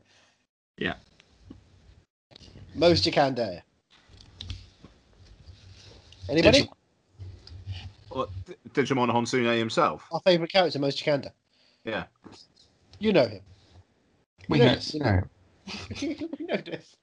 Yeah. 0.77 0.95
Most 2.73 3.05
you 3.05 3.11
can 3.11 3.33
dare. 3.33 3.63
Anybody? 6.27 6.69
Digimon. 8.15 8.27
What, 8.27 8.29
Digimon 8.73 9.11
Hounsou 9.11 9.57
himself. 9.57 10.07
Our 10.11 10.21
favourite 10.21 10.51
character, 10.51 10.79
Mose 10.79 10.95
Jakande. 10.95 11.31
Yeah. 11.83 12.05
You 12.99 13.13
know 13.13 13.27
him. 13.27 13.41
We 14.49 14.59
You 14.59 14.65
know. 14.65 14.75
this. 14.75 14.93
No. 14.95 15.21
you 15.99 16.29
know 16.39 16.57
this. 16.57 16.95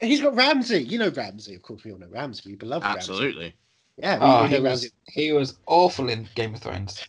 And 0.00 0.10
he's 0.10 0.20
got 0.20 0.34
Ramsey. 0.34 0.82
You 0.82 0.98
know 0.98 1.10
Ramsey, 1.10 1.54
of 1.54 1.62
course. 1.62 1.84
We 1.84 1.92
all 1.92 1.98
know 1.98 2.08
Ramsey. 2.10 2.50
We 2.50 2.56
beloved 2.56 2.84
Ramsey. 2.84 2.98
Absolutely. 2.98 3.54
Yeah, 3.98 4.18
we, 4.18 4.24
ah, 4.24 4.40
Oh, 4.40 4.42
we 4.44 4.48
he 4.48 4.60
was 4.60 4.90
he 5.06 5.32
was 5.32 5.58
awful 5.66 6.08
in 6.08 6.28
Game 6.34 6.54
of 6.54 6.60
Thrones. 6.60 7.06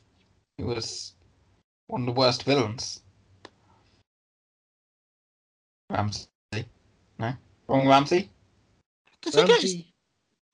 He 0.57 0.63
was 0.63 1.13
one 1.87 2.01
of 2.01 2.07
the 2.07 2.11
worst 2.11 2.43
villains. 2.43 3.01
Ramsey. 5.89 6.27
No? 7.19 7.33
Wrong 7.67 7.87
Ramsey? 7.87 8.29
Does 9.21 9.35
he 9.35 9.41
get 9.43 9.61
his, 9.61 9.73
Ramsey. 9.73 9.92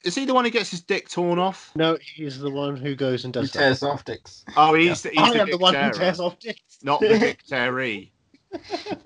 Is 0.04 0.16
he 0.16 0.26
the 0.26 0.34
one 0.34 0.46
who 0.46 0.52
gets 0.52 0.72
his 0.72 0.82
dick 0.82 1.10
torn 1.10 1.40
off? 1.40 1.72
No, 1.76 1.98
he's 2.02 2.40
the 2.40 2.50
one 2.50 2.76
who 2.78 2.96
goes 2.96 3.26
and 3.26 3.34
Who 3.36 3.42
does 3.42 3.52
that. 3.52 3.60
tears 3.60 3.84
off 3.84 4.06
dicks. 4.06 4.46
Oh, 4.56 4.74
he's 4.74 5.02
the, 5.02 5.10
he's 5.10 5.20
I 5.20 5.34
the 5.34 5.42
am 5.42 5.50
the 5.52 5.58
one 5.58 5.74
who 5.76 5.92
tears 5.92 6.20
off 6.20 6.40
dicks. 6.40 6.80
not 6.84 7.00
the 7.02 7.08
dick 7.20 7.44
terry. 7.48 8.12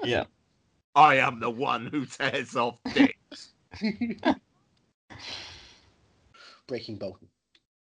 Yeah. 0.04 0.26
I 0.96 1.16
am 1.18 1.40
the 1.40 1.50
one 1.50 1.88
who 1.88 2.06
tears 2.06 2.56
off 2.56 2.78
dicks. 2.94 3.54
Breaking 6.68 6.98
Bolton. 6.98 7.28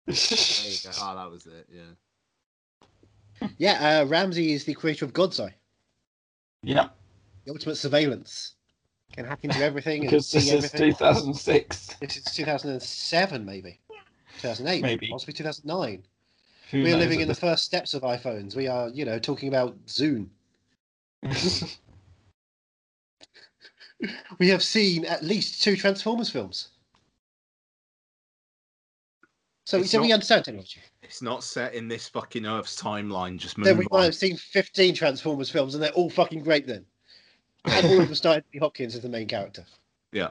There 0.06 0.14
you 0.16 0.76
go. 0.84 0.90
Oh, 1.00 1.16
that 1.16 1.30
was 1.30 1.46
it. 1.46 1.66
Yeah. 1.72 3.48
Yeah, 3.58 4.00
uh, 4.00 4.06
Ramsey 4.06 4.52
is 4.52 4.64
the 4.64 4.74
creator 4.74 5.04
of 5.04 5.12
God's 5.12 5.38
Eye, 5.38 5.54
yeah. 6.64 6.88
the 7.44 7.52
ultimate 7.52 7.76
surveillance. 7.76 8.54
Can 9.12 9.24
hack 9.24 9.40
into 9.43 9.62
everything 9.62 10.02
and 10.02 10.10
Because 10.10 10.28
see 10.28 10.39
this 10.39 10.48
is 10.52 10.64
everything. 10.66 10.93
2006. 10.93 11.86
This 12.01 12.16
is 12.18 12.24
2007, 12.24 13.44
maybe. 13.44 13.80
2008, 14.40 14.82
Maybe. 14.82 15.09
Possibly 15.09 15.35
2009. 15.35 16.05
Who 16.70 16.82
We're 16.82 16.97
living 16.97 17.20
in 17.20 17.28
the 17.28 17.35
first 17.35 17.64
steps 17.64 17.94
of 17.94 18.02
iPhones. 18.02 18.55
We 18.55 18.68
are, 18.68 18.89
you 18.90 19.05
know, 19.05 19.18
talking 19.18 19.48
about 19.48 19.76
Zoom. 19.89 20.30
We 24.39 24.48
have 24.51 24.62
seen 24.62 25.05
at 25.06 25.24
least 25.24 25.60
two 25.60 25.74
Transformers 25.74 26.30
films. 26.30 26.68
So, 29.66 29.80
It's 29.80 29.90
so 29.90 30.01
we 30.01 30.06
not- 30.09 30.14
understand 30.14 30.44
technology. 30.44 30.80
It's 31.02 31.20
not 31.20 31.43
set 31.43 31.74
in 31.74 31.89
this 31.89 32.09
fucking 32.09 32.47
Earth's 32.47 32.80
timeline. 32.80 33.39
Just 33.39 33.56
Then 33.56 33.76
move 33.76 33.78
we 33.78 33.86
might 33.90 33.98
on. 33.98 34.05
have 34.05 34.14
seen 34.14 34.36
15 34.36 34.94
Transformers 34.94 35.51
films 35.51 35.74
and 35.74 35.82
they're 35.82 35.90
all 35.93 36.10
fucking 36.10 36.44
great 36.44 36.64
then. 36.64 36.86
And 37.64 37.86
all 37.86 38.01
of 38.01 38.06
them 38.06 38.14
started 38.14 38.44
Anthony 38.44 38.60
Hopkins 38.60 38.94
as 38.94 39.02
the 39.02 39.09
main 39.09 39.26
character. 39.26 39.64
Yeah. 40.12 40.30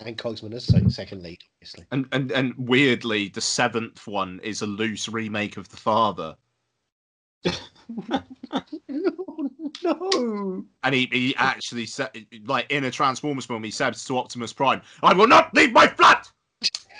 And 0.00 0.16
Cogman 0.16 0.54
as 0.54 0.64
se- 0.64 0.88
second 0.90 1.22
lead, 1.22 1.38
obviously. 1.56 1.84
And, 1.90 2.06
and 2.12 2.30
and 2.30 2.54
weirdly, 2.56 3.28
the 3.28 3.40
seventh 3.40 4.06
one 4.06 4.38
is 4.44 4.62
a 4.62 4.66
loose 4.66 5.08
remake 5.08 5.56
of 5.56 5.68
The 5.68 5.76
Father. 5.76 6.36
no! 9.82 10.64
And 10.84 10.94
he, 10.94 11.08
he 11.10 11.34
actually 11.36 11.86
said, 11.86 12.10
like 12.44 12.70
in 12.70 12.84
a 12.84 12.90
Transformers 12.90 13.46
film, 13.46 13.64
he 13.64 13.70
says 13.70 14.04
to 14.04 14.18
Optimus 14.18 14.52
Prime, 14.52 14.82
"I 15.02 15.14
will 15.14 15.26
not 15.26 15.52
leave 15.54 15.72
my 15.72 15.88
flat." 15.88 16.30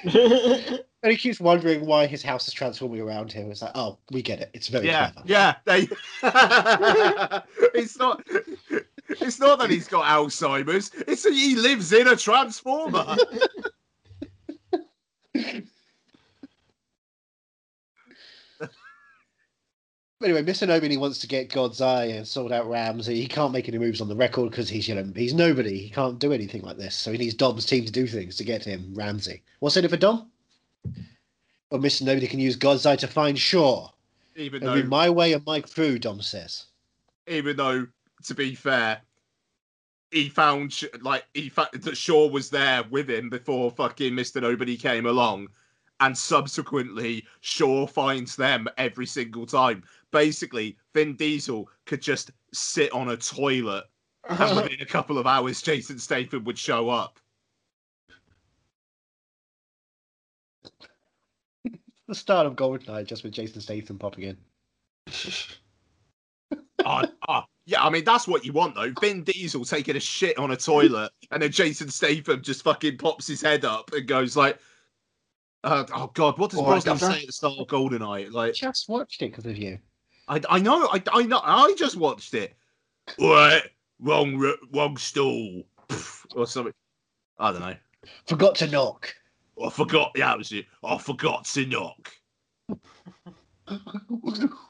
And 1.02 1.12
he 1.12 1.16
keeps 1.16 1.38
wondering 1.38 1.86
why 1.86 2.06
his 2.06 2.22
house 2.24 2.48
is 2.48 2.54
transforming 2.54 3.00
around 3.00 3.30
him. 3.30 3.50
It's 3.50 3.62
like, 3.62 3.70
oh, 3.76 3.98
we 4.10 4.20
get 4.20 4.40
it. 4.40 4.50
It's 4.52 4.66
very 4.66 4.86
Yeah, 4.86 5.10
clever. 5.10 5.28
yeah. 5.28 5.54
They... 5.64 5.88
it's 7.78 7.96
not. 7.98 8.26
It's 9.08 9.38
not 9.38 9.60
that 9.60 9.70
he's 9.70 9.86
got 9.86 10.04
Alzheimer's. 10.06 10.90
It's 11.06 11.22
that 11.22 11.32
he 11.32 11.54
lives 11.54 11.92
in 11.92 12.08
a 12.08 12.16
transformer. 12.16 13.16
Anyway, 20.20 20.42
Mr. 20.42 20.66
Nobody 20.66 20.96
wants 20.96 21.20
to 21.20 21.28
get 21.28 21.48
God's 21.48 21.80
Eye 21.80 22.06
and 22.06 22.26
sort 22.26 22.50
out 22.50 22.68
Ramsey. 22.68 23.20
He 23.20 23.28
can't 23.28 23.52
make 23.52 23.68
any 23.68 23.78
moves 23.78 24.00
on 24.00 24.08
the 24.08 24.16
record 24.16 24.50
because 24.50 24.68
he's 24.68 24.88
you 24.88 24.96
know 24.96 25.08
he's 25.14 25.32
nobody. 25.32 25.78
He 25.78 25.90
can't 25.90 26.18
do 26.18 26.32
anything 26.32 26.62
like 26.62 26.76
this. 26.76 26.96
So 26.96 27.12
he 27.12 27.18
needs 27.18 27.34
Dom's 27.34 27.64
team 27.64 27.84
to 27.84 27.92
do 27.92 28.04
things 28.08 28.34
to 28.36 28.44
get 28.44 28.64
him 28.64 28.92
Ramsey. 28.94 29.44
What's 29.60 29.76
in 29.76 29.84
it 29.84 29.90
for 29.90 29.96
Dom? 29.96 30.28
Well, 31.70 31.80
Mr. 31.80 32.02
Nobody 32.02 32.26
can 32.26 32.40
use 32.40 32.56
God's 32.56 32.86
Eye 32.86 32.96
to 32.96 33.06
find 33.06 33.38
Shaw. 33.38 33.90
even 34.36 34.62
It'll 34.62 34.74
though, 34.74 34.82
my 34.84 35.10
way 35.10 35.34
or 35.34 35.40
Mike 35.46 35.68
through, 35.68 35.98
Dom 35.98 36.22
says. 36.22 36.66
even 37.26 37.56
though, 37.56 37.86
to 38.24 38.34
be 38.34 38.54
fair, 38.54 39.00
he 40.10 40.28
found 40.28 40.80
like 41.02 41.24
he 41.34 41.48
found 41.50 41.68
that 41.72 41.96
Shaw 41.96 42.28
was 42.28 42.48
there 42.48 42.82
with 42.90 43.10
him 43.10 43.28
before 43.28 43.70
fucking 43.70 44.14
Mister 44.14 44.40
Nobody 44.40 44.76
came 44.76 45.04
along, 45.06 45.48
and 46.00 46.16
subsequently 46.16 47.26
Shaw 47.40 47.86
finds 47.86 48.34
them 48.34 48.66
every 48.78 49.06
single 49.06 49.44
time. 49.44 49.82
Basically, 50.10 50.78
Vin 50.94 51.16
Diesel 51.16 51.68
could 51.84 52.00
just 52.00 52.30
sit 52.54 52.90
on 52.92 53.10
a 53.10 53.16
toilet, 53.18 53.84
and 54.30 54.56
within 54.56 54.80
a 54.80 54.86
couple 54.86 55.18
of 55.18 55.26
hours, 55.26 55.60
Jason 55.60 55.98
Statham 55.98 56.44
would 56.44 56.58
show 56.58 56.88
up. 56.88 57.18
The 62.08 62.14
start 62.14 62.46
of 62.46 62.56
Goldeneye 62.56 63.06
just 63.06 63.22
with 63.22 63.32
Jason 63.32 63.60
Statham 63.60 63.98
popping 63.98 64.24
in. 64.24 64.36
Oh, 66.84 67.02
oh, 67.28 67.42
yeah, 67.66 67.84
I 67.84 67.90
mean 67.90 68.02
that's 68.02 68.26
what 68.26 68.46
you 68.46 68.54
want 68.54 68.74
though. 68.74 68.92
Vin 68.98 69.22
Diesel 69.24 69.62
taking 69.66 69.94
a 69.94 70.00
shit 70.00 70.38
on 70.38 70.50
a 70.50 70.56
toilet, 70.56 71.12
and 71.30 71.42
then 71.42 71.52
Jason 71.52 71.90
Statham 71.90 72.42
just 72.42 72.64
fucking 72.64 72.96
pops 72.96 73.26
his 73.26 73.42
head 73.42 73.66
up 73.66 73.92
and 73.92 74.08
goes 74.08 74.38
like, 74.38 74.58
uh, 75.64 75.84
"Oh 75.94 76.10
God, 76.14 76.38
what 76.38 76.50
does 76.50 76.60
All 76.60 76.64
right, 76.64 76.82
Brosnan 76.82 76.94
Governor. 76.94 77.12
say 77.12 77.20
at 77.20 77.26
the 77.26 77.32
start 77.32 77.58
of 77.58 77.66
Goldeneye?" 77.66 78.32
Like, 78.32 78.54
Just 78.54 78.88
watched 78.88 79.20
it 79.20 79.32
because 79.32 79.44
of 79.44 79.58
you. 79.58 79.78
I, 80.28 80.40
I 80.48 80.58
know, 80.60 80.88
I, 80.90 81.02
I 81.12 81.22
know, 81.24 81.40
I 81.44 81.74
just 81.76 81.96
watched 81.96 82.32
it. 82.32 82.54
What? 83.16 83.64
Wrong, 84.00 84.54
wrong 84.72 84.96
stool, 84.96 85.64
or 86.34 86.46
something. 86.46 86.72
I 87.38 87.52
don't 87.52 87.60
know. 87.60 87.76
Forgot 88.26 88.54
to 88.56 88.66
knock. 88.66 89.14
I 89.64 89.70
forgot. 89.70 90.12
Yeah, 90.14 90.28
that 90.28 90.38
was 90.38 90.52
it. 90.52 90.66
I 90.84 90.98
forgot 90.98 91.44
to 91.46 91.66
knock. 91.66 92.12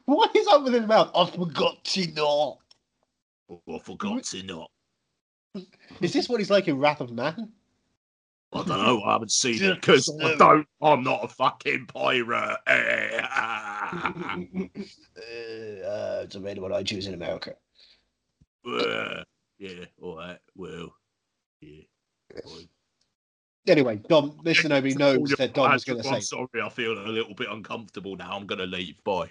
what 0.05 0.37
is 0.37 0.47
up 0.49 0.65
with 0.65 0.75
his 0.75 0.87
mouth? 0.87 1.11
I 1.15 1.31
forgot 1.31 1.85
to 1.85 2.13
knock. 2.13 2.61
I 3.51 3.79
forgot 3.79 4.25
to 4.25 4.43
knock. 4.43 4.71
Is 6.01 6.13
this 6.13 6.29
what 6.29 6.41
he's 6.41 6.51
like 6.51 6.69
in 6.69 6.79
Wrath 6.79 7.01
of 7.01 7.11
Man? 7.11 7.53
I 8.53 8.65
don't 8.65 8.69
know. 8.69 9.03
I 9.03 9.13
haven't 9.13 9.33
seen 9.33 9.63
it 9.63 9.75
because 9.75 10.11
I 10.23 10.35
don't. 10.37 10.67
I'm 10.81 11.03
not 11.03 11.25
a 11.25 11.29
fucking 11.29 11.87
pirate. 11.87 12.57
Eh, 12.67 13.21
uh, 13.37 14.39
uh, 15.87 16.21
it's 16.25 16.35
available 16.35 16.73
on 16.73 16.83
iTunes 16.83 17.07
in 17.07 17.15
America. 17.15 17.55
Uh, 18.67 19.23
yeah, 19.59 19.85
all 20.01 20.17
right. 20.17 20.39
Well, 20.55 20.95
yeah. 21.61 21.83
fine. 22.43 22.69
Anyway, 23.69 23.97
Dom, 24.09 24.33
Mr. 24.45 24.69
Nobody 24.69 24.95
knows 24.95 25.31
that 25.39 25.55
Dom 25.55 25.73
was 25.73 25.85
going 25.85 26.03
to 26.03 26.09
say. 26.09 26.21
sorry. 26.21 26.49
I 26.63 26.69
feel 26.69 26.93
a 26.93 27.09
little 27.09 27.35
bit 27.35 27.49
uncomfortable 27.51 28.17
now. 28.17 28.33
I'm 28.33 28.47
gonna 28.47 28.67
leave. 28.67 29.03
Bye. 29.05 29.31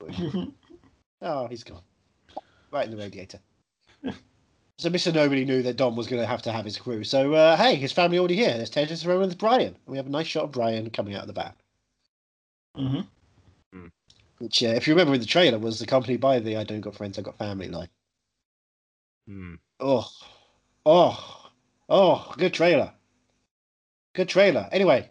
Oh, 1.22 1.46
he's 1.46 1.64
gone. 1.64 1.80
Right 2.70 2.84
in 2.84 2.90
the 2.90 3.02
radiator. 3.02 3.40
So 4.78 4.90
Mr. 4.90 5.12
Nobody 5.12 5.46
knew 5.46 5.62
that 5.62 5.78
Dom 5.78 5.96
was 5.96 6.06
going 6.06 6.20
to 6.20 6.26
have 6.26 6.42
to 6.42 6.52
have 6.52 6.66
his 6.66 6.76
crew. 6.76 7.02
So, 7.02 7.32
uh, 7.32 7.56
hey, 7.56 7.76
his 7.76 7.92
family 7.92 8.18
already 8.18 8.36
here. 8.36 8.52
There's 8.52 8.70
Tedris 8.70 9.06
Rowan 9.06 9.28
with 9.28 9.38
Brian. 9.38 9.68
And 9.68 9.76
we 9.86 9.96
have 9.96 10.06
a 10.06 10.10
nice 10.10 10.26
shot 10.26 10.44
of 10.44 10.52
Brian 10.52 10.90
coming 10.90 11.14
out 11.14 11.22
of 11.22 11.28
the 11.28 11.32
van. 11.32 11.52
hmm 12.76 13.00
Which, 14.36 14.62
uh, 14.62 14.66
if 14.66 14.86
you 14.86 14.92
remember 14.92 15.14
in 15.14 15.20
the 15.20 15.26
trailer, 15.26 15.58
was 15.58 15.80
accompanied 15.80 16.20
by 16.20 16.40
the 16.40 16.58
I 16.58 16.64
don't 16.64 16.82
got 16.82 16.94
friends, 16.94 17.18
I 17.18 17.22
got 17.22 17.38
family 17.38 17.68
line. 17.68 17.88
Hmm. 19.26 19.54
Oh, 19.80 20.06
oh, 20.84 21.50
oh, 21.88 22.34
good 22.36 22.52
trailer. 22.52 22.92
Good 24.16 24.30
trailer. 24.30 24.66
Anyway, 24.72 25.10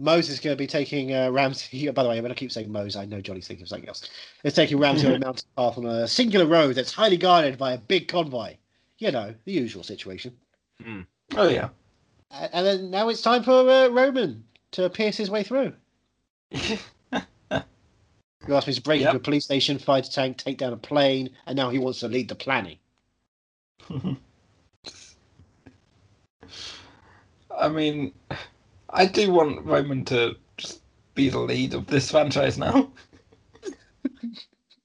Mose 0.00 0.28
is 0.28 0.40
going 0.40 0.54
to 0.56 0.58
be 0.58 0.66
taking 0.66 1.14
uh, 1.14 1.30
Ramsey. 1.30 1.88
By 1.92 2.02
the 2.02 2.08
way, 2.08 2.16
when 2.16 2.18
I'm 2.18 2.22
going 2.24 2.34
to 2.34 2.38
keep 2.38 2.50
saying 2.50 2.70
Mose. 2.72 2.96
I 2.96 3.04
know 3.06 3.20
Johnny's 3.20 3.46
thinking 3.46 3.62
of 3.62 3.68
something 3.68 3.88
else. 3.88 4.10
It's 4.42 4.56
taking 4.56 4.78
Ramsey 4.78 5.06
on 5.06 5.14
a 5.14 5.18
mountain 5.24 5.48
path 5.56 5.78
on 5.78 5.86
a 5.86 6.08
singular 6.08 6.44
road 6.44 6.74
that's 6.74 6.92
highly 6.92 7.16
guarded 7.16 7.56
by 7.56 7.72
a 7.74 7.78
big 7.78 8.08
convoy. 8.08 8.56
You 8.98 9.12
know, 9.12 9.32
the 9.44 9.52
usual 9.52 9.84
situation. 9.84 10.36
Oh 11.36 11.48
yeah. 11.48 11.68
A- 12.32 12.54
And 12.56 12.66
then 12.66 12.90
now 12.90 13.08
it's 13.08 13.22
time 13.22 13.44
for 13.44 13.52
uh, 13.70 13.88
Roman 13.88 14.42
to 14.72 14.90
pierce 14.90 15.16
his 15.16 15.30
way 15.30 15.42
through. 15.44 15.72
You 18.46 18.54
asked 18.54 18.68
me 18.68 18.74
to 18.74 18.82
break 18.82 19.00
Yep. 19.00 19.08
into 19.08 19.16
a 19.16 19.24
police 19.24 19.44
station, 19.44 19.76
fight 19.76 20.06
a 20.06 20.10
tank, 20.10 20.36
take 20.36 20.58
down 20.58 20.72
a 20.72 20.76
plane, 20.76 21.30
and 21.46 21.56
now 21.56 21.68
he 21.68 21.80
wants 21.80 21.98
to 22.00 22.06
lead 22.08 22.28
the 22.28 22.36
planning. 22.36 22.78
I 27.58 27.68
mean, 27.68 28.12
I 28.90 29.06
do 29.06 29.32
want 29.32 29.64
Roman 29.64 30.04
to 30.06 30.36
just 30.56 30.80
be 31.14 31.28
the 31.28 31.38
lead 31.40 31.74
of 31.74 31.86
this 31.86 32.10
franchise 32.10 32.58
now. 32.58 32.90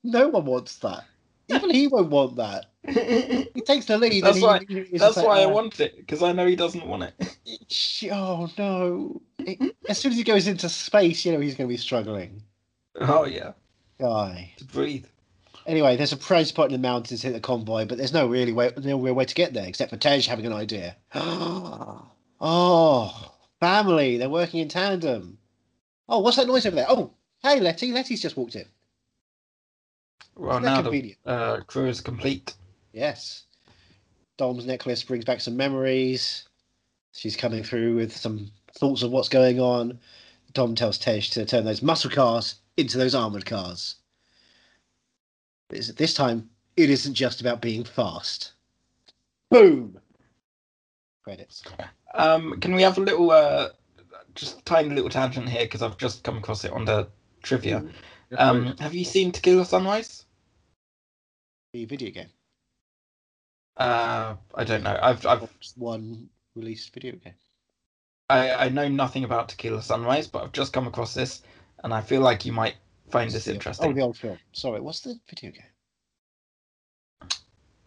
No 0.03 0.29
one 0.29 0.45
wants 0.45 0.77
that. 0.77 1.03
Even 1.47 1.69
he 1.69 1.87
won't 1.87 2.09
want 2.09 2.35
that. 2.37 2.65
He 2.87 3.61
takes 3.61 3.85
the 3.85 3.97
lead. 3.97 4.23
That's 4.23 4.41
why- 4.41 4.61
he- 4.67 4.97
That's 4.97 5.17
why 5.17 5.41
I 5.41 5.45
"Ah, 5.45 5.49
want 5.49 5.79
it 5.79 5.95
because 5.97 6.23
I 6.23 6.31
know 6.31 6.47
he 6.47 6.55
doesn't 6.55 6.87
want 6.87 7.03
it. 7.03 8.09
Oh 8.11 8.49
no! 8.57 9.21
It- 9.39 9.75
as 9.87 9.99
soon 9.99 10.13
as 10.13 10.17
he 10.17 10.23
goes 10.23 10.47
into 10.47 10.69
space, 10.69 11.23
you 11.23 11.31
know 11.33 11.39
he's 11.39 11.53
going 11.55 11.69
to 11.69 11.73
be 11.73 11.77
struggling. 11.77 12.41
Oh 12.99 13.25
yeah, 13.25 13.51
Guy. 13.99 14.53
to 14.57 14.65
breathe. 14.65 15.05
Anyway, 15.67 15.95
there's 15.95 16.13
a 16.13 16.17
prime 16.17 16.45
spot 16.45 16.67
in 16.67 16.71
the 16.71 16.79
mountains 16.79 17.21
hit 17.21 17.33
the 17.33 17.39
convoy, 17.39 17.85
but 17.85 17.99
there's 17.99 18.13
no 18.13 18.25
really 18.25 18.53
way, 18.53 18.71
no 18.77 18.97
real 18.99 19.13
way 19.13 19.25
to 19.25 19.35
get 19.35 19.53
there 19.53 19.67
except 19.67 19.91
for 19.91 19.97
Tej 19.97 20.21
having 20.21 20.47
an 20.47 20.53
idea. 20.53 20.95
oh, 22.41 23.33
family! 23.59 24.17
They're 24.17 24.29
working 24.29 24.59
in 24.59 24.67
tandem. 24.67 25.37
Oh, 26.09 26.19
what's 26.19 26.37
that 26.37 26.47
noise 26.47 26.65
over 26.65 26.75
there? 26.75 26.89
Oh, 26.89 27.13
hey, 27.43 27.59
Letty! 27.59 27.91
Letty's 27.93 28.21
just 28.21 28.35
walked 28.35 28.55
in. 28.55 28.65
Well, 30.35 30.57
Isn't 30.57 30.63
now 30.63 30.81
the 30.81 31.15
uh, 31.25 31.57
crew 31.67 31.87
is 31.87 32.01
complete. 32.01 32.55
Yes. 32.93 33.43
Dom's 34.37 34.65
necklace 34.65 35.03
brings 35.03 35.23
back 35.23 35.39
some 35.39 35.55
memories. 35.55 36.47
She's 37.13 37.35
coming 37.35 37.63
through 37.63 37.95
with 37.95 38.15
some 38.15 38.51
thoughts 38.73 39.03
of 39.03 39.11
what's 39.11 39.29
going 39.29 39.59
on. 39.59 39.99
Dom 40.53 40.75
tells 40.75 40.97
Tej 40.97 41.21
to 41.21 41.45
turn 41.45 41.63
those 41.63 41.81
muscle 41.81 42.09
cars 42.09 42.55
into 42.75 42.97
those 42.97 43.15
armored 43.15 43.45
cars. 43.45 43.95
This, 45.69 45.89
this 45.89 46.13
time, 46.13 46.49
it 46.75 46.89
isn't 46.89 47.13
just 47.13 47.39
about 47.39 47.61
being 47.61 47.83
fast. 47.83 48.53
Boom! 49.49 50.00
Credits. 51.23 51.63
Um, 52.13 52.59
can 52.59 52.73
we 52.73 52.81
have 52.81 52.97
a 52.97 53.01
little, 53.01 53.31
uh, 53.31 53.69
just 54.35 54.65
tiny 54.65 54.89
little 54.89 55.09
tangent 55.09 55.49
here 55.49 55.65
because 55.65 55.81
I've 55.81 55.97
just 55.97 56.23
come 56.23 56.37
across 56.37 56.63
it 56.65 56.71
on 56.71 56.85
the 56.85 57.07
trivia. 57.43 57.83
Um, 58.37 58.77
have 58.77 58.93
you 58.93 59.03
seen 59.03 59.31
Tequila 59.31 59.65
Sunrise? 59.65 60.25
The 61.73 61.85
video 61.85 62.11
game. 62.11 62.29
Uh, 63.77 64.35
I 64.55 64.63
don't 64.63 64.83
know. 64.83 64.97
I've, 65.01 65.25
I've, 65.25 65.59
Just 65.59 65.77
one 65.77 66.29
released 66.55 66.93
video 66.93 67.13
game. 67.13 67.33
I, 68.29 68.65
I 68.65 68.69
know 68.69 68.87
nothing 68.87 69.23
about 69.23 69.49
Tequila 69.49 69.81
Sunrise, 69.81 70.27
but 70.27 70.43
I've 70.43 70.51
just 70.51 70.73
come 70.73 70.87
across 70.87 71.13
this, 71.13 71.41
and 71.83 71.93
I 71.93 72.01
feel 72.01 72.21
like 72.21 72.45
you 72.45 72.53
might 72.53 72.75
find 73.09 73.29
this 73.29 73.47
interesting. 73.47 73.89
Oh, 73.89 73.93
the 73.93 74.01
old 74.01 74.17
film. 74.17 74.37
Sorry, 74.53 74.79
what's 74.79 75.01
the 75.01 75.19
video 75.29 75.51
game? 75.51 77.29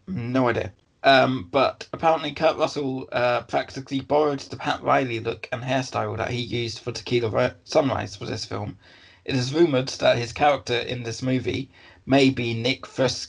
No 0.06 0.48
idea. 0.48 0.72
Um, 1.04 1.48
but 1.52 1.86
apparently, 1.92 2.32
Kurt 2.32 2.56
Russell 2.56 3.06
uh, 3.12 3.42
practically 3.42 4.00
borrowed 4.00 4.40
the 4.40 4.56
Pat 4.56 4.82
Riley 4.82 5.20
look 5.20 5.48
and 5.52 5.62
hairstyle 5.62 6.16
that 6.16 6.30
he 6.30 6.40
used 6.40 6.78
for 6.78 6.92
Tequila 6.92 7.28
Ri- 7.28 7.54
Sunrise 7.64 8.16
for 8.16 8.24
this 8.24 8.46
film. 8.46 8.78
It 9.26 9.36
is 9.36 9.54
rumored 9.54 9.88
that 9.88 10.16
his 10.16 10.32
character 10.32 10.78
in 10.78 11.02
this 11.02 11.22
movie 11.22 11.70
may 12.06 12.30
be 12.30 12.54
Nick 12.54 12.86
Fres- 12.86 13.28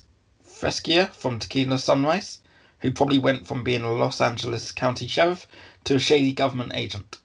from 1.11 1.37
Tequila 1.39 1.77
Sunrise, 1.77 2.39
who 2.79 2.91
probably 2.91 3.19
went 3.19 3.45
from 3.45 3.63
being 3.63 3.83
a 3.83 3.91
Los 3.91 4.21
Angeles 4.21 4.71
County 4.71 5.07
Sheriff 5.07 5.45
to 5.83 5.95
a 5.95 5.99
shady 5.99 6.31
government 6.31 6.71
agent. 6.75 7.17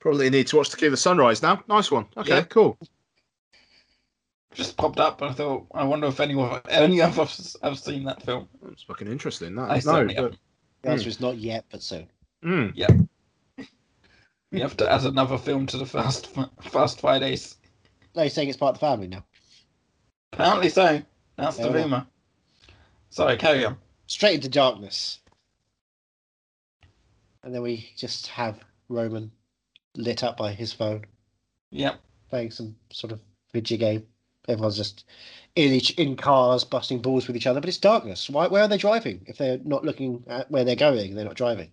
Probably 0.00 0.30
need 0.30 0.48
to 0.48 0.56
watch 0.56 0.70
Tequila 0.70 0.96
Sunrise 0.96 1.42
now. 1.42 1.62
Nice 1.68 1.90
one. 1.92 2.06
Okay, 2.16 2.28
Yeah. 2.36 2.42
cool. 2.42 2.76
Just 4.52 4.76
popped 4.76 4.98
up, 4.98 5.22
and 5.22 5.30
I 5.30 5.34
thought, 5.34 5.66
I 5.72 5.84
wonder 5.84 6.08
if 6.08 6.18
anyone, 6.18 6.60
any 6.68 7.00
of 7.02 7.18
us 7.20 7.56
have 7.62 7.78
seen 7.78 8.04
that 8.04 8.22
film. 8.22 8.48
It's 8.72 8.82
fucking 8.82 9.06
interesting. 9.06 9.54
That 9.54 9.70
I 9.70 9.74
no, 9.74 9.80
certainly 9.80 10.14
but, 10.14 10.22
haven't. 10.22 10.38
The 10.82 10.88
answer 10.90 11.08
is 11.08 11.20
not 11.20 11.36
yet, 11.38 11.66
but 11.70 11.82
soon. 11.82 12.08
mm, 12.44 12.76
You 14.50 14.62
have 14.62 14.76
to 14.78 14.90
add 14.90 15.04
another 15.04 15.38
film 15.38 15.66
to 15.66 15.76
the 15.78 15.86
Fast 15.86 16.34
Fast 16.62 17.00
Fridays. 17.00 17.56
No, 18.16 18.22
you're 18.22 18.30
saying 18.30 18.48
it's 18.48 18.58
part 18.58 18.74
of 18.74 18.80
the 18.80 18.86
family 18.86 19.06
now. 19.06 19.24
Apparently 20.32 20.68
so. 20.68 21.00
That's 21.36 21.56
the 21.56 21.70
rumor. 21.70 22.06
Sorry, 23.10 23.36
carry 23.36 23.64
on. 23.64 23.76
Straight 24.08 24.34
into 24.36 24.48
darkness. 24.48 25.20
And 27.44 27.54
then 27.54 27.62
we 27.62 27.90
just 27.96 28.26
have 28.26 28.58
Roman 28.88 29.30
lit 29.96 30.24
up 30.24 30.36
by 30.36 30.52
his 30.52 30.72
phone, 30.72 31.04
Yep. 31.70 32.00
playing 32.28 32.50
some 32.50 32.74
sort 32.92 33.12
of 33.12 33.20
video 33.52 33.78
game. 33.78 34.06
Everyone's 34.50 34.76
just 34.76 35.04
in 35.56 35.72
each 35.72 35.90
in 35.92 36.16
cars, 36.16 36.64
busting 36.64 37.00
balls 37.00 37.26
with 37.26 37.36
each 37.36 37.46
other. 37.46 37.60
But 37.60 37.68
it's 37.68 37.78
darkness. 37.78 38.28
Why? 38.28 38.48
Where 38.48 38.62
are 38.62 38.68
they 38.68 38.76
driving? 38.76 39.22
If 39.26 39.38
they're 39.38 39.60
not 39.64 39.84
looking 39.84 40.24
at 40.26 40.50
where 40.50 40.64
they're 40.64 40.76
going, 40.76 41.14
they're 41.14 41.24
not 41.24 41.36
driving. 41.36 41.70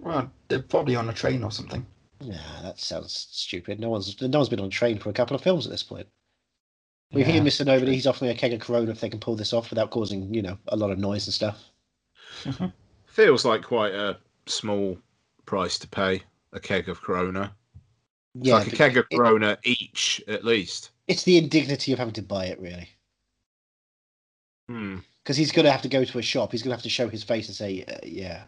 Well, 0.00 0.30
they're 0.48 0.62
probably 0.62 0.96
on 0.96 1.08
a 1.08 1.14
train 1.14 1.42
or 1.42 1.50
something. 1.50 1.86
Yeah, 2.20 2.40
that 2.62 2.78
sounds 2.78 3.28
stupid. 3.30 3.80
No 3.80 3.88
one's 3.90 4.20
no 4.20 4.38
one's 4.38 4.48
been 4.48 4.60
on 4.60 4.66
a 4.66 4.70
train 4.70 4.98
for 4.98 5.10
a 5.10 5.14
couple 5.14 5.34
of 5.34 5.42
films 5.42 5.66
at 5.66 5.70
this 5.70 5.82
point. 5.82 6.06
We 7.12 7.24
hear 7.24 7.36
Yeah, 7.36 7.40
Mr. 7.40 7.64
Nobody. 7.64 7.94
He's 7.94 8.06
offering 8.06 8.30
a 8.30 8.34
keg 8.34 8.52
of 8.52 8.60
Corona 8.60 8.90
if 8.90 9.00
they 9.00 9.08
can 9.08 9.20
pull 9.20 9.34
this 9.34 9.52
off 9.52 9.70
without 9.70 9.90
causing, 9.90 10.32
you 10.34 10.42
know, 10.42 10.58
a 10.68 10.76
lot 10.76 10.90
of 10.90 10.98
noise 10.98 11.26
and 11.26 11.34
stuff. 11.34 11.64
feels 13.06 13.44
like 13.44 13.62
quite 13.62 13.94
a 13.94 14.18
small 14.46 14.98
price 15.46 15.78
to 15.78 15.88
pay 15.88 16.22
a 16.52 16.60
keg 16.60 16.88
of 16.88 17.00
Corona. 17.00 17.54
It's 18.36 18.48
Yeah, 18.48 18.54
like 18.54 18.66
a 18.72 18.76
keg 18.76 18.96
of 18.96 19.06
it- 19.10 19.16
Corona 19.16 19.58
each, 19.64 20.22
at 20.28 20.44
least. 20.44 20.90
it's 21.06 21.22
the 21.24 21.38
indignity 21.38 21.92
of 21.92 21.98
having 21.98 22.14
to 22.14 22.22
buy 22.22 22.46
it, 22.46 22.60
really. 22.60 22.88
Hmm. 24.68 24.98
because 25.24 25.36
he's 25.38 25.50
going 25.52 25.64
to 25.64 25.72
have 25.72 25.82
to 25.82 25.88
go 25.88 26.04
to 26.04 26.18
a 26.18 26.22
shop. 26.22 26.52
He's 26.52 26.62
going 26.62 26.70
to 26.70 26.76
have 26.76 26.82
to 26.82 26.88
show 26.90 27.08
his 27.08 27.22
face 27.24 27.48
and 27.48 27.56
say, 27.56 27.84
uh, 27.88 27.98
"Yeah, 28.04 28.44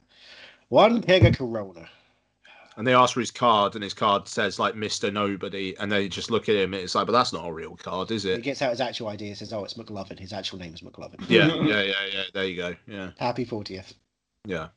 one 0.68 1.00
keg 1.02 1.24
of 1.24 1.36
Corona." 1.36 1.88
And 2.76 2.86
they 2.86 2.94
ask 2.94 3.14
for 3.14 3.20
his 3.20 3.30
card, 3.30 3.74
and 3.74 3.82
his 3.84 3.94
card 3.94 4.28
says 4.28 4.58
like 4.58 4.74
Mister 4.76 5.10
Nobody, 5.10 5.74
and 5.78 5.90
they 5.90 6.08
just 6.08 6.30
look 6.30 6.48
at 6.50 6.56
him. 6.56 6.72
And 6.74 6.82
it's 6.82 6.94
like, 6.94 7.06
but 7.06 7.12
that's 7.12 7.32
not 7.32 7.46
a 7.48 7.52
real 7.52 7.74
card, 7.76 8.10
is 8.10 8.24
it? 8.26 8.36
He 8.36 8.42
gets 8.42 8.60
out 8.62 8.70
his 8.70 8.80
actual 8.80 9.08
ID 9.08 9.28
and 9.28 9.36
says, 9.36 9.52
"Oh, 9.52 9.64
it's 9.64 9.74
McLovin. 9.74 10.18
His 10.18 10.32
actual 10.34 10.58
name 10.58 10.72
is 10.74 10.80
McLovin." 10.82 11.22
Yeah, 11.28 11.46
yeah, 11.54 11.82
yeah, 11.82 12.06
yeah. 12.12 12.22
There 12.34 12.44
you 12.46 12.56
go. 12.56 12.76
Yeah, 12.86 13.10
Happy 13.18 13.44
fortieth. 13.44 13.94
yeah. 14.46 14.68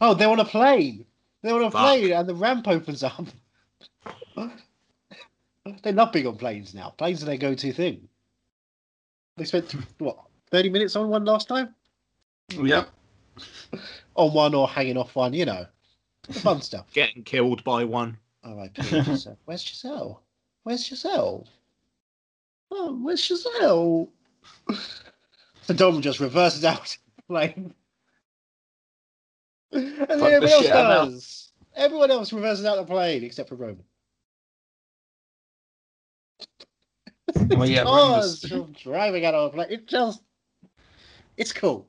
Oh, 0.00 0.14
they're 0.14 0.28
on 0.28 0.40
a 0.40 0.44
plane. 0.44 1.04
They're 1.42 1.54
on 1.54 1.62
a 1.62 1.70
Fuck. 1.70 1.80
plane, 1.80 2.12
and 2.12 2.28
the 2.28 2.34
ramp 2.34 2.68
opens 2.68 3.02
up. 3.02 3.24
They're 5.82 5.92
not 5.92 6.12
being 6.12 6.26
on 6.26 6.36
planes 6.36 6.74
now. 6.74 6.90
Planes 6.96 7.22
are 7.22 7.26
their 7.26 7.36
go-to 7.36 7.72
thing. 7.72 8.08
They 9.36 9.44
spent 9.44 9.74
what 9.98 10.18
thirty 10.50 10.68
minutes 10.68 10.96
on 10.96 11.08
one 11.08 11.24
last 11.24 11.48
time. 11.48 11.74
Yep. 12.50 12.88
On 14.16 14.32
one 14.34 14.54
or 14.54 14.68
hanging 14.68 14.96
off 14.96 15.14
one, 15.14 15.32
you 15.32 15.44
know, 15.44 15.66
the 16.26 16.32
fun 16.34 16.60
stuff. 16.62 16.92
Getting 16.92 17.22
killed 17.22 17.62
by 17.64 17.84
one. 17.84 18.18
R.I.P. 18.42 18.82
Giselle. 18.82 19.38
Where's 19.44 19.62
Giselle? 19.62 20.22
Where's 20.64 20.86
Giselle? 20.86 21.46
Oh, 22.70 22.98
where's 23.02 23.24
Giselle? 23.24 24.08
So 25.62 25.74
Dom 25.74 26.00
just 26.00 26.18
reverses 26.20 26.64
out 26.64 26.96
the 27.16 27.22
plane. 27.28 27.74
And 29.72 29.96
then 29.98 30.18
the 30.18 30.24
everyone 30.26 30.48
else 30.50 30.62
shit 30.62 30.72
out 30.72 30.90
of 30.90 31.12
does. 31.12 31.52
Everyone 31.76 32.10
else 32.10 32.32
reverses 32.32 32.64
out 32.64 32.76
the 32.76 32.84
plane 32.84 33.22
except 33.24 33.48
for 33.48 33.56
Roman. 33.56 33.84
Well, 37.50 37.68
yeah, 37.68 37.84
Cars 37.84 38.44
Roman's- 38.44 38.48
from 38.48 38.72
driving 38.72 39.24
out 39.24 39.34
of 39.34 39.52
a 39.52 39.54
plane. 39.54 39.68
It 39.70 39.86
just. 39.86 40.20
It's 41.36 41.52
cool. 41.52 41.86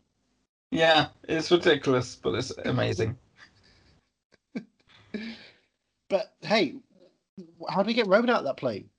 yeah, 0.69 1.07
it's 1.27 1.49
ridiculous, 1.51 2.15
but 2.15 2.35
it's 2.35 2.51
amazing. 2.65 3.17
But 6.09 6.33
hey, 6.41 6.75
how 7.69 7.83
do 7.83 7.87
we 7.87 7.93
get 7.93 8.07
Roman 8.07 8.29
out 8.29 8.39
of 8.39 8.45
that 8.45 8.57
plane? 8.57 8.89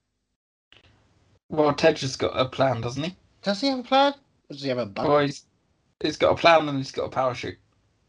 Well, 1.49 1.73
Tej 1.75 1.95
just 1.95 2.19
got 2.19 2.39
a 2.39 2.47
plan, 2.47 2.81
doesn't 2.81 3.03
he? 3.03 3.17
Does 3.43 3.61
he 3.61 3.69
have 3.69 3.81
a 3.81 3.83
plan? 3.83 4.13
Or 4.13 4.53
does 4.55 4.63
he 4.63 4.69
have 4.69 4.79
a 4.79 4.87
button? 4.87 5.11
Well, 5.11 5.21
he's, 5.21 5.45
he's 6.01 6.17
got 6.17 6.33
a 6.33 6.37
plan 6.37 6.69
and 6.69 6.79
he's 6.79 6.93
got 6.93 7.05
a 7.05 7.09
parachute. 7.11 7.59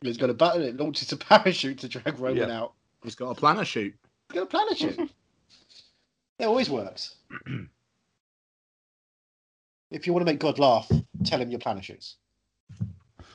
He's 0.03 0.17
got 0.17 0.29
a 0.29 0.33
button. 0.33 0.61
It 0.63 0.77
launches 0.77 1.11
a 1.11 1.17
parachute 1.29 1.79
to 1.79 1.87
drag 1.87 2.19
Roman 2.19 2.49
Yeah. 2.49 2.61
out. 2.61 2.73
He's 3.03 3.15
got 3.15 3.29
a 3.31 3.35
planner 3.35 3.65
shoot. 3.65 3.93
He's 4.31 4.39
got 4.39 4.43
a 4.43 4.57
parachute. 4.57 4.99
it 6.39 6.45
always 6.45 6.69
works. 6.69 7.15
if 9.91 10.05
you 10.07 10.13
want 10.13 10.25
to 10.25 10.31
make 10.31 10.39
God 10.39 10.59
laugh, 10.59 10.91
tell 11.23 11.39
him 11.41 11.49
your 11.49 11.59
parachutes. 11.59 12.17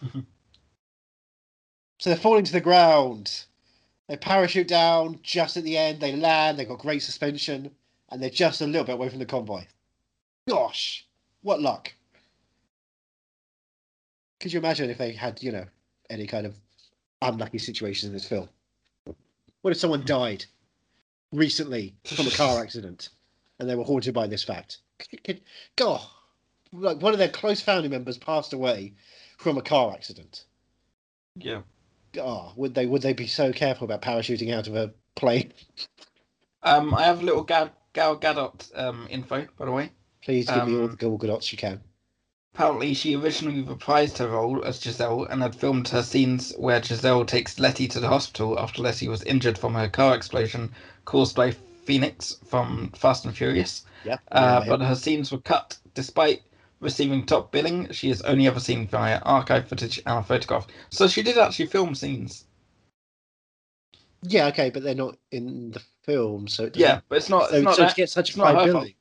so 0.12 0.22
they're 2.04 2.16
falling 2.16 2.44
to 2.44 2.52
the 2.52 2.60
ground. 2.60 3.44
They 4.08 4.16
parachute 4.16 4.68
down 4.68 5.20
just 5.22 5.56
at 5.56 5.64
the 5.64 5.76
end. 5.76 6.00
They 6.00 6.16
land. 6.16 6.58
They've 6.58 6.68
got 6.68 6.78
great 6.78 7.02
suspension, 7.02 7.70
and 8.10 8.22
they're 8.22 8.30
just 8.30 8.60
a 8.62 8.66
little 8.66 8.84
bit 8.84 8.94
away 8.94 9.08
from 9.10 9.18
the 9.18 9.26
convoy. 9.26 9.64
Gosh, 10.48 11.06
what 11.42 11.60
luck! 11.60 11.92
Could 14.40 14.52
you 14.52 14.60
imagine 14.60 14.88
if 14.88 14.96
they 14.96 15.12
had, 15.12 15.42
you 15.42 15.52
know, 15.52 15.66
any 16.10 16.26
kind 16.26 16.46
of 16.46 16.54
unlucky 17.22 17.58
situations 17.58 18.08
in 18.08 18.12
this 18.12 18.26
film? 18.26 18.48
What 19.62 19.70
if 19.72 19.78
someone 19.78 20.04
died 20.04 20.44
recently 21.32 21.94
from 22.04 22.26
a 22.26 22.30
car 22.30 22.62
accident 22.62 23.10
and 23.58 23.68
they 23.68 23.74
were 23.74 23.84
haunted 23.84 24.14
by 24.14 24.26
this 24.26 24.44
fact? 24.44 24.78
God, 25.76 26.00
like 26.72 27.00
one 27.02 27.12
of 27.12 27.18
their 27.18 27.28
close 27.28 27.60
family 27.60 27.88
members 27.88 28.18
passed 28.18 28.52
away 28.52 28.94
from 29.36 29.58
a 29.58 29.62
car 29.62 29.92
accident. 29.92 30.44
Yeah. 31.36 31.62
Oh, 32.18 32.52
would 32.56 32.74
they 32.74 32.86
would 32.86 33.02
they 33.02 33.12
be 33.12 33.26
so 33.26 33.52
careful 33.52 33.84
about 33.84 34.02
parachuting 34.02 34.52
out 34.54 34.66
of 34.66 34.74
a 34.74 34.92
plane? 35.14 35.52
Um, 36.62 36.94
I 36.94 37.04
have 37.04 37.22
a 37.22 37.24
little 37.24 37.44
Gal, 37.44 37.70
Gal 37.92 38.18
Gadot 38.18 38.76
um, 38.76 39.06
info, 39.10 39.46
by 39.58 39.66
the 39.66 39.70
way. 39.70 39.92
Please 40.22 40.46
give 40.46 40.66
me 40.66 40.74
all 40.74 40.84
Um, 40.84 40.90
the 40.90 40.96
Gal 40.96 41.18
Gadots 41.18 41.52
you 41.52 41.58
can. 41.58 41.80
Apparently, 42.58 42.92
she 42.92 43.14
originally 43.14 43.62
reprised 43.62 44.18
her 44.18 44.30
role 44.30 44.64
as 44.64 44.80
Giselle 44.82 45.22
and 45.26 45.42
had 45.42 45.54
filmed 45.54 45.86
her 45.90 46.02
scenes 46.02 46.52
where 46.58 46.82
Giselle 46.82 47.24
takes 47.24 47.60
Letty 47.60 47.86
to 47.86 48.00
the 48.00 48.08
hospital 48.08 48.58
after 48.58 48.82
Letty 48.82 49.06
was 49.06 49.22
injured 49.22 49.56
from 49.56 49.74
her 49.74 49.88
car 49.88 50.16
explosion 50.16 50.72
caused 51.04 51.36
by 51.36 51.52
Fenix 51.52 52.36
from 52.44 52.90
Fast 52.96 53.24
and 53.24 53.36
Furious. 53.36 53.84
Yeah. 54.04 54.16
Uh, 54.32 54.62
yeah, 54.64 54.68
but 54.68 54.80
her 54.80 54.96
scenes 54.96 55.30
were 55.30 55.38
cut 55.38 55.78
despite 55.94 56.42
receiving 56.80 57.24
top 57.24 57.52
billing. 57.52 57.92
She 57.92 58.10
is 58.10 58.22
only 58.22 58.48
ever 58.48 58.58
seen 58.58 58.88
via 58.88 59.20
archive 59.20 59.68
footage 59.68 59.98
and 60.04 60.18
a 60.18 60.22
photograph. 60.24 60.66
So 60.90 61.06
she 61.06 61.22
did 61.22 61.38
actually 61.38 61.66
film 61.66 61.94
scenes. 61.94 62.44
yeah, 64.22 64.48
okay, 64.48 64.70
but 64.70 64.82
they're 64.82 64.96
not 64.96 65.16
in 65.30 65.70
the 65.70 65.82
film, 66.02 66.48
so 66.48 66.64
it 66.64 66.72
doesn't- 66.72 66.80
Yeah, 66.88 67.00
but 67.08 67.18
it's 67.18 67.28
not. 67.28 67.50
So, 67.50 67.54
It's 67.58 67.64
not, 67.64 67.76
so 67.76 67.82
that- 67.82 67.90
to 67.90 67.94
get 67.94 68.10
such 68.10 68.30
it's 68.30 68.36
not 68.36 68.56
high 68.56 68.66
her 68.66 68.72
billing. 68.72 68.94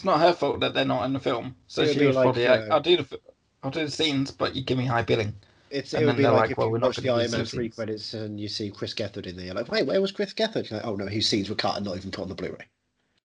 It's 0.00 0.04
not 0.06 0.18
her 0.18 0.32
fault 0.32 0.60
that 0.60 0.72
they're 0.72 0.86
not 0.86 1.04
in 1.04 1.12
the 1.12 1.20
film. 1.20 1.54
So 1.66 1.82
It 1.82 1.88
would 1.88 1.96
she 1.98 2.06
was 2.06 2.16
like, 2.16 2.22
probably 2.24 2.48
like, 2.48 2.60
uh, 2.62 2.74
"I'll 2.74 2.80
do 2.80 2.96
the, 2.96 3.02
f- 3.02 3.20
I'll 3.62 3.70
do 3.70 3.84
the 3.84 3.90
scenes, 3.90 4.30
but 4.30 4.56
you 4.56 4.62
give 4.64 4.78
me 4.78 4.86
high 4.86 5.02
billing." 5.02 5.34
It's, 5.68 5.92
And 5.92 6.02
it 6.02 6.06
would 6.06 6.12
then 6.12 6.16
be 6.16 6.22
they're 6.22 6.32
like, 6.32 6.40
like, 6.40 6.50
if 6.52 6.56
well, 6.56 6.68
you 6.68 6.72
we're 6.72 6.78
not 6.78 6.86
watch 6.86 6.96
the 6.96 7.02
gonna 7.02 7.18
Iron 7.18 7.22
use 7.24 7.32
Man 7.32 7.44
3 7.44 7.64
scenes. 7.66 7.74
credits 7.74 8.14
and 8.14 8.40
you 8.40 8.48
see 8.48 8.70
Chris 8.70 8.94
Gethard 8.94 9.26
in 9.26 9.36
there. 9.36 9.44
You're 9.44 9.54
like, 9.54 9.70
wait, 9.70 9.86
where 9.86 10.00
was 10.00 10.10
Chris 10.10 10.32
Gethard? 10.32 10.70
You're 10.70 10.78
like, 10.80 10.88
oh 10.88 10.96
no, 10.96 11.06
his 11.06 11.28
scenes 11.28 11.50
were 11.50 11.54
cut 11.54 11.76
and 11.76 11.84
not 11.84 11.96
even 11.98 12.10
put 12.10 12.22
on 12.22 12.28
the 12.30 12.34
Blu-ray. 12.34 12.64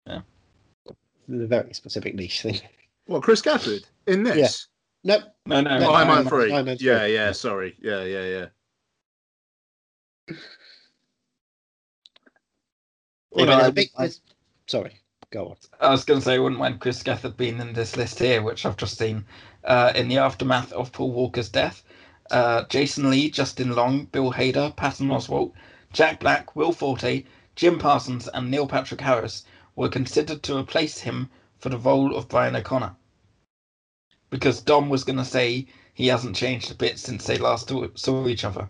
Yeah. 0.05 0.21
It's 0.85 1.43
a 1.43 1.47
very 1.47 1.73
specific 1.73 2.13
niche 2.13 2.41
thing. 2.43 2.59
What, 3.07 3.23
Chris 3.23 3.41
Gethard 3.41 3.85
in 4.05 4.21
this? 4.21 4.67
Nope. 5.03 5.23
No, 5.47 5.61
no, 5.61 5.79
No, 5.79 5.89
Oh, 5.89 5.93
Iron 5.93 6.07
Man 6.07 6.17
Iron 6.17 6.25
Man- 6.25 6.29
3. 6.31 6.51
Iron 6.51 6.65
Man 6.65 6.77
3. 6.77 6.85
Yeah, 6.87 7.05
yeah, 7.07 7.31
sorry. 7.31 7.75
Yeah, 7.81 8.03
yeah, 8.03 8.23
yeah. 8.25 8.45
Anyway, 13.35 13.51
Although 13.53 13.57
there's 13.57 13.71
big, 13.71 13.89
I- 13.97 14.11
Sorry, 14.67 14.99
go 15.31 15.49
on. 15.49 15.55
I 15.79 15.89
was 15.91 16.05
going 16.05 16.19
to 16.19 16.25
say, 16.25 16.35
I 16.35 16.39
wouldn't 16.39 16.59
mind 16.59 16.79
Chris 16.79 17.03
Gethard 17.03 17.37
being 17.37 17.59
in 17.59 17.73
this 17.73 17.95
list 17.95 18.19
here, 18.19 18.41
which 18.41 18.65
I've 18.65 18.77
just 18.77 18.97
seen. 18.97 19.25
Uh, 19.63 19.91
in 19.95 20.07
the 20.07 20.17
aftermath 20.17 20.71
of 20.73 20.91
Paul 20.91 21.11
Walker's 21.11 21.49
death, 21.49 21.83
uh, 22.31 22.63
Jason 22.65 23.09
Lee, 23.09 23.29
Justin 23.29 23.75
Long, 23.75 24.05
Bill 24.05 24.31
Hader, 24.33 24.75
Patton 24.75 25.09
Oswalt, 25.09 25.51
Jack 25.93 26.19
Black, 26.19 26.55
Will 26.55 26.71
Forte, 26.71 27.23
Jim 27.55 27.79
Parsons 27.79 28.27
and 28.29 28.49
Neil 28.49 28.67
Patrick 28.67 29.01
Harris 29.01 29.43
were 29.75 29.89
considered 29.89 30.43
to 30.43 30.57
replace 30.57 30.99
him 30.99 31.29
for 31.57 31.69
the 31.69 31.77
role 31.77 32.15
of 32.15 32.29
Brian 32.29 32.55
O'Connor. 32.55 32.95
Because 34.29 34.61
Dom 34.61 34.89
was 34.89 35.03
going 35.03 35.17
to 35.17 35.25
say 35.25 35.65
he 35.93 36.07
hasn't 36.07 36.35
changed 36.35 36.71
a 36.71 36.75
bit 36.75 36.99
since 36.99 37.25
they 37.25 37.37
last 37.37 37.69
saw- 37.95 38.27
each 38.27 38.45
other. 38.45 38.69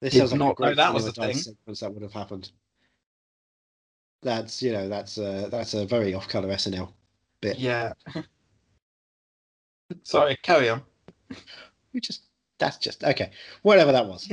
This 0.00 0.12
Did 0.14 0.18
sounds 0.20 0.32
like 0.32 0.38
not 0.40 0.60
know 0.60 0.74
that 0.74 0.94
was 0.94 1.06
a 1.06 1.12
thing. 1.12 1.34
sequence 1.34 1.80
that 1.80 1.92
would 1.92 2.02
have 2.02 2.12
happened. 2.12 2.50
That's 4.24 4.62
you 4.62 4.72
know 4.72 4.88
that's 4.88 5.18
uh, 5.18 5.48
that's 5.50 5.74
a 5.74 5.84
very 5.84 6.14
off-color 6.14 6.48
SNL 6.48 6.90
bit. 7.40 7.58
Yeah. 7.58 7.92
Sorry, 10.02 10.36
carry 10.42 10.70
on. 10.70 10.82
We 11.92 12.00
just 12.00 12.22
that's 12.58 12.78
just 12.78 13.04
okay. 13.04 13.30
Whatever 13.62 13.92
that 13.92 14.06
was. 14.06 14.32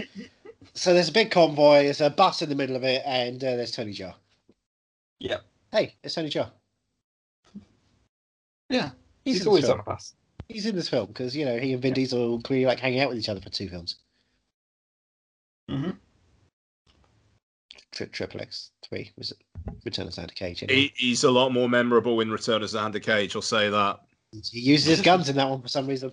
so 0.73 0.93
there's 0.93 1.09
a 1.09 1.13
big 1.13 1.29
convoy. 1.29 1.83
There's 1.83 1.99
a 2.01 2.09
bus 2.09 2.41
in 2.41 2.49
the 2.49 2.55
middle 2.55 2.77
of 2.77 2.83
it, 2.83 3.03
and 3.05 3.43
uh, 3.43 3.57
there's 3.57 3.71
Tony 3.71 3.93
Jaa. 3.93 4.15
Yeah. 5.19 5.37
Hey, 5.71 5.95
it's 6.03 6.15
Tony 6.15 6.29
Jaa. 6.29 6.49
Yeah. 8.69 8.91
He's, 9.25 9.39
He's, 9.39 9.47
always 9.47 9.69
on 9.69 9.81
a 9.81 9.83
bus. 9.83 10.15
He's 10.47 10.65
in 10.65 10.75
this 10.75 10.89
film 10.89 11.07
because 11.07 11.35
you 11.35 11.45
know 11.45 11.57
he 11.59 11.73
and 11.73 11.81
Vin 11.81 11.93
Diesel 11.93 12.41
clearly 12.41 12.65
like 12.65 12.79
hanging 12.79 13.01
out 13.01 13.09
with 13.09 13.17
each 13.19 13.29
other 13.29 13.41
for 13.41 13.49
two 13.49 13.67
films. 13.67 13.97
hmm 15.69 15.91
Tri- 17.91 18.07
Triple 18.07 18.41
X 18.41 18.71
three 18.83 19.11
was 19.17 19.31
it? 19.31 19.37
Return 19.85 20.07
of 20.07 20.13
Xander 20.13 20.33
Cage. 20.33 20.63
He, 20.67 20.93
he's 20.95 21.23
a 21.23 21.31
lot 21.31 21.51
more 21.51 21.67
memorable 21.67 22.19
in 22.21 22.31
Return 22.31 22.63
of 22.63 22.69
Xander 22.69 23.01
Cage. 23.01 23.35
I'll 23.35 23.41
say 23.41 23.69
that. 23.69 23.99
He 24.31 24.59
uses 24.59 24.87
his 24.87 25.01
guns 25.01 25.27
in 25.27 25.35
that 25.35 25.49
one 25.49 25.61
for 25.61 25.67
some 25.67 25.87
reason. 25.87 26.11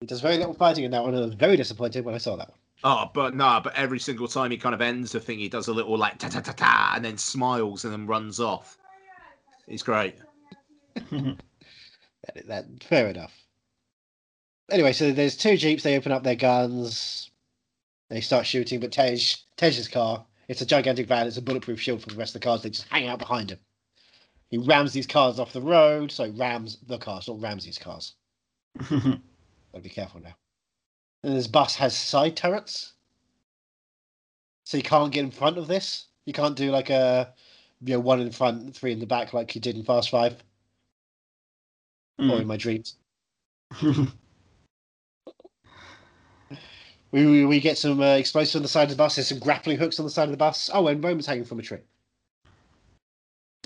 He 0.00 0.06
does 0.06 0.22
very 0.22 0.38
little 0.38 0.54
fighting 0.54 0.84
in 0.84 0.90
that 0.92 1.02
one, 1.02 1.14
and 1.14 1.22
I 1.22 1.26
was 1.26 1.34
very 1.34 1.56
disappointed 1.56 2.04
when 2.04 2.14
I 2.14 2.18
saw 2.18 2.36
that 2.36 2.48
one. 2.48 2.58
Oh, 2.82 3.10
but 3.12 3.34
nah, 3.36 3.60
but 3.60 3.74
every 3.76 3.98
single 3.98 4.26
time 4.26 4.50
he 4.50 4.56
kind 4.56 4.74
of 4.74 4.80
ends 4.80 5.12
the 5.12 5.20
thing, 5.20 5.38
he 5.38 5.50
does 5.50 5.68
a 5.68 5.74
little 5.74 5.98
like 5.98 6.18
ta 6.18 6.28
ta 6.28 6.40
ta 6.40 6.52
ta, 6.52 6.92
and 6.96 7.04
then 7.04 7.18
smiles 7.18 7.84
and 7.84 7.92
then 7.92 8.06
runs 8.06 8.40
off. 8.40 8.78
He's 9.66 9.82
great. 9.82 10.16
That, 12.34 12.46
that 12.48 12.84
fair 12.84 13.08
enough. 13.08 13.32
Anyway, 14.70 14.92
so 14.92 15.10
there's 15.10 15.38
two 15.38 15.56
jeeps. 15.56 15.82
They 15.82 15.96
open 15.96 16.12
up 16.12 16.22
their 16.22 16.36
guns. 16.36 17.30
They 18.10 18.20
start 18.20 18.44
shooting, 18.46 18.78
but 18.78 18.92
Tej 18.92 19.18
Tej's 19.56 19.88
car. 19.88 20.26
It's 20.50 20.60
a 20.60 20.66
gigantic 20.66 21.06
van. 21.06 21.28
It's 21.28 21.36
a 21.36 21.42
bulletproof 21.42 21.80
shield 21.80 22.02
for 22.02 22.08
the 22.08 22.16
rest 22.16 22.34
of 22.34 22.40
the 22.40 22.44
cars. 22.44 22.62
They 22.62 22.70
just 22.70 22.88
hang 22.88 23.06
out 23.06 23.20
behind 23.20 23.52
him. 23.52 23.60
He 24.48 24.58
rams 24.58 24.92
these 24.92 25.06
cars 25.06 25.38
off 25.38 25.52
the 25.52 25.60
road. 25.60 26.10
So 26.10 26.28
rams 26.30 26.78
the 26.88 26.98
cars, 26.98 27.28
not 27.28 27.40
Ramsey's 27.40 27.78
cars. 27.78 28.14
Gotta 28.90 29.20
be 29.80 29.88
careful 29.88 30.20
now. 30.20 30.34
And 31.22 31.36
this 31.36 31.46
bus 31.46 31.76
has 31.76 31.96
side 31.96 32.36
turrets, 32.36 32.94
so 34.64 34.76
you 34.76 34.82
can't 34.82 35.12
get 35.12 35.22
in 35.22 35.30
front 35.30 35.56
of 35.56 35.68
this. 35.68 36.06
You 36.26 36.32
can't 36.32 36.56
do 36.56 36.72
like 36.72 36.90
a, 36.90 37.32
you 37.82 37.94
know, 37.94 38.00
one 38.00 38.20
in 38.20 38.32
front, 38.32 38.74
three 38.74 38.90
in 38.90 38.98
the 38.98 39.06
back, 39.06 39.32
like 39.32 39.54
you 39.54 39.60
did 39.60 39.76
in 39.76 39.84
Fast 39.84 40.10
Five 40.10 40.42
or 42.18 42.24
in 42.24 42.42
hmm. 42.42 42.48
my 42.48 42.56
dreams. 42.56 42.96
We, 47.12 47.26
we, 47.26 47.44
we 47.44 47.60
get 47.60 47.76
some 47.76 48.00
uh, 48.00 48.14
explosives 48.14 48.56
on 48.56 48.62
the 48.62 48.68
side 48.68 48.84
of 48.84 48.90
the 48.90 48.96
bus. 48.96 49.16
There's 49.16 49.28
some 49.28 49.40
grappling 49.40 49.78
hooks 49.78 49.98
on 49.98 50.04
the 50.04 50.10
side 50.10 50.24
of 50.24 50.30
the 50.30 50.36
bus. 50.36 50.70
Oh, 50.72 50.86
and 50.86 51.02
Roman's 51.02 51.26
hanging 51.26 51.44
from 51.44 51.58
a 51.58 51.62
tree. 51.62 51.78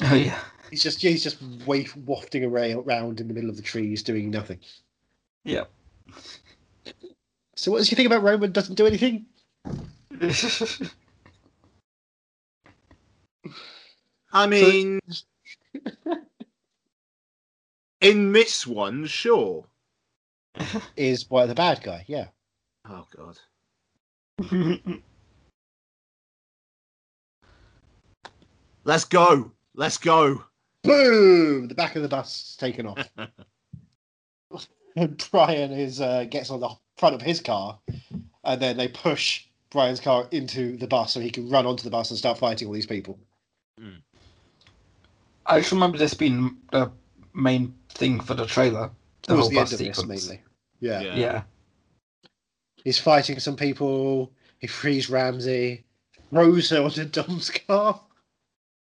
oh 0.02 0.14
yeah. 0.14 0.38
He's 0.70 0.82
just 0.82 1.00
he's 1.00 1.22
just 1.22 1.40
waf- 1.66 1.96
wafting 1.98 2.44
around 2.44 3.20
in 3.20 3.28
the 3.28 3.34
middle 3.34 3.50
of 3.50 3.56
the 3.56 3.62
trees, 3.62 4.02
doing 4.02 4.30
nothing. 4.30 4.58
Yeah. 5.44 5.64
So, 7.54 7.70
what 7.70 7.78
does 7.78 7.90
you 7.90 7.96
think 7.96 8.06
about 8.06 8.22
Roman? 8.22 8.50
Doesn't 8.50 8.74
do 8.74 8.86
anything. 8.86 9.26
I 14.32 14.46
mean, 14.48 14.98
in 18.00 18.32
this 18.32 18.66
one, 18.66 19.06
sure. 19.06 19.66
Is 20.96 21.30
why 21.30 21.46
the 21.46 21.54
bad 21.54 21.82
guy? 21.82 22.04
Yeah. 22.08 22.26
Oh 22.88 23.06
god. 23.16 23.38
Let's 28.84 29.04
go. 29.06 29.52
Let's 29.74 29.96
go. 29.96 30.44
Boom! 30.82 31.68
The 31.68 31.74
back 31.74 31.96
of 31.96 32.02
the 32.02 32.08
bus 32.08 32.50
is 32.50 32.56
taken 32.56 32.86
off. 32.86 32.98
and 34.96 35.24
Brian 35.30 35.72
is 35.72 36.00
uh, 36.00 36.24
gets 36.24 36.50
on 36.50 36.60
the 36.60 36.68
front 36.98 37.14
of 37.14 37.22
his 37.22 37.40
car, 37.40 37.78
and 38.44 38.60
then 38.60 38.76
they 38.76 38.88
push 38.88 39.46
Brian's 39.70 40.00
car 40.00 40.28
into 40.30 40.76
the 40.76 40.86
bus 40.86 41.12
so 41.14 41.20
he 41.20 41.30
can 41.30 41.48
run 41.48 41.64
onto 41.64 41.82
the 41.82 41.90
bus 41.90 42.10
and 42.10 42.18
start 42.18 42.38
fighting 42.38 42.68
all 42.68 42.74
these 42.74 42.84
people. 42.86 43.18
I 45.46 45.58
just 45.60 45.72
remember 45.72 45.98
this 45.98 46.14
being 46.14 46.56
the 46.70 46.90
main 47.34 47.74
thing 47.90 48.20
for 48.20 48.34
the 48.34 48.46
trailer. 48.46 48.90
The 49.22 49.28
Towards 49.34 49.40
whole 49.40 49.50
the 49.50 49.56
bus 49.56 49.72
end 49.72 49.80
of 49.80 49.86
this, 49.86 49.96
sequence. 49.96 50.28
mainly. 50.28 50.42
Yeah. 50.80 51.00
Yeah. 51.00 51.14
Yeah. 51.16 51.42
He's 52.84 52.98
fighting 52.98 53.40
some 53.40 53.56
people. 53.56 54.30
He 54.58 54.66
frees 54.66 55.10
Ramsey, 55.10 55.84
throws 56.30 56.70
her 56.70 56.82
onto 56.82 57.04
Dom's 57.06 57.50
car. 57.66 58.00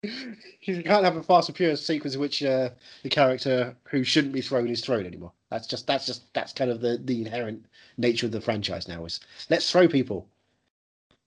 you 0.03 0.83
can't 0.83 1.05
have 1.05 1.17
a 1.17 1.23
Fast 1.23 1.49
and 1.49 1.57
Furious 1.57 1.85
sequence 1.85 2.15
in 2.15 2.21
which 2.21 2.43
uh, 2.43 2.71
the 3.03 3.09
character 3.09 3.77
who 3.85 4.05
shouldn't 4.05 4.33
be 4.33 4.41
thrown 4.41 4.69
is 4.69 4.81
thrown 4.81 5.05
anymore. 5.05 5.33
That's 5.51 5.67
just 5.67 5.87
that's 5.87 6.07
just 6.07 6.33
that's 6.35 6.53
kind 6.53 6.71
of 6.71 6.81
the 6.81 6.99
the 7.03 7.21
inherent 7.21 7.65
nature 7.97 8.27
of 8.27 8.33
the 8.33 8.41
franchise 8.41 8.87
now. 8.87 9.05
Is 9.05 9.21
let's 9.51 9.71
throw 9.71 9.89
people. 9.89 10.29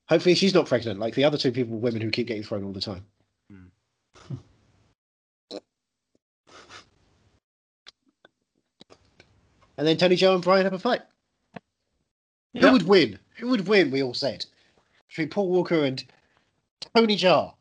Hopefully, 0.08 0.36
she's 0.36 0.54
not 0.54 0.68
pregnant 0.68 1.00
like 1.00 1.16
the 1.16 1.24
other 1.24 1.38
two 1.38 1.52
people, 1.52 1.78
women 1.78 2.02
who 2.02 2.12
keep 2.12 2.28
getting 2.28 2.44
thrown 2.44 2.64
all 2.64 2.74
the 2.74 2.82
time. 2.82 3.06
and 9.78 9.88
then 9.88 9.98
Tony 9.98 10.16
Jaa 10.16 10.36
and 10.36 10.44
Brian 10.44 10.66
have 10.66 10.74
a 10.74 10.80
fight. 10.80 11.02
Yeah. 12.54 12.62
Who 12.62 12.72
would 12.74 12.84
win? 12.84 13.20
Who 13.38 13.48
would 13.50 13.68
win? 13.68 13.92
We 13.92 14.04
all 14.04 14.14
said 14.14 14.46
between 15.08 15.30
Paul 15.30 15.50
Walker 15.50 15.84
and 15.84 16.04
Tony 16.96 17.18
Jaa. 17.18 17.54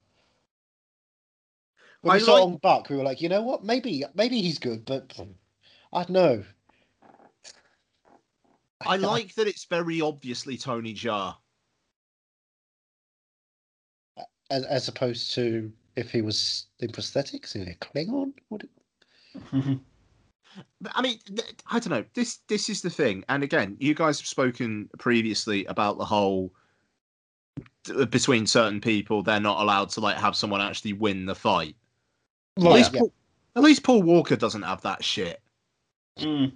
When 2.02 2.14
we 2.14 2.20
I 2.20 2.22
saw 2.22 2.34
like- 2.34 2.42
on 2.44 2.56
Buck, 2.56 2.88
we 2.88 2.96
were 2.96 3.02
like, 3.02 3.20
you 3.20 3.28
know 3.28 3.42
what? 3.42 3.64
Maybe, 3.64 4.04
maybe 4.14 4.40
he's 4.40 4.58
good, 4.58 4.84
but 4.84 5.12
I 5.92 6.04
don't 6.04 6.10
know. 6.10 6.44
I 8.82 8.96
like 8.96 9.34
that 9.34 9.46
it's 9.46 9.64
very 9.64 10.00
obviously 10.00 10.56
Tony 10.56 10.94
Jaa. 10.94 11.36
as, 14.50 14.64
as 14.64 14.88
opposed 14.88 15.32
to 15.34 15.72
if 15.96 16.10
he 16.10 16.22
was 16.22 16.66
in 16.80 16.90
prosthetics, 16.90 17.54
in 17.54 17.68
a 17.68 17.74
Klingon. 17.74 18.32
Would 18.50 18.68
it... 19.52 19.78
But, 20.80 20.92
I 20.94 21.02
mean, 21.02 21.18
th- 21.26 21.54
I 21.70 21.78
don't 21.78 21.90
know. 21.90 22.04
This 22.14 22.38
this 22.48 22.68
is 22.68 22.82
the 22.82 22.90
thing, 22.90 23.24
and 23.28 23.42
again, 23.42 23.76
you 23.78 23.94
guys 23.94 24.18
have 24.20 24.26
spoken 24.26 24.88
previously 24.98 25.64
about 25.66 25.98
the 25.98 26.04
whole 26.04 26.52
between 28.10 28.46
certain 28.46 28.80
people, 28.80 29.22
they're 29.22 29.40
not 29.40 29.60
allowed 29.60 29.88
to 29.90 30.00
like 30.00 30.16
have 30.16 30.36
someone 30.36 30.60
actually 30.60 30.92
win 30.92 31.26
the 31.26 31.34
fight. 31.34 31.76
At 32.58 32.64
least, 32.64 32.92
yeah. 32.92 33.00
Paul, 33.00 33.12
at 33.56 33.62
least 33.62 33.82
Paul 33.82 34.02
Walker 34.02 34.36
doesn't 34.36 34.62
have 34.62 34.82
that 34.82 35.02
shit. 35.02 35.40
Mm. 36.18 36.52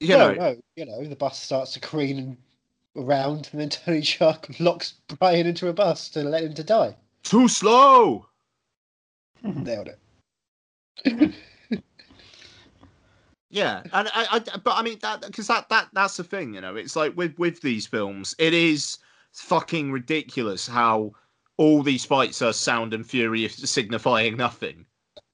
You 0.00 0.08
no, 0.08 0.32
know, 0.32 0.34
no, 0.34 0.56
you 0.76 0.86
know, 0.86 1.04
the 1.04 1.16
bus 1.16 1.38
starts 1.38 1.74
to 1.74 1.80
careen 1.80 2.36
around, 2.96 3.50
and 3.52 3.60
then 3.60 3.68
Tony 3.68 4.00
Jaa 4.00 4.38
locks 4.60 4.94
Brian 5.18 5.46
into 5.46 5.68
a 5.68 5.72
bus 5.72 6.08
to 6.10 6.22
let 6.22 6.44
him 6.44 6.54
to 6.54 6.64
die. 6.64 6.96
too 7.22 7.48
slow. 7.48 8.26
Nailed 9.42 9.90
it. 11.04 11.34
Yeah, 13.50 13.82
and 13.92 14.08
I, 14.14 14.26
I 14.30 14.38
but 14.38 14.76
I 14.76 14.82
mean 14.82 14.98
that 15.02 15.22
because 15.22 15.48
that 15.48 15.68
that 15.70 15.88
that's 15.92 16.16
the 16.16 16.24
thing, 16.24 16.54
you 16.54 16.60
know. 16.60 16.76
It's 16.76 16.94
like 16.94 17.16
with 17.16 17.36
with 17.36 17.60
these 17.60 17.84
films, 17.86 18.34
it 18.38 18.54
is 18.54 18.98
fucking 19.32 19.90
ridiculous 19.90 20.68
how 20.68 21.12
all 21.56 21.82
these 21.82 22.04
fights 22.04 22.42
are 22.42 22.52
sound 22.52 22.94
and 22.94 23.04
fury 23.04 23.48
signifying 23.48 24.36
nothing. 24.36 24.86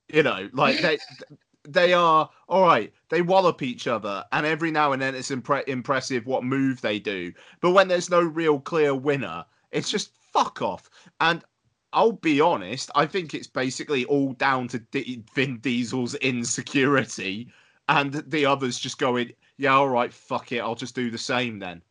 You 0.08 0.22
know, 0.22 0.48
like 0.54 0.80
they 0.80 0.98
they 1.68 1.92
are 1.92 2.30
all 2.48 2.62
right. 2.62 2.90
They 3.10 3.20
wallop 3.20 3.60
each 3.60 3.86
other, 3.86 4.24
and 4.32 4.46
every 4.46 4.70
now 4.70 4.92
and 4.92 5.02
then 5.02 5.14
it's 5.14 5.30
impre- 5.30 5.68
impressive 5.68 6.26
what 6.26 6.42
move 6.42 6.80
they 6.80 6.98
do. 6.98 7.32
But 7.60 7.72
when 7.72 7.88
there's 7.88 8.08
no 8.08 8.22
real 8.22 8.60
clear 8.60 8.94
winner, 8.94 9.44
it's 9.72 9.90
just 9.90 10.12
fuck 10.32 10.62
off. 10.62 10.88
And 11.20 11.44
I'll 11.92 12.12
be 12.12 12.40
honest, 12.40 12.90
I 12.94 13.04
think 13.04 13.34
it's 13.34 13.46
basically 13.46 14.06
all 14.06 14.32
down 14.32 14.68
to 14.68 14.78
D- 14.78 15.22
Vin 15.34 15.58
Diesel's 15.58 16.14
insecurity 16.16 17.50
and 17.88 18.12
the 18.12 18.46
others 18.46 18.78
just 18.78 18.98
going, 18.98 19.32
yeah, 19.58 19.74
all 19.74 19.88
right, 19.88 20.12
fuck 20.12 20.52
it, 20.52 20.58
I'll 20.58 20.74
just 20.74 20.94
do 20.94 21.10
the 21.10 21.18
same 21.18 21.58
then. 21.58 21.82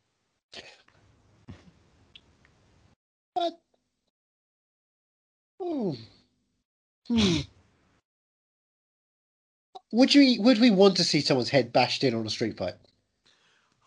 Hmm. 5.62 5.92
Hmm. 7.08 7.38
Would 9.92 10.14
you? 10.14 10.42
Would 10.42 10.60
we 10.60 10.72
want 10.72 10.98
to 10.98 11.04
see 11.04 11.22
someone's 11.22 11.50
head 11.50 11.72
bashed 11.72 12.04
in 12.04 12.14
on 12.14 12.26
a 12.26 12.30
street 12.30 12.58
fight? 12.58 12.76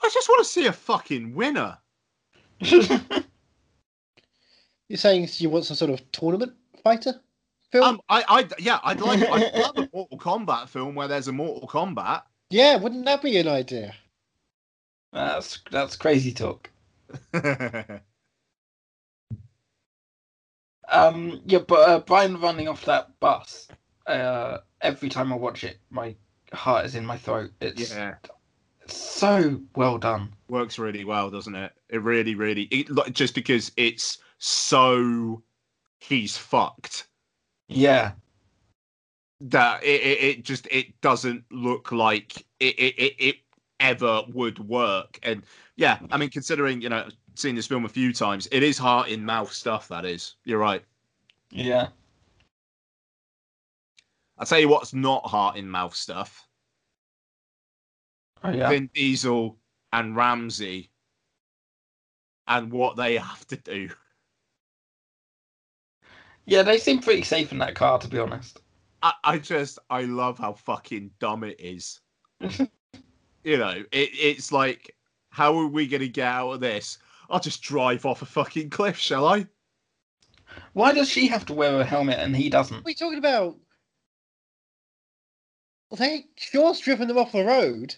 I 0.03 0.11
just 0.13 0.29
want 0.29 0.45
to 0.45 0.51
see 0.51 0.67
a 0.67 0.73
fucking 0.73 1.35
winner. 1.35 1.79
You're 2.61 3.23
saying 4.95 5.29
you 5.37 5.51
want 5.51 5.67
some 5.67 5.77
sort 5.77 5.91
of 5.91 6.11
tournament 6.13 6.55
fighter 6.83 7.21
film? 7.71 7.85
Um, 7.85 8.01
I, 8.09 8.25
I, 8.29 8.49
yeah, 8.59 8.79
I'd 8.83 9.01
like, 9.01 9.23
I'd 9.23 9.55
love 9.55 9.79
a 9.79 9.89
Mortal 9.93 10.19
Kombat 10.19 10.69
film 10.69 10.95
where 10.95 11.09
there's 11.09 11.29
a 11.29 11.33
Mortal 11.33 11.69
Kombat. 11.69 12.23
yeah, 12.51 12.77
wouldn't 12.77 13.05
that 13.05 13.23
be 13.23 13.37
an 13.39 13.49
idea? 13.49 13.95
That's 15.13 15.61
that's 15.71 15.97
crazy 15.97 16.33
talk. 16.33 16.71
Um, 20.91 21.43
yeah, 21.45 21.59
but 21.59 21.89
uh, 21.89 21.99
Brian 22.01 22.41
running 22.41 22.69
off 22.69 22.85
that 22.87 23.19
bus. 23.21 23.69
Uh, 24.07 24.59
every 24.81 25.09
time 25.09 25.33
I 25.33 25.37
watch 25.37 25.65
it, 25.65 25.79
my 25.91 26.15
heart 26.53 26.87
is 26.87 26.95
in 26.95 27.05
my 27.05 27.19
throat. 27.19 27.51
It's 27.61 27.95
yeah, 27.95 28.15
so 28.87 29.61
well 29.77 29.99
done. 29.99 30.33
works 30.49 30.79
really 30.79 31.05
well, 31.05 31.31
doesn't 31.31 31.55
it? 31.55 31.73
It 31.91 32.03
really, 32.03 32.35
really, 32.35 32.63
it, 32.65 32.91
like, 32.91 33.13
just 33.13 33.35
because 33.35 33.71
it's 33.77 34.19
so 34.39 35.43
he's 35.99 36.37
fucked 36.37 37.08
Yeah, 37.69 38.13
that 39.41 39.83
it, 39.85 40.01
it, 40.01 40.23
it 40.23 40.45
just 40.45 40.67
it 40.71 41.01
doesn't 41.01 41.45
look 41.51 41.93
like 41.93 42.39
it, 42.61 42.75
it, 42.79 43.15
it, 43.19 43.37
ever 43.81 44.23
would 44.33 44.59
work. 44.59 45.19
And 45.23 45.45
yeah, 45.77 45.99
I 46.11 46.17
mean, 46.17 46.31
considering 46.31 46.81
you 46.81 46.89
know, 46.89 47.09
seen 47.35 47.55
this 47.55 47.67
film 47.67 47.85
a 47.85 47.89
few 47.89 48.13
times, 48.13 48.49
it 48.51 48.63
is 48.63 48.77
heart 48.77 49.09
in 49.09 49.25
mouth 49.25 49.53
stuff. 49.53 49.89
That 49.89 50.05
is, 50.05 50.35
you're 50.45 50.59
right. 50.59 50.83
yeah. 51.51 51.89
I'll 54.39 54.47
tell 54.47 54.61
you 54.61 54.69
what's 54.69 54.95
not 54.95 55.27
heart 55.27 55.57
in 55.57 55.69
mouth 55.69 55.95
stuff. 55.95 56.47
Oh 58.45 58.51
yeah. 58.51 58.69
Vin 58.69 58.89
Diesel 58.95 59.57
and 59.93 60.15
Ramsey 60.15 60.91
and 62.47 62.73
what 62.73 62.97
they 62.97 63.17
have 63.17 63.47
to 63.49 63.57
do. 63.57 63.91
Yeah, 66.49 66.63
they 66.63 66.79
seem 66.79 67.01
pretty 67.01 67.25
safe 67.25 67.53
in 67.53 67.59
that 67.59 67.75
car, 67.75 67.99
to 67.99 68.09
be 68.09 68.19
honest. 68.19 68.61
I, 69.03 69.13
I 69.23 69.39
just 69.39 69.79
I 69.91 70.03
love 70.03 70.39
how 70.39 70.55
fucking 70.55 71.11
dumb 71.21 71.45
it 71.45 71.61
is. 71.61 72.01
you 72.41 73.59
know, 73.59 73.85
it, 73.93 74.11
it's 74.15 74.51
like, 74.51 74.97
how 75.29 75.55
are 75.59 75.67
we 75.67 75.87
gonna 75.87 76.09
get 76.09 76.27
out 76.27 76.53
of 76.53 76.61
this? 76.61 76.97
I'll 77.29 77.39
just 77.39 77.61
drive 77.63 78.07
off 78.07 78.23
a 78.23 78.27
fucking 78.27 78.71
cliff, 78.71 78.97
shall 78.97 79.27
I? 79.27 79.47
Why 80.73 80.95
does 80.95 81.11
she 81.11 81.27
have 81.29 81.45
to 81.47 81.53
wear 81.53 81.79
a 81.81 81.85
helmet 81.85 82.19
and 82.19 82.35
he 82.35 82.49
doesn't? 82.49 82.79
What 82.79 82.87
are 82.87 82.91
you 82.91 82.97
talking 82.97 83.19
about? 83.19 83.59
Well, 85.91 85.99
they 85.99 86.25
Shaw's 86.37 86.81
driven 86.81 87.09
them 87.09 87.19
off 87.19 87.33
the 87.33 87.45
road, 87.45 87.95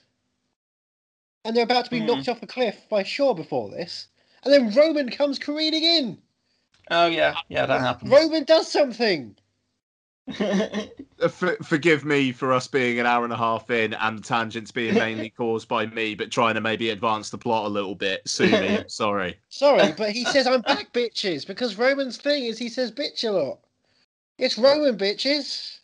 and 1.44 1.56
they're 1.56 1.62
about 1.62 1.84
to 1.84 1.90
be 1.92 2.00
Hmm. 2.00 2.06
knocked 2.06 2.28
off 2.28 2.42
a 2.42 2.48
cliff 2.48 2.88
by 2.88 3.04
Shaw 3.04 3.32
before 3.32 3.70
this, 3.70 4.08
and 4.42 4.52
then 4.52 4.74
Roman 4.74 5.08
comes 5.08 5.38
careening 5.38 5.84
in. 5.84 6.22
Oh 6.90 7.06
yeah, 7.06 7.36
yeah, 7.48 7.66
that 7.66 7.80
happened. 7.80 8.10
Roman 8.10 8.44
does 8.44 8.70
something. 8.70 9.36
Uh, 11.22 11.28
For, 11.28 11.54
forgive 11.56 12.02
me 12.06 12.32
for 12.32 12.50
us 12.50 12.66
being 12.66 12.98
an 12.98 13.04
hour 13.04 13.24
and 13.24 13.32
a 13.32 13.36
half 13.36 13.68
in 13.68 13.92
and 13.92 14.18
the 14.18 14.22
tangents 14.22 14.70
being 14.70 14.94
mainly 14.94 15.28
caused 15.36 15.68
by 15.68 15.84
me, 15.84 16.14
but 16.14 16.30
trying 16.30 16.54
to 16.54 16.62
maybe 16.62 16.88
advance 16.88 17.28
the 17.28 17.36
plot 17.36 17.66
a 17.66 17.68
little 17.68 17.94
bit. 17.94 18.26
Sue 18.26 18.48
me, 18.48 18.78
I'm 18.78 18.88
sorry. 18.88 19.38
Sorry, 19.50 19.92
but 19.98 20.12
he 20.12 20.24
says 20.24 20.46
I'm 20.46 20.62
back, 20.62 20.94
bitches, 20.94 21.46
because 21.46 21.76
Roman's 21.76 22.16
thing 22.16 22.44
is 22.46 22.58
he 22.58 22.70
says 22.70 22.90
bitch 22.90 23.28
a 23.28 23.32
lot. 23.32 23.58
It's 24.38 24.56
Roman, 24.56 24.96
bitches. 24.96 25.80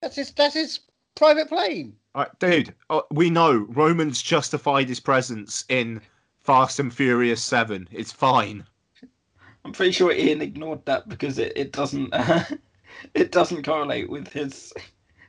That's 0.00 0.16
his. 0.16 0.32
That's 0.32 0.54
his 0.54 0.80
private 1.14 1.48
plane. 1.48 1.94
All 2.14 2.22
right, 2.22 2.38
dude, 2.38 2.74
uh, 2.88 3.02
we 3.10 3.28
know 3.28 3.66
Roman's 3.68 4.22
justified 4.22 4.88
his 4.88 5.00
presence 5.00 5.66
in 5.68 6.00
Fast 6.42 6.80
and 6.80 6.92
Furious 6.92 7.44
7. 7.44 7.86
It's 7.92 8.10
fine. 8.10 8.64
I'm 9.64 9.72
pretty 9.72 9.92
sure 9.92 10.12
Ian 10.12 10.40
ignored 10.42 10.84
that 10.86 11.08
because 11.08 11.38
it, 11.38 11.52
it 11.56 11.72
doesn't 11.72 12.12
uh, 12.14 12.44
it 13.14 13.32
doesn't 13.32 13.64
correlate 13.64 14.08
with 14.10 14.28
his 14.28 14.72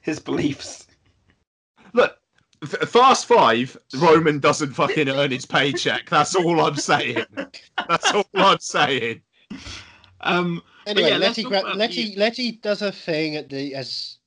his 0.01 0.19
beliefs. 0.19 0.87
Look, 1.93 2.17
F- 2.63 2.89
Fast 2.89 3.25
5, 3.25 3.77
Roman 3.97 4.39
doesn't 4.39 4.73
fucking 4.73 5.09
earn 5.09 5.31
his 5.31 5.45
paycheck. 5.45 6.09
That's 6.09 6.35
all 6.35 6.61
I'm 6.61 6.75
saying. 6.75 7.25
That's 7.87 8.11
all 8.13 8.25
I'm 8.35 8.59
saying. 8.59 9.21
Um, 10.21 10.61
Anyway, 10.87 11.09
yeah, 11.09 11.17
Letty, 11.17 11.43
gra- 11.43 11.75
Letty, 11.75 12.15
Letty 12.15 12.53
does 12.53 12.79
her 12.79 12.89
thing 12.91 13.35
at 13.35 13.49
the 13.49 13.75
as 13.75 14.17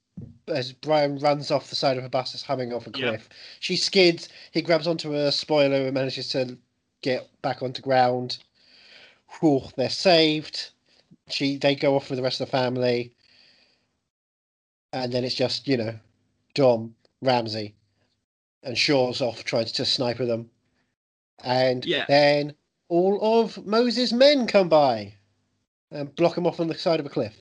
as 0.46 0.72
Brian 0.72 1.18
runs 1.18 1.50
off 1.50 1.68
the 1.70 1.74
side 1.74 1.96
of 1.98 2.04
a 2.04 2.08
bus 2.08 2.34
is 2.34 2.42
humming 2.42 2.72
off 2.72 2.86
a 2.86 2.90
Yeah. 2.94 3.08
cliff. 3.08 3.28
She 3.58 3.76
skids. 3.76 4.28
He 4.52 4.62
grabs 4.62 4.86
onto 4.86 5.14
a 5.14 5.32
spoiler 5.32 5.86
and 5.86 5.94
manages 5.94 6.28
to 6.28 6.56
get 7.02 7.28
back 7.42 7.62
onto 7.62 7.82
ground. 7.82 8.38
Whew, 9.40 9.62
they're 9.76 9.90
saved. 9.90 10.70
She 11.28 11.56
they 11.56 11.74
go 11.74 11.96
off 11.96 12.10
with 12.10 12.18
the 12.18 12.22
rest 12.22 12.40
of 12.40 12.46
the 12.48 12.52
family, 12.56 13.12
and 14.92 15.12
then 15.12 15.24
it's 15.24 15.34
just 15.34 15.66
you 15.66 15.76
know, 15.76 15.94
Dom 16.54 16.94
Ramsey, 17.22 17.74
and 18.62 18.76
Shaw's 18.76 19.20
off 19.20 19.44
trying 19.44 19.66
to 19.66 19.84
sniper 19.84 20.26
them, 20.26 20.50
and 21.42 21.84
Yeah. 21.84 22.04
then 22.08 22.54
all 22.88 23.40
of 23.40 23.64
Mose's 23.66 24.12
men 24.12 24.46
come 24.46 24.68
by 24.68 25.14
and 25.90 26.14
block 26.16 26.36
him 26.36 26.46
off 26.46 26.60
on 26.60 26.68
the 26.68 26.74
side 26.76 27.00
of 27.00 27.06
a 27.06 27.10
cliff 27.10 27.34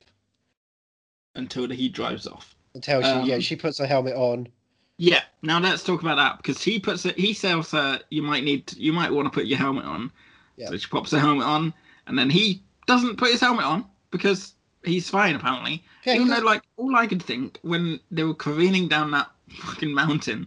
until 1.34 1.68
he 1.68 1.88
drives 1.88 2.26
off. 2.26 2.54
until 2.74 3.02
she 3.02 3.28
yeah 3.28 3.34
Um, 3.36 3.40
she 3.40 3.54
puts 3.56 3.78
her 3.78 3.86
helmet 3.86 4.14
on. 4.14 4.48
Yeah. 4.96 5.22
Now 5.42 5.58
let's 5.60 5.82
talk 5.84 6.00
about 6.00 6.16
that 6.16 6.38
because 6.38 6.62
he 6.62 6.78
puts 6.78 7.04
it. 7.04 7.18
He 7.18 7.34
tells 7.34 7.70
her 7.72 8.00
you 8.10 8.22
might 8.22 8.44
need. 8.44 8.66
To, 8.68 8.80
you 8.80 8.92
might 8.92 9.12
want 9.12 9.26
to 9.26 9.30
put 9.30 9.46
your 9.46 9.58
helmet 9.58 9.84
on. 9.84 10.10
Yeah. 10.56 10.68
So 10.68 10.76
she 10.78 10.88
pops 10.88 11.10
her 11.10 11.18
helmet 11.18 11.44
on, 11.46 11.74
and 12.06 12.18
then 12.18 12.30
he 12.30 12.62
doesn't 12.86 13.16
put 13.16 13.30
his 13.30 13.40
helmet 13.40 13.64
on 13.64 13.84
because 14.10 14.54
he's 14.84 15.08
fine 15.08 15.34
apparently. 15.34 15.82
Yeah, 16.04 16.14
Even 16.14 16.28
though, 16.28 16.38
like, 16.40 16.62
all 16.76 16.94
I 16.96 17.06
could 17.06 17.22
think 17.22 17.58
when 17.62 17.98
they 18.10 18.24
were 18.24 18.34
careening 18.34 18.88
down 18.88 19.10
that 19.12 19.30
fucking 19.48 19.92
mountain 19.94 20.46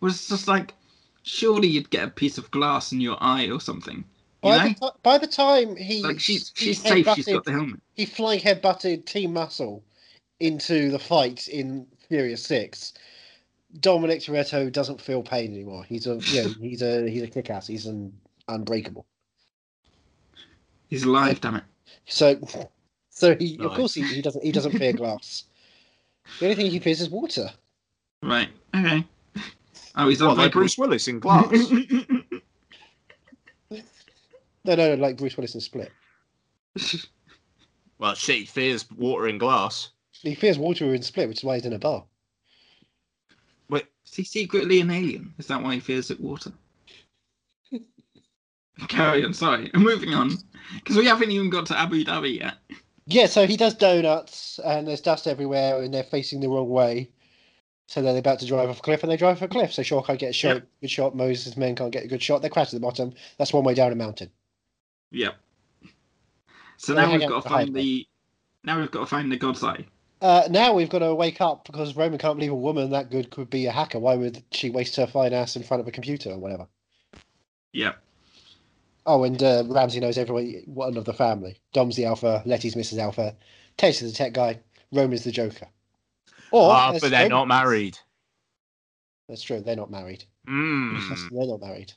was 0.00 0.28
just 0.28 0.48
like, 0.48 0.74
surely 1.22 1.68
you'd 1.68 1.90
get 1.90 2.04
a 2.04 2.10
piece 2.10 2.38
of 2.38 2.50
glass 2.50 2.92
in 2.92 3.00
your 3.00 3.16
eye 3.20 3.48
or 3.50 3.60
something. 3.60 4.04
By, 4.42 4.58
the 4.68 4.74
ti- 4.74 4.98
by 5.02 5.18
the 5.18 5.26
time 5.28 5.76
he 5.76 6.02
Like 6.02 6.18
she's 6.18 6.52
he 6.56 6.66
she's 6.66 6.82
safe. 6.82 7.08
She's 7.14 7.26
got 7.26 7.44
the 7.44 7.52
helmet. 7.52 7.80
he 7.94 8.06
flying 8.06 8.40
headbutted 8.40 9.06
Team 9.06 9.32
Muscle 9.32 9.84
into 10.40 10.90
the 10.90 10.98
fight 10.98 11.46
in 11.46 11.86
Furious 12.08 12.44
Six. 12.44 12.92
Dominic 13.80 14.20
Toretto 14.20 14.70
doesn't 14.70 15.00
feel 15.00 15.22
pain 15.22 15.52
anymore. 15.54 15.84
He's 15.84 16.08
a 16.08 16.18
yeah, 16.32 16.48
he's 16.60 16.82
a 16.82 17.08
he's 17.08 17.22
a 17.22 17.28
kick 17.28 17.50
ass. 17.50 17.68
He's 17.68 17.86
an 17.86 18.12
unbreakable. 18.48 19.06
He's 20.92 21.04
alive. 21.04 21.40
Damn 21.40 21.56
it. 21.56 21.64
So 22.04 22.38
so 23.08 23.34
he 23.34 23.56
of 23.60 23.72
course 23.72 23.94
he, 23.94 24.02
he 24.02 24.20
doesn't 24.20 24.44
he 24.44 24.52
doesn't 24.52 24.72
fear 24.72 24.92
glass. 24.92 25.44
The 26.38 26.44
only 26.44 26.54
thing 26.54 26.70
he 26.70 26.78
fears 26.80 27.00
is 27.00 27.08
water. 27.08 27.48
Right. 28.22 28.50
Okay. 28.76 29.02
Oh, 29.96 30.08
he's 30.10 30.20
What, 30.20 30.32
on 30.32 30.36
like 30.36 30.52
Bruce 30.52 30.76
Willis 30.76 31.08
in 31.08 31.18
Glass? 31.18 31.50
No, 34.64 34.76
no, 34.76 34.94
no, 34.94 35.02
like 35.02 35.16
Bruce 35.16 35.36
Willis 35.36 35.54
in 35.56 35.60
Split. 35.60 35.90
well, 37.98 38.14
shit, 38.14 38.36
he 38.36 38.44
fears 38.44 38.88
water 38.96 39.26
in 39.26 39.36
glass. 39.36 39.88
He 40.12 40.36
fears 40.36 40.56
water 40.56 40.94
in 40.94 41.02
Split, 41.02 41.28
which 41.28 41.38
is 41.38 41.44
why 41.44 41.56
he's 41.56 41.66
in 41.66 41.72
a 41.72 41.80
bar. 41.80 42.04
Wait, 43.68 43.86
Is 44.06 44.14
he 44.14 44.22
secretly 44.22 44.80
an 44.80 44.90
alien? 44.90 45.34
Is 45.38 45.48
that 45.48 45.60
why 45.60 45.74
he 45.74 45.80
fears 45.80 46.12
it 46.12 46.20
water? 46.20 46.52
Carry 48.88 49.24
on, 49.24 49.34
sorry. 49.34 49.70
Moving 49.74 50.14
on. 50.14 50.32
Because 50.74 50.96
we 50.96 51.06
haven't 51.06 51.30
even 51.30 51.50
got 51.50 51.66
to 51.66 51.78
Abu 51.78 52.04
Dhabi 52.04 52.40
yet. 52.40 52.54
Yeah, 53.06 53.26
so 53.26 53.46
he 53.46 53.56
does 53.56 53.74
donuts, 53.74 54.60
and 54.64 54.86
there's 54.86 55.00
dust 55.00 55.26
everywhere, 55.26 55.82
and 55.82 55.92
they're 55.92 56.04
facing 56.04 56.40
the 56.40 56.48
wrong 56.48 56.70
way. 56.70 57.10
So 57.88 58.00
they're 58.00 58.16
about 58.16 58.38
to 58.38 58.46
drive 58.46 58.70
off 58.70 58.78
a 58.78 58.82
cliff, 58.82 59.02
and 59.02 59.10
they 59.12 59.16
drive 59.16 59.36
off 59.36 59.42
a 59.42 59.48
cliff. 59.48 59.72
So 59.72 59.82
Shaw 59.82 60.02
can't 60.02 60.18
get 60.18 60.30
a 60.30 60.32
shot, 60.32 60.54
Yep. 60.54 60.68
good 60.80 60.90
shot. 60.90 61.16
Mose's 61.16 61.56
men 61.56 61.74
can't 61.74 61.92
get 61.92 62.04
a 62.04 62.08
good 62.08 62.22
shot. 62.22 62.40
They 62.40 62.48
crash 62.48 62.68
at 62.68 62.72
the 62.74 62.80
bottom. 62.80 63.12
That's 63.38 63.52
one 63.52 63.64
way 63.64 63.74
down 63.74 63.92
a 63.92 63.96
mountain. 63.96 64.30
Yep. 65.10 65.34
So 66.78 66.94
now 66.94 67.10
we've 67.12 67.28
got 67.28 67.42
to 67.42 67.48
find 67.48 67.74
the. 67.74 68.06
Now 68.64 68.80
we've 68.80 68.90
got 68.90 69.00
to 69.00 69.06
find 69.06 69.30
the 69.30 69.36
God's 69.36 69.62
Eye. 69.62 69.84
Uh, 70.22 70.46
now 70.48 70.72
we've 70.72 70.88
got 70.88 71.00
to 71.00 71.14
wake 71.14 71.40
up 71.40 71.64
because 71.66 71.96
Roman 71.96 72.18
can't 72.18 72.36
believe 72.36 72.52
a 72.52 72.56
woman 72.56 72.90
that 72.90 73.10
good 73.10 73.30
could 73.30 73.50
be 73.50 73.66
a 73.66 73.72
hacker. 73.72 73.98
Why 73.98 74.14
would 74.14 74.42
she 74.52 74.70
waste 74.70 74.94
her 74.96 75.06
fine 75.06 75.32
ass 75.32 75.56
in 75.56 75.64
front 75.64 75.80
of 75.80 75.88
a 75.88 75.90
computer 75.90 76.30
or 76.30 76.38
whatever? 76.38 76.68
Yep. 77.72 78.00
Oh, 79.04 79.24
and 79.24 79.42
uh, 79.42 79.64
Ramsey 79.66 80.00
knows 80.00 80.16
everyone, 80.16 80.62
one 80.66 80.96
of 80.96 81.04
the 81.04 81.12
family. 81.12 81.58
Dom's 81.72 81.96
the 81.96 82.04
alpha, 82.04 82.42
Letty's 82.46 82.74
Mrs. 82.76 82.98
Alpha, 82.98 83.34
Tej's 83.76 84.00
the 84.00 84.12
tech 84.12 84.32
guy, 84.32 84.60
Roman's 84.92 85.24
the 85.24 85.32
Joker. 85.32 85.66
Or, 86.52 86.72
as 86.76 87.00
but 87.00 87.10
they're 87.10 87.22
Roman- 87.22 87.30
not 87.30 87.48
married. 87.48 87.98
That's 89.28 89.42
true. 89.42 89.60
They're 89.60 89.76
not 89.76 89.90
married. 89.90 90.24
Mm. 90.48 91.30
They're 91.30 91.46
not 91.46 91.60
married. 91.60 91.92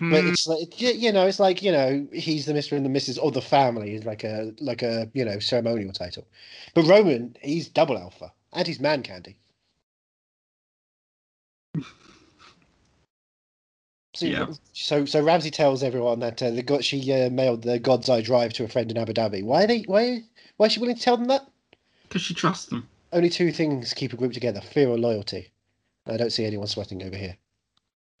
But 0.00 0.22
Hmm. 0.22 0.28
it's 0.28 0.46
like 0.48 0.80
you, 0.80 0.90
you 0.90 1.12
know, 1.12 1.26
it's 1.26 1.38
like 1.38 1.62
you 1.62 1.70
know, 1.70 2.08
he's 2.12 2.46
the 2.46 2.54
Mister 2.54 2.74
and 2.76 2.84
the 2.84 2.90
Mrs. 2.90 3.18
of 3.18 3.34
the 3.34 3.42
family, 3.42 3.94
is 3.94 4.04
like 4.04 4.24
a 4.24 4.52
like 4.58 4.82
a 4.82 5.08
you 5.12 5.24
know 5.24 5.38
ceremonial 5.38 5.92
title. 5.92 6.26
But 6.74 6.86
Roman, 6.86 7.36
he's 7.42 7.68
double 7.68 7.98
alpha 7.98 8.32
and 8.52 8.66
he's 8.66 8.80
man 8.80 9.02
candy. 9.02 9.36
So, 14.14 14.26
Yeah. 14.26 14.46
so, 14.72 15.04
so 15.06 15.22
Ramsey 15.22 15.50
tells 15.50 15.82
everyone 15.82 16.20
that 16.20 16.42
uh, 16.42 16.50
the 16.50 16.62
god, 16.62 16.84
she 16.84 17.10
uh, 17.12 17.30
mailed 17.30 17.62
the 17.62 17.78
God's 17.78 18.08
Eye 18.08 18.20
Drive 18.20 18.52
to 18.54 18.64
a 18.64 18.68
friend 18.68 18.90
in 18.90 18.98
Abu 18.98 19.12
Dhabi. 19.14 19.42
Why 19.42 19.64
are 19.64 19.66
they? 19.66 19.82
Why? 19.82 20.22
Why 20.56 20.66
is 20.66 20.72
she 20.72 20.80
willing 20.80 20.96
to 20.96 21.02
tell 21.02 21.16
them 21.16 21.28
that? 21.28 21.46
Because 22.08 22.22
she 22.22 22.34
trusts 22.34 22.66
them. 22.66 22.88
Only 23.12 23.30
two 23.30 23.52
things 23.52 23.94
keep 23.94 24.12
a 24.12 24.16
group 24.16 24.32
together: 24.32 24.60
fear 24.60 24.88
or 24.88 24.98
loyalty. 24.98 25.50
I 26.06 26.16
don't 26.16 26.32
see 26.32 26.44
anyone 26.44 26.66
sweating 26.66 27.02
over 27.02 27.16
here. 27.16 27.36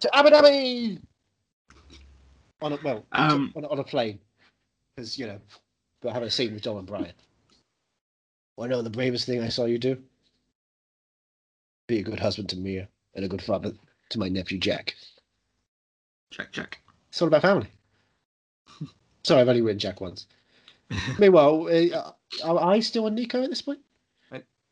to 0.00 0.16
Abu 0.16 0.30
Dhabi. 0.30 0.98
On 2.60 2.72
a 2.72 2.78
well, 2.84 3.04
Um, 3.10 3.52
on, 3.56 3.64
a- 3.64 3.68
on 3.68 3.78
a 3.80 3.84
plane, 3.84 4.20
because 4.94 5.18
you 5.18 5.26
know, 5.26 5.40
we're 6.02 6.12
having 6.12 6.28
a 6.28 6.30
scene 6.30 6.52
with 6.54 6.62
John 6.62 6.76
and 6.76 6.86
Brian. 6.86 7.12
Well, 8.56 8.68
know 8.68 8.82
the 8.82 8.90
bravest 8.90 9.26
thing 9.26 9.40
I 9.42 9.48
saw 9.48 9.64
you 9.64 9.78
do. 9.78 10.00
Be 11.88 11.98
a 11.98 12.02
good 12.02 12.20
husband 12.20 12.48
to 12.50 12.56
Mia 12.56 12.88
and 13.14 13.24
a 13.24 13.28
good 13.28 13.42
father 13.42 13.72
to 14.10 14.18
my 14.18 14.28
nephew 14.28 14.58
Jack. 14.58 14.94
Check, 16.32 16.50
check. 16.50 16.80
It's 17.10 17.20
all 17.20 17.28
about 17.28 17.42
family. 17.42 17.68
Sorry, 19.22 19.40
I've 19.40 19.48
only 19.48 19.60
written 19.60 19.78
Jack 19.78 20.00
once. 20.00 20.26
Meanwhile, 21.18 21.68
uh, 21.68 22.12
are 22.44 22.72
I 22.72 22.80
still 22.80 23.04
on 23.04 23.14
Nico 23.14 23.42
at 23.42 23.50
this 23.50 23.62
point? 23.62 23.80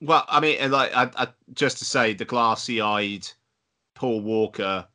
Well, 0.01 0.25
I 0.29 0.41
mean, 0.41 0.71
like, 0.71 0.97
I, 0.97 1.11
I, 1.17 1.29
just 1.53 1.77
to 1.79 1.85
say, 1.85 2.15
the 2.15 2.25
glassy-eyed 2.25 3.29
Paul 3.95 4.23
Walker 4.23 4.87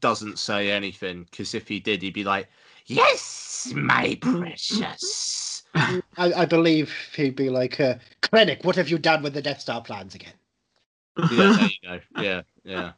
doesn't 0.00 0.40
say 0.40 0.72
anything 0.72 1.24
because 1.30 1.54
if 1.54 1.68
he 1.68 1.78
did, 1.78 2.02
he'd 2.02 2.14
be 2.14 2.24
like, 2.24 2.48
"Yes, 2.86 3.72
my 3.76 4.18
precious." 4.20 5.62
I, 5.74 6.02
I 6.16 6.44
believe 6.44 6.92
he'd 7.14 7.36
be 7.36 7.48
like, 7.48 7.78
uh, 7.78 7.94
Krennic, 8.22 8.64
what 8.64 8.76
have 8.76 8.88
you 8.88 8.98
done 8.98 9.22
with 9.22 9.34
the 9.34 9.42
Death 9.42 9.60
Star 9.60 9.80
plans 9.80 10.16
again? 10.16 10.34
yeah, 11.16 11.26
there 11.30 11.62
you 11.62 11.70
go. 11.84 12.00
Yeah, 12.20 12.42
yeah. 12.64 12.92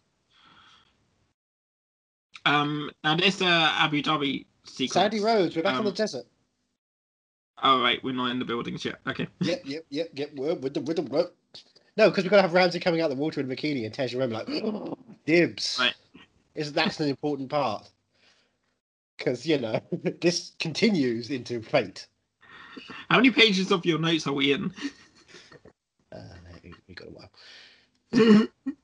Um, 2.46 2.90
now 3.02 3.16
this 3.16 3.40
uh, 3.40 3.70
Abu 3.78 4.02
Dhabi 4.02 4.46
sequence. 4.64 4.92
Sandy 4.92 5.20
Roads, 5.20 5.56
we're 5.56 5.62
back 5.62 5.76
on 5.76 5.84
the 5.84 5.90
um, 5.90 5.96
desert. 5.96 6.26
Oh 7.62 7.80
right, 7.80 8.02
we're 8.02 8.14
not 8.14 8.30
in 8.30 8.38
the 8.38 8.44
buildings 8.44 8.84
yet. 8.84 8.96
Okay. 9.06 9.26
Yep, 9.40 9.62
yep, 9.64 9.84
yep, 9.90 10.08
yep. 10.14 10.30
We're 10.34 10.54
with 10.54 10.74
the 10.74 10.80
with 10.80 10.96
the. 10.96 11.32
No, 11.96 12.10
because 12.10 12.24
we've 12.24 12.30
got 12.30 12.36
to 12.36 12.42
have 12.42 12.52
Ramsey 12.52 12.80
coming 12.80 13.00
out 13.00 13.08
the 13.08 13.16
water 13.16 13.40
in 13.40 13.50
a 13.50 13.54
bikini 13.54 13.84
and 13.84 13.94
Tej 13.94 14.16
Rome 14.16 14.30
like 14.30 14.48
dibs. 15.26 15.78
Right. 15.78 15.94
Is 16.54 16.72
that's 16.72 17.00
an 17.00 17.08
important 17.08 17.48
part? 17.48 17.88
Because 19.16 19.46
you 19.46 19.58
know 19.58 19.80
this 20.20 20.52
continues 20.58 21.30
into 21.30 21.62
fate. 21.62 22.06
How 23.08 23.16
many 23.16 23.30
pages 23.30 23.70
of 23.70 23.86
your 23.86 23.98
notes 23.98 24.26
are 24.26 24.32
we 24.32 24.52
in? 24.52 24.72
Uh, 26.12 26.18
we 26.88 26.94
got 26.94 27.08
a 27.08 27.10
while. 27.10 28.48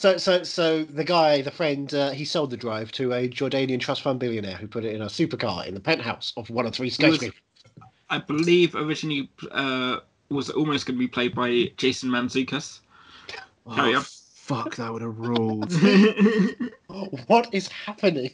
So, 0.00 0.16
so, 0.16 0.42
so 0.44 0.84
the 0.84 1.04
guy, 1.04 1.42
the 1.42 1.50
friend, 1.50 1.92
uh, 1.92 2.12
he 2.12 2.24
sold 2.24 2.48
the 2.48 2.56
drive 2.56 2.90
to 2.92 3.12
a 3.12 3.28
Jordanian 3.28 3.78
trust 3.78 4.00
fund 4.00 4.18
billionaire 4.18 4.56
who 4.56 4.66
put 4.66 4.82
it 4.82 4.94
in 4.94 5.02
a 5.02 5.08
supercar 5.08 5.66
in 5.66 5.74
the 5.74 5.80
penthouse 5.80 6.32
of 6.38 6.48
one 6.48 6.64
of 6.64 6.72
three 6.74 6.88
skyscrapers. 6.88 7.38
I 8.08 8.16
believe 8.16 8.74
originally 8.74 9.28
uh, 9.50 9.98
was 10.30 10.48
almost 10.48 10.86
going 10.86 10.96
to 10.96 10.98
be 10.98 11.06
played 11.06 11.34
by 11.34 11.70
Jason 11.76 12.08
Mantzoukas. 12.08 12.80
Carry 13.74 13.94
on. 13.94 14.00
Oh, 14.00 14.06
fuck, 14.06 14.74
that 14.76 14.90
would 14.90 15.02
have 15.02 15.18
ruled. 15.18 15.70
What 17.26 17.52
is 17.52 17.68
happening? 17.68 18.30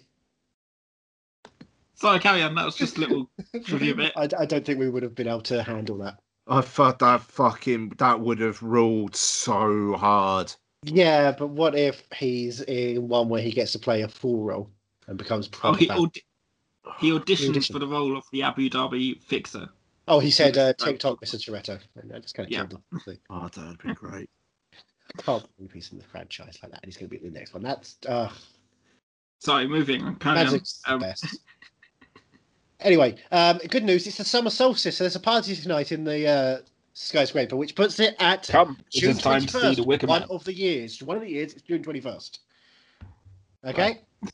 Sorry, 1.94 2.20
carry 2.20 2.42
on. 2.42 2.54
That 2.54 2.64
was 2.64 2.76
just 2.76 2.96
a 2.96 3.00
little 3.00 3.28
trivia 3.64 3.96
bit. 3.96 4.12
I, 4.14 4.28
I 4.38 4.46
don't 4.46 4.64
think 4.64 4.78
we 4.78 4.88
would 4.88 5.02
have 5.02 5.16
been 5.16 5.26
able 5.26 5.40
to 5.40 5.64
handle 5.64 5.98
that. 5.98 6.20
I 6.46 6.60
thought 6.60 7.00
that 7.00 7.22
fucking 7.22 7.94
that 7.98 8.20
would 8.20 8.38
have 8.38 8.62
ruled 8.62 9.16
so 9.16 9.96
hard. 9.96 10.54
Yeah, 10.88 11.32
but 11.32 11.48
what 11.48 11.74
if 11.74 12.04
he's 12.14 12.60
in 12.62 13.08
one 13.08 13.28
where 13.28 13.42
he 13.42 13.50
gets 13.50 13.72
to 13.72 13.78
play 13.78 14.02
a 14.02 14.08
full 14.08 14.42
role 14.44 14.70
and 15.08 15.18
becomes 15.18 15.46
Oh, 15.48 15.50
proper? 15.50 15.78
he, 15.78 15.86
fan? 15.88 15.98
aud- 15.98 16.16
he 16.98 17.10
auditioned 17.10 17.50
auditioned. 17.54 17.72
for 17.72 17.78
the 17.80 17.86
role 17.88 18.16
of 18.16 18.24
the 18.32 18.42
Abu 18.42 18.70
Dhabi 18.70 19.20
fixer. 19.22 19.68
oh, 20.06 20.20
he 20.20 20.30
said 20.30 20.56
uh, 20.56 20.66
Right. 20.66 20.78
TikTok, 20.78 21.20
Mr. 21.20 21.36
Toretto. 21.36 21.80
I 22.14 22.18
just 22.20 22.34
kind 22.34 22.46
of 22.46 22.52
Yeah. 22.52 22.58
killed 22.66 22.72
him. 22.74 22.82
I 23.06 23.16
Oh, 23.30 23.48
that'd 23.48 23.78
be 23.82 23.94
great. 23.94 24.30
can't 25.18 25.44
believe 25.56 25.72
he's 25.72 25.90
in 25.90 25.98
the 25.98 26.04
franchise 26.04 26.58
like 26.62 26.70
that. 26.70 26.80
And 26.82 26.92
he's 26.92 26.96
going 26.96 27.10
to 27.10 27.16
be 27.18 27.24
in 27.26 27.32
the 27.32 27.38
next 27.38 27.52
one. 27.54 27.62
That's 27.64 27.96
uh, 28.08 28.30
Sorry, 29.40 29.66
moving 29.66 30.02
on. 30.02 30.16
Carry 30.16 30.38
on. 30.40 30.46
Magic's 30.46 30.80
the 30.86 30.92
Um, 30.94 31.00
best. 31.00 31.38
Anyway, 32.80 33.16
um, 33.32 33.58
good 33.70 33.82
news. 33.84 34.06
It's 34.06 34.18
the 34.18 34.24
summer 34.24 34.50
solstice, 34.50 34.98
so 34.98 35.04
there's 35.04 35.16
a 35.16 35.20
party 35.20 35.56
tonight 35.56 35.90
in 35.92 36.04
the 36.04 36.26
uh, 36.28 36.58
skyscraper, 36.96 37.56
which 37.56 37.74
puts 37.74 38.00
it 38.00 38.16
at 38.18 38.48
Come, 38.48 38.78
June 38.90 39.10
is 39.10 39.18
time 39.18 39.42
to 39.42 39.48
see 39.48 39.58
21st. 39.58 39.76
the 39.76 39.82
Wicker 39.84 40.06
one 40.06 40.22
of 40.24 40.44
the 40.44 40.52
years. 40.54 41.02
One 41.02 41.16
of 41.16 41.22
the 41.22 41.28
years. 41.30 41.52
It's 41.52 41.62
June 41.62 41.82
21st. 41.82 42.38
Okay. 43.66 44.00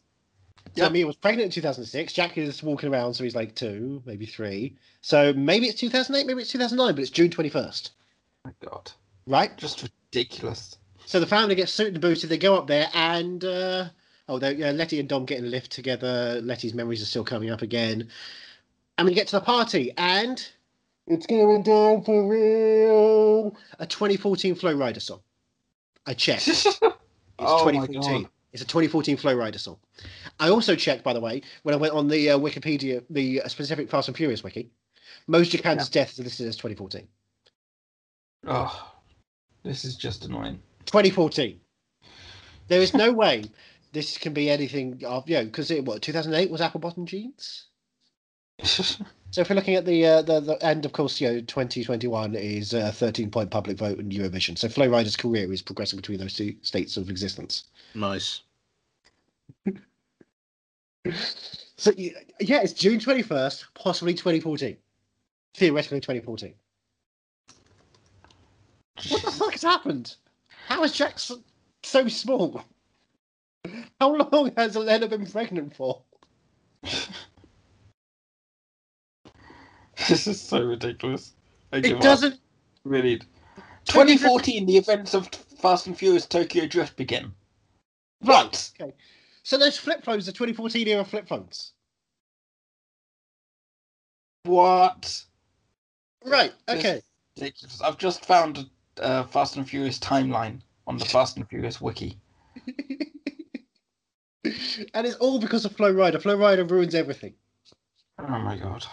So 0.74 0.84
Yep. 0.84 0.92
Mia 0.92 1.06
was 1.06 1.16
pregnant 1.16 1.44
in 1.44 1.50
2006. 1.50 2.14
Jack 2.14 2.38
is 2.38 2.62
walking 2.62 2.90
around, 2.90 3.12
so 3.12 3.24
he's 3.24 3.34
like 3.34 3.54
two, 3.54 4.02
maybe 4.06 4.24
three. 4.24 4.74
So 5.02 5.34
maybe 5.34 5.66
it's 5.66 5.78
2008, 5.78 6.26
maybe 6.26 6.40
it's 6.40 6.50
2009, 6.50 6.94
but 6.94 7.02
it's 7.02 7.10
June 7.10 7.28
21st, 7.28 7.90
my 8.46 8.52
God, 8.64 8.90
right? 9.26 9.54
just 9.58 9.82
ridiculous. 9.82 10.78
So 11.04 11.20
the 11.20 11.26
family 11.26 11.56
gets 11.56 11.72
suited 11.72 11.92
and 11.96 12.00
booted. 12.00 12.30
They 12.30 12.38
go 12.38 12.56
up 12.56 12.68
there, 12.68 12.88
and 12.94 13.44
uh, 13.44 13.88
oh, 14.30 14.38
they, 14.38 14.62
uh, 14.62 14.72
Letty 14.72 14.98
and 14.98 15.10
Dom 15.10 15.26
get 15.26 15.36
in 15.40 15.44
a 15.44 15.48
lift 15.48 15.72
together. 15.72 16.40
Letty's 16.42 16.72
memories 16.72 17.02
are 17.02 17.06
still 17.06 17.24
coming 17.24 17.50
up 17.50 17.60
again, 17.60 18.08
and 18.96 19.06
we 19.06 19.12
get 19.12 19.26
to 19.26 19.36
the 19.36 19.44
party, 19.44 19.92
and 19.98 20.48
it's 21.06 21.26
going 21.26 21.62
down 21.62 22.02
for 22.02 22.28
real. 22.28 23.56
A 23.78 23.86
2014 23.86 24.54
Flo 24.54 24.74
Rida 24.74 25.00
song. 25.00 25.20
I 26.06 26.14
checked. 26.14 26.48
It's 27.38 27.50
Oh 27.50 27.64
my 27.64 27.86
2014. 27.86 28.22
God. 28.22 28.30
It's 28.52 28.62
a 28.62 28.66
2014 28.66 29.16
Flo 29.16 29.34
Rida 29.34 29.58
song. 29.58 29.78
I 30.38 30.50
also 30.50 30.76
checked, 30.76 31.02
by 31.02 31.12
the 31.12 31.20
way, 31.20 31.42
when 31.62 31.74
I 31.74 31.78
went 31.78 31.94
on 31.94 32.06
the 32.06 32.30
uh, 32.30 32.38
Wikipedia, 32.38 33.02
the 33.10 33.42
uh, 33.42 33.48
specific 33.48 33.88
Fast 33.88 34.08
and 34.08 34.16
Furious 34.16 34.44
wiki. 34.44 34.70
Mose 35.26 35.50
Jakande's 35.50 35.88
death 35.88 36.12
is 36.12 36.20
listed 36.20 36.46
as 36.46 36.56
2014. 36.56 37.08
Oh, 38.46 38.92
this 39.64 39.84
is 39.84 39.96
just 39.96 40.24
annoying. 40.24 40.60
2014. 40.86 41.58
There 42.68 42.82
is 42.82 42.94
no 42.94 43.12
way 43.24 43.44
this 43.92 44.18
can 44.18 44.32
be 44.32 44.50
anything 44.50 45.02
of 45.04 45.28
you 45.28 45.36
know 45.36 45.44
because 45.44 45.70
it 45.70 45.84
what 45.84 46.02
2008 46.02 46.50
was 46.50 46.60
apple 46.60 46.80
bottom 46.80 47.06
jeans. 47.06 47.68
So 49.32 49.40
if 49.40 49.48
we're 49.48 49.56
looking 49.56 49.76
at 49.76 49.86
the 49.86 50.04
uh, 50.04 50.22
the, 50.22 50.40
the 50.40 50.64
and 50.64 50.84
of 50.84 50.92
course 50.92 51.18
you 51.18 51.26
know 51.26 51.40
2021 51.40 52.34
is 52.34 52.74
a 52.74 52.92
13 52.92 53.30
point 53.30 53.50
public 53.50 53.78
vote 53.78 53.98
in 53.98 54.10
Eurovision. 54.10 54.58
So 54.58 54.68
Flo 54.68 54.86
Rida's 54.86 55.16
career 55.16 55.50
is 55.50 55.62
progressing 55.62 55.96
between 55.96 56.18
those 56.18 56.36
two 56.36 56.54
states 56.60 56.98
of 56.98 57.08
existence. 57.08 57.64
Nice. 57.94 58.42
So 61.76 61.92
yeah, 61.96 62.60
it's 62.62 62.74
June 62.74 63.00
21st, 63.00 63.64
possibly 63.74 64.12
2014, 64.12 64.76
theoretically 65.54 66.00
2014. 66.00 66.54
What 69.08 69.22
the 69.22 69.30
fuck 69.32 69.52
has 69.52 69.62
happened? 69.62 70.14
How 70.68 70.84
is 70.84 70.92
Jack 70.92 71.18
so, 71.18 71.42
so 71.82 72.06
small? 72.06 72.62
How 73.98 74.14
long 74.14 74.52
has 74.56 74.76
Elena 74.76 75.08
been 75.08 75.26
pregnant 75.26 75.74
for? 75.74 76.02
this 80.08 80.26
is 80.26 80.40
so 80.40 80.62
ridiculous. 80.62 81.32
I 81.72 81.78
It 81.78 82.00
doesn't. 82.00 82.38
really. 82.84 83.20
2014, 83.86 84.66
the 84.66 84.76
events 84.76 85.14
of 85.14 85.28
Fast 85.28 85.86
and 85.86 85.96
Furious 85.96 86.26
Tokyo 86.26 86.66
Drift 86.66 86.96
begin. 86.96 87.32
Right. 88.22 88.70
Okay. 88.80 88.94
So 89.42 89.58
those 89.58 89.76
flip 89.76 90.04
phones 90.04 90.28
are 90.28 90.32
2014 90.32 90.86
era 90.88 91.04
flip 91.04 91.28
phones. 91.28 91.72
What? 94.44 95.24
Right. 96.24 96.52
Okay. 96.68 97.02
I've 97.82 97.98
just 97.98 98.24
found 98.24 98.66
a 98.98 99.02
uh, 99.02 99.24
Fast 99.24 99.56
and 99.56 99.68
Furious 99.68 99.98
timeline 99.98 100.60
on 100.86 100.96
the 100.96 101.04
Fast 101.04 101.36
and 101.36 101.48
Furious 101.48 101.80
wiki. 101.80 102.18
and 104.44 105.06
it's 105.06 105.16
all 105.16 105.40
because 105.40 105.64
of 105.64 105.74
Flo 105.76 105.92
Rida. 105.92 106.20
Flo 106.20 106.36
Rida 106.36 106.70
ruins 106.70 106.94
everything. 106.94 107.34
Oh 108.18 108.38
my 108.38 108.56
god. 108.56 108.86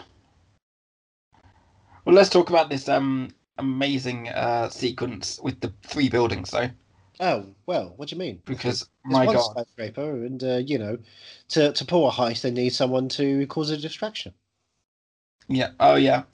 Well, 2.10 2.16
let's 2.16 2.28
talk 2.28 2.50
about 2.50 2.70
this 2.70 2.88
um 2.88 3.28
amazing 3.56 4.30
uh 4.30 4.68
sequence 4.68 5.38
with 5.44 5.60
the 5.60 5.72
three 5.84 6.08
buildings, 6.08 6.50
though, 6.50 6.70
Oh 7.20 7.54
well, 7.66 7.94
what 7.96 8.08
do 8.08 8.16
you 8.16 8.18
mean? 8.18 8.42
because 8.44 8.88
There's 9.08 9.20
my 9.20 9.26
one 9.26 9.36
god, 9.36 9.54
skyscraper, 9.54 10.24
and 10.24 10.42
uh, 10.42 10.56
you 10.56 10.76
know, 10.76 10.98
to 11.50 11.72
to 11.72 11.84
pull 11.84 12.08
a 12.08 12.12
heist, 12.12 12.42
they 12.42 12.50
need 12.50 12.70
someone 12.70 13.08
to 13.10 13.46
cause 13.46 13.70
a 13.70 13.76
distraction. 13.76 14.34
yeah, 15.48 15.70
oh 15.80 15.96
yeah. 15.96 16.24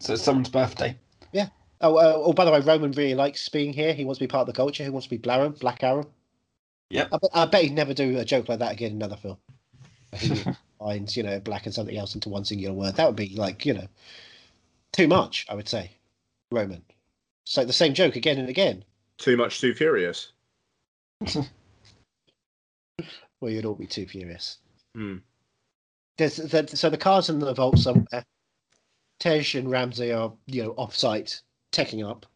So 0.00 0.14
it's 0.14 0.22
someone's 0.22 0.48
birthday. 0.48 0.96
Yeah. 1.32 1.48
Oh, 1.80 1.96
uh, 1.96 2.12
oh, 2.16 2.32
by 2.32 2.44
the 2.44 2.50
way, 2.52 2.60
Roman 2.60 2.92
really 2.92 3.14
likes 3.14 3.48
being 3.48 3.72
here. 3.72 3.94
He 3.94 4.04
wants 4.04 4.18
to 4.18 4.24
be 4.24 4.28
part 4.28 4.42
of 4.42 4.46
the 4.54 4.56
culture. 4.56 4.84
He 4.84 4.90
wants 4.90 5.06
to 5.06 5.10
be 5.10 5.18
Blaro, 5.18 5.50
Black 5.58 5.82
Arrow. 5.82 6.10
Yeah. 6.90 7.08
I, 7.12 7.18
bet- 7.18 7.30
I 7.34 7.46
bet 7.46 7.62
he'd 7.62 7.72
never 7.74 7.94
do 7.94 8.18
a 8.18 8.24
joke 8.24 8.48
like 8.48 8.58
that 8.60 8.72
again 8.72 8.92
in 8.92 8.96
another 8.96 9.16
film. 9.16 9.38
He 10.12 10.44
finds, 10.78 11.16
you 11.16 11.22
know, 11.22 11.40
black 11.40 11.66
and 11.66 11.74
something 11.74 11.96
else 11.96 12.14
into 12.14 12.28
one 12.28 12.44
singular 12.44 12.74
word. 12.74 12.96
That 12.96 13.06
would 13.06 13.16
be 13.16 13.34
like, 13.36 13.66
you 13.66 13.74
know, 13.74 13.88
too 14.92 15.08
much, 15.08 15.46
I 15.48 15.54
would 15.54 15.68
say. 15.68 15.92
Roman. 16.50 16.82
So 17.44 17.64
the 17.64 17.72
same 17.72 17.94
joke 17.94 18.16
again 18.16 18.38
and 18.38 18.48
again. 18.48 18.84
Too 19.18 19.36
much, 19.36 19.60
too 19.60 19.74
furious. 19.74 20.32
Well, 23.40 23.50
you'd 23.50 23.64
all 23.64 23.74
be 23.74 23.86
too 23.86 24.06
furious. 24.06 24.58
Hmm. 24.94 25.18
There's, 26.18 26.36
there, 26.36 26.66
so 26.66 26.90
the 26.90 26.98
car's 26.98 27.30
in 27.30 27.38
the 27.38 27.54
vault 27.54 27.78
somewhere. 27.78 28.24
Tej 29.18 29.54
and 29.54 29.70
Ramsey 29.70 30.12
are, 30.12 30.32
you 30.46 30.62
know, 30.62 30.70
off 30.72 30.94
site, 30.94 31.40
teching 31.72 32.08
up. 32.08 32.26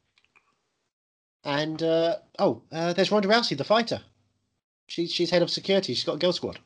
And 1.44 1.82
uh, 1.82 2.16
oh, 2.38 2.62
uh, 2.72 2.94
there's 2.94 3.12
Ronda 3.12 3.28
Rousey, 3.28 3.56
the 3.56 3.64
fighter. 3.64 4.00
She's 4.86 5.12
she's 5.12 5.30
head 5.30 5.42
of 5.42 5.50
security. 5.50 5.92
She's 5.92 6.04
got 6.04 6.16
a 6.16 6.18
girl 6.18 6.32
squad. 6.32 6.58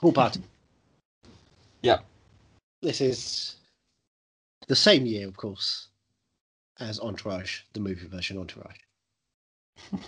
Cool 0.00 0.12
party. 0.12 0.40
Yeah. 1.82 1.98
This 2.80 3.00
is 3.00 3.56
the 4.68 4.76
same 4.76 5.06
year, 5.06 5.26
of 5.26 5.36
course, 5.36 5.88
as 6.78 7.00
Entourage, 7.00 7.62
the 7.72 7.80
movie 7.80 8.06
version 8.06 8.38
Entourage. 8.38 8.76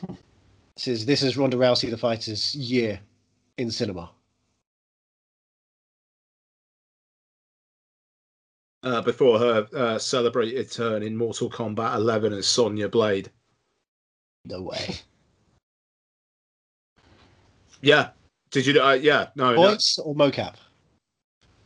this 0.76 0.88
is 0.88 1.06
this 1.06 1.22
is 1.22 1.36
Ronda 1.36 1.56
Rousey, 1.56 1.90
the 1.90 1.96
fighter's 1.96 2.54
year 2.54 3.00
in 3.58 3.70
cinema. 3.70 4.10
Uh, 8.82 9.02
before 9.02 9.38
her 9.38 9.68
uh, 9.76 9.98
celebrated 9.98 10.70
turn 10.70 11.02
in 11.02 11.14
Mortal 11.14 11.50
Kombat 11.50 11.96
11 11.96 12.32
as 12.32 12.46
Sonya 12.46 12.88
Blade. 12.88 13.30
No 14.46 14.62
way. 14.62 14.96
Yeah. 17.82 18.10
Did 18.50 18.66
you? 18.66 18.80
Uh, 18.80 18.92
yeah. 18.92 19.28
No. 19.36 19.54
no. 19.54 19.56
Voice 19.56 19.98
or 20.04 20.14
mocap? 20.14 20.56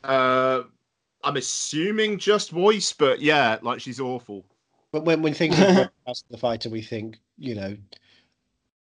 Uh, 0.03 0.63
I'm 1.25 1.37
assuming 1.37 2.19
just 2.19 2.51
voice, 2.51 2.93
but 2.93 3.21
yeah, 3.21 3.59
like 3.63 3.81
she's 3.81 4.01
awful. 4.01 4.45
But 4.93 5.05
when 5.05 5.23
when 5.23 5.35
thinking 5.35 5.61
of 5.61 5.89
Rousey, 6.07 6.25
the 6.31 6.39
fighter, 6.39 6.71
we 6.71 6.83
think 6.83 7.19
you 7.39 7.55
know 7.55 7.77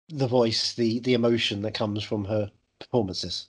the 0.09 0.27
voice, 0.27 0.73
the 0.73 0.99
the 1.01 1.13
emotion 1.13 1.61
that 1.61 1.73
comes 1.73 2.03
from 2.03 2.25
her 2.25 2.51
performances. 2.79 3.47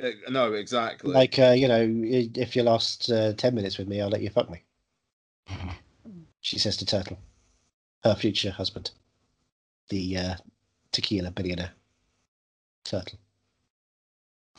Uh, 0.00 0.10
no, 0.28 0.52
exactly. 0.52 1.12
Like 1.12 1.38
uh, 1.38 1.54
you 1.56 1.68
know, 1.68 1.86
if 1.88 2.54
you 2.54 2.62
last 2.62 3.10
uh, 3.10 3.32
ten 3.34 3.54
minutes 3.54 3.78
with 3.78 3.88
me, 3.88 4.00
I'll 4.00 4.08
let 4.08 4.22
you 4.22 4.30
fuck 4.30 4.50
me. 4.50 4.62
She 6.40 6.60
says 6.60 6.76
to 6.76 6.86
Turtle, 6.86 7.18
her 8.04 8.14
future 8.14 8.52
husband, 8.52 8.92
the 9.88 10.16
uh, 10.16 10.34
tequila 10.92 11.32
billionaire. 11.32 11.72
Turtle. 12.84 13.18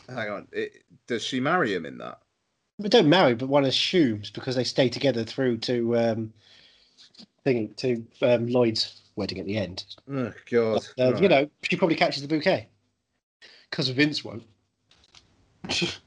Hang 0.10 0.30
on. 0.30 0.48
It, 0.52 0.84
does 1.08 1.24
she 1.24 1.40
marry 1.40 1.74
him 1.74 1.86
in 1.86 1.98
that? 2.00 2.20
They 2.80 2.90
don't 2.90 3.10
marry, 3.10 3.34
but 3.34 3.50
one 3.50 3.66
assumes 3.66 4.30
because 4.30 4.56
they 4.56 4.64
stay 4.64 4.88
together 4.90 5.24
through 5.24 5.58
to 5.60 5.98
um, 5.98 6.34
thing 7.44 7.74
to 7.78 8.06
um, 8.22 8.48
Lloyd's 8.48 9.02
wedding 9.16 9.40
at 9.40 9.46
the 9.48 9.58
end. 9.58 9.84
Oh 10.12 10.32
God. 10.50 10.86
Uh, 11.00 11.16
You 11.20 11.28
know, 11.28 11.50
she 11.64 11.76
probably 11.76 11.96
catches 11.96 12.22
the 12.22 12.28
bouquet 12.28 12.68
because 13.72 13.90
Vince 13.90 14.24
won't. 14.24 14.44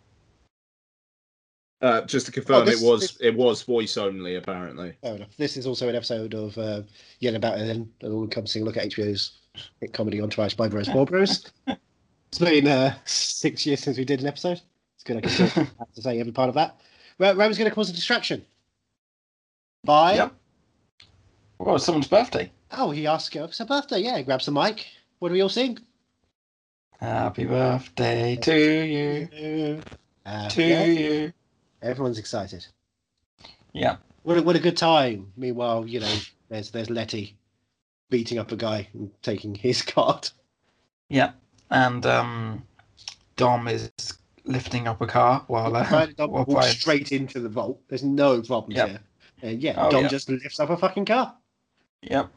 Uh, 1.82 2.02
just 2.02 2.26
to 2.26 2.32
confirm, 2.32 2.60
Oh, 2.60 2.64
this- 2.66 2.82
it 2.82 2.86
was 2.86 3.00
this- 3.00 3.16
it 3.22 3.34
was 3.34 3.62
voice 3.62 3.96
only. 3.96 4.34
Apparently. 4.36 4.92
Fair 5.00 5.16
enough. 5.16 5.34
This 5.38 5.56
is 5.56 5.66
also 5.66 5.88
an 5.88 5.96
episode 5.96 6.34
of 6.34 6.56
uh, 6.58 6.82
Yelling 7.20 7.36
About 7.38 7.58
It 7.58 7.66
Then. 7.66 7.90
Everyone 8.02 8.28
come 8.28 8.46
see 8.46 8.60
a 8.60 8.64
look 8.64 8.76
at 8.76 8.84
HBO's 8.90 9.38
hit 9.80 9.94
comedy 9.94 10.20
Entourage 10.20 10.52
by 10.52 10.68
Bros 10.68 10.88
for 10.88 11.06
Bros. 11.06 11.50
it's 11.66 12.38
been 12.38 12.66
uh, 12.66 12.94
six 13.06 13.64
years 13.64 13.80
since 13.80 13.96
we 13.96 14.04
did 14.04 14.20
an 14.20 14.26
episode. 14.26 14.60
It's 15.00 15.04
good 15.04 15.16
I 15.40 15.48
can 15.48 15.66
have 15.78 15.92
to 15.94 16.02
say 16.02 16.20
every 16.20 16.32
part 16.32 16.48
of 16.48 16.54
that. 16.56 16.78
Ram's 17.18 17.58
going 17.58 17.68
to 17.68 17.74
cause 17.74 17.90
a 17.90 17.92
distraction. 17.92 18.44
By. 19.84 20.14
Yep. 20.14 20.34
Well, 21.58 21.76
it's 21.76 21.84
someone's 21.84 22.08
birthday. 22.08 22.50
Oh, 22.72 22.90
he 22.90 23.06
asked 23.06 23.34
her, 23.34 23.44
it's 23.44 23.60
a 23.60 23.64
birthday. 23.64 24.00
Yeah, 24.00 24.20
grabs 24.22 24.46
the 24.46 24.52
mic. 24.52 24.86
What 25.18 25.28
do 25.28 25.34
we 25.34 25.40
all 25.40 25.48
sing? 25.48 25.78
Happy 27.00 27.44
birthday 27.44 28.36
to 28.36 28.54
you, 28.54 29.80
Uh, 30.26 30.48
to 30.50 30.62
you. 30.62 31.32
Everyone's 31.82 32.18
excited. 32.18 32.66
Yeah. 33.72 33.96
What 34.22 34.38
a, 34.38 34.42
what 34.42 34.56
a 34.56 34.60
good 34.60 34.76
time. 34.76 35.32
Meanwhile, 35.36 35.86
you 35.86 36.00
know, 36.00 36.14
there's 36.50 36.70
there's 36.70 36.90
Letty 36.90 37.36
beating 38.10 38.38
up 38.38 38.52
a 38.52 38.56
guy 38.56 38.88
and 38.92 39.10
taking 39.22 39.54
his 39.54 39.80
card. 39.96 40.28
Yeah. 41.08 41.32
And 41.70 42.04
um, 42.04 42.64
Dom 43.36 43.66
is 43.66 43.90
lifting 44.44 44.88
up 44.88 45.00
a 45.00 45.06
car 45.06 45.44
while 45.46 45.74
uh, 45.76 45.88
Brian 45.88 46.14
Dom 46.16 46.30
while 46.30 46.44
walks 46.44 46.52
Brian- 46.66 46.74
straight 46.74 47.12
into 47.12 47.40
the 47.40 47.48
vault. 47.48 47.80
There's 47.88 48.02
no 48.04 48.40
problems 48.42 48.76
Yep. 48.76 48.88
here. 48.88 49.00
And 49.42 49.62
yeah, 49.62 49.74
Oh, 49.78 49.90
Dom 49.90 50.02
yeah. 50.02 50.08
just 50.08 50.28
lifts 50.28 50.60
up 50.60 50.70
a 50.70 50.76
fucking 50.76 51.04
car. 51.06 51.34
Yep. 52.02 52.30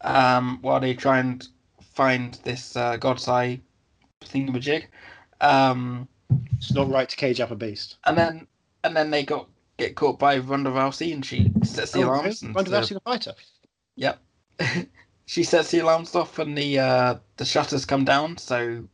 Um, 0.00 0.58
while 0.62 0.80
they 0.80 0.94
try 0.94 1.18
and 1.18 1.46
find 1.80 2.34
this 2.44 2.76
uh, 2.76 2.96
God's 2.96 3.28
Eye 3.28 3.60
thingamajig, 4.22 4.86
um, 5.40 6.08
It's 6.56 6.72
not 6.72 6.88
right 6.90 7.08
to 7.08 7.16
cage 7.16 7.40
up 7.40 7.50
a 7.50 7.54
beast. 7.56 7.98
and 8.04 8.16
then 8.18 8.46
and 8.84 8.96
then 8.96 9.10
they 9.10 9.24
got 9.24 9.48
get 9.78 9.94
caught 9.94 10.18
by 10.18 10.38
Ronda 10.38 10.70
Rousey, 10.70 11.12
and 11.12 11.24
she 11.24 11.50
sets 11.62 11.92
the 11.92 12.00
Oh, 12.02 12.06
alarms. 12.06 12.42
and 12.42 12.54
Ronda 12.54 12.70
the- 12.70 12.76
Rousey 12.78 12.94
the 12.94 13.00
fighter. 13.00 13.34
Yep. 13.96 14.18
she 15.26 15.44
sets 15.44 15.70
the 15.70 15.78
alarms 15.80 16.14
off, 16.16 16.38
and 16.40 16.56
the 16.58 16.78
uh, 16.80 17.14
the 17.36 17.44
shutters 17.44 17.84
come 17.84 18.04
down. 18.04 18.38
So 18.38 18.84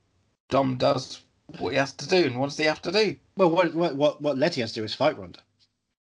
Dom 0.51 0.77
does 0.77 1.23
what 1.59 1.73
he 1.73 1.79
has 1.79 1.93
to 1.95 2.09
do, 2.09 2.25
and 2.27 2.39
what 2.39 2.49
does 2.49 2.59
he 2.59 2.65
have 2.65 2.83
to 2.83 2.93
do? 2.93 3.17
Well, 3.37 3.51
what 3.51 3.75
what 3.75 3.97
what, 3.97 4.21
what 4.21 4.39
Letty 4.39 4.61
has 4.61 4.73
to 4.73 4.81
do 4.81 4.85
is 4.85 4.95
fight 4.95 5.19
Ronda. 5.19 5.41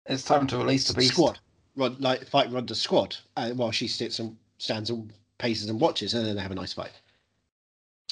It's 0.05 0.23
time 0.23 0.47
to 0.47 0.57
release 0.57 0.87
the 0.87 0.93
beast. 0.93 1.13
Squad. 1.13 1.39
Run, 1.75 1.95
like 1.99 2.25
fight 2.27 2.51
Ronda's 2.51 2.81
squad. 2.81 3.15
Uh, 3.37 3.51
while 3.51 3.71
she 3.71 3.87
sits 3.87 4.19
and 4.19 4.35
stands 4.57 4.89
and 4.89 5.13
paces 5.37 5.69
and 5.69 5.79
watches, 5.79 6.13
and 6.13 6.25
then 6.25 6.35
they 6.35 6.41
have 6.41 6.51
a 6.51 6.55
nice 6.55 6.73
fight. 6.73 6.91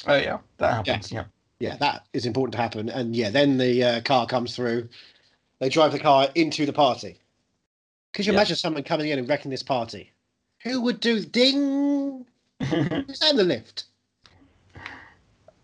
Oh 0.05 0.15
yeah, 0.15 0.37
that 0.57 0.73
happens. 0.73 1.11
Yeah. 1.11 1.25
Yeah, 1.59 1.75
that 1.77 2.05
is 2.13 2.27
important 2.27 2.53
to 2.53 2.59
happen. 2.61 2.87
And 2.89 3.15
yeah, 3.15 3.31
then 3.31 3.57
the 3.57 3.83
uh, 3.83 4.01
car 4.01 4.27
comes 4.27 4.55
through. 4.55 4.87
They 5.59 5.69
drive 5.69 5.91
the 5.91 5.99
car 5.99 6.29
into 6.35 6.67
the 6.67 6.73
party. 6.73 7.17
Could 8.13 8.27
you 8.27 8.31
Yeah. 8.33 8.37
imagine 8.37 8.57
someone 8.57 8.83
coming 8.83 9.09
in 9.09 9.17
and 9.17 9.27
wrecking 9.27 9.49
this 9.49 9.63
party? 9.63 10.11
Who 10.63 10.81
would 10.81 10.99
do 10.99 11.19
ding? 11.19 12.27
Who's 12.63 13.21
in 13.23 13.37
the 13.37 13.43
lift? 13.43 13.85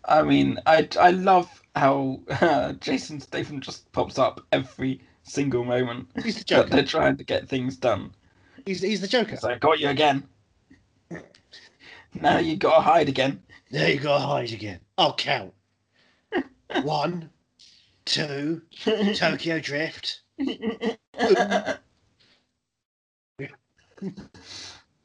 I 0.06 0.22
mean, 0.24 0.60
I 0.66 0.88
I 1.00 1.12
love 1.12 1.62
how 1.76 2.20
uh, 2.30 2.74
Jason 2.80 3.20
Statham 3.20 3.62
just 3.62 3.92
pops 3.92 4.20
up 4.20 4.42
every 4.52 5.02
single 5.24 5.64
moment 5.64 6.10
He's 6.24 6.36
the 6.36 6.40
that 6.42 6.46
Joker. 6.46 6.70
they're 6.70 6.84
trying 6.84 7.18
to 7.18 7.24
get 7.24 7.48
things 7.48 7.78
done. 7.78 8.14
He's, 8.66 8.82
he's 8.82 9.02
the 9.02 9.08
Joker. 9.08 9.38
So 9.38 9.50
I 9.50 9.58
got 9.58 9.80
you 9.80 9.90
again. 9.90 10.24
Now 12.14 12.38
you 12.40 12.56
gotta 12.58 12.82
hide 12.82 13.10
again. 13.10 13.42
There 13.72 13.90
you 13.92 14.00
go, 14.00 14.18
hide 14.18 14.52
again. 14.52 14.80
I'll 14.98 15.16
count. 15.16 15.54
One, 16.84 17.30
two, 18.06 18.62
Tokyo 19.16 19.60
Drift. 19.60 20.22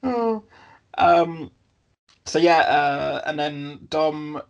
Oh. 0.02 0.44
um. 0.96 1.50
So 2.24 2.38
yeah, 2.38 2.58
uh, 2.60 3.22
and 3.26 3.38
then 3.38 3.86
Dom. 3.88 4.40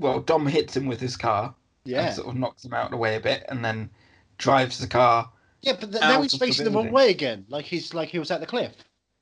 Well, 0.00 0.20
Dom 0.20 0.46
hits 0.46 0.76
him 0.76 0.86
with 0.86 1.00
his 1.00 1.16
car. 1.16 1.54
Yeah. 1.84 2.06
And 2.06 2.14
sort 2.14 2.28
of 2.28 2.36
knocks 2.36 2.64
him 2.64 2.74
out 2.74 2.86
of 2.86 2.90
the 2.90 2.96
way 2.96 3.16
a 3.16 3.20
bit, 3.20 3.44
and 3.48 3.64
then 3.64 3.90
drives 4.38 4.78
the 4.78 4.86
car. 4.86 5.30
Yeah, 5.62 5.74
but 5.78 5.90
th- 5.92 6.00
now 6.00 6.22
he's 6.22 6.34
of 6.34 6.40
the 6.40 6.46
facing 6.46 6.64
the 6.64 6.70
wrong 6.70 6.90
way 6.90 7.10
again. 7.10 7.44
Like 7.48 7.64
he's 7.64 7.94
like 7.94 8.08
he 8.08 8.18
was 8.18 8.30
at 8.30 8.40
the 8.40 8.46
cliff. 8.46 8.72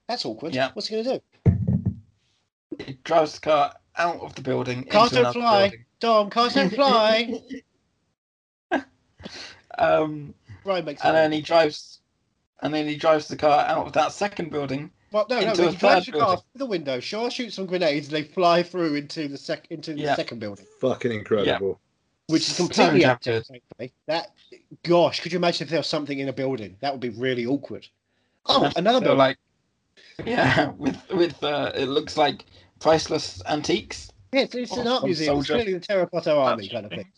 That's 0.09 0.25
awkward. 0.25 0.55
Yeah. 0.55 0.71
What's 0.73 0.89
he 0.89 1.03
gonna 1.03 1.21
do? 1.21 2.85
He 2.85 2.99
drives 3.05 3.35
the 3.35 3.41
car 3.41 3.75
out 3.97 4.21
of 4.21 4.35
the 4.35 4.43
building. 4.43 4.85
Cars 4.85 5.11
don't 5.11 5.33
fly. 5.33 5.69
building. 5.69 5.85
Dom, 6.01 6.31
cars 6.31 6.55
don't 6.55 6.73
fly. 6.73 7.43
Um, 9.79 10.35
Ryan 10.65 10.85
makes 10.85 11.03
sense. 11.03 11.09
and 11.09 11.17
it. 11.17 11.21
then 11.21 11.33
he 11.33 11.41
drives, 11.41 12.01
and 12.63 12.75
then 12.75 12.89
he 12.89 12.97
drives 12.97 13.29
the 13.29 13.37
car 13.37 13.65
out 13.65 13.87
of 13.87 13.93
that 13.93 14.13
second 14.13 14.51
building. 14.51 14.91
Well, 15.11 15.27
no, 15.31 15.41
no, 15.41 15.49
into 15.51 15.63
he 15.63 15.69
a 15.69 15.73
the 15.73 16.13
car 16.19 16.37
through 16.37 16.43
the 16.57 16.67
window. 16.67 17.01
Shaw 17.01 17.29
shoots 17.31 17.55
some 17.57 17.67
grenades, 17.67 18.09
and 18.09 18.17
they 18.17 18.23
fly 18.23 18.63
through 18.63 18.95
into 18.97 19.29
the 19.29 19.39
sec 19.39 19.67
into 19.71 19.95
the 19.95 20.01
Yeah. 20.01 20.15
second 20.17 20.39
building, 20.39 20.67
Fucking 20.81 21.11
incredible. 21.13 21.81
which 22.27 22.49
is 22.49 22.57
completely 22.57 23.01
damn 23.01 23.11
active. 23.11 23.45
that 24.07 24.33
gosh, 24.83 25.21
could 25.21 25.33
you 25.33 25.39
imagine 25.39 25.65
if 25.65 25.71
there 25.71 25.79
was 25.79 25.87
something 25.87 26.19
in 26.19 26.29
a 26.29 26.33
building? 26.33 26.77
That 26.81 26.93
would 26.93 27.01
be 27.01 27.09
really 27.11 27.47
awkward. 27.47 27.87
Oh, 28.47 28.61
That's- 28.61 28.77
another 28.77 29.01
they're 29.01 29.09
building. 29.17 29.19
like, 29.19 29.39
yeah, 30.27 30.69
with 30.79 30.97
with 31.11 31.43
uh, 31.43 31.73
it 31.75 31.87
looks 31.87 32.17
like 32.17 32.45
priceless 32.81 33.43
antiques. 33.47 34.11
yeah, 34.33 34.43
it's, 34.43 34.55
it's 34.55 34.73
an 34.77 34.87
art 34.87 35.01
some 35.01 35.09
museum. 35.09 35.39
It's 35.39 35.49
soldier. 35.49 35.63
clearly 35.63 35.79
the 35.79 35.87
terracotta 35.87 36.35
army 36.37 36.69
kind 36.69 36.85
of 36.87 36.93
thing. 36.93 37.11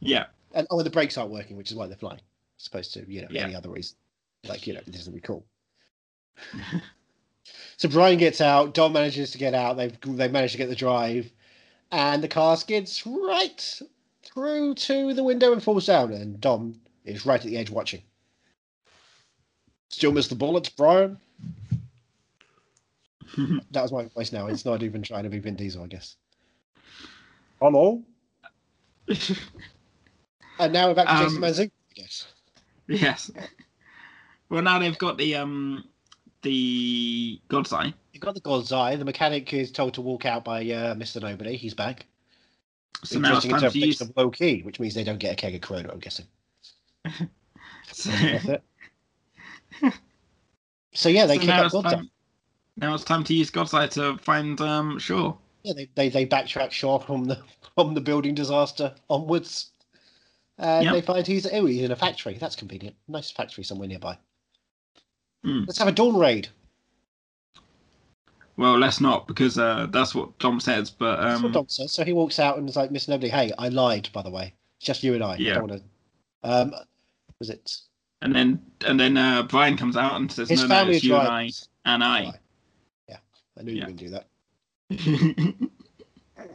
Yeah. 0.00 0.26
And 0.54 0.66
oh, 0.70 0.78
and 0.78 0.86
the 0.86 0.90
brakes 0.90 1.18
aren't 1.18 1.30
working, 1.30 1.56
which 1.58 1.70
is 1.70 1.76
why 1.76 1.86
they're 1.86 1.96
flying, 1.96 2.20
as 2.58 2.66
opposed 2.66 2.94
to 2.94 3.04
you 3.06 3.20
know 3.22 3.28
Yeah. 3.30 3.44
any 3.44 3.54
other 3.54 3.68
reason. 3.68 3.96
Like 4.48 4.66
you 4.66 4.72
know, 4.74 4.80
this 4.86 5.02
isn't 5.02 5.22
cool. 5.22 5.44
so 7.76 7.88
Brian 7.88 8.18
gets 8.18 8.40
out. 8.40 8.74
Dom 8.74 8.92
manages 8.92 9.30
to 9.32 9.38
get 9.38 9.54
out. 9.54 9.76
They've 9.76 9.96
they 10.02 10.28
managed 10.28 10.52
to 10.52 10.58
get 10.58 10.68
the 10.68 10.76
drive, 10.76 11.30
and 11.90 12.22
the 12.22 12.28
car 12.28 12.56
skids 12.56 13.04
right 13.06 13.80
through 14.22 14.74
to 14.74 15.14
the 15.14 15.24
window 15.24 15.52
and 15.52 15.62
falls 15.62 15.86
down. 15.86 16.12
And 16.12 16.40
Dom 16.40 16.80
is 17.04 17.24
right 17.26 17.40
at 17.40 17.46
the 17.46 17.56
edge 17.56 17.70
watching. 17.70 18.02
Still 19.88 20.12
miss 20.12 20.28
the 20.28 20.34
bullets, 20.34 20.68
Brian. 20.68 21.18
That 23.72 23.82
was 23.82 23.92
my 23.92 24.04
voice 24.06 24.32
now. 24.32 24.46
It's 24.46 24.64
not 24.64 24.82
even 24.82 25.02
trying 25.02 25.24
to 25.24 25.28
be 25.28 25.38
Vin 25.40 25.56
Diesel, 25.56 25.82
I 25.84 25.88
guess. 25.88 26.16
Hello. 27.60 28.02
And 30.58 30.72
now 30.72 30.88
we're 30.88 30.94
back 30.94 31.08
to 31.08 31.14
Jason 31.16 31.36
Um, 31.36 31.42
Mantzoukas, 31.42 31.70
I 31.90 31.94
guess. 31.94 32.26
yes. 32.88 33.30
Well, 34.48 34.62
now 34.62 34.78
they've 34.78 34.96
got 34.96 35.18
the 35.18 35.34
um 35.34 35.84
the 36.42 37.40
God's 37.48 37.72
Eye. 37.72 37.92
You've 38.12 38.22
got 38.22 38.34
the 38.34 38.40
God's 38.40 38.72
Eye. 38.72 38.96
The 38.96 39.04
mechanic 39.04 39.52
is 39.52 39.70
told 39.70 39.94
to 39.94 40.00
walk 40.00 40.24
out 40.24 40.44
by 40.44 40.60
uh, 40.62 40.94
Mr. 40.94 41.20
Nobody. 41.20 41.56
He's 41.56 41.74
back. 41.74 42.06
So 43.04 43.18
now 43.18 43.36
it's 43.36 43.46
time 43.46 43.70
to 43.70 43.78
use. 43.78 44.00
of 44.00 44.12
low 44.16 44.30
key, 44.30 44.62
which 44.62 44.80
means 44.80 44.94
they 44.94 45.04
don't 45.04 45.18
get 45.18 45.32
a 45.32 45.36
keg 45.36 45.54
of 45.54 45.60
Corona, 45.60 45.90
I'm 45.92 45.98
guessing. 46.00 46.26
So, 47.92 48.10
So 50.92 51.08
yeah, 51.08 51.26
they 51.26 51.36
so 51.36 51.40
kick 51.42 51.50
it's 51.50 51.74
God's 51.74 51.86
Eye. 51.86 51.94
time. 51.94 52.10
Now 52.78 52.94
it's 52.94 53.04
time 53.04 53.22
to 53.24 53.34
use 53.34 53.50
God's 53.50 53.74
Eye 53.74 53.86
to 53.88 54.16
find 54.18 54.60
um 54.60 54.98
Shaw. 54.98 55.34
Yeah, 55.62 55.74
they, 55.74 55.88
they, 55.94 56.08
they 56.08 56.26
backtrack 56.26 56.70
Shaw 56.70 56.98
from 56.98 57.24
the 57.24 57.38
from 57.74 57.94
the 57.94 58.00
building 58.00 58.34
disaster 58.34 58.94
onwards. 59.08 59.70
And 60.58 60.86
Yep. 60.86 60.94
they 60.94 61.02
find 61.02 61.26
he's 61.26 61.46
oh 61.52 61.66
he's 61.66 61.82
in 61.82 61.92
a 61.92 61.96
factory. 61.96 62.34
That's 62.34 62.56
convenient. 62.56 62.96
Nice 63.08 63.30
factory 63.30 63.62
somewhere 63.62 63.88
nearby. 63.88 64.16
Hmm. 65.44 65.64
Let's 65.66 65.78
have 65.78 65.88
a 65.88 65.92
dawn 65.92 66.16
raid. 66.16 66.48
Well, 68.56 68.78
let's 68.78 69.00
not 69.00 69.26
because 69.28 69.58
uh, 69.58 69.86
that's 69.90 70.14
what 70.14 70.38
Dom 70.38 70.60
says. 70.60 70.90
But 70.90 71.20
That's 71.20 71.42
what 71.42 71.48
um, 71.48 71.52
Dom 71.52 71.68
says. 71.68 71.92
So 71.92 72.04
he 72.04 72.12
walks 72.12 72.38
out 72.38 72.56
and 72.56 72.68
is 72.68 72.76
like, 72.76 72.90
Miss 72.90 73.06
Nobody, 73.06 73.28
hey, 73.28 73.52
I 73.58 73.68
lied, 73.68 74.08
by 74.12 74.22
the 74.22 74.30
way. 74.30 74.54
It's 74.78 74.86
just 74.86 75.02
you 75.02 75.14
and 75.14 75.22
I. 75.22 75.34
I 75.34 75.36
Yeah. 75.36 75.54
don't 75.54 75.68
want 75.68 75.82
to. 75.82 76.48
Um, 76.48 76.74
was 77.38 77.50
it 77.50 77.70
and 78.22 78.34
then 78.34 78.62
and 78.86 78.98
then 78.98 79.16
uh, 79.16 79.42
Brian 79.42 79.76
comes 79.76 79.96
out 79.96 80.16
and 80.16 80.30
says, 80.30 80.48
his 80.48 80.60
"No, 80.60 80.84
no, 80.84 80.90
it's 80.90 81.04
you 81.04 81.16
and 81.16 81.28
I 81.28 81.50
and 81.84 82.02
I." 82.02 82.32
Yeah, 83.08 83.18
I 83.58 83.62
knew 83.62 83.72
you 83.72 83.78
Yeah. 83.78 83.84
going 83.84 83.96
to 83.96 84.04
do 84.04 84.10
that. 84.10 85.70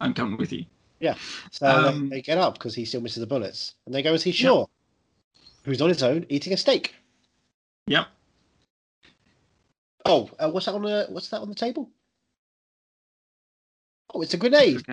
I'm 0.00 0.14
coming 0.14 0.38
with 0.38 0.52
you. 0.52 0.64
Yeah. 1.00 1.14
So 1.50 1.66
Um, 1.66 2.08
they, 2.08 2.16
they 2.16 2.22
get 2.22 2.38
up 2.38 2.54
because 2.54 2.74
he 2.74 2.84
still 2.84 3.00
misses 3.00 3.20
the 3.20 3.26
bullets, 3.26 3.74
and 3.86 3.94
they 3.94 4.02
go 4.02 4.12
and 4.12 4.20
see 4.20 4.30
Shaw, 4.32 4.66
who's 5.64 5.82
on 5.82 5.88
his 5.88 6.02
own 6.02 6.24
eating 6.28 6.52
a 6.52 6.56
steak. 6.56 6.94
Yep. 7.88 8.06
Oh, 10.04 10.30
uh, 10.38 10.50
what's 10.50 10.66
that 10.66 10.74
on 10.74 10.82
the 10.82 11.06
what's 11.08 11.28
that 11.28 11.40
on 11.40 11.48
the 11.48 11.54
table? 11.54 11.90
Oh, 14.14 14.22
it's 14.22 14.34
a 14.34 14.36
grenade. 14.36 14.84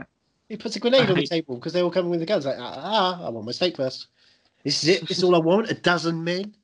He 0.50 0.58
puts 0.58 0.76
a 0.76 0.80
grenade 0.80 1.10
on 1.10 1.18
the 1.18 1.28
table 1.28 1.56
because 1.56 1.74
they're 1.74 1.84
all 1.84 1.92
coming 1.92 2.12
with 2.12 2.20
the 2.20 2.26
guns. 2.26 2.46
Like, 2.46 2.58
ah, 2.60 2.74
ah, 2.78 3.26
I 3.26 3.30
want 3.30 3.46
my 3.46 3.52
steak 3.52 3.78
first. 3.78 4.08
This 4.64 4.84
is 4.84 4.90
it. 4.90 5.08
This 5.08 5.18
is 5.18 5.24
all 5.24 5.36
I 5.36 5.40
want. 5.40 5.70
A 5.70 5.74
dozen 5.74 6.24
men. 6.24 6.56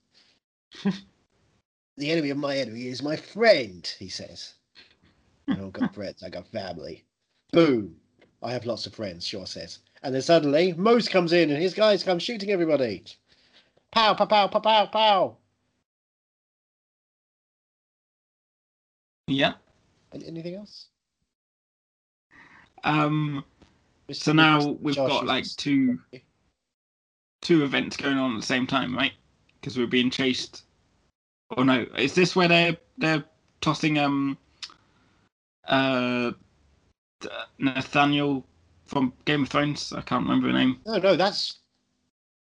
the 1.98 2.12
enemy 2.12 2.30
of 2.30 2.38
my 2.38 2.58
enemy 2.58 2.88
is 2.88 3.04
my 3.04 3.16
friend. 3.16 3.94
He 4.00 4.10
says. 4.10 4.54
I 5.50 5.56
don't 5.56 5.72
got 5.72 5.94
friends. 5.94 6.24
I 6.24 6.30
got 6.30 6.48
family. 6.48 7.06
Boom. 7.52 7.96
I 8.44 8.54
have 8.54 8.66
lots 8.66 8.86
of 8.86 8.94
friends. 8.94 9.26
Shaw 9.26 9.46
says. 9.46 9.80
And 10.04 10.16
then 10.16 10.22
suddenly 10.22 10.74
Mose 10.74 11.08
comes 11.08 11.34
in 11.34 11.52
and 11.52 11.62
his 11.62 11.74
guys 11.74 12.04
come 12.04 12.20
shooting 12.20 12.50
everybody. 12.52 13.04
Pow, 13.92 14.14
pow, 14.14 14.26
pow, 14.26 14.48
pow, 14.48 14.60
pow, 14.60 14.86
pow. 14.88 15.38
Yeah. 19.32 19.54
Any- 20.14 20.28
Anything 20.28 20.56
else? 20.56 20.88
Um. 22.84 23.44
So 24.12 24.34
now 24.34 24.68
we've 24.82 24.96
Josh 24.96 25.10
got 25.10 25.26
like 25.26 25.46
two 25.58 26.00
two 27.42 27.64
events 27.64 27.96
going 27.98 28.18
on 28.18 28.34
at 28.36 28.42
the 28.42 28.46
same 28.46 28.68
time, 28.68 28.96
right? 28.96 29.14
Because 29.60 29.78
we're 29.78 29.88
being 29.88 30.10
chased. 30.10 30.64
Oh 31.56 31.64
no! 31.64 31.86
Is 31.98 32.14
this 32.16 32.36
where 32.36 32.48
they're 32.48 32.78
they're 32.98 33.24
tossing 33.62 33.98
um 34.00 34.38
uh 35.68 36.32
Nathaniel 37.60 38.46
from 38.86 39.14
Game 39.26 39.44
of 39.44 39.50
Thrones? 39.50 39.94
I 39.94 40.02
can't 40.02 40.24
remember 40.24 40.48
the 40.48 40.54
name. 40.54 40.80
No, 40.86 40.98
no, 40.98 41.16
that's 41.16 41.60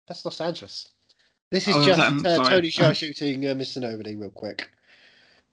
that's 0.09 0.25
Los 0.25 0.41
Angeles. 0.41 0.89
This 1.51 1.69
is 1.69 1.77
Oh, 1.77 1.81
is 1.81 1.87
just 1.87 2.23
that- 2.23 2.41
uh. 2.41 2.49
Tony 2.49 2.71
Shaw 2.71 2.93
shooting 2.95 3.47
uh, 3.47 3.55
Mr. 3.55 3.79
Nobody 3.79 4.17
real 4.17 4.31
quick. 4.31 4.71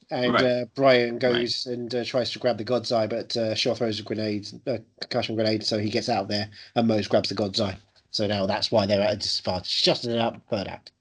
And 0.10 0.34
Right. 0.34 0.44
uh, 0.44 0.66
Brian 0.74 1.20
goes 1.20 1.66
and 1.66 1.94
uh, 1.94 2.06
tries 2.06 2.32
to 2.32 2.40
grab 2.40 2.58
the 2.58 2.64
God's 2.64 2.92
Eye, 2.94 3.08
but 3.08 3.36
uh, 3.36 3.54
Shaw 3.56 3.74
throws 3.76 4.00
a 4.00 4.04
grenade, 4.04 4.48
a 4.66 4.80
concussion 5.02 5.36
grenade, 5.36 5.66
so 5.66 5.78
he 5.78 5.90
gets 5.90 6.08
out 6.08 6.30
there, 6.30 6.50
and 6.76 6.88
Mose 6.88 7.08
grabs 7.08 7.30
the 7.30 7.36
God's 7.36 7.60
Eye. 7.60 7.78
So 8.12 8.26
now 8.26 8.46
that's 8.46 8.72
why 8.72 8.86
they're 8.86 9.02
at 9.02 9.14
a 9.14 9.18
disadvantage. 9.18 9.66
It's 9.68 9.82
just 9.82 10.06
an 10.06 10.18
out 10.18 10.40
third 10.50 10.68
act. 10.68 10.92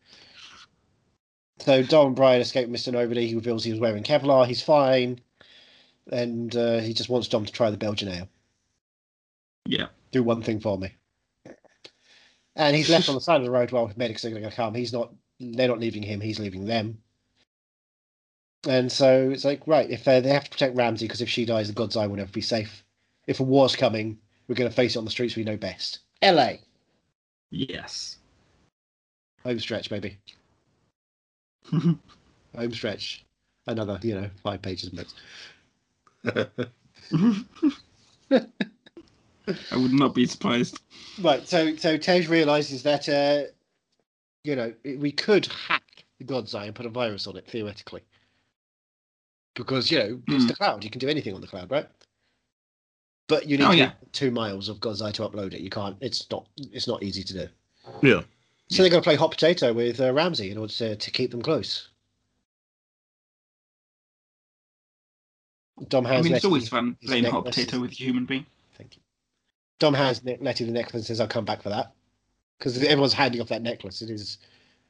So 1.61 1.83
Dom 1.83 2.09
and 2.09 2.16
Brian 2.16 2.41
escape 2.41 2.69
Mr. 2.69 2.93
Nobody. 2.93 3.28
He 3.28 3.35
reveals 3.35 3.65
he 3.65 3.70
was 3.70 3.81
wearing 3.81 4.03
Kevlar. 4.03 4.47
He's 4.47 4.62
fine, 4.62 5.20
and 6.11 6.55
uh, 6.57 6.81
he 6.81 6.93
just 6.93 7.09
wants 7.09 7.28
Dom 7.28 7.45
to 7.45 7.53
try 7.53 7.70
the 7.70 7.77
Belgian 7.77 8.09
ale. 8.09 8.28
Yeah. 9.66 9.87
do 10.12 10.23
one 10.23 10.43
thing 10.43 10.61
for 10.61 10.78
me. 10.78 10.95
And 12.57 12.74
he's 12.74 12.89
left 12.89 13.09
on 13.09 13.15
the 13.15 13.20
side 13.20 13.37
of 13.37 13.45
the 13.45 13.51
road 13.51 13.70
while 13.70 13.91
medics 13.97 14.24
are 14.24 14.31
going 14.31 14.43
to 14.43 14.51
come. 14.51 14.74
He's 14.74 14.93
not. 14.93 15.12
They're 15.39 15.69
not 15.69 15.81
leaving 15.81 16.03
him. 16.03 16.20
He's 16.20 16.39
leaving 16.39 16.65
them. 16.65 16.99
And 18.67 18.91
so 18.91 19.31
it's 19.31 19.45
like, 19.45 19.63
right, 19.67 19.89
if 19.89 20.05
they 20.05 20.21
they 20.21 20.31
have 20.31 20.45
to 20.45 20.51
protect 20.51 20.77
Ramsey 20.77 21.07
because 21.07 21.21
if 21.21 21.29
she 21.29 21.45
dies, 21.45 21.69
the 21.69 21.75
God's 21.75 21.97
Eye 21.97 22.07
will 22.07 22.17
never 22.17 22.33
be 22.33 22.41
safe. 22.41 22.85
If 23.27 23.41
a 23.41 23.45
war's 23.45 23.77
coming, 23.77 24.19
we're 24.49 24.55
going 24.55 24.71
to 24.71 24.75
face 24.75 24.97
it 24.97 24.99
on 24.99 25.05
the 25.05 25.11
streets 25.11 25.37
we 25.37 25.45
know 25.45 25.57
best. 25.57 26.01
L.A. 26.23 26.61
Yes. 27.51 28.17
Home 29.45 29.59
stretch, 29.59 29.91
baby. 29.91 30.19
Home 31.71 32.01
stretch. 32.73 33.25
Another, 33.67 33.99
you 34.03 34.15
know, 34.15 34.31
five 34.43 34.63
pages 34.63 34.89
of 34.89 34.95
notes. 34.95 35.15
I 39.71 39.77
would 39.77 39.93
not 39.93 40.15
be 40.15 40.27
surprised. 40.27 40.81
Right. 41.21 41.47
So 41.47 41.77
so 41.77 41.97
Tej 41.97 42.27
realizes 42.27 42.83
that 42.83 43.09
uh, 43.09 43.45
you 44.45 44.57
know 44.57 44.73
we 44.85 45.13
could 45.13 45.47
hack 45.47 46.05
the 46.19 46.25
God's 46.25 46.55
Eye 46.55 46.67
and 46.67 46.75
put 46.75 46.87
a 46.87 46.91
virus 46.91 47.27
on 47.27 47.37
it 47.37 47.47
theoretically, 47.49 48.03
because 49.57 49.91
you 49.91 49.99
know 49.99 50.20
it's 50.28 50.45
Hmm. 50.45 50.49
the 50.49 50.55
cloud. 50.55 50.85
You 50.85 50.91
can 50.91 51.01
do 51.01 51.09
anything 51.09 51.35
on 51.35 51.41
the 51.41 51.47
cloud, 51.49 51.70
right? 51.70 51.89
But 53.28 53.49
you 53.49 53.59
need 53.59 53.65
Oh, 53.65 53.73
yeah. 53.73 53.93
two 54.12 54.31
miles 54.31 54.69
of 54.69 54.78
God's 54.78 55.03
Eye 55.03 55.11
to 55.12 55.23
upload 55.23 55.53
it. 55.53 55.61
You 55.61 55.70
can't. 55.70 55.97
It's 56.01 56.31
not. 56.31 56.47
It's 56.57 56.87
not 56.87 57.03
easy 57.03 57.24
to 57.24 57.33
do. 57.33 57.49
Yeah. 58.03 58.23
So 58.69 58.83
they're 58.83 58.91
going 58.91 59.03
to 59.03 59.07
play 59.07 59.16
hot 59.16 59.31
potato 59.33 59.73
with 59.73 60.01
uh, 60.01 60.12
Ramsey 60.12 60.51
in 60.51 60.59
order 60.59 60.73
to, 60.74 60.97
to 60.97 61.11
keep 61.11 61.31
them 61.33 61.43
close. 61.43 61.89
Dom 65.89 66.07
I 66.07 66.23
mean, 66.23 66.35
it's 66.35 66.45
always 66.45 66.69
fun 66.69 66.97
playing 67.05 67.24
hot 67.24 67.45
potato 67.45 67.81
with 67.81 67.91
a 67.91 67.95
human 67.95 68.24
being. 68.24 68.47
Thank 68.78 68.97
you. 68.97 69.03
Dom 69.78 69.93
has 69.95 70.23
Letty 70.24 70.65
the 70.65 70.73
necklace 70.73 70.95
and 70.95 71.05
says, 71.05 71.20
"I'll 71.20 71.28
come 71.28 71.45
back 71.45 71.62
for 71.62 71.69
that," 71.69 71.93
because 72.59 72.83
everyone's 72.83 73.12
handing 73.12 73.41
off 73.43 73.49
that 73.49 73.62
necklace. 73.62 74.01
It 74.01 74.09
is 74.11 74.39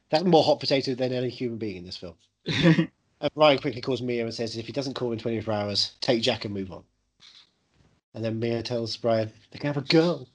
that's 0.09 0.23
more 0.23 0.43
hot 0.43 0.59
potato 0.61 0.95
than 0.95 1.11
any 1.11 1.29
human 1.29 1.57
being 1.57 1.75
in 1.77 1.85
this 1.85 1.97
film. 1.97 2.15
And 3.19 3.31
Brian 3.33 3.57
quickly 3.57 3.81
calls 3.81 4.01
Mia 4.01 4.23
and 4.23 4.33
says, 4.33 4.55
"If 4.55 4.67
he 4.67 4.73
doesn't 4.73 4.93
call 4.93 5.11
in 5.11 5.19
24 5.19 5.53
hours, 5.53 5.95
take 6.01 6.21
Jack 6.21 6.45
and 6.45 6.53
move 6.53 6.71
on." 6.71 6.83
And 8.13 8.23
then 8.23 8.39
Mia 8.39 8.61
tells 8.61 8.95
Brian, 8.97 9.31
"They 9.51 9.59
can 9.59 9.67
have 9.67 9.77
a 9.77 9.87
girl." 9.87 10.27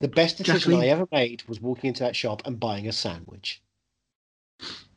The 0.00 0.08
best 0.08 0.38
decision 0.38 0.74
I 0.74 0.88
ever 0.88 1.06
made 1.12 1.44
was 1.44 1.60
walking 1.60 1.88
into 1.88 2.02
that 2.02 2.16
shop 2.16 2.42
and 2.44 2.58
buying 2.58 2.88
a 2.88 2.92
sandwich. 2.92 3.62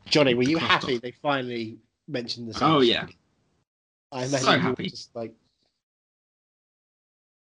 Johnny, 0.06 0.34
were 0.34 0.44
you 0.44 0.58
happy 0.58 0.98
they 0.98 1.12
finally 1.12 1.78
mentioned 2.08 2.48
the 2.48 2.56
oh, 2.56 2.60
sandwich? 2.60 2.78
Oh, 2.78 2.82
yeah. 2.82 3.08
I 4.12 4.26
So 4.26 4.38
imagine 4.38 4.62
happy. 4.62 4.90
Just 4.90 5.16
like 5.16 5.36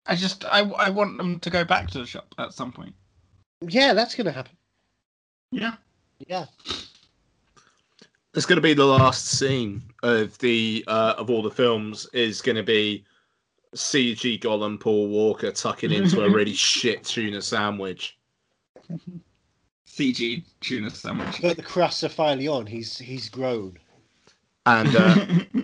I 0.06 0.16
just 0.16 0.46
I, 0.46 0.62
I 0.62 0.90
want 0.90 1.18
them 1.18 1.40
to 1.40 1.50
go 1.50 1.64
back 1.64 1.90
to 1.92 2.00
the 2.00 2.06
shop 2.06 2.34
at 2.38 2.54
some 2.54 2.72
point. 2.72 2.94
Yeah, 3.62 3.94
that's 3.94 4.16
going 4.16 4.26
to 4.26 4.32
happen. 4.32 4.56
Yeah. 5.52 5.76
Yeah. 6.28 6.46
It's 8.34 8.48
going 8.48 8.58
to 8.58 8.62
be 8.62 8.74
the 8.74 8.86
last 8.86 9.28
scene 9.28 9.84
of 10.02 10.38
the 10.40 10.84
uh, 10.88 11.14
of 11.18 11.30
all 11.30 11.44
the 11.44 11.52
films. 11.52 12.08
Is 12.14 12.42
going 12.42 12.56
to 12.56 12.64
be 12.64 13.06
CG 13.76 14.40
Gollum 14.42 14.80
Paul 14.80 15.08
Walker 15.08 15.52
tucking 15.52 15.92
into 15.92 16.24
a 16.24 16.30
really 16.30 16.54
shit 16.56 17.04
tuna 17.04 17.42
sandwich. 17.42 18.18
CG 19.88 20.44
tuna 20.62 20.90
sandwich. 20.90 21.42
But 21.42 21.58
the 21.58 21.64
crusts 21.64 22.04
are 22.04 22.10
finally 22.10 22.48
on. 22.48 22.66
He's 22.66 22.98
he's 22.98 23.30
grown. 23.30 23.78
And 24.66 24.96
uh, 24.96 25.26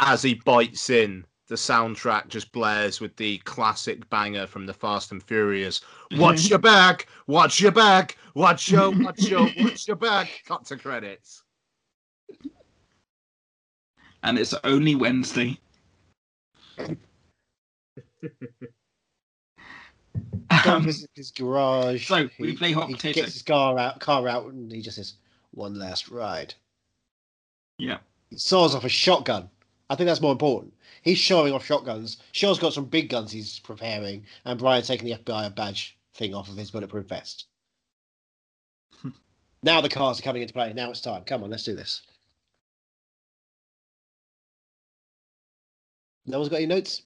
as 0.00 0.22
he 0.22 0.34
bites 0.34 0.88
in, 0.88 1.26
the 1.48 1.56
soundtrack 1.56 2.28
just 2.28 2.52
blares 2.52 3.00
with 3.00 3.14
the 3.16 3.38
classic 3.38 4.08
banger 4.08 4.46
from 4.46 4.64
the 4.64 4.72
Fast 4.72 5.12
and 5.12 5.22
Furious. 5.22 5.82
Watch 6.12 6.46
your 6.50 6.60
back, 6.60 7.08
watch 7.26 7.60
your 7.60 7.72
back, 7.72 8.16
watch 8.34 8.70
your, 8.70 8.90
watch 8.90 9.28
your, 9.28 9.50
watch 9.58 9.86
your 9.86 9.96
back. 9.96 10.30
Cut 10.46 10.64
to 10.66 10.76
credits. 10.76 11.42
And 14.22 14.38
it's 14.38 14.54
only 14.64 14.94
Wednesday. 14.94 15.58
Um, 20.66 20.84
his 20.84 21.30
garage. 21.36 22.06
so, 22.08 22.28
he, 22.28 22.42
we 22.42 22.56
play 22.56 22.72
hot 22.72 22.88
he 22.88 22.94
potato. 22.94 23.20
gets 23.20 23.34
his 23.34 23.42
car 23.42 23.78
out, 23.78 24.00
car 24.00 24.28
out, 24.28 24.46
and 24.46 24.70
he 24.70 24.82
just 24.82 24.96
says, 24.96 25.14
"One 25.52 25.78
last 25.78 26.08
ride." 26.08 26.54
yeah. 27.78 27.98
He 28.28 28.36
saws 28.38 28.74
off 28.74 28.84
a 28.84 28.88
shotgun. 28.88 29.50
I 29.88 29.96
think 29.96 30.06
that's 30.06 30.20
more 30.20 30.30
important. 30.32 30.72
He's 31.02 31.18
showing 31.18 31.52
off 31.52 31.64
shotguns. 31.64 32.18
Shaw's 32.30 32.60
got 32.60 32.72
some 32.72 32.84
big 32.84 33.08
guns 33.08 33.32
he's 33.32 33.58
preparing, 33.58 34.24
and 34.44 34.58
Brian's 34.58 34.86
taking 34.86 35.08
the 35.08 35.16
FBI 35.16 35.54
badge 35.56 35.98
thing 36.14 36.34
off 36.34 36.48
of 36.48 36.56
his 36.56 36.70
bulletproof 36.70 37.06
vest. 37.06 37.46
now 39.62 39.80
the 39.80 39.88
cars 39.88 40.20
are 40.20 40.22
coming 40.22 40.42
into 40.42 40.54
play. 40.54 40.72
Now 40.72 40.90
it's 40.90 41.00
time. 41.00 41.24
Come 41.24 41.42
on, 41.42 41.50
let's 41.50 41.64
do 41.64 41.74
this. 41.74 42.02
No 46.30 46.38
one's 46.38 46.48
got 46.50 46.56
any 46.56 46.66
notes. 46.66 47.02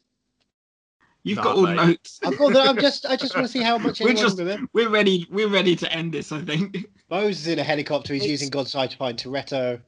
You've 1.22 1.38
Nah, 1.38 1.42
got 1.44 1.56
all 1.56 1.62
mate. 1.66 1.76
notes. 1.76 2.20
I've 2.24 2.36
got. 2.38 2.56
I'm 2.56 2.78
just. 2.78 3.06
I 3.06 3.16
just 3.16 3.34
want 3.34 3.46
to 3.46 3.52
see 3.52 3.62
how 3.62 3.78
much 3.78 4.01
We're 4.01 4.12
just- 4.12 4.38
remembers. 4.38 4.68
We're 4.74 4.90
ready. 4.90 5.26
We're 5.30 5.48
ready 5.48 5.74
to 5.76 5.90
end 5.92 6.12
this. 6.12 6.30
I 6.32 6.42
think. 6.42 6.86
Mose 7.10 7.40
is 7.40 7.46
in 7.48 7.59
a 7.59 7.64
helicopter. 7.64 8.12
He's 8.12 8.22
It's- 8.24 8.30
using 8.32 8.51
God's 8.51 8.74
eye 8.74 8.86
to 8.86 8.96
find 8.96 9.18
Toretto. 9.18 9.80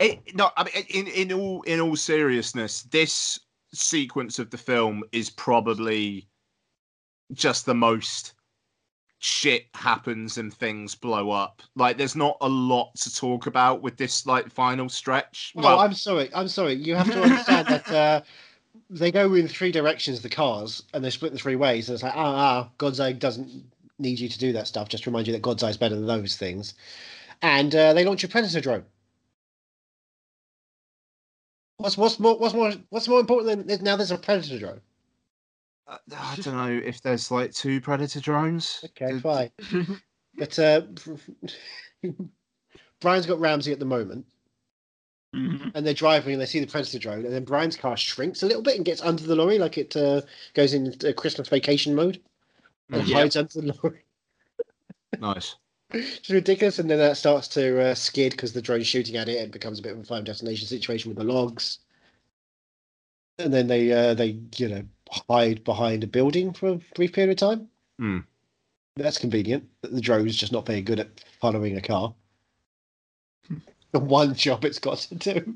It, 0.00 0.34
no, 0.34 0.50
I 0.56 0.64
mean, 0.64 0.84
in 0.90 1.06
in 1.08 1.32
all 1.32 1.62
in 1.62 1.80
all 1.80 1.96
seriousness, 1.96 2.82
this 2.84 3.38
sequence 3.72 4.38
of 4.38 4.50
the 4.50 4.58
film 4.58 5.02
is 5.12 5.30
probably 5.30 6.28
just 7.32 7.66
the 7.66 7.74
most 7.74 8.34
shit 9.18 9.66
happens 9.74 10.36
and 10.38 10.52
things 10.52 10.94
blow 10.94 11.30
up. 11.30 11.62
Like, 11.76 11.96
there's 11.96 12.14
not 12.16 12.36
a 12.40 12.48
lot 12.48 12.94
to 12.96 13.14
talk 13.14 13.46
about 13.46 13.82
with 13.82 13.96
this 13.96 14.26
like 14.26 14.50
final 14.50 14.88
stretch. 14.88 15.52
Oh, 15.56 15.62
Well, 15.62 15.80
I'm 15.80 15.94
sorry. 15.94 16.28
I'm 16.34 16.48
sorry. 16.48 16.74
You 16.74 16.94
have 16.94 17.10
to 17.10 17.22
understand 17.22 17.68
that 17.68 17.90
uh, 17.90 18.20
they 18.94 19.10
go 19.12 19.34
in 19.34 19.48
three 19.48 19.72
directions, 19.72 20.22
the 20.22 20.28
cars, 20.30 20.82
and 20.94 21.04
they 21.04 21.10
split 21.10 21.32
in 21.32 21.38
three 21.38 21.56
ways. 21.56 21.88
And 21.88 21.94
it's 21.94 22.02
like, 22.04 22.16
ah, 22.16 22.34
ah, 22.66 22.70
God's 22.78 23.00
Eye 23.00 23.12
doesn't 23.12 23.50
need 23.98 24.20
you 24.20 24.28
to 24.28 24.38
do 24.38 24.52
that 24.52 24.68
stuff. 24.68 24.88
Just 24.88 25.06
remind 25.06 25.26
you 25.26 25.32
that 25.32 25.42
God's 25.42 25.62
Eye 25.62 25.70
is 25.70 25.76
better 25.76 25.96
than 25.96 26.06
those 26.06 26.36
things. 26.36 26.74
And 27.42 27.74
uh, 27.74 27.92
they 27.94 28.04
launch 28.04 28.24
a 28.24 28.28
Predator 28.28 28.60
drone. 28.60 28.84
What's 31.78 31.96
what's 31.98 32.20
more 32.20 32.38
what's 32.38 32.54
more 32.54 32.72
what's 32.90 33.08
more 33.08 33.20
important 33.20 33.68
than 33.68 33.84
now? 33.84 33.96
There's 33.96 34.12
a 34.12 34.18
Predator 34.18 34.58
drone. 34.58 34.80
uh, 35.88 35.98
I 36.16 36.36
don't 36.36 36.56
know 36.56 36.80
if 36.84 37.02
there's 37.02 37.30
like 37.30 37.52
two 37.52 37.80
predator 37.80 38.20
drones. 38.20 38.84
Okay, 38.86 39.18
fine. 39.20 39.50
But 40.36 40.58
uh, 40.58 40.82
Brian's 43.00 43.26
got 43.26 43.40
Ramsey 43.40 43.72
at 43.72 43.78
the 43.78 43.84
moment. 43.84 44.26
Mhm. 45.34 45.72
and 45.74 45.84
they're 45.84 45.94
driving 45.94 46.34
and 46.34 46.40
they 46.40 46.46
see 46.46 46.60
the 46.60 46.66
predator 46.66 46.98
drone 46.98 47.24
and 47.24 47.34
then 47.34 47.44
brian's 47.44 47.76
car 47.76 47.96
shrinks 47.96 48.42
a 48.42 48.46
little 48.46 48.62
bit 48.62 48.76
and 48.76 48.84
gets 48.84 49.02
under 49.02 49.24
the 49.24 49.34
lorry 49.34 49.58
like 49.58 49.76
it 49.76 49.96
uh, 49.96 50.20
goes 50.54 50.72
into 50.72 51.12
christmas 51.12 51.48
vacation 51.48 51.94
mode 51.94 52.22
and 52.92 53.06
Yeah. 53.08 53.16
hides 53.16 53.36
under 53.36 53.52
the 53.60 53.74
lorry 53.82 54.04
Nice. 55.20 55.56
it's 55.92 56.30
ridiculous 56.30 56.78
and 56.78 56.88
then 56.88 56.98
that 56.98 57.16
starts 57.16 57.48
to 57.48 57.80
uh, 57.80 57.94
skid 57.94 58.32
because 58.32 58.52
the 58.52 58.62
drone's 58.62 58.86
shooting 58.86 59.16
at 59.16 59.28
it 59.28 59.42
and 59.42 59.52
becomes 59.52 59.78
a 59.80 59.82
bit 59.82 59.92
of 59.92 59.98
a 59.98 60.04
final 60.04 60.24
destination 60.24 60.66
situation 60.68 61.10
with 61.10 61.18
the 61.18 61.24
logs 61.24 61.80
and 63.38 63.52
then 63.52 63.66
they 63.66 63.90
uh, 63.92 64.14
they 64.14 64.38
you 64.56 64.68
know 64.68 64.84
hide 65.28 65.64
behind 65.64 66.04
a 66.04 66.06
building 66.06 66.52
for 66.52 66.68
a 66.68 66.80
brief 66.94 67.12
period 67.12 67.30
of 67.32 67.36
time 67.36 67.68
Hmm. 67.98 68.18
that's 68.96 69.18
convenient 69.18 69.68
the 69.82 70.00
drone's 70.00 70.36
just 70.36 70.52
not 70.52 70.66
very 70.66 70.80
good 70.82 71.00
at 71.00 71.24
following 71.40 71.76
a 71.76 71.80
car 71.80 72.14
the 73.94 74.00
one 74.00 74.34
job 74.34 74.64
it's 74.64 74.80
got 74.80 74.98
to 74.98 75.14
do. 75.14 75.54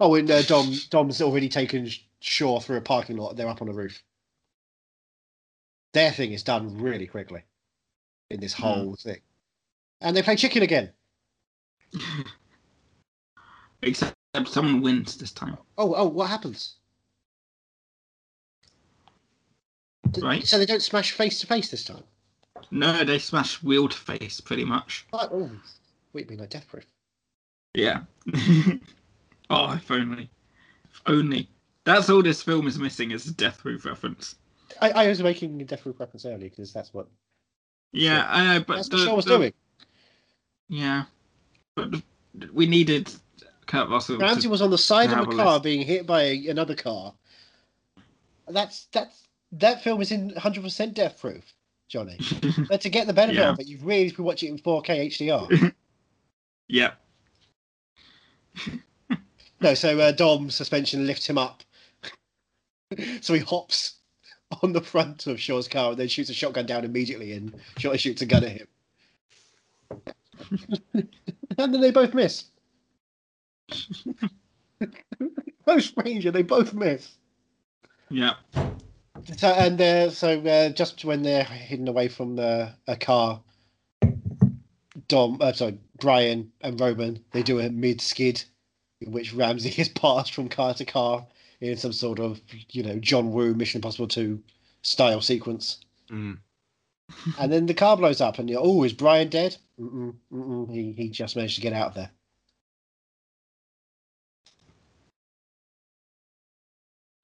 Oh 0.00 0.14
and 0.14 0.30
uh, 0.30 0.42
dom 0.42 0.72
dom's 0.90 1.20
already 1.20 1.48
taken 1.48 1.90
shaw 2.20 2.60
through 2.60 2.76
a 2.76 2.82
parking 2.82 3.16
lot. 3.16 3.36
They're 3.36 3.48
up 3.48 3.60
on 3.60 3.68
a 3.68 3.72
roof. 3.72 4.00
Their 5.92 6.12
thing 6.12 6.32
is 6.32 6.44
done 6.44 6.78
really 6.80 7.08
quickly 7.08 7.42
in 8.30 8.40
this 8.40 8.52
whole 8.52 8.94
thing. 8.94 9.20
And 10.00 10.16
they 10.16 10.22
play 10.22 10.36
chicken 10.36 10.62
again. 10.62 10.90
Except 13.82 14.14
someone 14.46 14.80
wins 14.80 15.16
this 15.16 15.32
time, 15.32 15.58
oh 15.76 15.94
oh 15.96 16.06
what 16.06 16.30
happens? 16.30 16.76
Right. 20.22 20.46
so 20.46 20.58
they 20.58 20.66
don't 20.66 20.82
smash 20.82 21.10
face 21.10 21.40
to 21.40 21.48
face 21.48 21.72
this 21.72 21.82
time? 21.82 22.04
No, 22.70 23.02
they 23.02 23.18
smash 23.18 23.64
wheel 23.64 23.88
to 23.88 23.96
face 23.96 24.40
pretty 24.40 24.64
much. 24.64 25.06
oh 25.12 25.28
oh, 25.32 25.50
wait 26.14 26.28
mean 26.30 26.38
like 26.38 26.50
death 26.50 26.66
proof 26.68 26.86
Yeah. 27.74 28.00
oh, 29.50 29.72
if 29.74 29.90
only. 29.90 30.30
If 30.90 31.02
only. 31.06 31.48
That's 31.84 32.08
all 32.08 32.22
this 32.22 32.42
film 32.42 32.66
is 32.66 32.78
missing 32.78 33.10
is 33.10 33.26
a 33.26 33.32
Death 33.34 33.58
Proof 33.58 33.84
reference. 33.84 34.36
I, 34.80 34.90
I 34.90 35.08
was 35.08 35.22
making 35.22 35.60
a 35.60 35.64
death 35.66 35.82
proof 35.82 36.00
reference 36.00 36.24
earlier 36.24 36.48
because 36.48 36.72
that's 36.72 36.94
what 36.94 37.06
Yeah, 37.92 38.26
I 38.30 38.44
know, 38.58 38.64
but 38.66 38.76
that's 38.76 38.88
the, 38.88 38.96
what 38.96 39.04
Shaw 39.04 39.14
was 39.16 39.24
the- 39.26 39.36
doing 39.38 39.52
Yeah, 40.68 41.04
but 41.74 41.90
the, 41.90 42.02
we 42.52 42.66
needed 42.66 43.12
Kurt 43.66 43.88
Russell. 43.90 44.18
Ramsey 44.18 44.48
was 44.48 44.62
on 44.62 44.70
the 44.70 44.78
side 44.78 45.12
of 45.12 45.18
a 45.28 45.36
car 45.36 45.60
being 45.60 45.82
hit 45.82 46.06
by 46.06 46.22
a, 46.22 46.46
another 46.48 46.74
car. 46.74 47.12
That's 48.48 48.86
that's 48.92 49.28
that 49.52 49.82
film 49.82 50.00
is 50.00 50.10
in 50.12 50.30
100% 50.32 50.94
death 50.94 51.20
proof, 51.20 51.52
Johnny. 51.88 52.18
but 52.68 52.80
to 52.80 52.88
get 52.88 53.06
the 53.06 53.12
benefit 53.12 53.40
Yeah. 53.40 53.50
of 53.50 53.60
it, 53.60 53.66
you've 53.66 53.84
really 53.84 54.10
been 54.10 54.24
watching 54.24 54.48
it 54.48 54.52
in 54.52 54.58
4K 54.58 55.06
HDR. 55.08 55.72
yeah, 56.68 56.92
no, 59.60 59.74
so 59.74 59.98
uh, 59.98 60.12
Dom's 60.12 60.54
suspension 60.54 61.06
lifts 61.06 61.28
him 61.28 61.38
up, 61.38 61.62
so 63.20 63.34
he 63.34 63.40
hops 63.40 63.94
on 64.62 64.72
the 64.72 64.80
front 64.80 65.26
of 65.26 65.40
Shaw's 65.40 65.68
car 65.68 65.90
and 65.90 65.98
then 66.00 66.08
shoots 66.08 66.30
a 66.30 66.34
shotgun 66.34 66.66
down 66.66 66.84
immediately, 66.84 67.32
and 67.32 67.54
Shaw 67.78 67.94
shoots 67.96 68.22
a 68.22 68.26
gun 68.26 68.44
at 68.44 68.52
him. 68.52 68.66
and 70.94 71.74
then 71.74 71.80
they 71.80 71.90
both 71.90 72.14
miss. 72.14 72.44
Most 75.66 75.88
stranger, 75.88 76.30
they 76.30 76.42
both 76.42 76.74
miss. 76.74 77.12
yeah. 78.10 78.34
So 79.38 79.48
and 79.48 79.80
uh, 79.80 80.10
so 80.10 80.40
uh, 80.40 80.68
just 80.70 81.04
when 81.04 81.22
they're 81.22 81.44
hidden 81.44 81.88
away 81.88 82.08
from 82.08 82.36
the 82.36 82.74
a 82.86 82.96
car, 82.96 83.40
Dom, 85.08 85.38
uh, 85.40 85.52
sorry, 85.52 85.78
Brian 86.00 86.52
and 86.60 86.80
Roman, 86.80 87.24
they 87.32 87.42
do 87.42 87.60
a 87.60 87.70
mid 87.70 88.00
skid, 88.00 88.44
in 89.00 89.12
which 89.12 89.32
Ramsey 89.32 89.70
is 89.80 89.88
passed 89.88 90.32
from 90.34 90.48
car 90.48 90.74
to 90.74 90.84
car 90.84 91.26
in 91.60 91.76
some 91.76 91.92
sort 91.92 92.18
of 92.18 92.40
you 92.70 92.82
know 92.82 92.98
John 92.98 93.32
Woo 93.32 93.54
Mission 93.54 93.78
Impossible 93.78 94.08
Two 94.08 94.42
style 94.82 95.20
sequence, 95.20 95.78
Mm. 96.10 96.38
and 97.38 97.52
then 97.52 97.66
the 97.66 97.74
car 97.74 97.96
blows 97.96 98.20
up, 98.20 98.38
and 98.38 98.50
you're 98.50 98.60
oh, 98.62 98.82
is 98.82 98.92
Brian 98.92 99.28
dead? 99.28 99.56
Mm-mm, 99.80 100.14
mm-mm, 100.32 100.70
he 100.72 100.92
he 100.92 101.08
just 101.08 101.36
managed 101.36 101.56
to 101.56 101.60
get 101.60 101.72
out 101.72 101.88
of 101.88 101.94
there. 101.94 102.10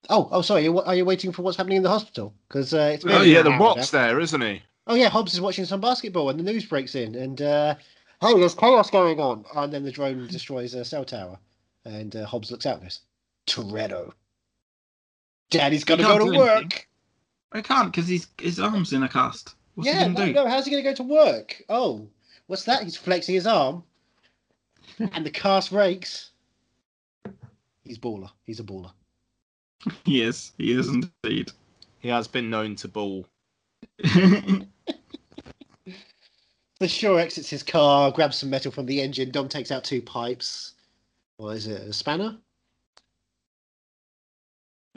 Oh, 0.08 0.28
oh, 0.32 0.42
sorry. 0.42 0.66
Are 0.66 0.84
are 0.84 0.94
you 0.94 1.04
waiting 1.04 1.30
for 1.30 1.42
what's 1.42 1.56
happening 1.56 1.76
in 1.76 1.82
the 1.82 1.88
hospital? 1.88 2.34
Because 2.48 2.74
uh, 2.74 2.92
it's 2.94 3.04
Oh 3.06 3.22
yeah, 3.22 3.42
the 3.42 3.50
Rock's 3.50 3.90
there, 3.90 4.18
isn't 4.18 4.40
he? 4.40 4.62
Oh 4.86 4.94
yeah, 4.94 5.08
Hobbs 5.08 5.34
is 5.34 5.40
watching 5.40 5.64
some 5.64 5.80
basketball, 5.80 6.30
and 6.30 6.38
the 6.38 6.42
news 6.42 6.64
breaks 6.64 6.94
in, 6.94 7.14
and 7.14 7.40
uh, 7.40 7.74
oh, 8.22 8.38
there's 8.38 8.54
chaos 8.54 8.90
going 8.90 9.20
on, 9.20 9.44
and 9.56 9.72
then 9.72 9.84
the 9.84 9.92
drone 9.92 10.26
destroys 10.26 10.74
a 10.74 10.84
cell 10.84 11.04
tower, 11.04 11.38
and 11.84 12.14
uh, 12.16 12.26
Hobbs 12.26 12.50
looks 12.50 12.66
out 12.66 12.74
and 12.74 12.82
goes, 12.84 13.00
Toretto. 13.46 14.12
Daddy's 15.50 15.84
got 15.84 15.96
to 15.96 16.04
go 16.04 16.18
to 16.18 16.38
work. 16.38 16.56
anything. 16.56 16.72
I 17.52 17.60
can't 17.62 17.92
because 17.92 18.08
his 18.08 18.28
his 18.40 18.60
arm's 18.60 18.92
in 18.92 19.02
a 19.02 19.08
cast. 19.08 19.54
What's 19.74 19.88
yeah, 19.88 20.04
he 20.04 20.08
no, 20.08 20.14
gonna 20.14 20.26
do? 20.26 20.32
no, 20.34 20.48
how's 20.48 20.64
he 20.64 20.70
going 20.70 20.84
to 20.84 20.90
go 20.90 20.94
to 20.94 21.02
work? 21.02 21.62
Oh, 21.68 22.08
what's 22.46 22.64
that? 22.64 22.84
He's 22.84 22.96
flexing 22.96 23.34
his 23.34 23.46
arm, 23.46 23.82
and 24.98 25.26
the 25.26 25.30
cast 25.30 25.70
breaks. 25.70 26.30
He's 27.84 27.98
baller. 27.98 28.30
He's 28.46 28.60
a 28.60 28.64
baller. 28.64 28.92
He 30.04 30.22
is. 30.22 30.52
He 30.58 30.72
is 30.72 30.88
indeed. 30.88 31.50
He 32.00 32.08
has 32.08 32.28
been 32.28 32.50
known 32.50 32.76
to 32.76 32.88
ball. 32.88 33.26
The 36.80 36.88
Shaw 36.88 37.16
exits 37.16 37.50
his 37.50 37.62
car, 37.62 38.10
grabs 38.10 38.38
some 38.38 38.48
metal 38.48 38.72
from 38.72 38.86
the 38.86 39.02
engine. 39.02 39.30
Dom 39.30 39.48
takes 39.48 39.70
out 39.70 39.84
two 39.84 40.00
pipes. 40.00 40.74
What 41.36 41.50
is 41.56 41.66
it? 41.66 41.82
A 41.82 41.92
spanner? 41.92 42.38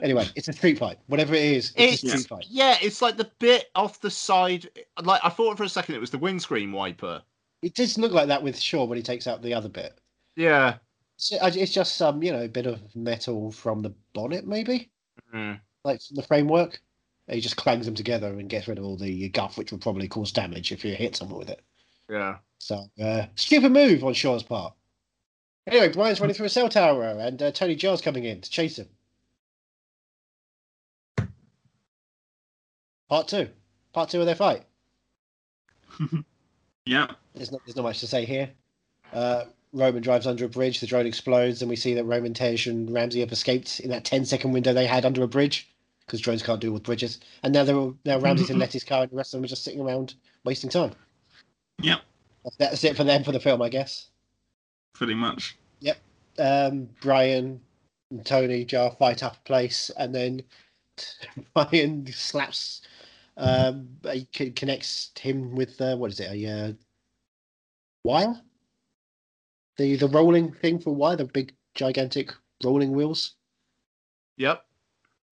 Anyway, 0.02 0.26
it's 0.34 0.48
a 0.48 0.52
street 0.52 0.78
fight. 0.78 0.98
Whatever 1.06 1.34
it 1.34 1.42
is, 1.42 1.72
it's, 1.76 2.02
a 2.02 2.08
street 2.08 2.26
fight. 2.26 2.46
yeah, 2.48 2.76
it's 2.82 3.00
like 3.00 3.16
the 3.16 3.30
bit 3.38 3.66
off 3.74 4.00
the 4.00 4.10
side. 4.10 4.68
Like 5.02 5.20
I 5.22 5.28
thought 5.28 5.56
for 5.56 5.62
a 5.64 5.68
second 5.68 5.94
it 5.94 6.00
was 6.00 6.10
the 6.10 6.18
windscreen 6.18 6.72
wiper. 6.72 7.22
It 7.62 7.74
does 7.74 7.96
look 7.98 8.12
like 8.12 8.28
that 8.28 8.42
with 8.42 8.58
Shaw 8.58 8.84
when 8.84 8.96
he 8.96 9.02
takes 9.02 9.26
out 9.26 9.42
the 9.42 9.54
other 9.54 9.68
bit. 9.68 9.98
Yeah. 10.36 10.76
So, 11.16 11.36
it's 11.42 11.72
just 11.72 11.96
some, 11.96 12.22
you 12.22 12.32
know, 12.32 12.48
bit 12.48 12.66
of 12.66 12.80
metal 12.96 13.52
from 13.52 13.82
the 13.82 13.94
bonnet, 14.14 14.46
maybe, 14.46 14.90
Mm. 15.32 15.60
like 15.84 16.00
the 16.10 16.22
framework. 16.22 16.80
And 17.28 17.36
he 17.36 17.40
just 17.40 17.56
clangs 17.56 17.86
them 17.86 17.94
together 17.94 18.28
and 18.28 18.50
gets 18.50 18.68
rid 18.68 18.78
of 18.78 18.84
all 18.84 18.96
the 18.98 19.28
guff, 19.30 19.56
which 19.56 19.70
would 19.70 19.80
probably 19.80 20.08
cause 20.08 20.32
damage 20.32 20.72
if 20.72 20.84
you 20.84 20.94
hit 20.94 21.16
someone 21.16 21.38
with 21.38 21.48
it. 21.50 21.62
Yeah. 22.08 22.36
So, 22.58 22.86
uh, 23.02 23.26
stupid 23.34 23.72
move 23.72 24.04
on 24.04 24.14
Shaw's 24.14 24.42
part. 24.42 24.74
Anyway, 25.66 25.88
Brian's 25.92 26.20
running 26.20 26.34
through 26.34 26.46
a 26.46 26.50
cell 26.50 26.68
tower, 26.68 27.04
and 27.04 27.42
uh, 27.42 27.50
Tony 27.50 27.74
Jaa's 27.74 28.02
coming 28.02 28.24
in 28.24 28.40
to 28.40 28.50
chase 28.50 28.78
him. 28.78 28.88
Part 33.08 33.28
two. 33.28 33.48
Part 33.92 34.10
two 34.10 34.20
of 34.20 34.26
their 34.26 34.34
fight. 34.34 34.64
yeah. 36.86 37.08
There's 37.34 37.52
not, 37.52 37.60
there's 37.64 37.76
not 37.76 37.82
much 37.82 38.00
to 38.00 38.06
say 38.06 38.24
here. 38.24 38.50
Uh, 39.12 39.44
Roman 39.72 40.02
drives 40.02 40.26
under 40.26 40.44
a 40.44 40.48
bridge, 40.48 40.80
the 40.80 40.86
drone 40.86 41.06
explodes, 41.06 41.62
and 41.62 41.68
we 41.68 41.76
see 41.76 41.94
that 41.94 42.04
Roman, 42.04 42.34
Tej, 42.34 42.66
and 42.66 42.90
Ramsey 42.92 43.20
have 43.20 43.32
escaped 43.32 43.80
in 43.80 43.90
that 43.90 44.04
10 44.04 44.24
second 44.24 44.52
window 44.52 44.72
they 44.72 44.86
had 44.86 45.04
under 45.04 45.22
a 45.22 45.28
bridge 45.28 45.68
because 46.06 46.20
drones 46.20 46.42
can't 46.42 46.60
do 46.60 46.72
with 46.72 46.82
bridges. 46.82 47.18
And 47.42 47.52
now 47.52 47.64
they're 47.64 47.76
all, 47.76 47.96
now 48.04 48.18
Ramsey's 48.18 48.50
in 48.50 48.58
Letty's 48.60 48.84
car, 48.84 49.02
and 49.02 49.10
the 49.10 49.16
rest 49.16 49.34
of 49.34 49.38
them 49.38 49.44
are 49.44 49.48
just 49.48 49.64
sitting 49.64 49.80
around 49.80 50.14
wasting 50.44 50.70
time. 50.70 50.92
Yep, 51.82 52.00
That's 52.58 52.84
it 52.84 52.96
for 52.96 53.04
them 53.04 53.24
for 53.24 53.32
the 53.32 53.40
film, 53.40 53.60
I 53.62 53.68
guess. 53.68 54.08
pretty 54.94 55.14
much. 55.14 55.56
Yep. 55.80 55.98
Um, 56.38 56.88
Brian 57.00 57.60
and 58.10 58.24
Tony 58.24 58.64
Jaa 58.64 58.96
fight 58.98 59.22
up 59.22 59.36
a 59.36 59.40
place, 59.40 59.90
and 59.98 60.14
then 60.14 60.42
Brian 61.54 62.06
slaps. 62.12 62.82
Um, 63.36 63.88
he 64.12 64.28
c- 64.32 64.50
connects 64.52 65.10
him 65.18 65.54
with 65.56 65.80
uh, 65.80 65.96
what 65.96 66.12
is 66.12 66.20
it? 66.20 66.30
A 66.30 66.46
uh, 66.68 66.72
wire? 68.04 68.40
The 69.76 69.96
the 69.96 70.08
rolling 70.08 70.52
thing 70.52 70.78
for 70.78 70.94
wire, 70.94 71.16
the 71.16 71.24
big 71.24 71.52
gigantic 71.74 72.32
rolling 72.62 72.92
wheels. 72.92 73.34
Yep. 74.36 74.64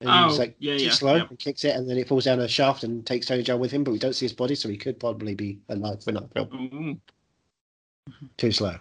And 0.03 0.11
he's 0.31 0.39
Oh, 0.39 0.41
like 0.41 0.57
yeah, 0.59 0.77
too 0.77 0.85
yeah, 0.85 0.91
slow 0.91 1.17
yeah. 1.17 1.27
and 1.29 1.39
kicks 1.39 1.65
it, 1.65 1.77
and 1.77 1.89
then 1.89 1.97
it 1.97 2.09
falls 2.09 2.25
down 2.25 2.41
a 2.41 2.49
shaft 2.49 2.83
and 2.85 3.07
takes 3.07 3.27
Tony 3.27 3.45
Jaa 3.45 3.59
with 3.59 3.71
him. 3.71 3.85
But 3.85 3.93
we 3.93 3.99
don't 3.99 4.15
see 4.15 4.25
his 4.25 4.33
body, 4.33 4.55
so 4.55 4.69
he 4.69 4.77
could 4.77 4.99
probably 4.99 5.35
be 5.35 5.59
alive 5.69 6.03
for 6.03 6.11
another 6.11 6.29
film. 6.35 7.01
Ooh. 8.09 8.13
Too 8.37 8.51
slow. 8.51 8.77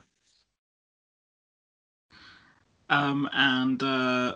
Um, 2.89 3.29
and 3.33 3.81
uh, 3.81 4.35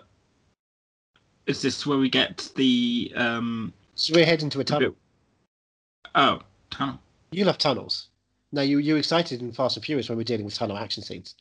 is 1.47 1.61
this 1.61 1.85
where 1.85 1.97
we 1.97 2.09
get 2.09 2.49
the 2.55 3.11
um? 3.15 3.73
So 3.95 4.13
we're 4.13 4.25
heading 4.25 4.49
to 4.51 4.59
a 4.59 4.63
tunnel. 4.63 4.95
Oh, 6.13 6.39
tunnel. 6.69 6.99
You 7.31 7.45
love 7.45 7.57
tunnels. 7.57 8.09
Now 8.51 8.61
you 8.61 8.77
you 8.77 8.95
excited 8.95 9.41
in 9.41 9.51
Fast 9.51 9.75
and 9.75 9.85
Furious 9.85 10.07
when 10.07 10.17
we're 10.17 10.23
dealing 10.23 10.45
with 10.45 10.53
tunnel 10.53 10.77
action 10.77 11.03
scenes. 11.03 11.35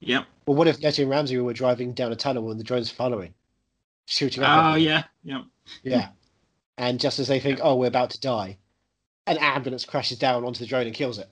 Yep. 0.00 0.26
Well, 0.46 0.56
what 0.56 0.68
if 0.68 0.80
Letty 0.82 1.02
and 1.02 1.10
Ramsey 1.10 1.36
were 1.38 1.52
driving 1.52 1.92
down 1.92 2.12
a 2.12 2.16
tunnel 2.16 2.50
and 2.50 2.58
the 2.60 2.64
drone's 2.64 2.90
following, 2.90 3.34
shooting 4.08 4.42
up? 4.42 4.48
Oh 4.50 4.68
at 4.70 4.72
them? 4.72 4.80
yeah, 5.22 5.42
yeah. 5.82 6.08
And 6.78 6.98
just 6.98 7.18
as 7.18 7.28
they 7.28 7.40
think, 7.40 7.60
oh, 7.62 7.76
we're 7.76 7.86
about 7.86 8.10
to 8.10 8.20
die, 8.20 8.56
an 9.26 9.36
ambulance 9.38 9.84
crashes 9.84 10.18
down 10.18 10.44
onto 10.44 10.60
the 10.60 10.66
drone 10.66 10.86
and 10.86 10.94
kills 10.94 11.18
it. 11.18 11.28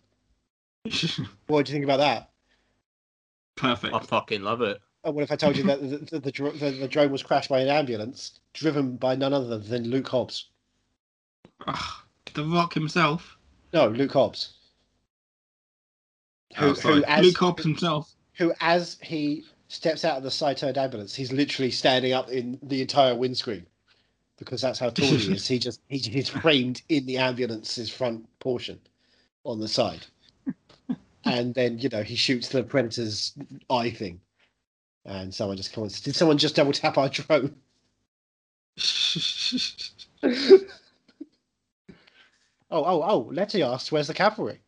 What 1.47 1.67
do 1.67 1.71
you 1.71 1.75
think 1.75 1.85
about 1.85 1.99
that? 1.99 2.31
Perfect. 3.57 3.95
I 3.95 4.01
fucking 4.01 4.43
love 4.43 4.61
it. 4.63 4.79
And 5.05 5.15
what 5.15 5.23
if 5.23 5.33
I 5.33 5.37
told 5.37 5.57
you 5.57 5.63
that 5.65 5.81
the, 6.11 6.19
the, 6.19 6.21
the, 6.21 6.31
the, 6.31 6.71
the 6.73 6.89
drone 6.89 7.11
was 7.13 7.23
crashed 7.23 7.49
by 7.49 7.61
an 7.61 7.69
ambulance 7.69 8.41
driven 8.53 8.97
by 8.97 9.15
none 9.15 9.33
other 9.33 9.59
than 9.59 9.89
Luke 9.89 10.09
Hobbs? 10.09 10.49
Ugh, 11.67 12.03
the 12.35 12.45
Rock 12.45 12.75
himself. 12.75 13.39
No, 13.73 13.89
Luke 13.89 14.13
Hobbs. 14.13 14.55
Oh, 16.59 16.75
sorry. 16.75 17.05
as, 17.07 17.25
Luke 17.25 17.37
Hobbs 17.37 17.63
himself. 17.63 18.13
who, 18.37 18.53
as 18.61 18.99
he 19.03 19.45
steps 19.69 20.05
out 20.05 20.17
of 20.17 20.23
the 20.23 20.31
side-turned 20.31 20.79
ambulance, 20.79 21.15
he's 21.15 21.33
literally 21.33 21.71
standing 21.71 22.13
up 22.13 22.31
in 22.31 22.59
the 22.63 22.81
entire 22.81 23.15
windscreen 23.15 23.67
because 24.39 24.61
that's 24.61 24.79
how 24.79 24.91
tall 24.91 25.09
he 25.09 25.33
is. 25.33 25.47
He 25.47 25.59
just 25.59 25.81
he, 25.89 25.99
he's 25.99 26.29
framed 26.29 26.83
in 26.89 27.07
the 27.07 27.19
ambulance's 27.19 27.91
front 27.91 28.27
portion 28.39 28.79
on 29.45 29.61
the 29.61 29.69
side, 29.69 30.07
and 31.25 31.55
then 31.55 31.79
you 31.79 31.89
know 31.89 32.03
he 32.03 32.17
shoots 32.17 32.49
the 32.49 32.63
predator's 32.63 33.33
eye 33.71 33.91
thing, 33.91 34.21
and 35.05 35.35
someone 35.35 35.57
just 35.57 35.73
comments, 35.73 36.01
"Did 36.01 36.17
someone 36.17 36.39
just 36.39 36.57
double 36.57 36.73
tap 36.73 36.99
our 36.99 37.09
drone?" 37.09 37.55
Oh, 42.69 42.85
oh, 42.85 43.03
oh! 43.07 43.31
Letty 43.33 43.63
asks, 43.63 43.93
"Where's 43.93 44.09
the 44.09 44.13
cavalry?" 44.13 44.59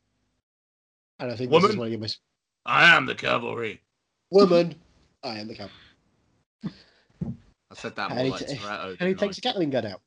And 1.19 1.33
I 1.33 1.37
think 1.37 1.51
this 1.51 1.65
is 1.65 1.77
one 1.77 1.89
of 1.89 1.93
your 1.93 2.01
most 2.01 2.21
I 2.65 2.97
am 2.97 3.07
the 3.07 3.15
cavalry. 3.15 3.81
woman. 4.31 4.77
I 5.23 5.39
am 5.39 5.49
the 5.49 5.55
cavalry. 5.55 5.73
I 7.71 7.75
said 7.75 7.97
that 7.97 8.11
And 8.11 8.17
more 8.19 8.25
he 8.25 8.31
like 8.31 8.47
t- 8.47 8.55
Toretto. 8.57 8.97
and 8.99 9.09
he 9.09 9.15
takes 9.15 9.39
a 9.39 9.41
Gatling 9.41 9.71
gun 9.71 9.87
out. 9.87 10.01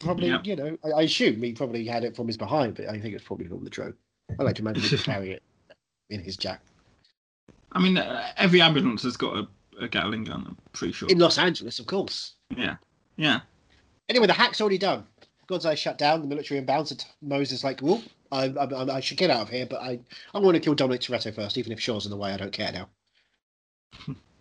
Probably, 0.00 0.28
Yeah. 0.28 0.40
you 0.44 0.56
know, 0.56 0.76
I, 0.84 0.88
I 0.90 1.02
assume 1.02 1.42
he 1.42 1.52
probably 1.52 1.84
had 1.86 2.04
it 2.04 2.14
from 2.14 2.26
his 2.26 2.36
behind, 2.36 2.74
but 2.76 2.88
I 2.88 3.00
think 3.00 3.14
it's 3.14 3.24
probably 3.24 3.46
from 3.46 3.64
the 3.64 3.70
drone. 3.70 3.94
I 4.38 4.42
like 4.42 4.56
to 4.56 4.62
imagine 4.62 4.82
him 4.82 4.98
carry 5.04 5.32
it 5.32 5.42
in 6.10 6.20
his 6.20 6.36
jack. 6.36 6.62
I 7.72 7.80
mean, 7.80 7.96
uh, 7.98 8.28
every 8.36 8.60
ambulance 8.60 9.02
has 9.02 9.16
got 9.16 9.36
a, 9.36 9.48
a 9.80 9.88
Gatling 9.88 10.24
gun. 10.24 10.44
I'm 10.46 10.56
pretty 10.72 10.92
sure. 10.92 11.08
In 11.08 11.18
Los 11.18 11.38
Angeles, 11.38 11.78
of 11.78 11.86
course. 11.86 12.34
Yeah, 12.56 12.76
yeah. 13.16 13.40
Anyway, 14.08 14.26
the 14.26 14.32
hack's 14.32 14.60
already 14.60 14.78
done. 14.78 15.04
God's 15.46 15.66
Eye 15.66 15.74
shut 15.74 15.98
down. 15.98 16.20
The 16.20 16.28
military 16.28 16.60
inbounds. 16.60 16.90
And 16.90 17.04
Moses 17.22 17.64
like, 17.64 17.80
whoop, 17.80 18.02
I, 18.30 18.46
I, 18.46 18.96
I 18.96 19.00
should 19.00 19.16
get 19.18 19.30
out 19.30 19.42
of 19.42 19.48
here, 19.48 19.66
but 19.66 19.80
I, 19.80 19.98
I 20.34 20.38
want 20.38 20.54
to 20.54 20.60
kill 20.60 20.74
Dominic 20.74 21.00
Toretto 21.00 21.34
first, 21.34 21.56
even 21.58 21.72
if 21.72 21.80
Shaw's 21.80 22.04
in 22.06 22.10
the 22.10 22.16
way. 22.16 22.32
I 22.32 22.36
don't 22.36 22.52
care 22.52 22.70
now. 22.72 22.88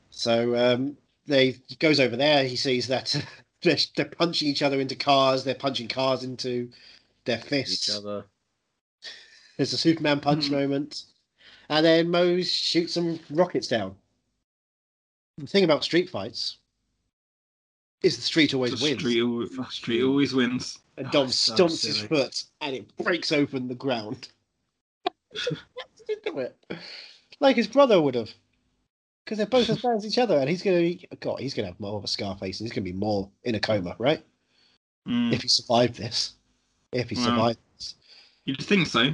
So 0.10 0.56
um, 0.56 0.98
they 1.28 1.52
he 1.68 1.76
goes 1.76 2.00
over 2.00 2.16
there. 2.16 2.44
He 2.46 2.56
sees 2.56 2.88
that 2.88 3.16
they're, 3.62 3.78
they're 3.96 4.06
punching 4.06 4.48
each 4.48 4.62
other 4.62 4.80
into 4.80 4.96
cars. 4.96 5.44
They're 5.44 5.56
punching 5.56 5.88
cars 5.88 6.24
into 6.24 6.70
their 7.26 7.38
fists. 7.40 7.90
Each 7.90 7.96
other. 7.96 8.26
There's 9.58 9.74
a 9.74 9.78
Superman 9.78 10.20
punch 10.20 10.48
Hmm. 10.48 10.54
moment. 10.54 11.04
And 11.70 11.86
then 11.86 12.10
Mose 12.10 12.52
shoots 12.52 12.94
some 12.96 13.20
rockets 13.30 13.68
down. 13.68 13.96
The 15.38 15.48
thing 15.48 15.64
about 15.64 15.84
street 15.86 16.10
fights 16.10 16.58
is 18.04 18.18
the 18.18 18.22
street 18.24 18.54
always 18.54 18.78
The 18.78 18.84
wins. 18.84 19.00
street, 19.00 19.20
al- 19.22 19.70
street 19.70 20.04
always 20.04 20.34
wins. 20.34 20.80
And 20.98 21.08
Oh, 21.08 21.12
Dom 21.12 21.30
so 21.30 21.54
stomps 21.56 21.86
his 21.86 22.02
foot 22.02 22.44
and 22.60 22.76
it 22.76 22.98
breaks 22.98 23.32
open 23.32 23.68
the 23.70 23.76
ground. 23.76 24.30
Do 26.26 26.40
it. 26.40 26.58
Like 27.40 27.56
his 27.56 27.68
brother 27.68 28.02
would 28.02 28.16
have. 28.16 28.32
Because 29.24 29.38
they're 29.38 29.48
both 29.48 29.70
as 29.70 29.82
bad 29.82 29.96
as 29.96 30.06
each 30.06 30.18
other, 30.18 30.38
and 30.38 30.50
he's 30.50 30.64
gonna 30.64 30.78
be 30.80 31.08
God, 31.20 31.40
he's 31.40 31.54
gonna 31.54 31.68
have 31.68 31.80
more 31.80 31.98
of 31.98 32.04
a 32.04 32.08
scar 32.08 32.36
face 32.38 32.60
and 32.60 32.68
he's 32.68 32.74
gonna 32.74 32.84
be 32.86 32.92
more 32.94 33.30
in 33.44 33.56
a 33.56 33.60
coma, 33.60 33.96
right? 34.00 34.24
Mm, 35.08 35.32
If 35.34 35.42
he 35.42 35.48
survived 35.48 35.96
this. 35.96 36.34
If 36.92 37.10
he 37.10 37.16
Well. 37.16 37.26
survived 37.26 37.60
this. 37.78 37.96
You'd 38.46 38.62
think 38.62 38.88
so. 38.88 39.14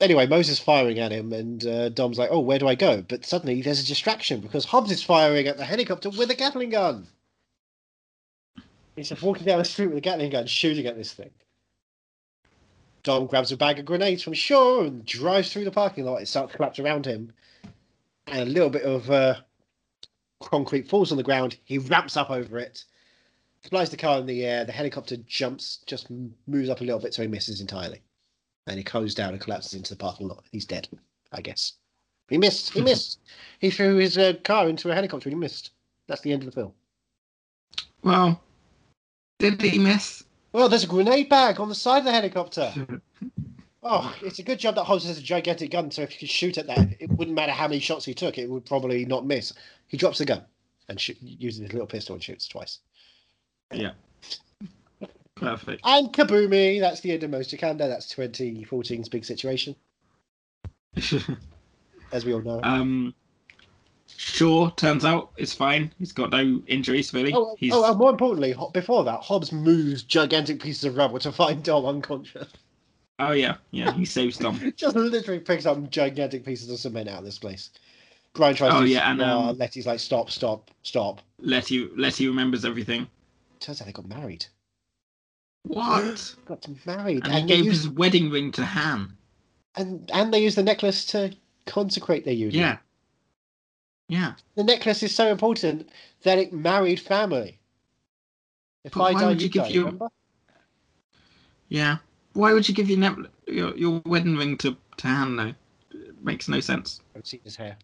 anyway, 0.00 0.26
Moses 0.26 0.58
firing 0.58 0.98
at 0.98 1.12
him, 1.12 1.32
and 1.32 1.64
uh, 1.64 1.88
Dom's 1.90 2.18
like, 2.18 2.30
"Oh, 2.32 2.40
where 2.40 2.58
do 2.58 2.66
I 2.66 2.74
go?" 2.74 3.02
But 3.02 3.24
suddenly 3.24 3.62
there's 3.62 3.80
a 3.80 3.86
distraction 3.86 4.40
because 4.40 4.64
Hobbs 4.64 4.90
is 4.90 5.02
firing 5.02 5.46
at 5.46 5.56
the 5.58 5.64
helicopter 5.64 6.10
with 6.10 6.30
a 6.30 6.34
Gatling 6.34 6.70
gun. 6.70 7.06
He's 8.96 9.08
just 9.08 9.22
walking 9.22 9.46
down 9.46 9.58
the 9.58 9.64
street 9.64 9.86
with 9.86 9.98
a 9.98 10.02
Gatling 10.02 10.30
gun, 10.30 10.46
shooting 10.48 10.86
at 10.86 10.96
this 10.96 11.12
thing. 11.12 11.30
Dom 13.04 13.26
grabs 13.26 13.50
a 13.52 13.56
bag 13.56 13.78
of 13.78 13.84
grenades 13.84 14.22
from 14.22 14.32
Shaw 14.34 14.82
and 14.82 15.04
drives 15.06 15.52
through 15.52 15.64
the 15.64 15.70
parking 15.70 16.04
lot. 16.04 16.20
It 16.22 16.26
starts 16.28 16.50
to 16.52 16.56
collapse 16.56 16.78
around 16.78 17.06
him, 17.06 17.32
and 18.26 18.48
a 18.48 18.52
little 18.52 18.70
bit 18.70 18.82
of 18.82 19.10
uh, 19.10 19.36
concrete 20.42 20.88
falls 20.88 21.10
on 21.10 21.16
the 21.16 21.22
ground. 21.22 21.56
He 21.64 21.78
ramps 21.78 22.16
up 22.16 22.30
over 22.30 22.58
it, 22.58 22.84
flies 23.68 23.90
the 23.90 23.96
car 23.96 24.18
in 24.18 24.26
the 24.26 24.44
air. 24.44 24.64
The 24.64 24.72
helicopter 24.72 25.16
jumps, 25.16 25.78
just 25.86 26.08
moves 26.46 26.68
up 26.68 26.80
a 26.80 26.84
little 26.84 27.00
bit, 27.00 27.14
so 27.14 27.22
he 27.22 27.28
misses 27.28 27.60
entirely 27.60 28.02
and 28.66 28.78
he 28.78 28.84
goes 28.84 29.14
down 29.14 29.32
and 29.32 29.40
collapses 29.40 29.74
into 29.74 29.90
the 29.90 29.98
parking 29.98 30.28
lot. 30.28 30.44
He's 30.50 30.64
dead, 30.64 30.88
I 31.32 31.40
guess. 31.40 31.74
He 32.28 32.38
missed. 32.38 32.72
He 32.72 32.80
missed. 32.80 33.18
he 33.58 33.70
threw 33.70 33.96
his 33.96 34.16
uh, 34.16 34.34
car 34.44 34.68
into 34.68 34.90
a 34.90 34.94
helicopter 34.94 35.28
and 35.28 35.36
he 35.36 35.40
missed. 35.40 35.70
That's 36.06 36.20
the 36.20 36.32
end 36.32 36.42
of 36.42 36.46
the 36.46 36.60
film. 36.60 36.72
Well, 38.02 38.40
did 39.38 39.60
he 39.60 39.78
miss? 39.78 40.24
Well, 40.52 40.68
there's 40.68 40.84
a 40.84 40.88
grenade 40.88 41.28
bag 41.28 41.60
on 41.60 41.68
the 41.68 41.74
side 41.74 41.98
of 41.98 42.04
the 42.04 42.12
helicopter. 42.12 42.72
Oh, 43.82 44.14
it's 44.22 44.38
a 44.38 44.44
good 44.44 44.60
job 44.60 44.76
that 44.76 44.84
Hobbs 44.84 45.06
has 45.06 45.18
a 45.18 45.22
gigantic 45.22 45.72
gun, 45.72 45.90
so 45.90 46.02
if 46.02 46.10
he 46.10 46.20
could 46.20 46.30
shoot 46.30 46.56
at 46.56 46.68
that, 46.68 46.96
it 47.00 47.10
wouldn't 47.10 47.34
matter 47.34 47.52
how 47.52 47.66
many 47.66 47.80
shots 47.80 48.04
he 48.04 48.14
took, 48.14 48.38
it 48.38 48.48
would 48.48 48.64
probably 48.64 49.04
not 49.04 49.26
miss. 49.26 49.52
He 49.88 49.96
drops 49.96 50.18
the 50.18 50.24
gun 50.24 50.44
and 50.88 51.00
shoot, 51.00 51.16
uses 51.20 51.62
his 51.62 51.72
little 51.72 51.86
pistol 51.86 52.14
and 52.14 52.22
shoots 52.22 52.46
twice. 52.46 52.78
Yeah. 53.72 53.92
Perfect. 55.34 55.80
And 55.84 56.12
kaboomy! 56.12 56.78
That's 56.78 57.00
the 57.00 57.10
end 57.10 57.24
of 57.24 57.30
Mose 57.30 57.50
Jakande. 57.50 57.78
That's 57.78 58.14
2014's 58.14 59.08
big 59.08 59.24
situation, 59.24 59.74
as 62.12 62.24
we 62.24 62.32
all 62.32 62.42
know. 62.42 62.60
um, 62.62 63.12
Shaw 64.06 64.70
turns 64.70 65.04
out 65.04 65.32
is 65.38 65.52
fine. 65.52 65.92
He's 65.98 66.12
got 66.12 66.30
no 66.30 66.62
injuries 66.68 67.12
really. 67.12 67.32
Oh, 67.34 67.56
He's 67.58 67.72
oh, 67.72 67.84
and 67.90 67.98
more 67.98 68.10
importantly, 68.10 68.54
before 68.72 69.02
that, 69.04 69.20
Hobbs 69.20 69.50
moves 69.50 70.04
gigantic 70.04 70.62
pieces 70.62 70.84
of 70.84 70.96
rubble 70.96 71.18
to 71.18 71.32
find 71.32 71.64
Dom 71.64 71.86
unconscious. 71.86 72.48
Oh 73.18 73.32
yeah, 73.32 73.56
yeah. 73.70 73.92
He 73.92 74.04
saves 74.04 74.36
Dom. 74.38 74.72
Just 74.76 74.96
literally 74.96 75.40
picks 75.40 75.66
up 75.66 75.90
gigantic 75.90 76.44
pieces 76.44 76.70
of 76.70 76.78
cement 76.78 77.08
out 77.08 77.18
of 77.20 77.24
this 77.24 77.38
place. 77.38 77.70
Brian 78.34 78.54
tries 78.56 78.72
Oh, 78.74 78.80
to 78.80 78.88
yeah, 78.88 79.10
and, 79.10 79.20
um, 79.20 79.58
Letty's 79.58 79.86
like, 79.86 80.00
stop, 80.00 80.30
stop, 80.30 80.70
stop. 80.82 81.20
Letty 81.38 81.88
Letty 81.96 82.26
remembers 82.28 82.64
everything. 82.64 83.06
Turns 83.60 83.80
out 83.80 83.86
they 83.86 83.92
got 83.92 84.08
married. 84.08 84.46
What? 85.64 86.34
Got 86.46 86.66
married, 86.86 87.24
And 87.24 87.32
he 87.34 87.40
and, 87.40 87.48
they 87.48 87.54
gave 87.56 87.64
used, 87.66 87.82
his 87.84 87.88
wedding 87.90 88.30
ring 88.30 88.50
to 88.52 88.64
Han. 88.64 89.16
and 89.76 90.10
and 90.12 90.32
they 90.34 90.42
used 90.42 90.56
the 90.56 90.62
necklace 90.62 91.04
to 91.06 91.32
consecrate 91.66 92.24
their 92.24 92.34
union. 92.34 92.60
Yeah. 92.60 92.78
Yeah. 94.08 94.32
The 94.56 94.64
necklace 94.64 95.02
is 95.04 95.14
so 95.14 95.30
important 95.30 95.88
that 96.24 96.38
it 96.38 96.52
married 96.52 96.98
family. 97.00 97.58
If 98.84 98.92
But 98.94 99.02
I 99.04 99.12
die, 99.12 99.30
you 99.32 99.36
you 99.40 99.48
die. 99.50 99.68
your- 99.68 99.84
Remember? 99.84 100.08
Yeah. 101.68 101.98
Why 102.34 102.52
would 102.52 102.68
you 102.68 102.74
give 102.74 102.88
your 102.88 102.98
ne- 102.98 103.28
your, 103.46 103.76
your 103.76 104.02
wedding 104.06 104.36
ring 104.36 104.56
to 104.58 104.76
to 104.98 105.06
Han 105.06 105.36
though? 105.36 105.54
It 105.92 106.22
makes 106.22 106.48
no 106.48 106.60
sense. 106.60 107.00
I've 107.16 107.26
seen 107.26 107.40
his 107.44 107.56
hair. 107.56 107.76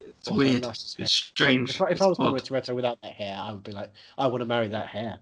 It's 0.00 0.28
Also, 0.28 0.38
weird. 0.38 0.62
nice 0.62 0.94
hair. 0.96 1.04
It's 1.04 1.12
strange. 1.12 1.70
If 1.70 1.82
I, 1.82 1.90
if 1.90 2.02
I 2.02 2.06
was 2.06 2.18
It's. 2.18 2.30
Mario 2.30 2.44
Toretto 2.44 2.74
without 2.74 3.00
that 3.02 3.12
hair, 3.12 3.36
I 3.38 3.52
would 3.52 3.62
be 3.62 3.72
like, 3.72 3.92
I 4.18 4.26
want 4.26 4.40
to 4.40 4.46
marry 4.46 4.68
that 4.68 4.88
hair. 4.88 5.18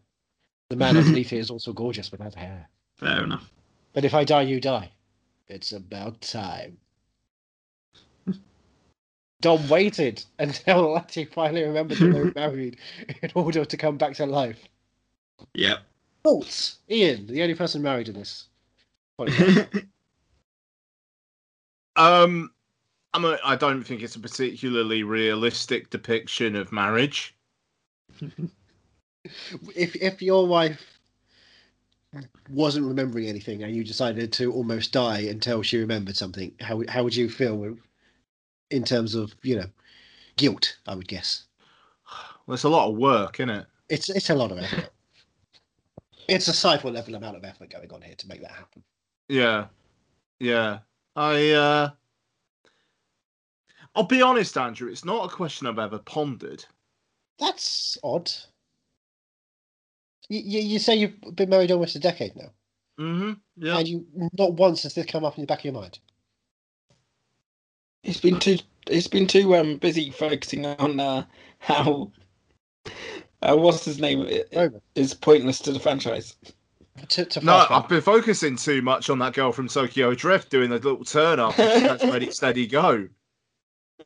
The 0.71 0.77
man 0.77 0.97
underneath 0.97 1.33
it 1.33 1.39
is 1.39 1.51
also 1.51 1.73
gorgeous 1.73 2.11
without 2.11 2.35
hair. 2.35 2.69
Fair 2.97 3.23
enough. 3.25 3.51
But 3.93 4.05
if 4.05 4.15
I 4.15 4.25
die, 4.25 4.43
you 4.43 4.61
die. 4.61 4.91
It's 5.49 5.73
about 5.73 6.21
time. 6.21 6.79
Dom 9.41 9.69
waited 9.69 10.25
until 10.39 10.93
Letty 10.95 11.27
finally 11.27 11.65
remembered 11.65 11.99
that 11.99 12.13
they 12.13 12.21
were 12.21 12.33
married 12.37 12.79
in 13.21 13.31
order 13.35 13.65
to 13.65 13.77
come 13.77 13.99
back 13.99 14.15
to 14.15 14.27
life. 14.27 14.59
Yep. 15.55 15.81
Thoughts? 16.25 16.79
Ian, 16.91 17.27
the 17.27 17.43
only 17.43 17.55
person 17.55 17.83
married 17.83 18.09
in 18.09 18.15
this. 18.15 18.49
Um, 21.97 22.51
I'm 23.13 23.25
a, 23.25 23.39
I 23.45 23.55
don't 23.55 23.85
think 23.85 24.03
it's 24.03 24.17
a 24.17 24.21
particularly 24.21 25.05
realistic 25.05 25.91
depiction 25.91 26.57
of 26.57 26.73
marriage. 26.73 27.37
if 29.77 29.95
if 29.95 30.21
your 30.21 30.47
wife 30.49 30.99
wasn't 32.51 32.87
remembering 32.87 33.29
anything 33.29 33.63
and 33.63 33.75
you 33.77 33.85
decided 33.85 34.33
to 34.33 34.53
almost 34.53 34.93
die 34.93 35.21
until 35.21 35.63
she 35.63 35.79
remembered 35.79 36.17
something, 36.17 36.53
how 36.61 36.77
would- 36.79 36.91
how 36.91 37.05
would 37.05 37.15
you 37.15 37.29
feel 37.31 37.77
in 38.71 38.83
terms 38.83 39.15
of 39.15 39.33
you 39.43 39.55
know 39.55 39.71
guilt? 40.37 40.77
I 40.89 40.97
would 40.97 41.07
guess 41.07 41.45
Well, 42.47 42.55
it's 42.55 42.65
a 42.65 42.69
lot 42.69 42.89
of 42.91 42.97
work, 42.97 43.39
isn't 43.39 43.51
it? 43.51 43.67
it's 43.89 44.09
it's 44.11 44.31
a 44.31 44.35
lot 44.35 44.51
of 44.51 44.59
effort. 44.59 44.91
It's 46.29 46.49
a 46.49 46.53
cypher 46.55 46.91
level 46.91 47.15
amount 47.15 47.37
of 47.37 47.45
effort 47.45 47.71
going 47.71 47.91
on 47.93 48.03
here 48.03 48.15
to 48.17 48.29
make 48.29 48.41
that 48.43 48.51
happen. 48.53 48.83
Yeah, 49.29 49.67
yeah. 50.41 50.79
I. 51.17 51.51
uh 51.53 51.91
I'll 53.95 54.05
be 54.05 54.23
honest, 54.23 54.57
Andrew. 54.59 54.91
It's 54.91 55.05
not 55.05 55.31
a 55.31 55.35
question 55.35 55.67
I've 55.67 55.79
ever 55.79 55.99
pondered. 55.99 56.65
That's 57.39 57.97
odd. 58.03 58.31
You, 60.29 60.41
you, 60.41 60.61
you 60.61 60.79
say 60.79 60.97
you've 60.97 61.37
been 61.37 61.51
married 61.51 61.71
almost 61.71 61.97
a 61.97 62.01
decade 62.01 62.35
now, 62.35 62.51
Mm-hmm. 62.99 63.33
Yeah. 63.57 63.79
and 63.79 63.87
you 63.89 64.07
not 64.39 64.55
once 64.55 64.83
has 64.85 64.95
this 64.95 65.07
come 65.07 65.25
up 65.25 65.37
in 65.37 65.43
the 65.43 65.47
back 65.47 65.61
of 65.61 65.65
your 65.67 65.75
mind. 65.75 65.99
It's 68.03 68.21
been 68.21 68.39
too. 68.41 68.59
He's 68.89 69.09
been 69.09 69.27
too 69.27 69.55
um 69.57 69.77
busy 69.79 70.11
focusing 70.11 70.67
on 70.67 70.99
uh, 71.01 71.25
how. 71.59 72.11
Uh, 73.45 73.57
what's 73.57 73.85
his 73.85 74.01
name? 74.01 74.23
i- 74.23 74.45
i- 74.53 74.57
Roman, 74.65 74.81
Is 74.95 75.13
pointless 75.15 75.59
to 75.61 75.73
the 75.73 75.79
franchise. 75.81 76.35
to, 77.09 77.25
to 77.25 77.41
No, 77.45 77.53
fast 77.59 77.71
I've 77.71 77.89
been 77.89 78.01
focusing 78.01 78.57
too 78.57 78.81
much 78.83 79.11
on 79.11 79.19
that 79.19 79.35
girl 79.35 79.53
from 79.53 79.69
Tokyo 79.69 80.15
Drift 80.15 80.51
doing 80.51 80.71
the 80.71 80.77
little 80.79 81.05
turn 81.05 81.39
up. 81.39 81.59
and 81.59 81.85
That's 81.85 82.05
ready, 82.05 82.31
steady, 82.31 82.67
go. 82.67 83.09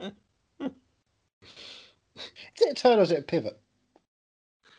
Is 0.00 0.10
it 2.66 2.72
a 2.72 2.74
turn 2.74 2.98
or 2.98 3.02
is 3.02 3.12
it 3.12 3.20
a 3.20 3.22
pivot? 3.22 3.58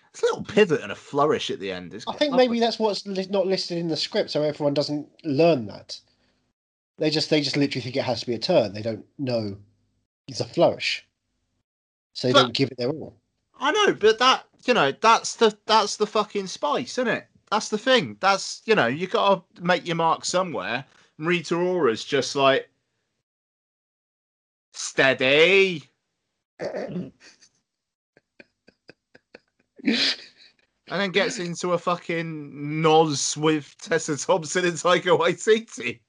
It's 0.09 0.21
a 0.21 0.25
little 0.25 0.43
pivot 0.43 0.81
and 0.81 0.91
a 0.91 0.95
flourish 0.95 1.49
at 1.49 1.59
the 1.61 1.71
end. 1.71 1.93
It's 1.93 2.05
I 2.07 2.11
think 2.13 2.31
lovely. 2.31 2.47
maybe 2.47 2.59
that's 2.59 2.77
what's 2.79 3.05
li- 3.07 3.27
not 3.29 3.47
listed 3.47 3.77
in 3.77 3.87
the 3.87 3.95
script, 3.95 4.31
so 4.31 4.41
everyone 4.43 4.73
doesn't 4.73 5.07
learn 5.23 5.65
that. 5.67 5.97
They 6.97 7.09
just 7.09 7.29
they 7.29 7.39
just 7.39 7.55
literally 7.55 7.81
think 7.81 7.95
it 7.95 8.03
has 8.03 8.19
to 8.19 8.25
be 8.25 8.33
a 8.33 8.39
turn. 8.39 8.73
They 8.73 8.81
don't 8.81 9.05
know 9.17 9.55
it's 10.27 10.41
a 10.41 10.45
flourish, 10.45 11.07
so 12.13 12.27
they 12.27 12.33
But- 12.33 12.41
don't 12.41 12.53
give 12.53 12.69
it 12.71 12.77
their 12.77 12.89
all. 12.89 13.15
I 13.61 13.71
know, 13.71 13.93
but 13.93 14.19
that 14.19 14.45
you 14.65 14.73
know, 14.73 14.91
that's 14.91 15.35
the 15.35 15.57
that's 15.65 15.97
the 15.97 16.07
fucking 16.07 16.47
spice, 16.47 16.97
isn't 16.97 17.07
it? 17.07 17.27
That's 17.51 17.69
the 17.69 17.77
thing. 17.77 18.17
That's 18.19 18.61
you 18.65 18.75
know, 18.75 18.87
you 18.87 19.07
gotta 19.07 19.41
make 19.61 19.87
your 19.87 19.95
mark 19.95 20.25
somewhere. 20.25 20.85
Rita 21.17 21.55
Ora's 21.55 22.03
just 22.03 22.35
like 22.35 22.69
steady. 24.73 25.83
and 26.59 27.11
then 30.87 31.11
gets 31.11 31.39
into 31.39 31.73
a 31.73 31.77
fucking 31.77 32.81
nos 32.81 33.37
with 33.37 33.75
Tessa 33.81 34.17
Thompson 34.17 34.65
and 34.65 34.73
Taika 34.73 35.17
Waititi. 35.17 35.99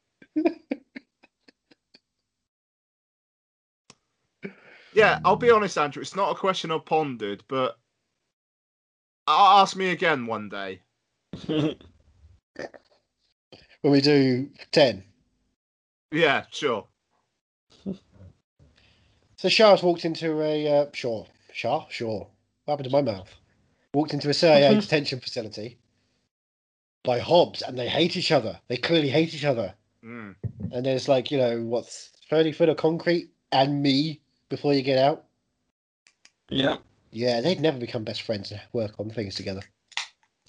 yeah, 4.94 5.20
I'll 5.24 5.36
be 5.36 5.50
honest, 5.50 5.78
Andrew. 5.78 6.02
It's 6.02 6.16
not 6.16 6.32
a 6.32 6.38
question 6.38 6.70
I've 6.70 6.84
pondered, 6.84 7.44
but 7.48 7.78
ask 9.28 9.76
me 9.76 9.90
again 9.90 10.26
one 10.26 10.48
day. 10.48 10.80
When 13.82 13.92
we 13.92 14.02
do 14.02 14.50
ten, 14.72 15.04
Yeah, 16.12 16.44
sure. 16.50 16.86
so 19.38 19.48
Shah's 19.48 19.82
walked 19.82 20.04
into 20.04 20.42
a 20.42 20.68
uh, 20.80 20.86
Shaw 20.92 21.24
Shah 21.54 21.86
Shaw. 21.88 22.26
What 22.64 22.72
happened 22.72 22.90
to 22.90 22.92
my 22.92 23.00
mouth? 23.00 23.34
Walked 23.94 24.12
into 24.12 24.28
a 24.28 24.34
CIA 24.34 24.74
detention 24.80 25.18
facility 25.20 25.78
by 27.04 27.20
Hobbs, 27.20 27.62
and 27.62 27.78
they 27.78 27.88
hate 27.88 28.18
each 28.18 28.32
other. 28.32 28.60
They 28.68 28.76
clearly 28.76 29.08
hate 29.08 29.32
each 29.32 29.46
other. 29.46 29.72
Mm. 30.04 30.34
And 30.72 30.84
there's 30.84 31.08
like 31.08 31.30
you 31.30 31.38
know 31.38 31.62
what's 31.62 32.10
thirty 32.28 32.52
foot 32.52 32.68
of 32.68 32.76
concrete 32.76 33.30
and 33.50 33.82
me 33.82 34.20
before 34.50 34.74
you 34.74 34.82
get 34.82 34.98
out. 34.98 35.24
Yeah. 36.50 36.76
Yeah, 37.12 37.40
they'd 37.40 37.60
never 37.60 37.78
become 37.78 38.04
best 38.04 38.22
friends 38.22 38.50
and 38.52 38.60
work 38.72 38.92
on 38.98 39.10
things 39.10 39.34
together. 39.34 39.62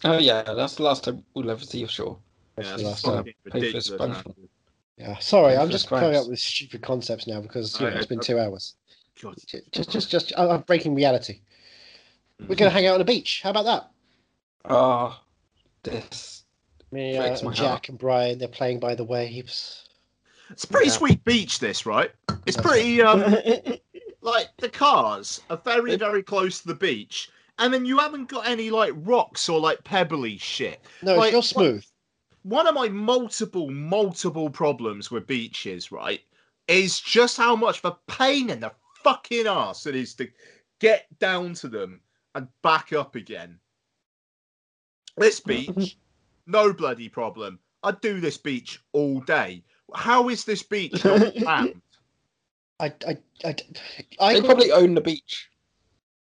Oh 0.03 0.17
yeah, 0.17 0.41
that's 0.43 0.75
the 0.75 0.83
last 0.83 1.03
time 1.03 1.23
we'll 1.33 1.49
ever 1.49 1.63
see 1.63 1.83
of 1.83 1.91
Shaw. 1.91 2.15
That's 2.55 2.69
Yeah, 2.69 2.77
the 2.77 2.83
last 2.83 3.05
time. 3.05 3.17
fucking 3.17 3.33
for 3.43 3.49
ridiculous, 3.57 3.89
SpongeBob. 3.89 4.35
Yeah, 4.97 5.17
sorry, 5.19 5.57
I'm 5.57 5.69
just 5.69 5.89
the 5.89 5.97
coming 5.97 6.15
up 6.15 6.27
with 6.27 6.39
stupid 6.39 6.81
concepts 6.81 7.25
now 7.27 7.41
because 7.41 7.79
you 7.79 7.87
know, 7.87 7.93
I- 7.93 7.95
it's 7.97 8.05
been 8.07 8.19
I- 8.19 8.23
two 8.23 8.39
hours. 8.39 8.75
God. 9.21 9.35
Ju- 9.45 9.61
Just, 9.71 9.91
just, 9.91 10.09
just, 10.09 10.33
I- 10.37 10.47
I'm 10.49 10.61
breaking 10.61 10.95
reality. 10.95 11.41
We're 12.47 12.55
gonna 12.55 12.71
hang 12.71 12.87
out 12.87 12.93
on 12.93 12.99
the 12.99 13.05
beach. 13.05 13.41
How 13.43 13.51
about 13.51 13.65
that? 13.65 13.91
Oh, 14.65 15.19
this. 15.83 16.43
Me, 16.91 17.17
uh, 17.17 17.21
Breaks 17.21 17.43
my 17.43 17.49
and 17.49 17.57
heart. 17.57 17.83
Jack 17.83 17.89
and 17.89 17.97
Brian, 17.97 18.37
they're 18.39 18.47
playing 18.47 18.79
by 18.79 18.95
the 18.95 19.03
waves. 19.03 19.87
It's 20.49 20.63
a 20.63 20.67
pretty 20.67 20.87
Yeah. 20.87 20.93
sweet 20.93 21.23
beach, 21.23 21.59
this, 21.59 21.85
right? 21.85 22.11
It's 22.45 22.57
pretty 22.57 23.01
um 23.01 23.21
like 24.21 24.49
the 24.57 24.69
cars 24.69 25.41
are 25.49 25.61
very, 25.63 25.95
very 25.95 26.23
close 26.23 26.61
to 26.61 26.67
the 26.67 26.75
beach, 26.75 27.29
and 27.57 27.73
then 27.73 27.85
you 27.85 27.97
haven't 27.97 28.29
got 28.29 28.47
any 28.47 28.69
like 28.69 28.93
rocks 28.95 29.49
or 29.49 29.59
like 29.59 29.83
pebbly 29.83 30.37
shit. 30.37 30.81
No, 31.01 31.17
Like, 31.17 31.27
it's 31.27 31.33
real 31.33 31.41
smooth. 31.41 31.85
One 32.43 32.67
of 32.67 32.73
my 32.73 32.89
multiple, 32.89 33.69
multiple 33.69 34.49
problems 34.49 35.11
with 35.11 35.27
beaches, 35.27 35.91
right, 35.91 36.21
is 36.67 36.99
just 36.99 37.37
how 37.37 37.55
much 37.55 37.83
of 37.83 37.85
a 37.85 38.11
pain 38.11 38.49
in 38.49 38.59
the 38.61 38.71
fucking 39.03 39.47
ass 39.47 39.85
it 39.85 39.95
is 39.95 40.15
to 40.15 40.27
get 40.79 41.05
down 41.19 41.53
to 41.55 41.67
them 41.67 42.01
and 42.35 42.47
back 42.63 42.93
up 42.93 43.15
again. 43.15 43.59
This 45.17 45.39
beach, 45.45 45.97
no 46.47 46.73
bloody 46.73 47.09
problem. 47.09 47.59
I'd 47.83 48.01
do 48.01 48.19
this 48.19 48.37
beach 48.37 48.79
all 48.91 49.19
day. 49.21 49.63
How 49.93 50.29
is 50.29 50.45
this 50.45 50.63
beach 50.63 51.03
not? 51.03 51.73
I, 52.81 52.93
I, 53.07 53.17
I, 53.45 53.55
I 54.19 54.33
They 54.33 54.41
probably 54.41 54.71
up- 54.71 54.79
own 54.81 54.95
the 54.95 55.01
beach. 55.01 55.49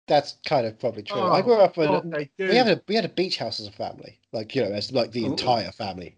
that's 0.07 0.37
kind 0.45 0.67
of 0.67 0.77
probably 0.79 1.03
true. 1.03 1.21
Oh, 1.21 1.31
I 1.31 1.41
grew 1.41 1.55
up 1.55 1.77
in. 1.77 1.85
God, 1.85 2.11
they 2.11 2.29
we 2.37 2.55
had 2.55 2.67
a 2.67 2.81
we 2.87 2.95
had 2.95 3.05
a 3.05 3.09
beach 3.09 3.37
house 3.37 3.59
as 3.59 3.67
a 3.67 3.71
family, 3.71 4.19
like 4.33 4.53
you 4.55 4.63
know, 4.63 4.71
as 4.71 4.91
like 4.91 5.11
the 5.11 5.23
Ooh. 5.23 5.27
entire 5.27 5.71
family, 5.71 6.17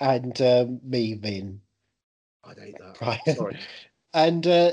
and 0.00 0.40
um, 0.40 0.80
me 0.84 1.14
being 1.14 1.60
I'd 2.44 2.58
hate 2.58 2.78
that. 2.78 2.98
Brian. 2.98 3.36
Sorry. 3.36 3.58
and 4.14 4.46
uh, 4.46 4.70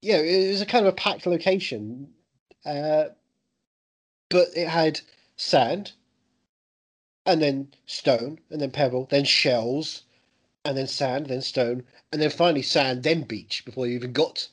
yeah, 0.00 0.16
it 0.18 0.48
was 0.50 0.60
a 0.62 0.66
kind 0.66 0.84
of 0.86 0.92
a 0.92 0.96
packed 0.96 1.26
location, 1.26 2.08
uh, 2.66 3.04
but 4.30 4.48
it 4.56 4.66
had 4.68 5.00
sand, 5.36 5.92
and 7.26 7.40
then 7.40 7.68
stone, 7.86 8.40
and 8.50 8.60
then 8.60 8.70
pebble, 8.72 9.06
then 9.10 9.24
shells, 9.24 10.02
and 10.64 10.76
then 10.76 10.86
sand, 10.86 11.26
then 11.26 11.42
stone, 11.42 11.82
and 12.12 12.20
then 12.22 12.30
finally 12.30 12.62
sand, 12.62 13.02
then 13.02 13.22
beach 13.22 13.64
before 13.64 13.86
you 13.86 13.94
even 13.94 14.12
got 14.12 14.48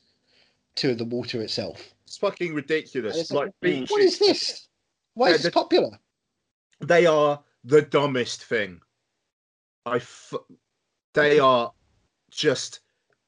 to 0.76 0.96
the 0.96 1.06
water 1.06 1.42
itself. 1.42 1.94
It's 2.06 2.18
fucking 2.18 2.54
ridiculous. 2.54 3.18
it's 3.18 3.32
Like 3.32 3.48
like, 3.48 3.56
beaches, 3.62 3.92
what 3.92 4.02
is 4.02 4.18
this? 4.20 4.68
Why 5.14 5.30
is 5.30 5.44
this 5.44 5.54
popular? 5.54 6.00
they 6.82 7.06
are 7.06 7.44
the 7.64 7.82
dumbest 7.82 8.46
thing. 8.46 8.80
I, 9.86 9.98
f- 9.98 10.34
they 11.14 11.40
are 11.40 11.72
just 12.32 12.80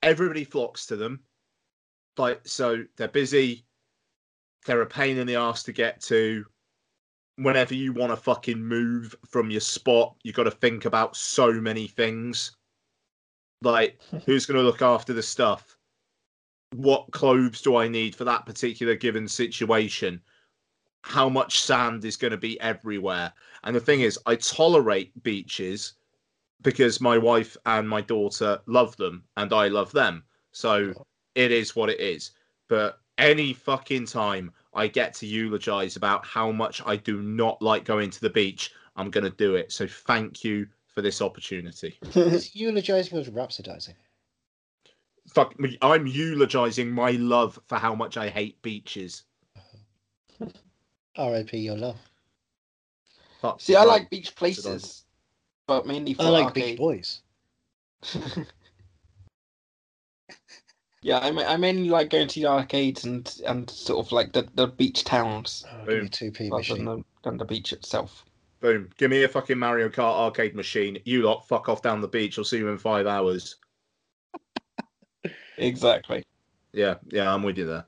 everybody 0.02 0.44
flocks 0.44 0.86
to 0.88 0.96
them. 0.96 1.20
Like 2.18 2.42
so, 2.48 2.84
they're 2.98 3.08
busy. 3.08 3.66
They're 4.66 4.82
a 4.82 4.88
pain 4.88 5.18
in 5.18 5.28
the 5.28 5.36
ass 5.36 5.64
to 5.64 5.72
get 5.72 6.02
to. 6.04 6.46
Whenever 7.38 7.74
you 7.74 7.94
want 7.94 8.12
to 8.12 8.16
fucking 8.16 8.64
move 8.64 9.16
from 9.28 9.50
your 9.50 9.62
spot, 9.62 10.16
you've 10.24 10.36
got 10.36 10.44
to 10.44 10.52
think 10.52 10.86
about 10.86 11.16
so 11.16 11.52
many 11.52 11.88
things. 11.88 12.56
Like, 13.62 14.00
who's 14.26 14.46
going 14.46 14.58
to 14.58 14.64
look 14.64 14.82
after 14.82 15.14
the 15.14 15.24
stuff? 15.24 15.78
What 16.76 17.12
clothes 17.12 17.62
do 17.62 17.76
I 17.76 17.88
need 17.88 18.16
for 18.16 18.24
that 18.24 18.46
particular 18.46 18.96
given 18.96 19.28
situation? 19.28 20.22
How 21.04 21.28
much 21.28 21.62
sand 21.62 22.06
is 22.06 22.16
going 22.16 22.32
to 22.32 22.38
be 22.38 22.60
everywhere? 22.62 23.34
And 23.64 23.76
the 23.76 23.80
thing 23.80 24.02
is, 24.02 24.20
I 24.26 24.36
tolerate 24.36 25.24
beaches 25.24 25.94
because 26.62 27.02
my 27.02 27.18
wife 27.18 27.58
and 27.66 27.90
my 27.90 28.02
daughter 28.02 28.60
love 28.68 28.96
them 28.98 29.24
and 29.38 29.52
I 29.52 29.68
love 29.68 29.92
them. 29.92 30.24
So 30.52 30.94
it 31.36 31.52
is 31.52 31.76
what 31.76 31.90
it 31.90 32.00
is. 32.00 32.32
But 32.68 33.00
any 33.18 33.54
fucking 33.54 34.06
time 34.06 34.52
I 34.74 34.88
get 34.88 35.14
to 35.16 35.28
eulogize 35.28 35.96
about 35.96 36.26
how 36.26 36.52
much 36.52 36.82
I 36.86 36.96
do 36.96 37.22
not 37.22 37.62
like 37.62 37.84
going 37.84 38.10
to 38.12 38.22
the 38.22 38.30
beach, 38.30 38.72
I'm 38.96 39.10
going 39.10 39.24
to 39.24 39.30
do 39.38 39.56
it. 39.56 39.72
So 39.72 39.88
thank 39.88 40.44
you 40.44 40.68
for 40.94 41.02
this 41.02 41.22
opportunity. 41.22 41.98
Is 42.16 42.56
eulogizing 42.56 43.18
or 43.18 43.24
rhapsodizing? 43.24 43.96
Fuck 45.30 45.60
me, 45.60 45.78
I'm 45.82 46.06
eulogizing 46.08 46.92
my 46.92 47.12
love 47.12 47.60
for 47.68 47.78
how 47.78 47.96
much 47.96 48.18
I 48.18 48.30
hate 48.30 48.62
beaches. 48.62 49.24
Uh-huh. 49.56 50.48
R.I.P. 51.18 51.58
Your 51.58 51.78
love. 51.78 51.98
Fuck 53.42 53.62
See, 53.62 53.76
I 53.76 53.84
like 53.84 54.10
beach 54.10 54.36
places, 54.36 55.06
but 55.68 55.86
mainly 55.88 56.14
for 56.14 56.24
I 56.24 56.30
like 56.30 56.46
arcade. 56.46 56.64
Beach 56.74 56.78
Boys. 56.78 57.22
Yeah, 61.04 61.18
I, 61.18 61.32
ma- 61.32 61.42
I 61.48 61.58
mainly 61.58 61.90
like 61.90 62.12
going 62.12 62.28
to 62.28 62.40
the 62.40 62.46
arcades 62.46 63.06
and 63.06 63.42
and 63.46 63.68
sort 63.70 64.06
of 64.06 64.12
like 64.12 64.34
the, 64.34 64.48
the 64.54 64.68
beach 64.68 65.04
towns 65.04 65.66
Oh, 65.68 65.86
Boom. 65.86 66.10
two 66.10 66.32
P 66.32 66.48
rather 66.52 66.76
than 66.76 66.86
the, 66.86 67.04
than 67.24 67.38
the 67.38 67.46
beach 67.46 67.74
itself. 67.74 68.24
Boom. 68.62 68.90
Give 68.98 69.10
me 69.10 69.24
a 69.24 69.28
fucking 69.28 69.58
Mario 69.58 69.90
Kart 69.90 70.14
arcade 70.14 70.56
machine. 70.56 71.00
You 71.04 71.24
lot 71.24 71.48
fuck 71.48 71.68
off 71.68 71.82
down 71.82 72.00
the 72.00 72.08
beach. 72.08 72.38
I'll 72.38 72.44
see 72.46 72.60
you 72.60 72.70
in 72.70 72.78
five 72.78 73.08
hours. 73.08 73.58
Exactly. 75.58 76.24
Yeah, 76.74 76.96
yeah, 77.10 77.32
I'm 77.32 77.44
with 77.44 77.58
you 77.58 77.68
there. 77.68 77.86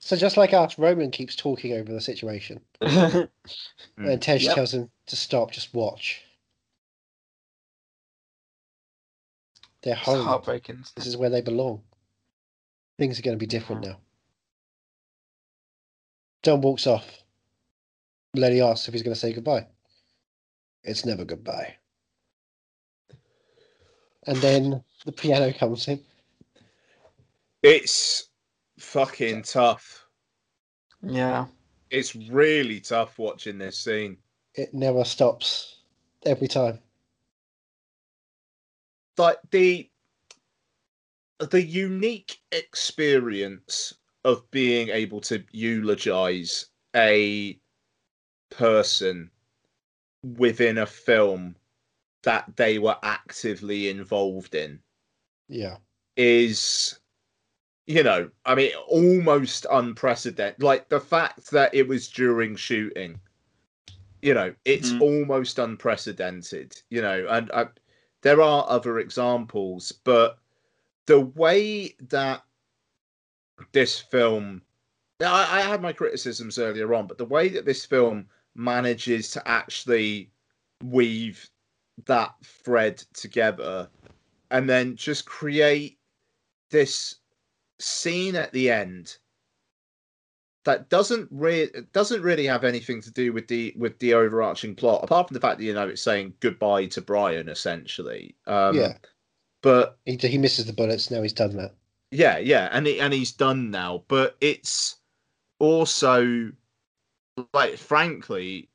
So 0.00 0.16
just 0.16 0.36
like 0.36 0.52
us, 0.52 0.78
Roman 0.78 1.10
keeps 1.10 1.34
talking 1.34 1.72
over 1.72 1.90
the 1.90 2.00
situation, 2.00 2.60
Mm. 2.82 3.28
and 3.98 4.20
Tej 4.20 4.40
Yep. 4.40 4.54
tells 4.54 4.74
him 4.74 4.90
to 5.06 5.16
stop, 5.16 5.50
just 5.52 5.72
watch. 5.72 6.22
They're 9.82 9.94
It's 9.94 10.02
home. 10.02 10.26
heartbreaking. 10.26 10.84
This 10.96 11.06
is 11.06 11.16
where 11.16 11.30
they 11.30 11.40
belong. 11.40 11.82
Things 12.98 13.18
are 13.18 13.22
going 13.22 13.38
to 13.38 13.40
be 13.40 13.46
different 13.46 13.86
now. 13.86 14.00
Dom 16.42 16.60
walks 16.60 16.86
off. 16.86 17.23
Letty 18.34 18.60
asks 18.60 18.88
if 18.88 18.94
he's 18.94 19.02
going 19.02 19.14
to 19.14 19.20
say 19.20 19.32
goodbye. 19.32 19.66
It's 20.82 21.04
never 21.04 21.24
goodbye. 21.24 21.76
And 24.26 24.36
then 24.38 24.82
the 25.04 25.12
piano 25.12 25.52
comes 25.52 25.88
in. 25.88 26.00
It's 27.62 28.28
fucking 28.78 29.42
tough. 29.42 30.06
Yeah. 31.02 31.46
It's 31.90 32.16
really 32.16 32.80
tough 32.80 33.18
watching 33.18 33.58
this 33.58 33.78
scene. 33.78 34.18
It 34.54 34.74
never 34.74 35.04
stops. 35.04 35.76
Every 36.26 36.48
time. 36.48 36.78
Like 39.16 39.38
the 39.50 39.88
the 41.38 41.62
unique 41.62 42.38
experience 42.52 43.94
of 44.24 44.50
being 44.50 44.88
able 44.88 45.20
to 45.20 45.44
eulogize 45.52 46.66
a 46.96 47.58
person 48.50 49.30
within 50.22 50.78
a 50.78 50.86
film 50.86 51.56
that 52.22 52.56
they 52.56 52.78
were 52.78 52.96
actively 53.02 53.88
involved 53.88 54.54
in 54.54 54.80
Yeah. 55.48 55.76
is 56.16 56.98
you 57.86 58.02
know 58.02 58.30
i 58.46 58.54
mean 58.54 58.72
almost 58.88 59.66
unprecedented 59.70 60.62
like 60.62 60.88
the 60.88 61.00
fact 61.00 61.50
that 61.50 61.74
it 61.74 61.86
was 61.86 62.08
during 62.08 62.56
shooting 62.56 63.20
you 64.22 64.32
know 64.32 64.54
it's 64.64 64.92
Mhm. 64.92 65.00
almost 65.02 65.58
unprecedented 65.58 66.80
you 66.88 67.02
know 67.02 67.26
and 67.28 67.50
I, 67.52 67.66
there 68.22 68.40
are 68.40 68.64
other 68.68 68.98
examples 68.98 69.92
but 69.92 70.38
the 71.06 71.20
way 71.20 71.94
that 72.08 72.42
this 73.72 73.98
film 74.00 74.62
I, 75.20 75.58
I 75.58 75.60
had 75.60 75.82
my 75.82 75.92
criticisms 75.92 76.58
earlier 76.58 76.92
on 76.94 77.06
but 77.06 77.18
the 77.18 77.24
way 77.24 77.48
that 77.48 77.64
this 77.64 77.84
film 77.84 78.26
manages 78.54 79.30
to 79.32 79.48
actually 79.48 80.30
weave 80.82 81.48
that 82.06 82.34
thread 82.42 82.98
together 83.14 83.88
and 84.50 84.68
then 84.68 84.96
just 84.96 85.26
create 85.26 85.98
this 86.70 87.16
scene 87.78 88.34
at 88.36 88.52
the 88.52 88.70
end 88.70 89.16
that 90.64 90.88
doesn't 90.88 91.28
really 91.30 91.68
doesn't 91.92 92.22
really 92.22 92.46
have 92.46 92.64
anything 92.64 93.00
to 93.02 93.10
do 93.12 93.32
with 93.32 93.46
the 93.48 93.72
with 93.76 93.98
the 93.98 94.14
overarching 94.14 94.74
plot 94.74 95.04
apart 95.04 95.28
from 95.28 95.34
the 95.34 95.40
fact 95.40 95.58
that 95.58 95.64
you 95.64 95.74
know 95.74 95.88
it's 95.88 96.02
saying 96.02 96.32
goodbye 96.40 96.86
to 96.86 97.00
Brian 97.00 97.48
essentially 97.48 98.34
um 98.46 98.74
yeah. 98.76 98.94
but 99.62 99.98
He, 100.04 100.16
he 100.16 100.38
misses 100.38 100.66
the 100.66 100.72
bullets. 100.72 101.10
Now 101.10 101.22
he's 101.22 101.32
done 101.32 101.56
that. 101.56 101.74
yeah 102.10 102.38
yeah 102.38 102.68
and 102.72 102.86
he, 102.86 102.98
and 103.00 103.12
he's 103.12 103.32
done 103.32 103.70
now 103.70 104.04
but 104.08 104.36
it's 104.40 104.96
also 105.58 106.50
like 107.52 107.76
frankly 107.76 108.68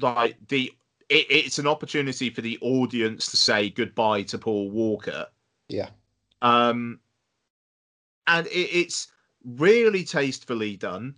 like 0.00 0.36
the 0.48 0.72
it, 1.08 1.26
it's 1.30 1.58
an 1.58 1.66
opportunity 1.66 2.30
for 2.30 2.40
the 2.40 2.58
audience 2.60 3.30
to 3.30 3.36
say 3.36 3.70
goodbye 3.70 4.22
to 4.22 4.38
Paul 4.38 4.70
Walker 4.70 5.26
Yeah. 5.68 5.90
um 6.42 7.00
and 8.26 8.46
it, 8.46 8.50
it's 8.50 9.08
really 9.44 10.04
tastefully 10.04 10.76
done 10.76 11.14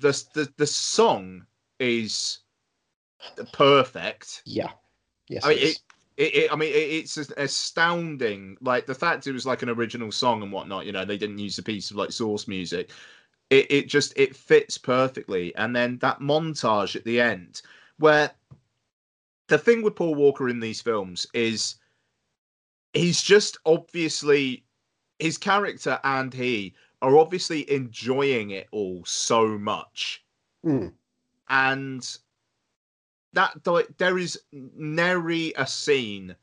the, 0.00 0.24
the 0.34 0.52
the 0.56 0.66
song 0.66 1.46
is 1.78 2.40
perfect 3.52 4.42
Yeah. 4.44 4.70
Yes. 5.28 5.44
I 5.44 5.50
mean, 5.50 5.58
it 5.58 5.80
it, 6.16 6.34
it, 6.34 6.52
I 6.52 6.56
mean, 6.56 6.72
it's 6.74 7.16
astounding. 7.16 8.56
Like 8.60 8.86
the 8.86 8.94
fact 8.94 9.28
it 9.28 9.32
was 9.32 9.46
like 9.46 9.62
an 9.62 9.68
original 9.68 10.10
song 10.10 10.42
and 10.42 10.50
whatnot. 10.50 10.84
You 10.84 10.90
know, 10.90 11.04
they 11.04 11.16
didn't 11.16 11.38
use 11.38 11.58
a 11.58 11.62
piece 11.62 11.92
of 11.92 11.96
like 11.96 12.10
source 12.10 12.48
music. 12.48 12.90
It, 13.50 13.70
it 13.70 13.88
just 13.88 14.12
it 14.16 14.36
fits 14.36 14.76
perfectly. 14.78 15.54
And 15.56 15.74
then 15.74 15.98
that 15.98 16.20
montage 16.20 16.96
at 16.96 17.04
the 17.04 17.20
end, 17.20 17.62
where 17.98 18.30
the 19.48 19.58
thing 19.58 19.82
with 19.82 19.96
Paul 19.96 20.14
Walker 20.14 20.48
in 20.48 20.60
these 20.60 20.80
films 20.82 21.26
is 21.32 21.76
he's 22.92 23.22
just 23.22 23.58
obviously 23.66 24.64
his 25.18 25.38
character 25.38 25.98
and 26.04 26.32
he 26.32 26.74
are 27.02 27.16
obviously 27.18 27.70
enjoying 27.70 28.50
it 28.50 28.68
all 28.72 29.04
so 29.04 29.58
much 29.58 30.24
Mm. 30.64 30.92
and 31.48 32.18
that 33.32 33.52
there 33.98 34.18
is 34.18 34.40
nary 34.52 35.52
a 35.56 35.64
scene 35.64 36.34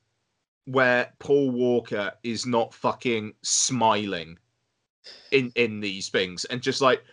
where 0.63 1.11
Paul 1.19 1.51
Walker 1.51 2.13
is 2.23 2.45
not 2.45 2.73
fucking 2.73 3.33
smiling 3.41 4.39
in 5.31 5.51
in 5.55 5.79
these 5.79 6.09
things 6.09 6.45
and 6.45 6.61
just 6.61 6.81
like 6.81 7.03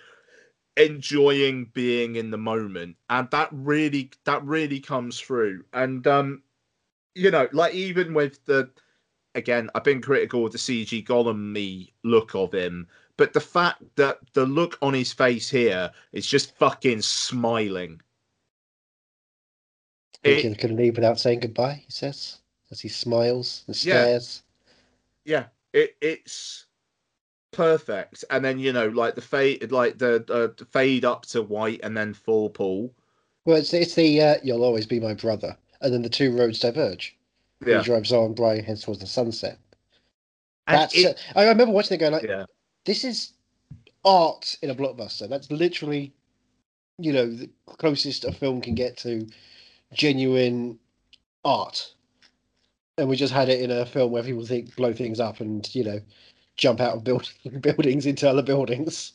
enjoying 0.77 1.67
being 1.75 2.17
in 2.17 2.31
the 2.31 2.39
moment 2.39 2.97
and 3.11 3.29
that 3.31 3.49
really 3.53 4.11
that 4.25 4.43
really 4.45 4.81
comes 4.81 5.21
through 5.21 5.63
and 5.75 6.07
um 6.07 6.43
you 7.15 7.31
know 7.31 7.47
like 7.53 7.75
even 7.75 8.15
with 8.15 8.43
the 8.47 8.71
again 9.35 9.69
I've 9.75 9.85
been 9.85 10.01
critical 10.01 10.47
of 10.47 10.53
the 10.53 10.59
CG 10.59 11.05
Gollum 11.07 11.53
me 11.53 11.93
look 12.05 12.35
of 12.35 12.53
him 12.55 12.89
but 13.19 13.33
the 13.35 13.41
fact 13.41 13.83
that 13.97 14.19
the 14.33 14.47
look 14.47 14.79
on 14.81 14.95
his 14.95 15.13
face 15.13 15.51
here 15.51 15.91
is 16.13 16.27
just 16.27 16.57
fucking 16.57 17.03
smiling 17.03 18.01
He 20.23 20.31
it- 20.33 20.41
can, 20.43 20.55
can 20.55 20.77
leave 20.77 20.97
without 20.97 21.19
saying 21.19 21.41
goodbye, 21.41 21.83
he 21.85 21.91
says, 21.91 22.39
as 22.71 22.81
he 22.81 22.89
smiles 22.89 23.65
and 23.67 23.77
Yeah. 23.77 24.05
stares. 24.05 24.43
yeah 25.25 25.47
it 25.73 25.97
it's 26.01 26.67
perfect 27.53 28.25
and 28.31 28.45
then 28.45 28.59
you 28.59 28.73
know 28.73 28.89
like 28.89 29.15
the 29.15 29.21
fade 29.21 29.71
like 29.71 29.99
the, 29.99 30.17
uh, 30.31 30.49
the 30.57 30.65
fade 30.65 31.05
up 31.05 31.27
to 31.27 31.43
white 31.43 31.81
and 31.83 31.97
then 31.97 32.15
full 32.15 32.49
pool 32.51 32.93
Well, 33.45 33.57
it's, 33.57 33.73
it's 33.75 33.95
the 33.95 34.21
uh, 34.21 34.35
you'll 34.43 34.65
always 34.65 34.87
be 34.87 35.01
my 35.01 35.15
brother. 35.15 35.57
And 35.81 35.93
then 35.93 36.03
the 36.03 36.09
two 36.09 36.37
roads 36.37 36.61
diverge. 36.61 37.17
yeah 37.67 37.79
He 37.79 37.85
drives 37.85 38.13
on, 38.13 38.35
Brian 38.35 38.65
heads 38.65 38.83
towards 38.85 39.01
the 39.01 39.07
sunset. 39.07 39.59
And 40.69 40.81
That's 40.81 40.95
it- 40.95 41.19
uh, 41.35 41.39
I 41.39 41.49
remember 41.49 41.73
watching 41.73 41.97
it 41.97 41.99
going 41.99 42.13
like, 42.13 42.23
yeah 42.23 42.45
this 42.85 43.05
is 43.05 43.33
art 44.05 44.57
in 44.63 44.71
a 44.71 44.75
blockbuster. 44.75 45.29
That's 45.29 45.51
literally, 45.51 46.13
you 46.99 47.13
know, 47.13 47.27
the 47.27 47.51
closest 47.67 48.25
a 48.25 48.33
film 48.33 48.61
can 48.61 48.75
get 48.75 48.97
to 48.99 49.27
genuine 49.93 50.79
art. 51.45 51.95
And 52.99 53.09
we 53.09 53.17
just 53.17 53.33
had 53.33 53.49
it 53.49 53.61
in 53.61 53.71
a 53.71 53.87
film 53.87 54.13
where 54.13 54.23
people 54.23 54.45
think 54.47 54.75
blow 54.77 54.93
things 54.93 55.19
up 55.21 55.41
and 55.41 55.69
you 55.75 55.85
know 55.85 56.01
jump 56.63 56.81
out 56.81 56.97
of 56.97 57.05
build- 57.05 57.33
buildings 57.61 58.07
into 58.07 58.29
other 58.31 58.43
buildings. 58.43 59.13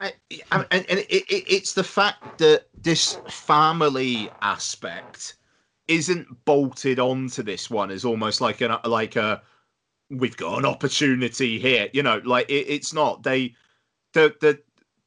I- 0.00 0.12
and, 0.52 0.66
and 0.70 0.84
it, 0.98 1.10
it, 1.10 1.44
it's 1.48 1.72
the 1.72 1.82
fact 1.84 2.38
that 2.38 2.68
this 2.82 3.16
family 3.30 4.30
aspect 4.42 5.36
isn't 5.88 6.44
bolted 6.44 7.00
onto 7.00 7.42
this 7.42 7.70
one 7.70 7.90
is 7.90 8.04
almost 8.04 8.40
like 8.40 8.60
an 8.60 8.76
like 8.84 9.16
a 9.16 9.42
we've 10.10 10.36
got 10.36 10.58
an 10.58 10.64
opportunity 10.64 11.58
here 11.58 11.88
you 11.92 12.02
know 12.02 12.20
like 12.24 12.48
it, 12.50 12.66
it's 12.68 12.92
not. 12.92 13.22
They 13.22 13.54
the 14.12 14.34
the 14.40 14.60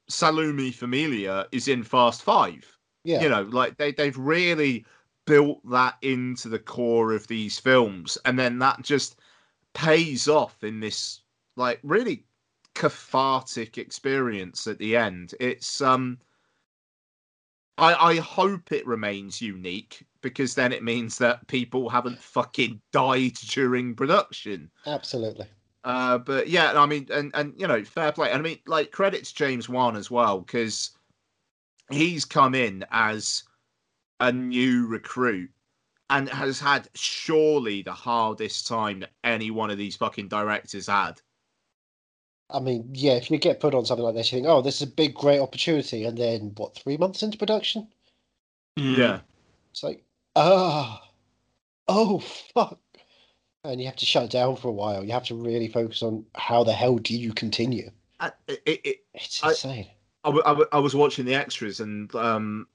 salud 0.09 0.55
mi 0.55 0.71
familia 0.71 1.47
is 1.51 1.67
in 1.67 1.83
fast 1.83 2.23
five. 2.23 2.65
Yeah, 3.03 3.21
you 3.21 3.29
know 3.29 3.43
like 3.43 3.77
they 3.77 3.91
they've 3.91 4.17
really 4.17 4.85
built 5.25 5.59
that 5.69 5.95
into 6.01 6.49
the 6.49 6.59
core 6.59 7.13
of 7.13 7.27
these 7.27 7.59
films, 7.59 8.17
and 8.25 8.37
then 8.39 8.59
that 8.59 8.81
just 8.81 9.19
pays 9.73 10.27
off 10.27 10.63
in 10.63 10.79
this 10.79 11.21
like 11.55 11.79
really 11.83 12.25
cathartic 12.75 13.77
experience 13.77 14.67
at 14.67 14.79
the 14.79 14.95
end. 14.95 15.33
It's 15.39 15.81
um 15.81 16.19
I 17.77 17.93
I 17.93 18.15
hope 18.17 18.71
it 18.71 18.85
remains 18.85 19.41
unique 19.41 20.05
because 20.21 20.55
then 20.55 20.71
it 20.71 20.83
means 20.83 21.17
that 21.17 21.47
people 21.47 21.89
haven't 21.89 22.19
fucking 22.19 22.81
died 22.91 23.33
during 23.49 23.95
production. 23.95 24.71
Absolutely. 24.85 25.47
Uh, 25.83 26.17
but 26.17 26.47
yeah, 26.47 26.79
I 26.79 26.85
mean, 26.85 27.07
and 27.11 27.31
and 27.33 27.53
you 27.57 27.67
know, 27.67 27.83
fair 27.83 28.11
play. 28.11 28.31
And 28.31 28.39
I 28.39 28.41
mean, 28.41 28.59
like 28.65 28.91
credits 28.91 29.31
James 29.31 29.67
Wan 29.67 29.95
as 29.95 30.09
well 30.09 30.39
because 30.39 30.91
he's 31.91 32.25
come 32.25 32.55
in 32.55 32.85
as 32.91 33.43
a 34.19 34.31
new 34.31 34.87
recruit 34.87 35.49
and 36.09 36.29
has 36.29 36.59
had 36.59 36.87
surely 36.95 37.81
the 37.81 37.91
hardest 37.93 38.67
time 38.67 39.01
that 39.01 39.11
any 39.23 39.51
one 39.51 39.69
of 39.69 39.77
these 39.77 39.95
fucking 39.95 40.29
directors 40.29 40.87
had. 40.87 41.19
I 42.53 42.59
mean, 42.59 42.87
yeah, 42.93 43.13
if 43.13 43.31
you 43.31 43.37
get 43.39 43.59
put 43.59 43.73
on 43.73 43.85
something 43.85 44.03
like 44.05 44.13
this, 44.15 44.31
you 44.31 44.37
think, 44.37 44.47
oh, 44.47 44.61
this 44.61 44.75
is 44.75 44.83
a 44.83 44.91
big, 44.91 45.15
great 45.15 45.39
opportunity. 45.39 46.05
And 46.05 46.17
then, 46.17 46.53
what, 46.55 46.75
three 46.75 46.97
months 46.97 47.23
into 47.23 47.37
production? 47.37 47.87
Yeah. 48.77 49.21
It's 49.71 49.83
like, 49.83 50.03
ah, 50.35 51.01
oh, 51.87 52.19
fuck. 52.53 52.79
And 53.63 53.79
you 53.79 53.87
have 53.87 53.95
to 53.95 54.05
shut 54.05 54.29
down 54.29 54.55
for 54.55 54.67
a 54.67 54.71
while. 54.73 55.03
You 55.03 55.13
have 55.13 55.25
to 55.25 55.35
really 55.35 55.67
focus 55.67 56.03
on 56.03 56.25
how 56.35 56.63
the 56.63 56.73
hell 56.73 56.97
do 56.97 57.17
you 57.17 57.33
continue. 57.33 57.89
Uh, 58.19 58.29
It, 58.47 58.81
it, 58.83 58.97
It's 59.13 59.43
I- 59.43 59.49
insane. 59.49 59.87
I, 60.25 60.29
w- 60.29 60.43
I, 60.45 60.49
w- 60.49 60.69
I 60.71 60.79
was 60.79 60.95
watching 60.95 61.25
the 61.25 61.35
extras 61.35 61.81
and 61.81 62.13
um 62.15 62.67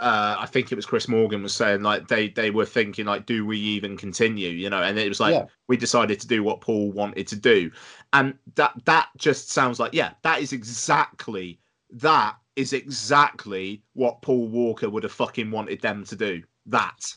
uh 0.00 0.36
I 0.38 0.46
think 0.46 0.72
it 0.72 0.74
was 0.74 0.86
Chris 0.86 1.08
Morgan 1.08 1.42
was 1.42 1.54
saying 1.54 1.82
like 1.82 2.08
they 2.08 2.28
they 2.28 2.50
were 2.50 2.66
thinking 2.66 3.06
like 3.06 3.26
do 3.26 3.46
we 3.46 3.58
even 3.58 3.96
continue 3.96 4.50
you 4.50 4.68
know 4.68 4.82
and 4.82 4.98
it 4.98 5.08
was 5.08 5.20
like 5.20 5.34
Yeah. 5.34 5.46
we 5.68 5.76
decided 5.76 6.18
to 6.20 6.26
do 6.26 6.42
what 6.42 6.60
Paul 6.60 6.90
wanted 6.92 7.26
to 7.28 7.36
do 7.36 7.70
and 8.12 8.34
that 8.56 8.72
that 8.84 9.08
just 9.18 9.50
sounds 9.50 9.78
like 9.78 9.94
yeah 9.94 10.12
that 10.22 10.40
is 10.40 10.52
exactly 10.52 11.60
that 11.90 12.36
is 12.56 12.72
exactly 12.72 13.82
what 13.92 14.20
Paul 14.22 14.48
Walker 14.48 14.90
would 14.90 15.02
have 15.04 15.12
fucking 15.12 15.50
wanted 15.50 15.80
them 15.80 16.04
to 16.04 16.16
do 16.16 16.42
that 16.66 17.14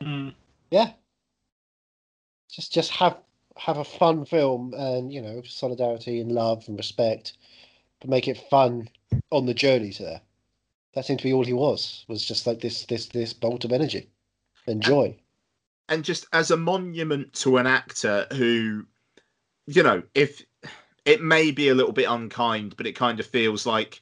Mm. 0.00 0.34
Yeah. 0.70 0.92
Just 2.50 2.72
just 2.72 2.90
have 2.92 3.18
have 3.56 3.78
a 3.78 3.84
fun 3.84 4.24
film 4.24 4.74
and, 4.74 5.12
you 5.12 5.20
know, 5.22 5.42
solidarity 5.42 6.20
and 6.20 6.32
love 6.32 6.64
and 6.66 6.76
respect, 6.76 7.34
but 8.00 8.10
make 8.10 8.26
it 8.28 8.38
fun 8.50 8.88
on 9.30 9.46
the 9.46 9.54
journey 9.54 9.90
to 9.92 10.02
there. 10.02 10.20
That 10.94 11.04
seemed 11.04 11.18
to 11.20 11.24
be 11.24 11.32
all 11.32 11.44
he 11.44 11.52
was, 11.52 12.04
was 12.08 12.24
just 12.24 12.46
like 12.46 12.60
this 12.60 12.86
this 12.86 13.06
this 13.06 13.32
bolt 13.32 13.64
of 13.64 13.72
energy 13.72 14.10
and 14.66 14.82
joy. 14.82 15.16
and 15.88 16.04
just 16.04 16.26
as 16.32 16.50
a 16.50 16.56
monument 16.56 17.32
to 17.34 17.56
an 17.58 17.66
actor 17.66 18.26
who 18.32 18.84
you 19.66 19.82
know 19.82 20.02
if 20.14 20.42
it 21.04 21.20
may 21.22 21.50
be 21.50 21.68
a 21.68 21.74
little 21.74 21.92
bit 21.92 22.08
unkind 22.08 22.76
but 22.76 22.86
it 22.86 22.92
kind 22.96 23.20
of 23.20 23.26
feels 23.26 23.66
like 23.66 24.00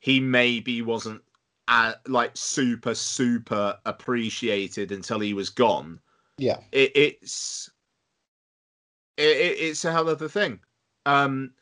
he 0.00 0.18
maybe 0.18 0.82
wasn't 0.82 1.20
uh, 1.68 1.92
like 2.08 2.32
super 2.34 2.94
super 2.94 3.78
appreciated 3.86 4.90
until 4.90 5.20
he 5.20 5.34
was 5.34 5.50
gone 5.50 6.00
Yeah. 6.38 6.58
it, 6.72 6.90
it's 6.96 7.70
it, 9.16 9.36
it, 9.36 9.58
it's 9.60 9.84
a 9.84 9.92
hell 9.92 10.08
of 10.08 10.22
a 10.22 10.28
thing 10.28 10.58
um 11.06 11.52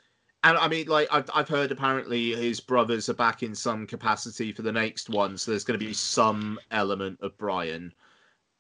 and 0.45 0.57
i 0.59 0.69
mean 0.69 0.87
like 0.87 1.09
I've, 1.11 1.29
I've 1.35 1.49
heard 1.49 1.73
apparently 1.73 2.35
his 2.35 2.61
brothers 2.61 3.09
are 3.09 3.15
back 3.15 3.43
in 3.43 3.55
some 3.55 3.87
capacity 3.87 4.53
for 4.53 4.63
the 4.63 4.73
next 4.73 5.11
one 5.11 5.37
so 5.37 5.51
there's 5.51 5.65
going 5.65 5.79
to 5.79 5.85
be 5.85 5.93
some 5.93 6.59
element 6.71 7.19
of 7.21 7.37
brian 7.39 7.93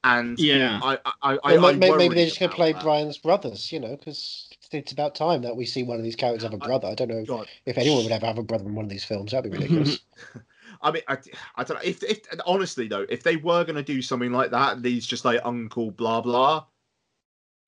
and 0.05 0.39
Yeah. 0.39 0.81
I, 0.83 0.99
I, 1.05 1.39
I, 1.43 1.57
Well, 1.57 1.67
I 1.67 1.73
may- 1.73 1.91
maybe, 1.91 2.15
they're 2.15 2.27
just 2.27 2.39
going 2.39 2.51
to 2.51 2.57
play 2.57 2.73
that. 2.73 2.83
Brian's 2.83 3.19
brothers, 3.19 3.73
you 3.73 3.81
know, 3.81 3.97
because 3.97 4.49
it's 4.71 4.93
about 4.93 5.15
time 5.15 5.43
that 5.43 5.57
we 5.57 5.67
see 5.67 5.83
one 5.83 5.97
of 5.97 6.05
these 6.05 6.17
characters 6.17 6.45
have 6.45 6.55
a 6.55 6.59
brother. 6.59 6.89
I 6.89 6.95
don't 6.95 7.09
know 7.09 7.25
God. 7.25 7.49
if 7.67 7.77
anyone 7.77 8.05
would 8.05 8.13
ever 8.13 8.27
have 8.27 8.39
a 8.39 8.43
brother 8.43 8.65
in 8.65 8.75
one 8.75 8.85
of 8.85 8.91
these 8.91 9.05
films. 9.05 9.33
That'd 9.33 9.51
be 9.51 9.59
ridiculous. 9.59 9.99
I 10.83 10.93
mean, 10.93 11.03
I, 11.09 11.19
I 11.57 11.65
don't 11.65 11.77
know 11.77 11.83
if, 11.83 12.05
if 12.05 12.21
honestly 12.47 12.87
though, 12.87 13.07
if 13.09 13.25
they 13.25 13.37
were 13.37 13.65
going 13.65 13.77
to 13.77 13.83
do 13.83 14.01
something 14.01 14.31
like 14.31 14.53
that, 14.53 14.77
and 14.77 14.85
he's 14.85 15.07
just 15.07 15.25
like 15.25 15.41
Uncle 15.45 15.91
blah 15.91 16.21
blah, 16.21 16.65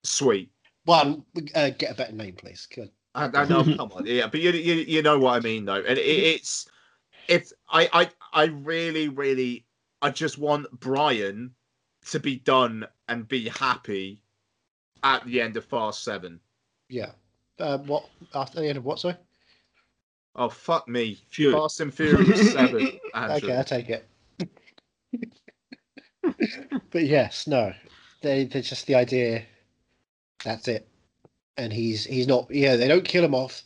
sweet. 0.05 0.51
one, 0.85 1.25
uh, 1.57 1.71
get 1.71 1.91
a 1.91 1.95
better 1.95 2.13
name, 2.13 2.35
please. 2.35 2.69
Good. 2.73 2.91
I, 3.15 3.27
I 3.27 3.45
know, 3.45 3.65
come 3.77 3.93
on, 3.93 4.07
yeah, 4.07 4.27
but 4.27 4.41
you, 4.41 4.51
you 4.53 4.75
you 4.75 5.03
know 5.03 5.19
what 5.19 5.35
I 5.35 5.41
mean 5.41 5.65
though, 5.65 5.83
and 5.83 5.99
it, 5.99 6.03
it's 6.03 6.69
if 7.29 7.53
I 7.69 7.89
I 7.93 8.11
I 8.33 8.45
really 8.47 9.09
really 9.09 9.65
I 10.03 10.11
just 10.11 10.39
want 10.39 10.67
Brian 10.81 11.53
to 12.11 12.21
be 12.21 12.37
done 12.37 12.87
and 13.09 13.29
be 13.29 13.49
happy 13.49 14.23
at 15.03 15.25
the 15.25 15.41
end 15.41 15.57
of 15.57 15.65
Fast 15.65 16.05
Seven. 16.05 16.41
Yeah. 16.89 17.11
Uh, 17.59 17.79
what 17.79 18.09
after 18.35 18.61
the 18.61 18.69
end 18.69 18.79
of 18.79 18.85
what? 18.85 18.99
Sorry. 18.99 19.17
Oh 20.37 20.49
fuck 20.49 20.89
me, 20.89 21.19
Fury. 21.29 21.53
Fast 21.53 21.81
and 21.81 21.93
Furious 21.93 22.53
Seven. 22.53 22.99
Andrew. 23.15 23.49
Okay, 23.51 23.59
I 23.59 23.63
take 23.63 23.91
it. 23.91 24.09
but 26.91 27.05
yes, 27.05 27.47
no, 27.47 27.73
they 28.23 28.45
they're 28.45 28.63
just 28.63 28.87
the 28.87 28.95
idea. 28.95 29.45
That's 30.45 30.69
it, 30.69 30.89
and 31.61 31.73
he's 31.73 32.05
he's 32.05 32.27
not. 32.27 32.51
Yeah, 32.51 32.77
they 32.77 32.89
don't 32.89 33.05
kill 33.05 33.25
him 33.25 33.35
off. 33.35 33.63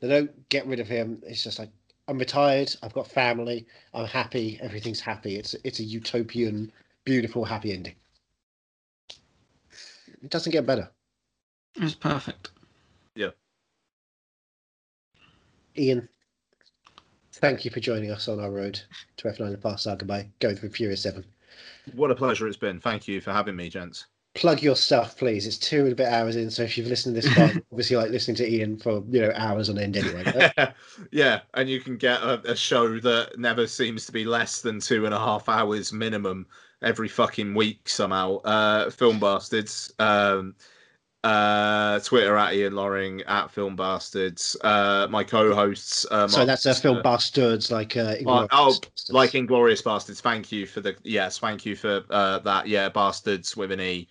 They 0.00 0.08
don't 0.08 0.48
get 0.48 0.66
rid 0.66 0.80
of 0.80 0.88
him. 0.88 1.22
It's 1.24 1.44
just 1.44 1.58
like 1.58 1.70
I'm 2.08 2.18
retired. 2.18 2.74
I've 2.82 2.92
got 2.92 3.06
family. 3.06 3.66
I'm 3.94 4.06
happy. 4.06 4.58
Everything's 4.60 5.00
happy. 5.00 5.36
It's 5.36 5.54
it's 5.64 5.78
a 5.78 5.84
utopian, 5.84 6.72
beautiful, 7.04 7.44
happy 7.44 7.72
ending. 7.72 7.94
It 10.22 10.30
doesn't 10.30 10.52
get 10.52 10.66
better. 10.66 10.90
It's 11.76 11.94
perfect. 11.94 12.50
Yeah. 13.14 13.30
Ian, 15.78 16.08
thank 17.34 17.64
you 17.64 17.70
for 17.70 17.80
joining 17.80 18.10
us 18.10 18.28
on 18.28 18.40
our 18.40 18.50
road 18.50 18.80
to 19.18 19.28
F9 19.28 19.50
The 19.52 19.58
Fast 19.58 19.84
Saga 19.84 20.06
by 20.06 20.28
going 20.40 20.56
through 20.56 20.70
Furious 20.70 21.02
7. 21.02 21.24
What 21.92 22.10
a 22.10 22.14
pleasure 22.14 22.48
it's 22.48 22.56
been. 22.56 22.80
Thank 22.80 23.06
you 23.06 23.20
for 23.20 23.32
having 23.32 23.54
me, 23.56 23.68
gents. 23.68 24.06
Plug 24.36 24.62
your 24.62 24.76
stuff, 24.76 25.16
please. 25.16 25.46
It's 25.46 25.58
two 25.58 25.84
and 25.84 25.92
a 25.92 25.94
bit 25.96 26.08
hours 26.08 26.36
in, 26.36 26.50
so 26.50 26.62
if 26.62 26.76
you've 26.76 26.86
listened 26.86 27.14
to 27.16 27.22
this 27.22 27.34
far, 27.34 27.50
obviously 27.72 27.96
like 27.96 28.10
listening 28.10 28.36
to 28.36 28.48
Ian 28.48 28.76
for, 28.76 29.02
you 29.08 29.22
know, 29.22 29.32
hours 29.34 29.68
on 29.70 29.78
end 29.78 29.96
anyway. 29.96 30.52
yeah, 31.10 31.40
and 31.54 31.68
you 31.68 31.80
can 31.80 31.96
get 31.96 32.20
a, 32.22 32.52
a 32.52 32.54
show 32.54 33.00
that 33.00 33.38
never 33.38 33.66
seems 33.66 34.06
to 34.06 34.12
be 34.12 34.24
less 34.24 34.60
than 34.60 34.78
two 34.78 35.06
and 35.06 35.14
a 35.14 35.18
half 35.18 35.48
hours 35.48 35.92
minimum 35.92 36.46
every 36.82 37.08
fucking 37.08 37.54
week 37.54 37.88
somehow. 37.88 38.36
Uh, 38.42 38.90
Film 38.90 39.18
Bastards. 39.18 39.92
Um, 39.98 40.54
uh, 41.24 41.98
Twitter 42.00 42.36
at 42.36 42.54
Ian 42.54 42.76
Loring 42.76 43.22
at 43.22 43.50
Film 43.50 43.74
Bastards. 43.74 44.56
Uh, 44.62 45.08
my 45.10 45.24
co-hosts. 45.24 46.06
Uh, 46.10 46.28
so 46.28 46.44
that's 46.44 46.66
a 46.66 46.74
film 46.74 47.02
Foster. 47.02 47.40
bastards 47.40 47.72
like 47.72 47.96
uh, 47.96 48.14
Oh, 48.26 48.46
oh, 48.52 48.74
Basterds. 48.80 49.12
like 49.12 49.30
Inglourious 49.32 49.82
Basterds. 49.82 50.20
Thank 50.20 50.52
you 50.52 50.66
for 50.66 50.80
the 50.80 50.94
yes, 51.02 51.38
thank 51.38 51.66
you 51.66 51.74
for 51.74 52.04
uh, 52.10 52.38
that. 52.40 52.68
Yeah, 52.68 52.88
Bastards 52.90 53.56
with 53.56 53.72
an 53.72 53.80
E. 53.80 54.06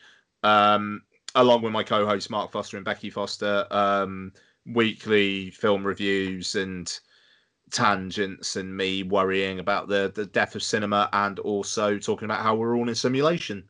Um, 0.46 1.02
along 1.34 1.64
with 1.64 1.74
my 1.74 1.84
co-hosts 1.84 2.30
Mark 2.30 2.52
Foster 2.52 2.78
and 2.78 2.86
Becky 2.86 3.10
Foster, 3.10 3.66
um, 3.72 4.32
weekly 4.66 5.50
film 5.52 5.86
reviews 5.86 6.56
and 6.56 6.92
tangents, 7.72 8.56
and 8.56 8.76
me 8.76 9.04
worrying 9.04 9.60
about 9.60 9.88
the 9.88 10.12
the 10.14 10.26
death 10.26 10.56
of 10.56 10.64
cinema, 10.64 11.10
and 11.14 11.40
also 11.40 11.98
talking 11.98 12.26
about 12.26 12.42
how 12.44 12.56
we're 12.56 12.78
all 12.78 12.88
in 12.88 12.96
simulation. 12.96 13.68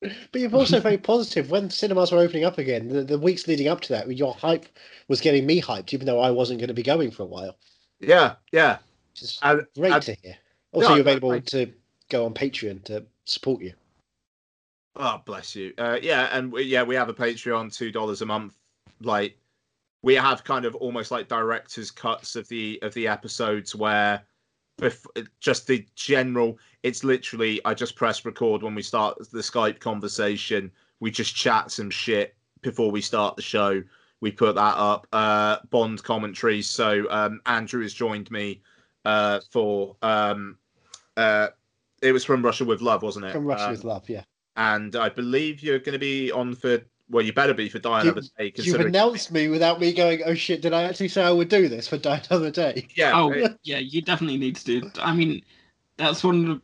But 0.00 0.40
you're 0.40 0.54
also 0.54 0.78
very 0.80 0.98
positive 0.98 1.50
when 1.50 1.70
cinemas 1.70 2.12
were 2.12 2.18
opening 2.18 2.44
up 2.44 2.58
again. 2.58 2.88
The, 2.88 3.02
the 3.02 3.18
weeks 3.18 3.48
leading 3.48 3.66
up 3.66 3.80
to 3.82 3.92
that, 3.94 4.16
your 4.16 4.32
hype 4.34 4.66
was 5.08 5.20
getting 5.20 5.44
me 5.44 5.60
hyped, 5.60 5.92
even 5.92 6.06
though 6.06 6.20
I 6.20 6.30
wasn't 6.30 6.60
going 6.60 6.68
to 6.68 6.74
be 6.74 6.84
going 6.84 7.10
for 7.10 7.24
a 7.24 7.26
while. 7.26 7.56
Yeah, 7.98 8.34
yeah. 8.52 8.78
Which 9.12 9.22
is 9.22 9.38
And, 9.42 9.66
great 9.76 9.92
and- 9.92 10.02
to 10.04 10.16
hear. 10.22 10.36
Also, 10.70 10.88
Yeah, 10.90 10.94
you're 10.96 11.00
available 11.00 11.30
thank- 11.32 11.46
to 11.46 11.72
go 12.10 12.26
on 12.26 12.34
Patreon 12.34 12.84
to 12.84 13.06
support 13.24 13.60
you. 13.62 13.72
Oh, 14.98 15.22
bless 15.24 15.54
you. 15.54 15.72
Uh, 15.78 15.98
yeah, 16.02 16.28
and 16.32 16.50
we, 16.50 16.62
yeah, 16.64 16.82
we 16.82 16.96
have 16.96 17.08
a 17.08 17.14
Patreon, 17.14 17.72
two 17.74 17.92
dollars 17.92 18.20
a 18.20 18.26
month. 18.26 18.56
Like, 19.00 19.38
we 20.02 20.14
have 20.14 20.42
kind 20.42 20.64
of 20.64 20.74
almost 20.74 21.10
like 21.12 21.28
director's 21.28 21.90
cuts 21.90 22.34
of 22.34 22.48
the 22.48 22.78
of 22.82 22.92
the 22.94 23.06
episodes 23.06 23.76
where, 23.76 24.22
bef- 24.80 25.28
just 25.40 25.68
the 25.68 25.86
general. 25.94 26.58
It's 26.82 27.04
literally 27.04 27.60
I 27.64 27.74
just 27.74 27.94
press 27.94 28.24
record 28.24 28.62
when 28.62 28.74
we 28.74 28.82
start 28.82 29.18
the 29.30 29.38
Skype 29.38 29.78
conversation. 29.78 30.70
We 31.00 31.12
just 31.12 31.34
chat 31.34 31.70
some 31.70 31.90
shit 31.90 32.34
before 32.60 32.90
we 32.90 33.00
start 33.00 33.36
the 33.36 33.42
show. 33.42 33.82
We 34.20 34.32
put 34.32 34.56
that 34.56 34.76
up. 34.76 35.06
Uh, 35.12 35.58
Bond 35.70 36.02
commentary. 36.02 36.60
So 36.62 37.06
um, 37.08 37.40
Andrew 37.46 37.82
has 37.82 37.94
joined 37.94 38.30
me 38.32 38.62
uh, 39.04 39.40
for. 39.52 39.96
Um, 40.02 40.58
uh, 41.16 41.48
it 42.02 42.12
was 42.12 42.24
from 42.24 42.44
Russia 42.44 42.64
with 42.64 42.80
Love, 42.80 43.02
wasn't 43.02 43.26
it? 43.26 43.32
From 43.32 43.44
Russia 43.44 43.66
Um, 43.66 43.70
with 43.72 43.84
Love, 43.84 44.08
yeah. 44.08 44.24
And 44.58 44.96
I 44.96 45.08
believe 45.08 45.62
you're 45.62 45.78
going 45.78 45.94
to 45.94 45.98
be 45.98 46.30
on 46.30 46.54
for. 46.54 46.80
Well, 47.10 47.24
you 47.24 47.32
better 47.32 47.54
be 47.54 47.70
for 47.70 47.78
Die 47.78 48.02
You- 48.02 48.10
Another 48.10 48.26
Day. 48.36 48.52
You've 48.56 48.80
announced 48.80 49.32
me 49.32 49.48
without 49.48 49.80
me 49.80 49.94
going, 49.94 50.20
oh 50.26 50.34
shit, 50.34 50.60
did 50.60 50.74
I 50.74 50.82
actually 50.82 51.08
say 51.08 51.22
I 51.24 51.30
would 51.30 51.48
do 51.48 51.66
this 51.66 51.88
for 51.88 51.96
Die 51.96 52.20
Another 52.28 52.50
Day? 52.50 52.86
yeah, 52.94 53.18
Oh 53.18 53.30
it- 53.32 53.58
yeah, 53.62 53.78
you 53.78 54.02
definitely 54.02 54.36
need 54.36 54.56
to 54.56 54.64
do. 54.80 54.90
I 55.00 55.14
mean, 55.14 55.40
that's 55.96 56.22
one 56.22 56.40
of 56.40 56.46
the, 56.46 56.60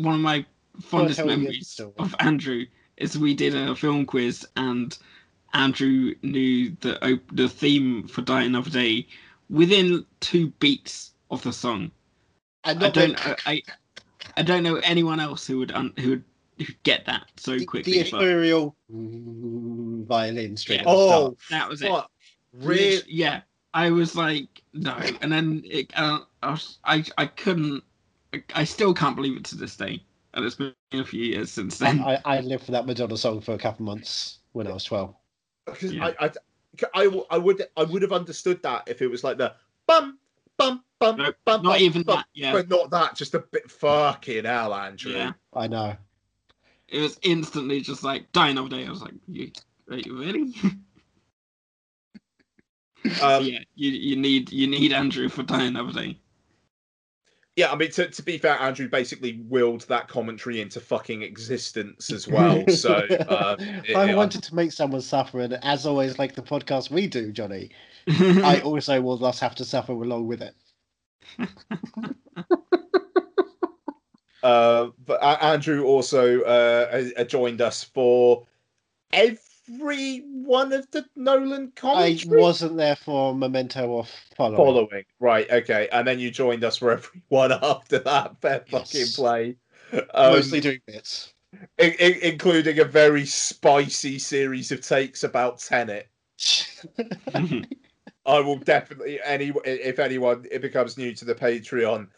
one 0.00 0.14
of 0.14 0.20
my 0.20 0.46
fondest 0.80 1.16
tell 1.16 1.26
me 1.26 1.34
the 1.34 1.40
memories 1.40 1.80
of 1.98 2.14
Andrew 2.20 2.64
is 2.96 3.18
we 3.18 3.34
did 3.34 3.56
a 3.56 3.74
film 3.74 4.06
quiz 4.06 4.46
and 4.56 4.96
Andrew 5.52 6.14
knew 6.22 6.76
the 6.80 7.04
op- 7.04 7.30
the 7.32 7.48
theme 7.48 8.06
for 8.06 8.22
Die 8.22 8.42
Another 8.44 8.70
Day 8.70 9.04
within 9.50 10.06
two 10.20 10.48
beats 10.60 11.10
of 11.32 11.42
the 11.42 11.52
song. 11.52 11.90
And 12.62 12.84
I 12.84 12.90
don't 12.90 13.16
the, 13.16 13.36
I, 13.46 13.52
I 13.52 13.62
I 14.36 14.42
don't 14.42 14.62
know 14.62 14.76
anyone 14.76 15.18
else 15.18 15.44
who 15.44 15.58
would 15.58 15.72
un, 15.72 15.92
who 15.98 16.10
would 16.10 16.18
who'd 16.18 16.24
get 16.82 17.04
that 17.06 17.26
so 17.36 17.56
the, 17.56 17.64
quickly. 17.64 17.92
the 17.92 18.10
but 18.10 18.22
ethereal 18.22 18.76
mm, 18.92 20.04
violin 20.06 20.56
string. 20.56 20.80
Yeah. 20.80 20.84
Oh, 20.86 21.36
that 21.50 21.68
was 21.68 21.82
it. 21.82 21.92
Really? 22.52 23.02
Yeah, 23.06 23.42
I 23.74 23.90
was 23.90 24.16
like 24.16 24.62
no, 24.72 24.96
and 25.20 25.30
then 25.30 25.62
it, 25.64 25.92
uh, 25.96 26.20
I, 26.42 26.50
was, 26.50 26.78
I 26.84 27.04
I 27.16 27.26
couldn't. 27.26 27.82
I, 28.32 28.42
I 28.54 28.64
still 28.64 28.94
can't 28.94 29.16
believe 29.16 29.36
it 29.36 29.44
to 29.46 29.56
this 29.56 29.76
day, 29.76 30.02
and 30.34 30.44
it's 30.44 30.56
been 30.56 30.72
a 30.92 31.04
few 31.04 31.22
years 31.22 31.50
since 31.50 31.78
then. 31.78 32.00
I, 32.00 32.20
I 32.24 32.40
lived 32.40 32.64
for 32.64 32.72
that 32.72 32.86
Madonna 32.86 33.16
song 33.16 33.40
for 33.40 33.52
a 33.52 33.58
couple 33.58 33.84
months 33.84 34.38
when 34.52 34.66
I 34.66 34.72
was 34.72 34.84
12. 34.84 35.14
Because 35.66 35.92
Yeah. 35.92 36.06
I, 36.06 36.26
I, 36.26 36.30
I, 36.94 37.04
w- 37.04 37.24
I 37.30 37.38
would 37.38 37.66
I 37.76 37.84
would 37.84 38.02
have 38.02 38.12
understood 38.12 38.62
that 38.62 38.84
if 38.86 39.02
it 39.02 39.08
was 39.08 39.22
like 39.24 39.38
the 39.38 39.54
bum 39.86 40.18
bum 40.56 40.82
bum 40.98 41.16
No, 41.16 41.32
bum. 41.44 41.62
not 41.62 41.74
bum, 41.74 41.80
even 41.80 42.02
bum, 42.02 42.16
that, 42.16 42.26
yeah. 42.34 42.52
But 42.52 42.68
not 42.68 42.90
that. 42.90 43.14
Just 43.14 43.34
a 43.34 43.40
bit 43.40 43.70
fucking 43.70 44.44
hell, 44.44 44.74
Andrew. 44.74 45.12
yeah, 45.12 45.32
I 45.54 45.66
know. 45.66 45.96
It 46.88 47.00
was 47.00 47.18
instantly 47.22 47.80
just 47.80 48.02
like 48.02 48.30
Die 48.32 48.48
Another 48.48 48.68
Day. 48.68 48.86
I 48.86 48.90
was 48.90 49.02
like, 49.02 49.14
you, 49.28 49.50
are 49.90 49.96
you 49.98 50.18
really? 50.18 50.54
Um, 53.22 53.44
yeah, 53.44 53.60
you 53.74 53.90
you 53.92 54.16
need 54.16 54.50
you 54.52 54.66
need 54.66 54.92
Andrew 54.92 55.28
for 55.28 55.42
Die 55.44 55.62
Another 55.64 55.92
Day. 55.92 56.18
Yeah, 57.56 57.72
I 57.72 57.76
mean, 57.76 57.90
to, 57.92 58.08
to 58.10 58.22
be 58.22 58.38
fair, 58.38 58.60
Andrew 58.60 58.88
basically 58.88 59.40
willed 59.48 59.82
that 59.88 60.08
commentary 60.08 60.60
into 60.60 60.80
fucking 60.80 61.22
existence 61.22 62.12
as 62.12 62.28
well. 62.28 62.64
So, 62.68 62.94
uh, 62.94 63.56
it- 63.58 63.96
I 63.96 64.10
it- 64.10 64.16
wanted 64.16 64.42
to 64.42 64.54
make 64.54 64.72
someone 64.72 65.00
suffer, 65.00 65.40
and 65.40 65.54
as 65.64 65.86
always, 65.86 66.18
like 66.18 66.34
the 66.34 66.42
podcast 66.42 66.90
we 66.90 67.06
do, 67.06 67.32
Johnny, 67.32 67.70
I 68.08 68.60
also 68.64 69.00
will 69.00 69.16
thus 69.16 69.38
have 69.40 69.54
to 69.56 69.64
suffer 69.64 69.92
along 69.92 70.26
with 70.26 70.42
it. 70.42 70.54
Uh, 74.42 74.88
but 75.04 75.22
Andrew 75.22 75.84
also 75.84 76.42
uh, 76.42 77.24
joined 77.24 77.60
us 77.60 77.82
for 77.84 78.46
every 79.12 80.18
one 80.20 80.72
of 80.72 80.90
the 80.90 81.04
Nolan 81.16 81.72
I 81.82 82.18
wasn't 82.26 82.76
there 82.76 82.96
for 82.96 83.34
Memento 83.34 83.86
or 83.88 84.04
following. 84.36 84.56
following, 84.56 85.04
right? 85.20 85.50
Okay, 85.50 85.88
and 85.92 86.06
then 86.06 86.18
you 86.18 86.30
joined 86.30 86.64
us 86.64 86.76
for 86.76 86.92
every 86.92 87.22
one 87.28 87.52
after 87.52 87.98
that. 88.00 88.36
Fair 88.40 88.64
Yes. 88.68 88.92
fucking 88.92 89.12
play. 89.12 89.56
Um, 90.14 90.32
Mostly 90.32 90.60
doing 90.60 90.80
bits. 90.86 91.32
i- 91.80 91.96
i- 92.00 92.18
including 92.22 92.78
a 92.78 92.84
very 92.84 93.24
spicy 93.26 94.18
series 94.18 94.70
of 94.70 94.80
takes 94.80 95.24
about 95.24 95.58
Tenet. 95.60 96.08
I 98.26 98.40
will 98.40 98.58
definitely 98.58 99.18
any 99.24 99.52
if 99.64 99.98
anyone 99.98 100.46
it 100.50 100.60
becomes 100.60 100.98
new 100.98 101.14
to 101.14 101.24
the 101.24 101.34
Patreon 101.34 102.08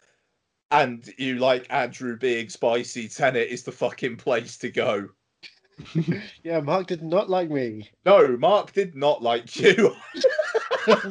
and 0.71 1.09
you 1.17 1.35
like 1.35 1.67
Andrew 1.69 2.17
being 2.17 2.49
spicy, 2.49 3.07
Tenet 3.07 3.49
is 3.49 3.63
the 3.63 3.71
fucking 3.71 4.17
place 4.17 4.57
to 4.57 4.69
go. 4.69 5.09
yeah, 6.43 6.59
Mark 6.59 6.87
did 6.87 7.03
not 7.03 7.29
like 7.29 7.49
me. 7.49 7.89
No, 8.05 8.37
Mark 8.37 8.73
did 8.73 8.95
not 8.95 9.21
like 9.21 9.55
you. 9.59 9.95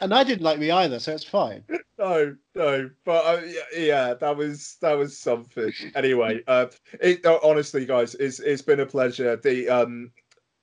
And 0.00 0.14
I 0.14 0.24
didn't 0.24 0.42
like 0.42 0.58
me 0.58 0.70
either, 0.70 0.98
so 0.98 1.12
it's 1.12 1.24
fine. 1.24 1.64
no, 1.98 2.36
no, 2.54 2.90
but 3.04 3.24
uh, 3.24 3.42
yeah, 3.76 4.14
that 4.14 4.36
was 4.36 4.76
that 4.80 4.92
was 4.92 5.18
something. 5.18 5.72
Anyway, 5.94 6.42
uh, 6.46 6.66
it 7.00 7.24
honestly, 7.26 7.84
guys, 7.84 8.14
it's 8.14 8.38
it's 8.40 8.62
been 8.62 8.80
a 8.80 8.86
pleasure. 8.86 9.36
The 9.36 9.68
um, 9.68 10.12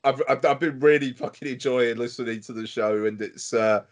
I've 0.04 0.22
I've, 0.30 0.46
I've 0.46 0.60
been 0.60 0.80
really 0.80 1.12
fucking 1.14 1.48
enjoying 1.48 1.98
listening 1.98 2.42
to 2.42 2.54
the 2.54 2.66
show, 2.66 3.06
and 3.06 3.22
it's 3.22 3.54
uh, 3.54 3.84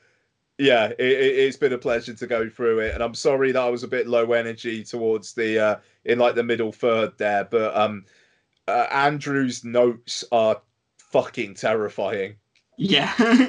yeah, 0.57 0.87
it, 0.87 0.99
it, 0.99 1.37
it's 1.39 1.57
been 1.57 1.73
a 1.73 1.77
pleasure 1.77 2.13
to 2.13 2.27
go 2.27 2.49
through 2.49 2.79
it. 2.79 2.93
And 2.93 3.03
I'm 3.03 3.15
sorry 3.15 3.51
that 3.51 3.61
I 3.61 3.69
was 3.69 3.83
a 3.83 3.87
bit 3.87 4.07
low 4.07 4.33
energy 4.33 4.83
towards 4.83 5.33
the 5.33 5.59
uh, 5.59 5.75
in 6.05 6.19
like 6.19 6.35
the 6.35 6.43
middle 6.43 6.71
third 6.71 7.17
there, 7.17 7.45
but 7.45 7.75
um, 7.75 8.05
uh, 8.67 8.87
Andrew's 8.91 9.63
notes 9.63 10.23
are 10.31 10.61
fucking 10.97 11.55
terrifying. 11.55 12.35
yeah. 12.77 13.13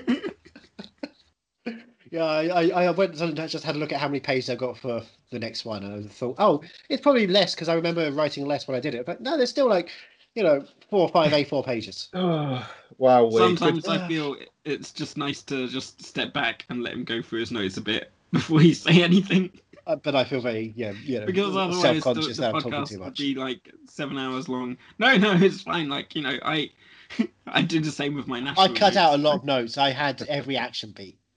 Yeah, 2.15 2.27
I, 2.27 2.45
I, 2.69 2.85
I 2.85 2.91
went 2.93 3.21
and 3.21 3.37
just 3.49 3.65
had 3.65 3.75
a 3.75 3.79
look 3.79 3.91
at 3.91 3.99
how 3.99 4.07
many 4.07 4.21
pages 4.21 4.49
I 4.49 4.55
got 4.55 4.79
for 4.79 5.03
the 5.33 5.39
next 5.41 5.65
one, 5.65 5.83
and 5.83 6.05
I 6.05 6.09
thought, 6.09 6.37
oh, 6.39 6.63
it's 6.89 7.03
probably 7.03 7.27
less 7.27 7.57
because 7.57 7.69
I 7.69 7.75
remember 7.75 8.09
writing 8.13 8.47
less 8.47 8.69
when 8.69 8.77
I 8.77 8.81
did 8.81 8.95
it. 8.95 9.05
But 9.05 9.21
no, 9.21 9.37
there's 9.37 9.51
still 9.51 9.69
like, 9.69 9.91
you 10.37 10.45
know, 10.45 10.65
four 10.89 11.01
or 11.01 11.09
five 11.09 11.33
A4 11.33 11.67
pages. 11.67 12.11
Oh, 12.15 12.65
wow, 12.99 13.29
Sometimes 13.31 13.89
I 13.89 14.07
feel 14.07 14.37
it's 14.65 14.93
just 14.93 15.17
nice 15.17 15.43
to 15.43 15.69
just 15.69 16.05
step 16.05 16.33
back 16.33 16.65
and 16.69 16.83
let 16.83 16.93
him 16.95 17.05
go 17.05 17.21
through 17.23 17.41
his 17.41 17.51
notes 17.51 17.77
a 17.77 17.81
bit 17.81 18.11
before 18.33 18.63
you 18.63 18.75
say 18.75 19.03
anything. 19.03 19.51
Uh, 19.87 19.97
but 19.97 20.15
I 20.15 20.25
feel 20.25 20.41
very, 20.41 20.73
yeah, 20.77 20.93
you 21.03 21.21
know, 21.21 21.27
because 21.27 21.55
otherwise 21.55 22.03
the, 22.03 22.15
the 22.15 22.51
talking 22.53 22.71
podcast 22.73 22.89
too 22.89 23.01
would 23.01 23.15
be 23.15 23.35
like 23.35 23.71
seven 23.87 24.17
hours 24.17 24.49
long. 24.49 24.79
No, 24.99 25.17
no, 25.17 25.33
it's 25.35 25.61
fine. 25.61 25.89
Like 25.91 26.15
you 26.15 26.23
know, 26.23 26.39
I 26.43 26.71
I 27.47 27.61
do 27.63 27.81
the 27.81 27.91
same 27.93 28.15
with 28.15 28.27
my 28.27 28.41
national. 28.41 28.65
I 28.65 28.69
cut 28.79 28.97
out 28.97 29.15
a 29.15 29.19
lot 29.19 29.37
of 29.37 29.45
notes. 29.45 29.77
I 29.77 29.91
had 29.91 30.23
every 30.23 30.57
action 30.57 30.93
beat. 30.97 31.19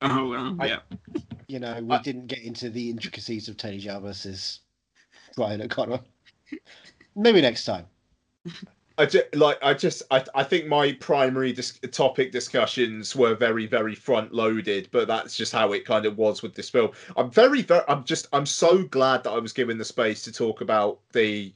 Oh 0.00 0.28
well, 0.28 0.56
I- 0.60 0.66
yeah. 0.66 0.78
You 1.48 1.58
know, 1.58 1.80
we 1.82 1.96
I- 1.96 2.02
didn't 2.02 2.26
get 2.28 2.42
into 2.42 2.70
the 2.70 2.88
intricacies 2.90 3.48
of 3.48 3.56
Tony 3.56 3.80
Jaa 3.80 4.00
versus 4.00 4.60
Brian 5.34 5.60
O'Conner. 5.60 5.98
Maybe 7.16 7.40
next 7.40 7.64
time. 7.64 7.86
I 8.98 9.06
just, 9.06 9.34
like 9.36 9.58
I 9.62 9.74
just 9.74 10.02
I, 10.10 10.24
I 10.34 10.42
think 10.42 10.66
my 10.66 10.92
primary 10.94 11.52
dis- 11.52 11.78
topic 11.92 12.32
discussions 12.32 13.14
were 13.14 13.34
very 13.36 13.64
very 13.66 13.94
front 13.94 14.34
loaded, 14.34 14.88
but 14.90 15.06
that's 15.06 15.36
just 15.36 15.52
how 15.52 15.72
it 15.72 15.84
kind 15.84 16.04
of 16.04 16.18
was 16.18 16.42
with 16.42 16.54
this 16.54 16.68
film. 16.68 16.90
I'm 17.16 17.30
very 17.30 17.62
very 17.62 17.84
I'm 17.86 18.02
just 18.04 18.26
I'm 18.32 18.44
so 18.46 18.82
glad 18.82 19.22
that 19.22 19.30
I 19.30 19.38
was 19.38 19.52
given 19.52 19.78
the 19.78 19.84
space 19.84 20.22
to 20.24 20.32
talk 20.32 20.60
about 20.62 20.98
the 21.12 21.54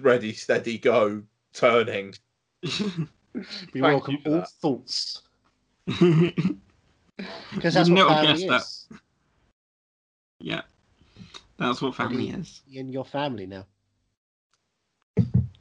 ready 0.00 0.32
steady 0.32 0.78
go 0.78 1.22
turning. 1.52 2.14
We 3.32 3.80
Thank 3.80 3.82
welcome 3.82 4.18
you 4.24 4.32
all 4.32 4.38
that. 4.40 4.50
thoughts 4.50 5.22
because 5.86 7.74
that's 7.74 7.88
Would 7.88 7.96
what 7.96 8.08
family 8.08 8.26
guess 8.26 8.42
is. 8.42 8.88
that. 8.90 8.98
yeah, 10.40 10.62
that's 11.56 11.80
what 11.80 11.94
family 11.94 12.30
is. 12.30 12.62
In 12.72 12.88
your 12.88 13.04
family 13.04 13.46
now. 13.46 13.66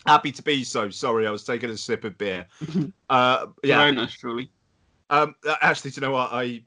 Happy 0.10 0.32
to 0.32 0.42
be 0.42 0.64
so. 0.64 0.90
Sorry, 0.90 1.28
I 1.28 1.32
was 1.32 1.44
taking 1.44 1.70
a 1.70 1.78
sip 1.78 2.04
of 2.04 2.18
beer. 2.18 2.48
Uh, 3.12 3.48
yeah. 3.64 3.78
Corona, 3.78 4.08
surely. 4.08 4.52
Um, 5.10 5.34
uh, 5.48 5.56
actually, 5.62 5.92
do 5.92 5.96
you 6.02 6.08
know 6.08 6.12
what 6.14 6.30
I? 6.32 6.62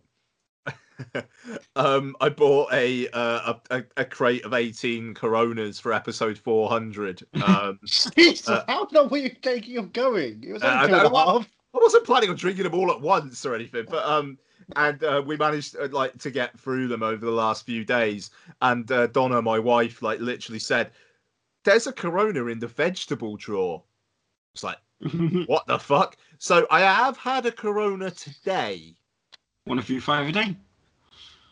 um, 1.76 2.16
I 2.20 2.28
bought 2.28 2.72
a, 2.72 3.08
uh, 3.08 3.54
a 3.70 3.78
a 3.78 3.84
a 3.98 4.04
crate 4.04 4.44
of 4.44 4.52
eighteen 4.54 5.14
Coronas 5.14 5.78
for 5.80 5.92
episode 5.92 6.38
four 6.38 6.68
hundred. 6.68 7.22
Um, 7.44 7.78
Jesus, 7.84 8.48
Uh, 8.48 8.64
how 8.68 8.88
long 8.92 9.08
were 9.08 9.18
you 9.18 9.34
thinking 9.42 9.78
of 9.78 9.92
going? 9.92 10.42
It 10.44 10.52
was 10.52 10.62
Uh, 10.62 10.66
only 10.66 10.78
I 10.78 10.86
two 10.86 10.94
a 10.94 11.02
don't 11.02 11.12
know. 11.12 11.18
half. 11.38 11.48
I 11.74 11.78
wasn't 11.80 12.04
planning 12.04 12.30
on 12.30 12.36
drinking 12.36 12.64
them 12.64 12.74
all 12.74 12.90
at 12.90 13.00
once 13.00 13.44
or 13.46 13.54
anything, 13.54 13.86
but 13.88 14.04
um, 14.04 14.38
and 14.76 15.02
uh, 15.04 15.22
we 15.24 15.36
managed 15.36 15.76
uh, 15.76 15.88
like 15.90 16.18
to 16.18 16.30
get 16.30 16.58
through 16.58 16.88
them 16.88 17.02
over 17.02 17.24
the 17.24 17.30
last 17.32 17.64
few 17.66 17.84
days. 17.84 18.30
And 18.60 18.90
uh, 18.92 19.06
Donna, 19.08 19.40
my 19.42 19.58
wife, 19.58 20.02
like 20.02 20.20
literally 20.20 20.58
said, 20.58 20.90
"There's 21.64 21.86
a 21.86 21.92
Corona 21.92 22.46
in 22.46 22.58
the 22.58 22.66
vegetable 22.68 23.36
drawer." 23.36 23.82
It's 24.54 24.64
like, 24.64 24.78
what 25.46 25.66
the 25.66 25.78
fuck? 25.78 26.16
So 26.38 26.66
I 26.70 26.80
have 26.80 27.16
had 27.16 27.46
a 27.46 27.52
Corona 27.52 28.10
today. 28.10 28.94
One 29.64 29.78
of 29.78 29.88
you 29.88 30.00
five 30.00 30.28
a 30.28 30.32
day. 30.32 30.56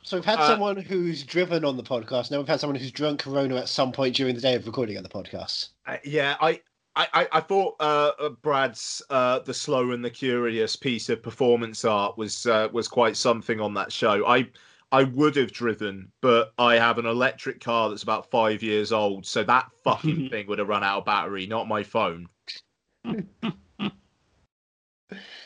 So 0.02 0.16
we've 0.16 0.24
had 0.24 0.38
Uh, 0.40 0.48
someone 0.48 0.76
who's 0.76 1.22
driven 1.22 1.64
on 1.64 1.76
the 1.76 1.82
podcast. 1.82 2.30
Now 2.30 2.38
we've 2.38 2.48
had 2.48 2.58
someone 2.60 2.78
who's 2.78 2.90
drunk 2.90 3.20
Corona 3.20 3.56
at 3.56 3.68
some 3.68 3.92
point 3.92 4.16
during 4.16 4.34
the 4.34 4.40
day 4.40 4.54
of 4.54 4.66
recording 4.66 4.96
on 4.96 5.02
the 5.02 5.08
podcast. 5.08 5.68
Uh, 5.86 5.98
yeah, 6.04 6.36
I, 6.40 6.60
I, 6.96 7.06
I- 7.12 7.28
I 7.32 7.40
thought 7.40 7.76
uh, 7.80 8.12
uh, 8.18 8.28
Brad's 8.30 9.02
uh, 9.10 9.38
the 9.40 9.54
slow 9.54 9.92
and 9.92 10.04
the 10.04 10.10
curious 10.10 10.74
piece 10.74 11.08
of 11.10 11.22
performance 11.22 11.84
art 11.84 12.18
was 12.18 12.46
uh, 12.46 12.68
was 12.72 12.88
quite 12.88 13.16
something 13.16 13.60
on 13.60 13.74
that 13.74 13.92
show. 13.92 14.26
I 14.26 14.48
I 14.92 15.04
would 15.04 15.36
have 15.36 15.52
driven, 15.52 16.10
but 16.20 16.52
I 16.58 16.74
have 16.74 16.98
an 16.98 17.06
electric 17.06 17.60
car 17.60 17.88
that's 17.88 18.02
about 18.02 18.30
five 18.30 18.62
years 18.62 18.92
old, 18.92 19.24
so 19.24 19.44
that 19.44 19.70
fucking 19.84 20.30
thing 20.30 20.46
would 20.48 20.58
have 20.58 20.68
run 20.68 20.84
out 20.84 20.98
of 20.98 21.04
battery, 21.04 21.46
not 21.46 21.68
my 21.68 21.82
phone. 21.82 22.28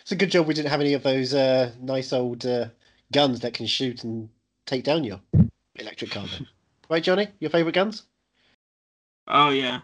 It's 0.03 0.13
a 0.13 0.17
good 0.17 0.31
job 0.31 0.47
we 0.47 0.55
didn't 0.55 0.71
have 0.71 0.81
any 0.81 0.95
of 0.95 1.03
those 1.03 1.35
uh, 1.35 1.73
nice 1.81 2.13
old 2.13 2.45
uh, 2.45 2.67
guns 3.13 3.41
that 3.41 3.55
can 3.55 3.67
shoot 3.67 4.05
and 4.05 4.29
take 4.67 4.85
down 4.85 5.05
your 5.05 5.21
electric 5.77 6.11
car. 6.11 6.27
then. 6.27 6.47
right, 6.91 7.03
Johnny? 7.03 7.29
Your 7.41 7.51
favourite 7.51 7.75
guns? 7.75 8.05
Oh 9.29 9.51
yeah. 9.51 9.81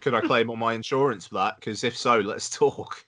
Could 0.00 0.14
I 0.14 0.20
claim 0.20 0.50
on 0.50 0.58
my 0.58 0.74
insurance 0.74 1.26
for 1.26 1.34
that? 1.34 1.56
Because 1.56 1.84
if 1.84 1.96
so, 1.96 2.20
let's 2.20 2.48
talk. 2.48 3.04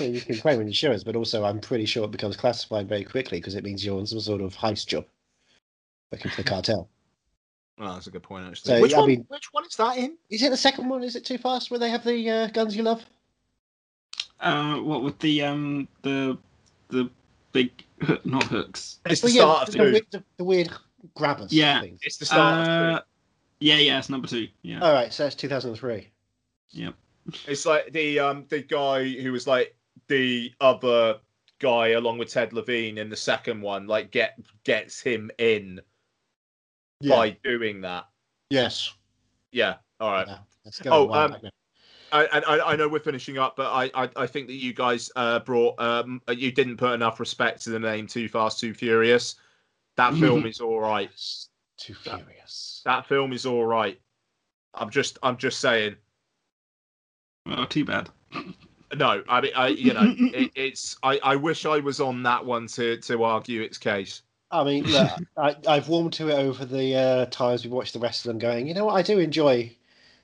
Well, 0.00 0.08
you 0.08 0.20
can 0.20 0.36
claim 0.38 0.60
insurance, 0.60 1.04
but 1.04 1.16
also 1.16 1.44
I'm 1.44 1.60
pretty 1.60 1.84
sure 1.84 2.04
it 2.04 2.10
becomes 2.10 2.36
classified 2.36 2.88
very 2.88 3.04
quickly 3.04 3.38
because 3.38 3.54
it 3.54 3.64
means 3.64 3.84
you're 3.84 3.98
on 3.98 4.06
some 4.06 4.20
sort 4.20 4.40
of 4.40 4.56
heist 4.56 4.86
job 4.86 5.04
working 6.10 6.30
for 6.30 6.42
the 6.42 6.48
cartel. 6.48 6.88
Oh, 7.78 7.94
that's 7.94 8.06
a 8.06 8.10
good 8.10 8.22
point 8.22 8.46
actually. 8.46 8.76
So, 8.76 8.80
which 8.80 8.94
I 8.94 8.98
one? 9.00 9.08
mean- 9.08 9.24
which 9.28 9.52
one 9.52 9.64
is 9.66 9.76
that 9.76 9.96
in? 9.98 10.16
Is 10.30 10.42
it 10.42 10.50
the 10.50 10.56
second 10.56 10.88
one? 10.88 11.02
Is 11.02 11.16
it 11.16 11.24
Too 11.24 11.38
Fast 11.38 11.70
where 11.70 11.80
they 11.80 11.90
have 11.90 12.04
the 12.04 12.30
uh, 12.30 12.46
guns 12.48 12.76
you 12.76 12.82
love? 12.82 13.04
Uh, 14.40 14.76
what 14.78 15.02
with 15.02 15.18
the 15.20 15.42
um 15.42 15.86
the 16.02 16.36
the 16.88 17.08
big 17.52 17.70
hook, 18.02 18.24
not 18.26 18.44
hooks. 18.44 18.98
It's 19.06 19.20
the 19.20 19.26
Well, 19.26 19.34
yeah, 19.34 19.40
start 19.42 19.68
of 19.68 19.72
the, 19.74 19.78
two. 19.78 19.92
weird, 19.92 20.06
the, 20.10 20.24
the 20.38 20.44
weird 20.44 20.70
grabbers. 21.14 21.52
Yeah. 21.52 21.80
Things. 21.82 22.00
It's 22.02 22.16
the 22.16 22.26
start 22.26 22.60
of 22.62 22.68
Uh, 22.68 22.98
two. 23.00 23.04
yeah, 23.60 23.76
yeah, 23.76 23.98
it's 23.98 24.08
number 24.08 24.26
two. 24.26 24.48
Yeah, 24.62 24.80
All 24.80 24.92
right, 24.92 25.12
so 25.12 25.22
that's 25.24 25.34
2003. 25.36 26.08
yep. 26.70 26.94
It's 27.46 27.64
like 27.66 27.92
the 27.92 28.18
um 28.18 28.46
the 28.48 28.60
guy 28.62 29.08
who 29.08 29.30
was 29.32 29.46
like 29.46 29.76
the 30.08 30.52
other 30.60 31.18
guy 31.58 31.88
along 31.88 32.18
with 32.18 32.30
Ted 32.30 32.52
Levine 32.52 32.98
in 32.98 33.08
the 33.08 33.16
second 33.16 33.60
one, 33.60 33.86
like 33.86 34.10
get 34.10 34.38
gets 34.64 35.00
him 35.00 35.30
in 35.38 35.80
by 37.08 37.30
doing 37.44 37.80
that. 37.82 38.08
Yes. 38.50 38.92
Yeah. 39.50 39.76
All 40.00 40.10
right. 40.10 40.26
Yeah, 40.26 40.38
Let's 40.64 40.80
go. 40.80 40.90
Oh, 40.92 41.08
a 41.08 41.26
um. 41.26 41.36
I, 42.12 42.26
I, 42.26 42.72
I 42.72 42.76
know 42.76 42.88
we're 42.88 43.00
finishing 43.00 43.38
up, 43.38 43.56
but 43.56 43.72
I, 43.72 43.90
I, 43.94 44.10
I 44.16 44.26
think 44.26 44.46
that 44.48 44.56
you 44.56 44.74
guys 44.74 45.10
uh, 45.16 45.38
brought 45.38 45.80
um, 45.80 46.20
you 46.28 46.52
didn't 46.52 46.76
put 46.76 46.92
enough 46.92 47.18
respect 47.18 47.62
to 47.62 47.70
the 47.70 47.78
name 47.78 48.06
Too 48.06 48.28
Fast, 48.28 48.60
Too 48.60 48.74
Furious. 48.74 49.36
That 49.96 50.14
film 50.14 50.44
is 50.44 50.60
all 50.60 50.78
right. 50.78 51.10
Too 51.78 51.94
furious. 51.94 52.82
That 52.84 53.06
film 53.06 53.32
is 53.32 53.46
all 53.46 53.64
right. 53.64 53.98
I'm 54.74 54.90
just 54.90 55.18
I'm 55.22 55.36
just 55.36 55.60
saying. 55.60 55.96
Oh, 57.46 57.64
too 57.64 57.84
bad. 57.84 58.10
No, 58.96 59.22
I 59.28 59.40
mean 59.40 59.52
I 59.56 59.68
you 59.68 59.92
know 59.94 60.14
it, 60.18 60.50
it's 60.54 60.96
I, 61.02 61.18
I 61.22 61.36
wish 61.36 61.64
I 61.66 61.78
was 61.78 62.00
on 62.00 62.22
that 62.24 62.44
one 62.44 62.66
to 62.68 62.96
to 62.98 63.22
argue 63.24 63.62
its 63.62 63.78
case. 63.78 64.22
I 64.50 64.64
mean, 64.64 64.84
look, 64.84 65.10
I, 65.38 65.56
I've 65.66 65.88
warmed 65.88 66.12
to 66.14 66.28
it 66.28 66.34
over 66.34 66.66
the 66.66 66.94
uh, 66.94 67.26
times 67.26 67.64
we 67.64 67.70
watched 67.70 67.94
the 67.94 67.98
rest 67.98 68.24
of 68.24 68.28
them. 68.28 68.38
Going, 68.38 68.66
you 68.66 68.74
know 68.74 68.84
what? 68.84 68.96
I 68.96 69.02
do 69.02 69.18
enjoy 69.18 69.74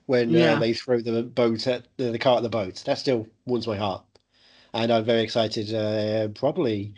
when 0.05 0.29
Yeah. 0.31 0.53
uh, 0.53 0.59
they 0.59 0.75
throw 0.75 1.01
the 1.01 1.23
boat 1.23 1.67
at 1.67 1.87
the, 1.97 2.11
the 2.11 2.19
car 2.19 2.37
at 2.37 2.43
the 2.43 2.51
boat. 2.51 2.83
That 2.85 2.99
still 2.99 3.27
warms 3.47 3.67
my 3.67 3.77
heart, 3.77 4.05
and 4.75 4.93
I'm 4.93 5.05
very 5.05 5.23
excited. 5.23 5.73
Uh, 5.73 6.29
probably 6.29 6.93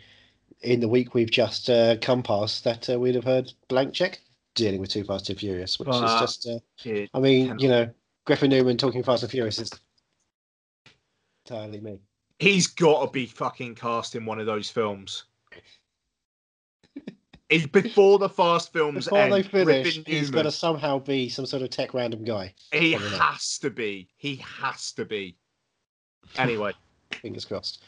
in 0.61 0.81
the 0.81 0.89
week 0.89 1.13
we've 1.13 1.31
just 1.31 1.69
uh, 1.69 1.95
come 2.01 2.21
past 2.21 2.65
that 2.65 2.89
uh, 2.89 2.99
we'd 2.99 3.15
have 3.15 3.23
heard 3.23 3.51
blank 3.69 3.93
check 3.93 4.19
dealing 4.55 4.81
with 4.81 4.89
Too 4.89 5.05
Fast 5.05 5.25
Too 5.25 5.35
Furious, 5.35 5.79
which 5.79 5.87
is 5.87 5.95
just. 6.19 6.47
Uh, 6.49 6.59
It- 6.83 7.09
I 7.13 7.19
mean, 7.21 7.57
you 7.59 7.69
know, 7.69 7.89
Griffin 8.25 8.49
Newman 8.49 8.75
talking 8.77 9.03
Fast 9.03 9.23
and 9.23 9.31
Furious 9.31 9.57
is 9.59 9.71
entirely 11.51 11.79
me. 11.81 11.99
He's 12.39 12.67
got 12.67 13.05
to 13.05 13.11
be 13.11 13.25
fucking 13.25 13.75
cast 13.75 14.15
in 14.15 14.25
one 14.25 14.39
of 14.39 14.45
those 14.45 14.69
films. 14.69 15.25
It's 17.49 17.67
before 17.67 18.17
the 18.17 18.29
fast 18.29 18.71
films 18.71 19.03
Before 19.03 19.19
end. 19.19 19.33
they 19.33 19.43
finish, 19.43 19.83
Griffin 19.83 20.03
he's 20.07 20.21
Newman. 20.29 20.31
going 20.31 20.45
to 20.45 20.51
somehow 20.53 20.99
be 20.99 21.27
some 21.27 21.45
sort 21.45 21.61
of 21.61 21.69
tech 21.69 21.93
random 21.93 22.23
guy. 22.23 22.53
He 22.71 22.93
has 22.93 23.57
to 23.57 23.69
be. 23.69 24.07
He 24.15 24.37
has 24.37 24.93
to 24.93 25.03
be. 25.03 25.35
Anyway. 26.37 26.71
Fingers 27.11 27.43
crossed. 27.43 27.83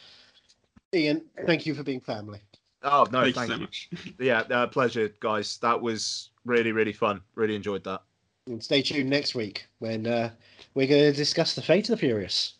Ian, 0.94 1.22
thank 1.46 1.66
you 1.66 1.74
for 1.76 1.82
being 1.82 2.02
family. 2.02 2.42
Oh 2.84 3.08
no, 3.10 3.22
Thank 3.22 3.36
thank, 3.36 3.48
you 3.52 3.54
so 3.54 3.54
you. 3.54 3.62
much. 3.62 3.90
Yeah, 4.20 4.40
uh, 4.42 4.68
pleasure, 4.68 5.10
guys. 5.22 5.58
That 5.60 5.82
was 5.82 6.32
really, 6.44 6.74
really 6.74 6.92
fun. 6.92 7.22
Really 7.36 7.56
enjoyed 7.56 7.86
that. 7.86 8.02
And 8.48 8.62
stay 8.62 8.82
tuned 8.82 9.10
next 9.10 9.34
week 9.34 9.66
when 9.80 10.06
uh, 10.06 10.32
we're 10.74 10.88
going 10.88 11.04
to 11.04 11.14
discuss 11.14 11.56
the 11.56 11.62
fate 11.62 11.88
of 11.90 11.92
the 11.92 12.06
Furious. 12.06 12.56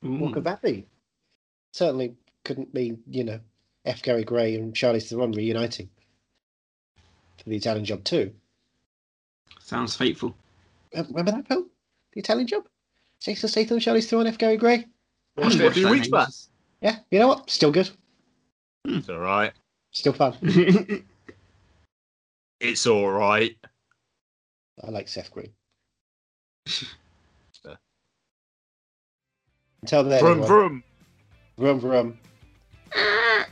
What 0.00 0.34
could 0.34 0.44
that 0.44 0.62
be? 0.62 0.86
Certainly 1.72 2.14
couldn't 2.44 2.72
be, 2.72 2.96
you 3.10 3.24
know, 3.24 3.40
F. 3.84 4.02
Gary 4.02 4.24
Gray 4.24 4.54
and 4.54 4.74
Charlize 4.74 5.08
Theron 5.08 5.32
reuniting 5.32 5.88
for 7.38 7.48
the 7.48 7.56
Italian 7.56 7.84
Job 7.84 8.04
too. 8.04 8.32
Sounds 9.60 9.96
fateful. 9.96 10.34
Remember 10.94 11.32
that 11.32 11.48
film? 11.48 11.68
The 12.12 12.20
Italian 12.20 12.46
Job? 12.46 12.68
Jason 13.20 13.48
Statham, 13.48 13.78
Charlize 13.78 14.08
Theron, 14.08 14.26
F. 14.26 14.38
Gary 14.38 14.56
Gray? 14.56 14.86
Watched 15.36 15.60
it 15.60 15.66
a 15.66 15.70
few 15.70 15.88
weeks 15.88 16.08
back. 16.08 16.28
Yeah, 16.80 16.98
you 17.10 17.18
know 17.18 17.28
what? 17.28 17.50
Still 17.50 17.72
good. 17.72 17.90
Hmm. 18.84 18.98
It's 18.98 19.08
all 19.08 19.18
right. 19.18 19.52
Still 19.90 20.12
fun. 20.12 20.34
It's 22.58 22.86
all 22.86 23.10
right. 23.10 23.54
I 24.82 24.90
like 24.90 25.08
Seth 25.08 25.30
Green. 25.30 25.50
Until 29.82 30.04
then, 30.04 30.20
Vroom 30.20 30.30
everyone, 30.42 30.48
vroom. 30.48 30.82
vroom 31.58 31.80
vroom. 31.80 32.18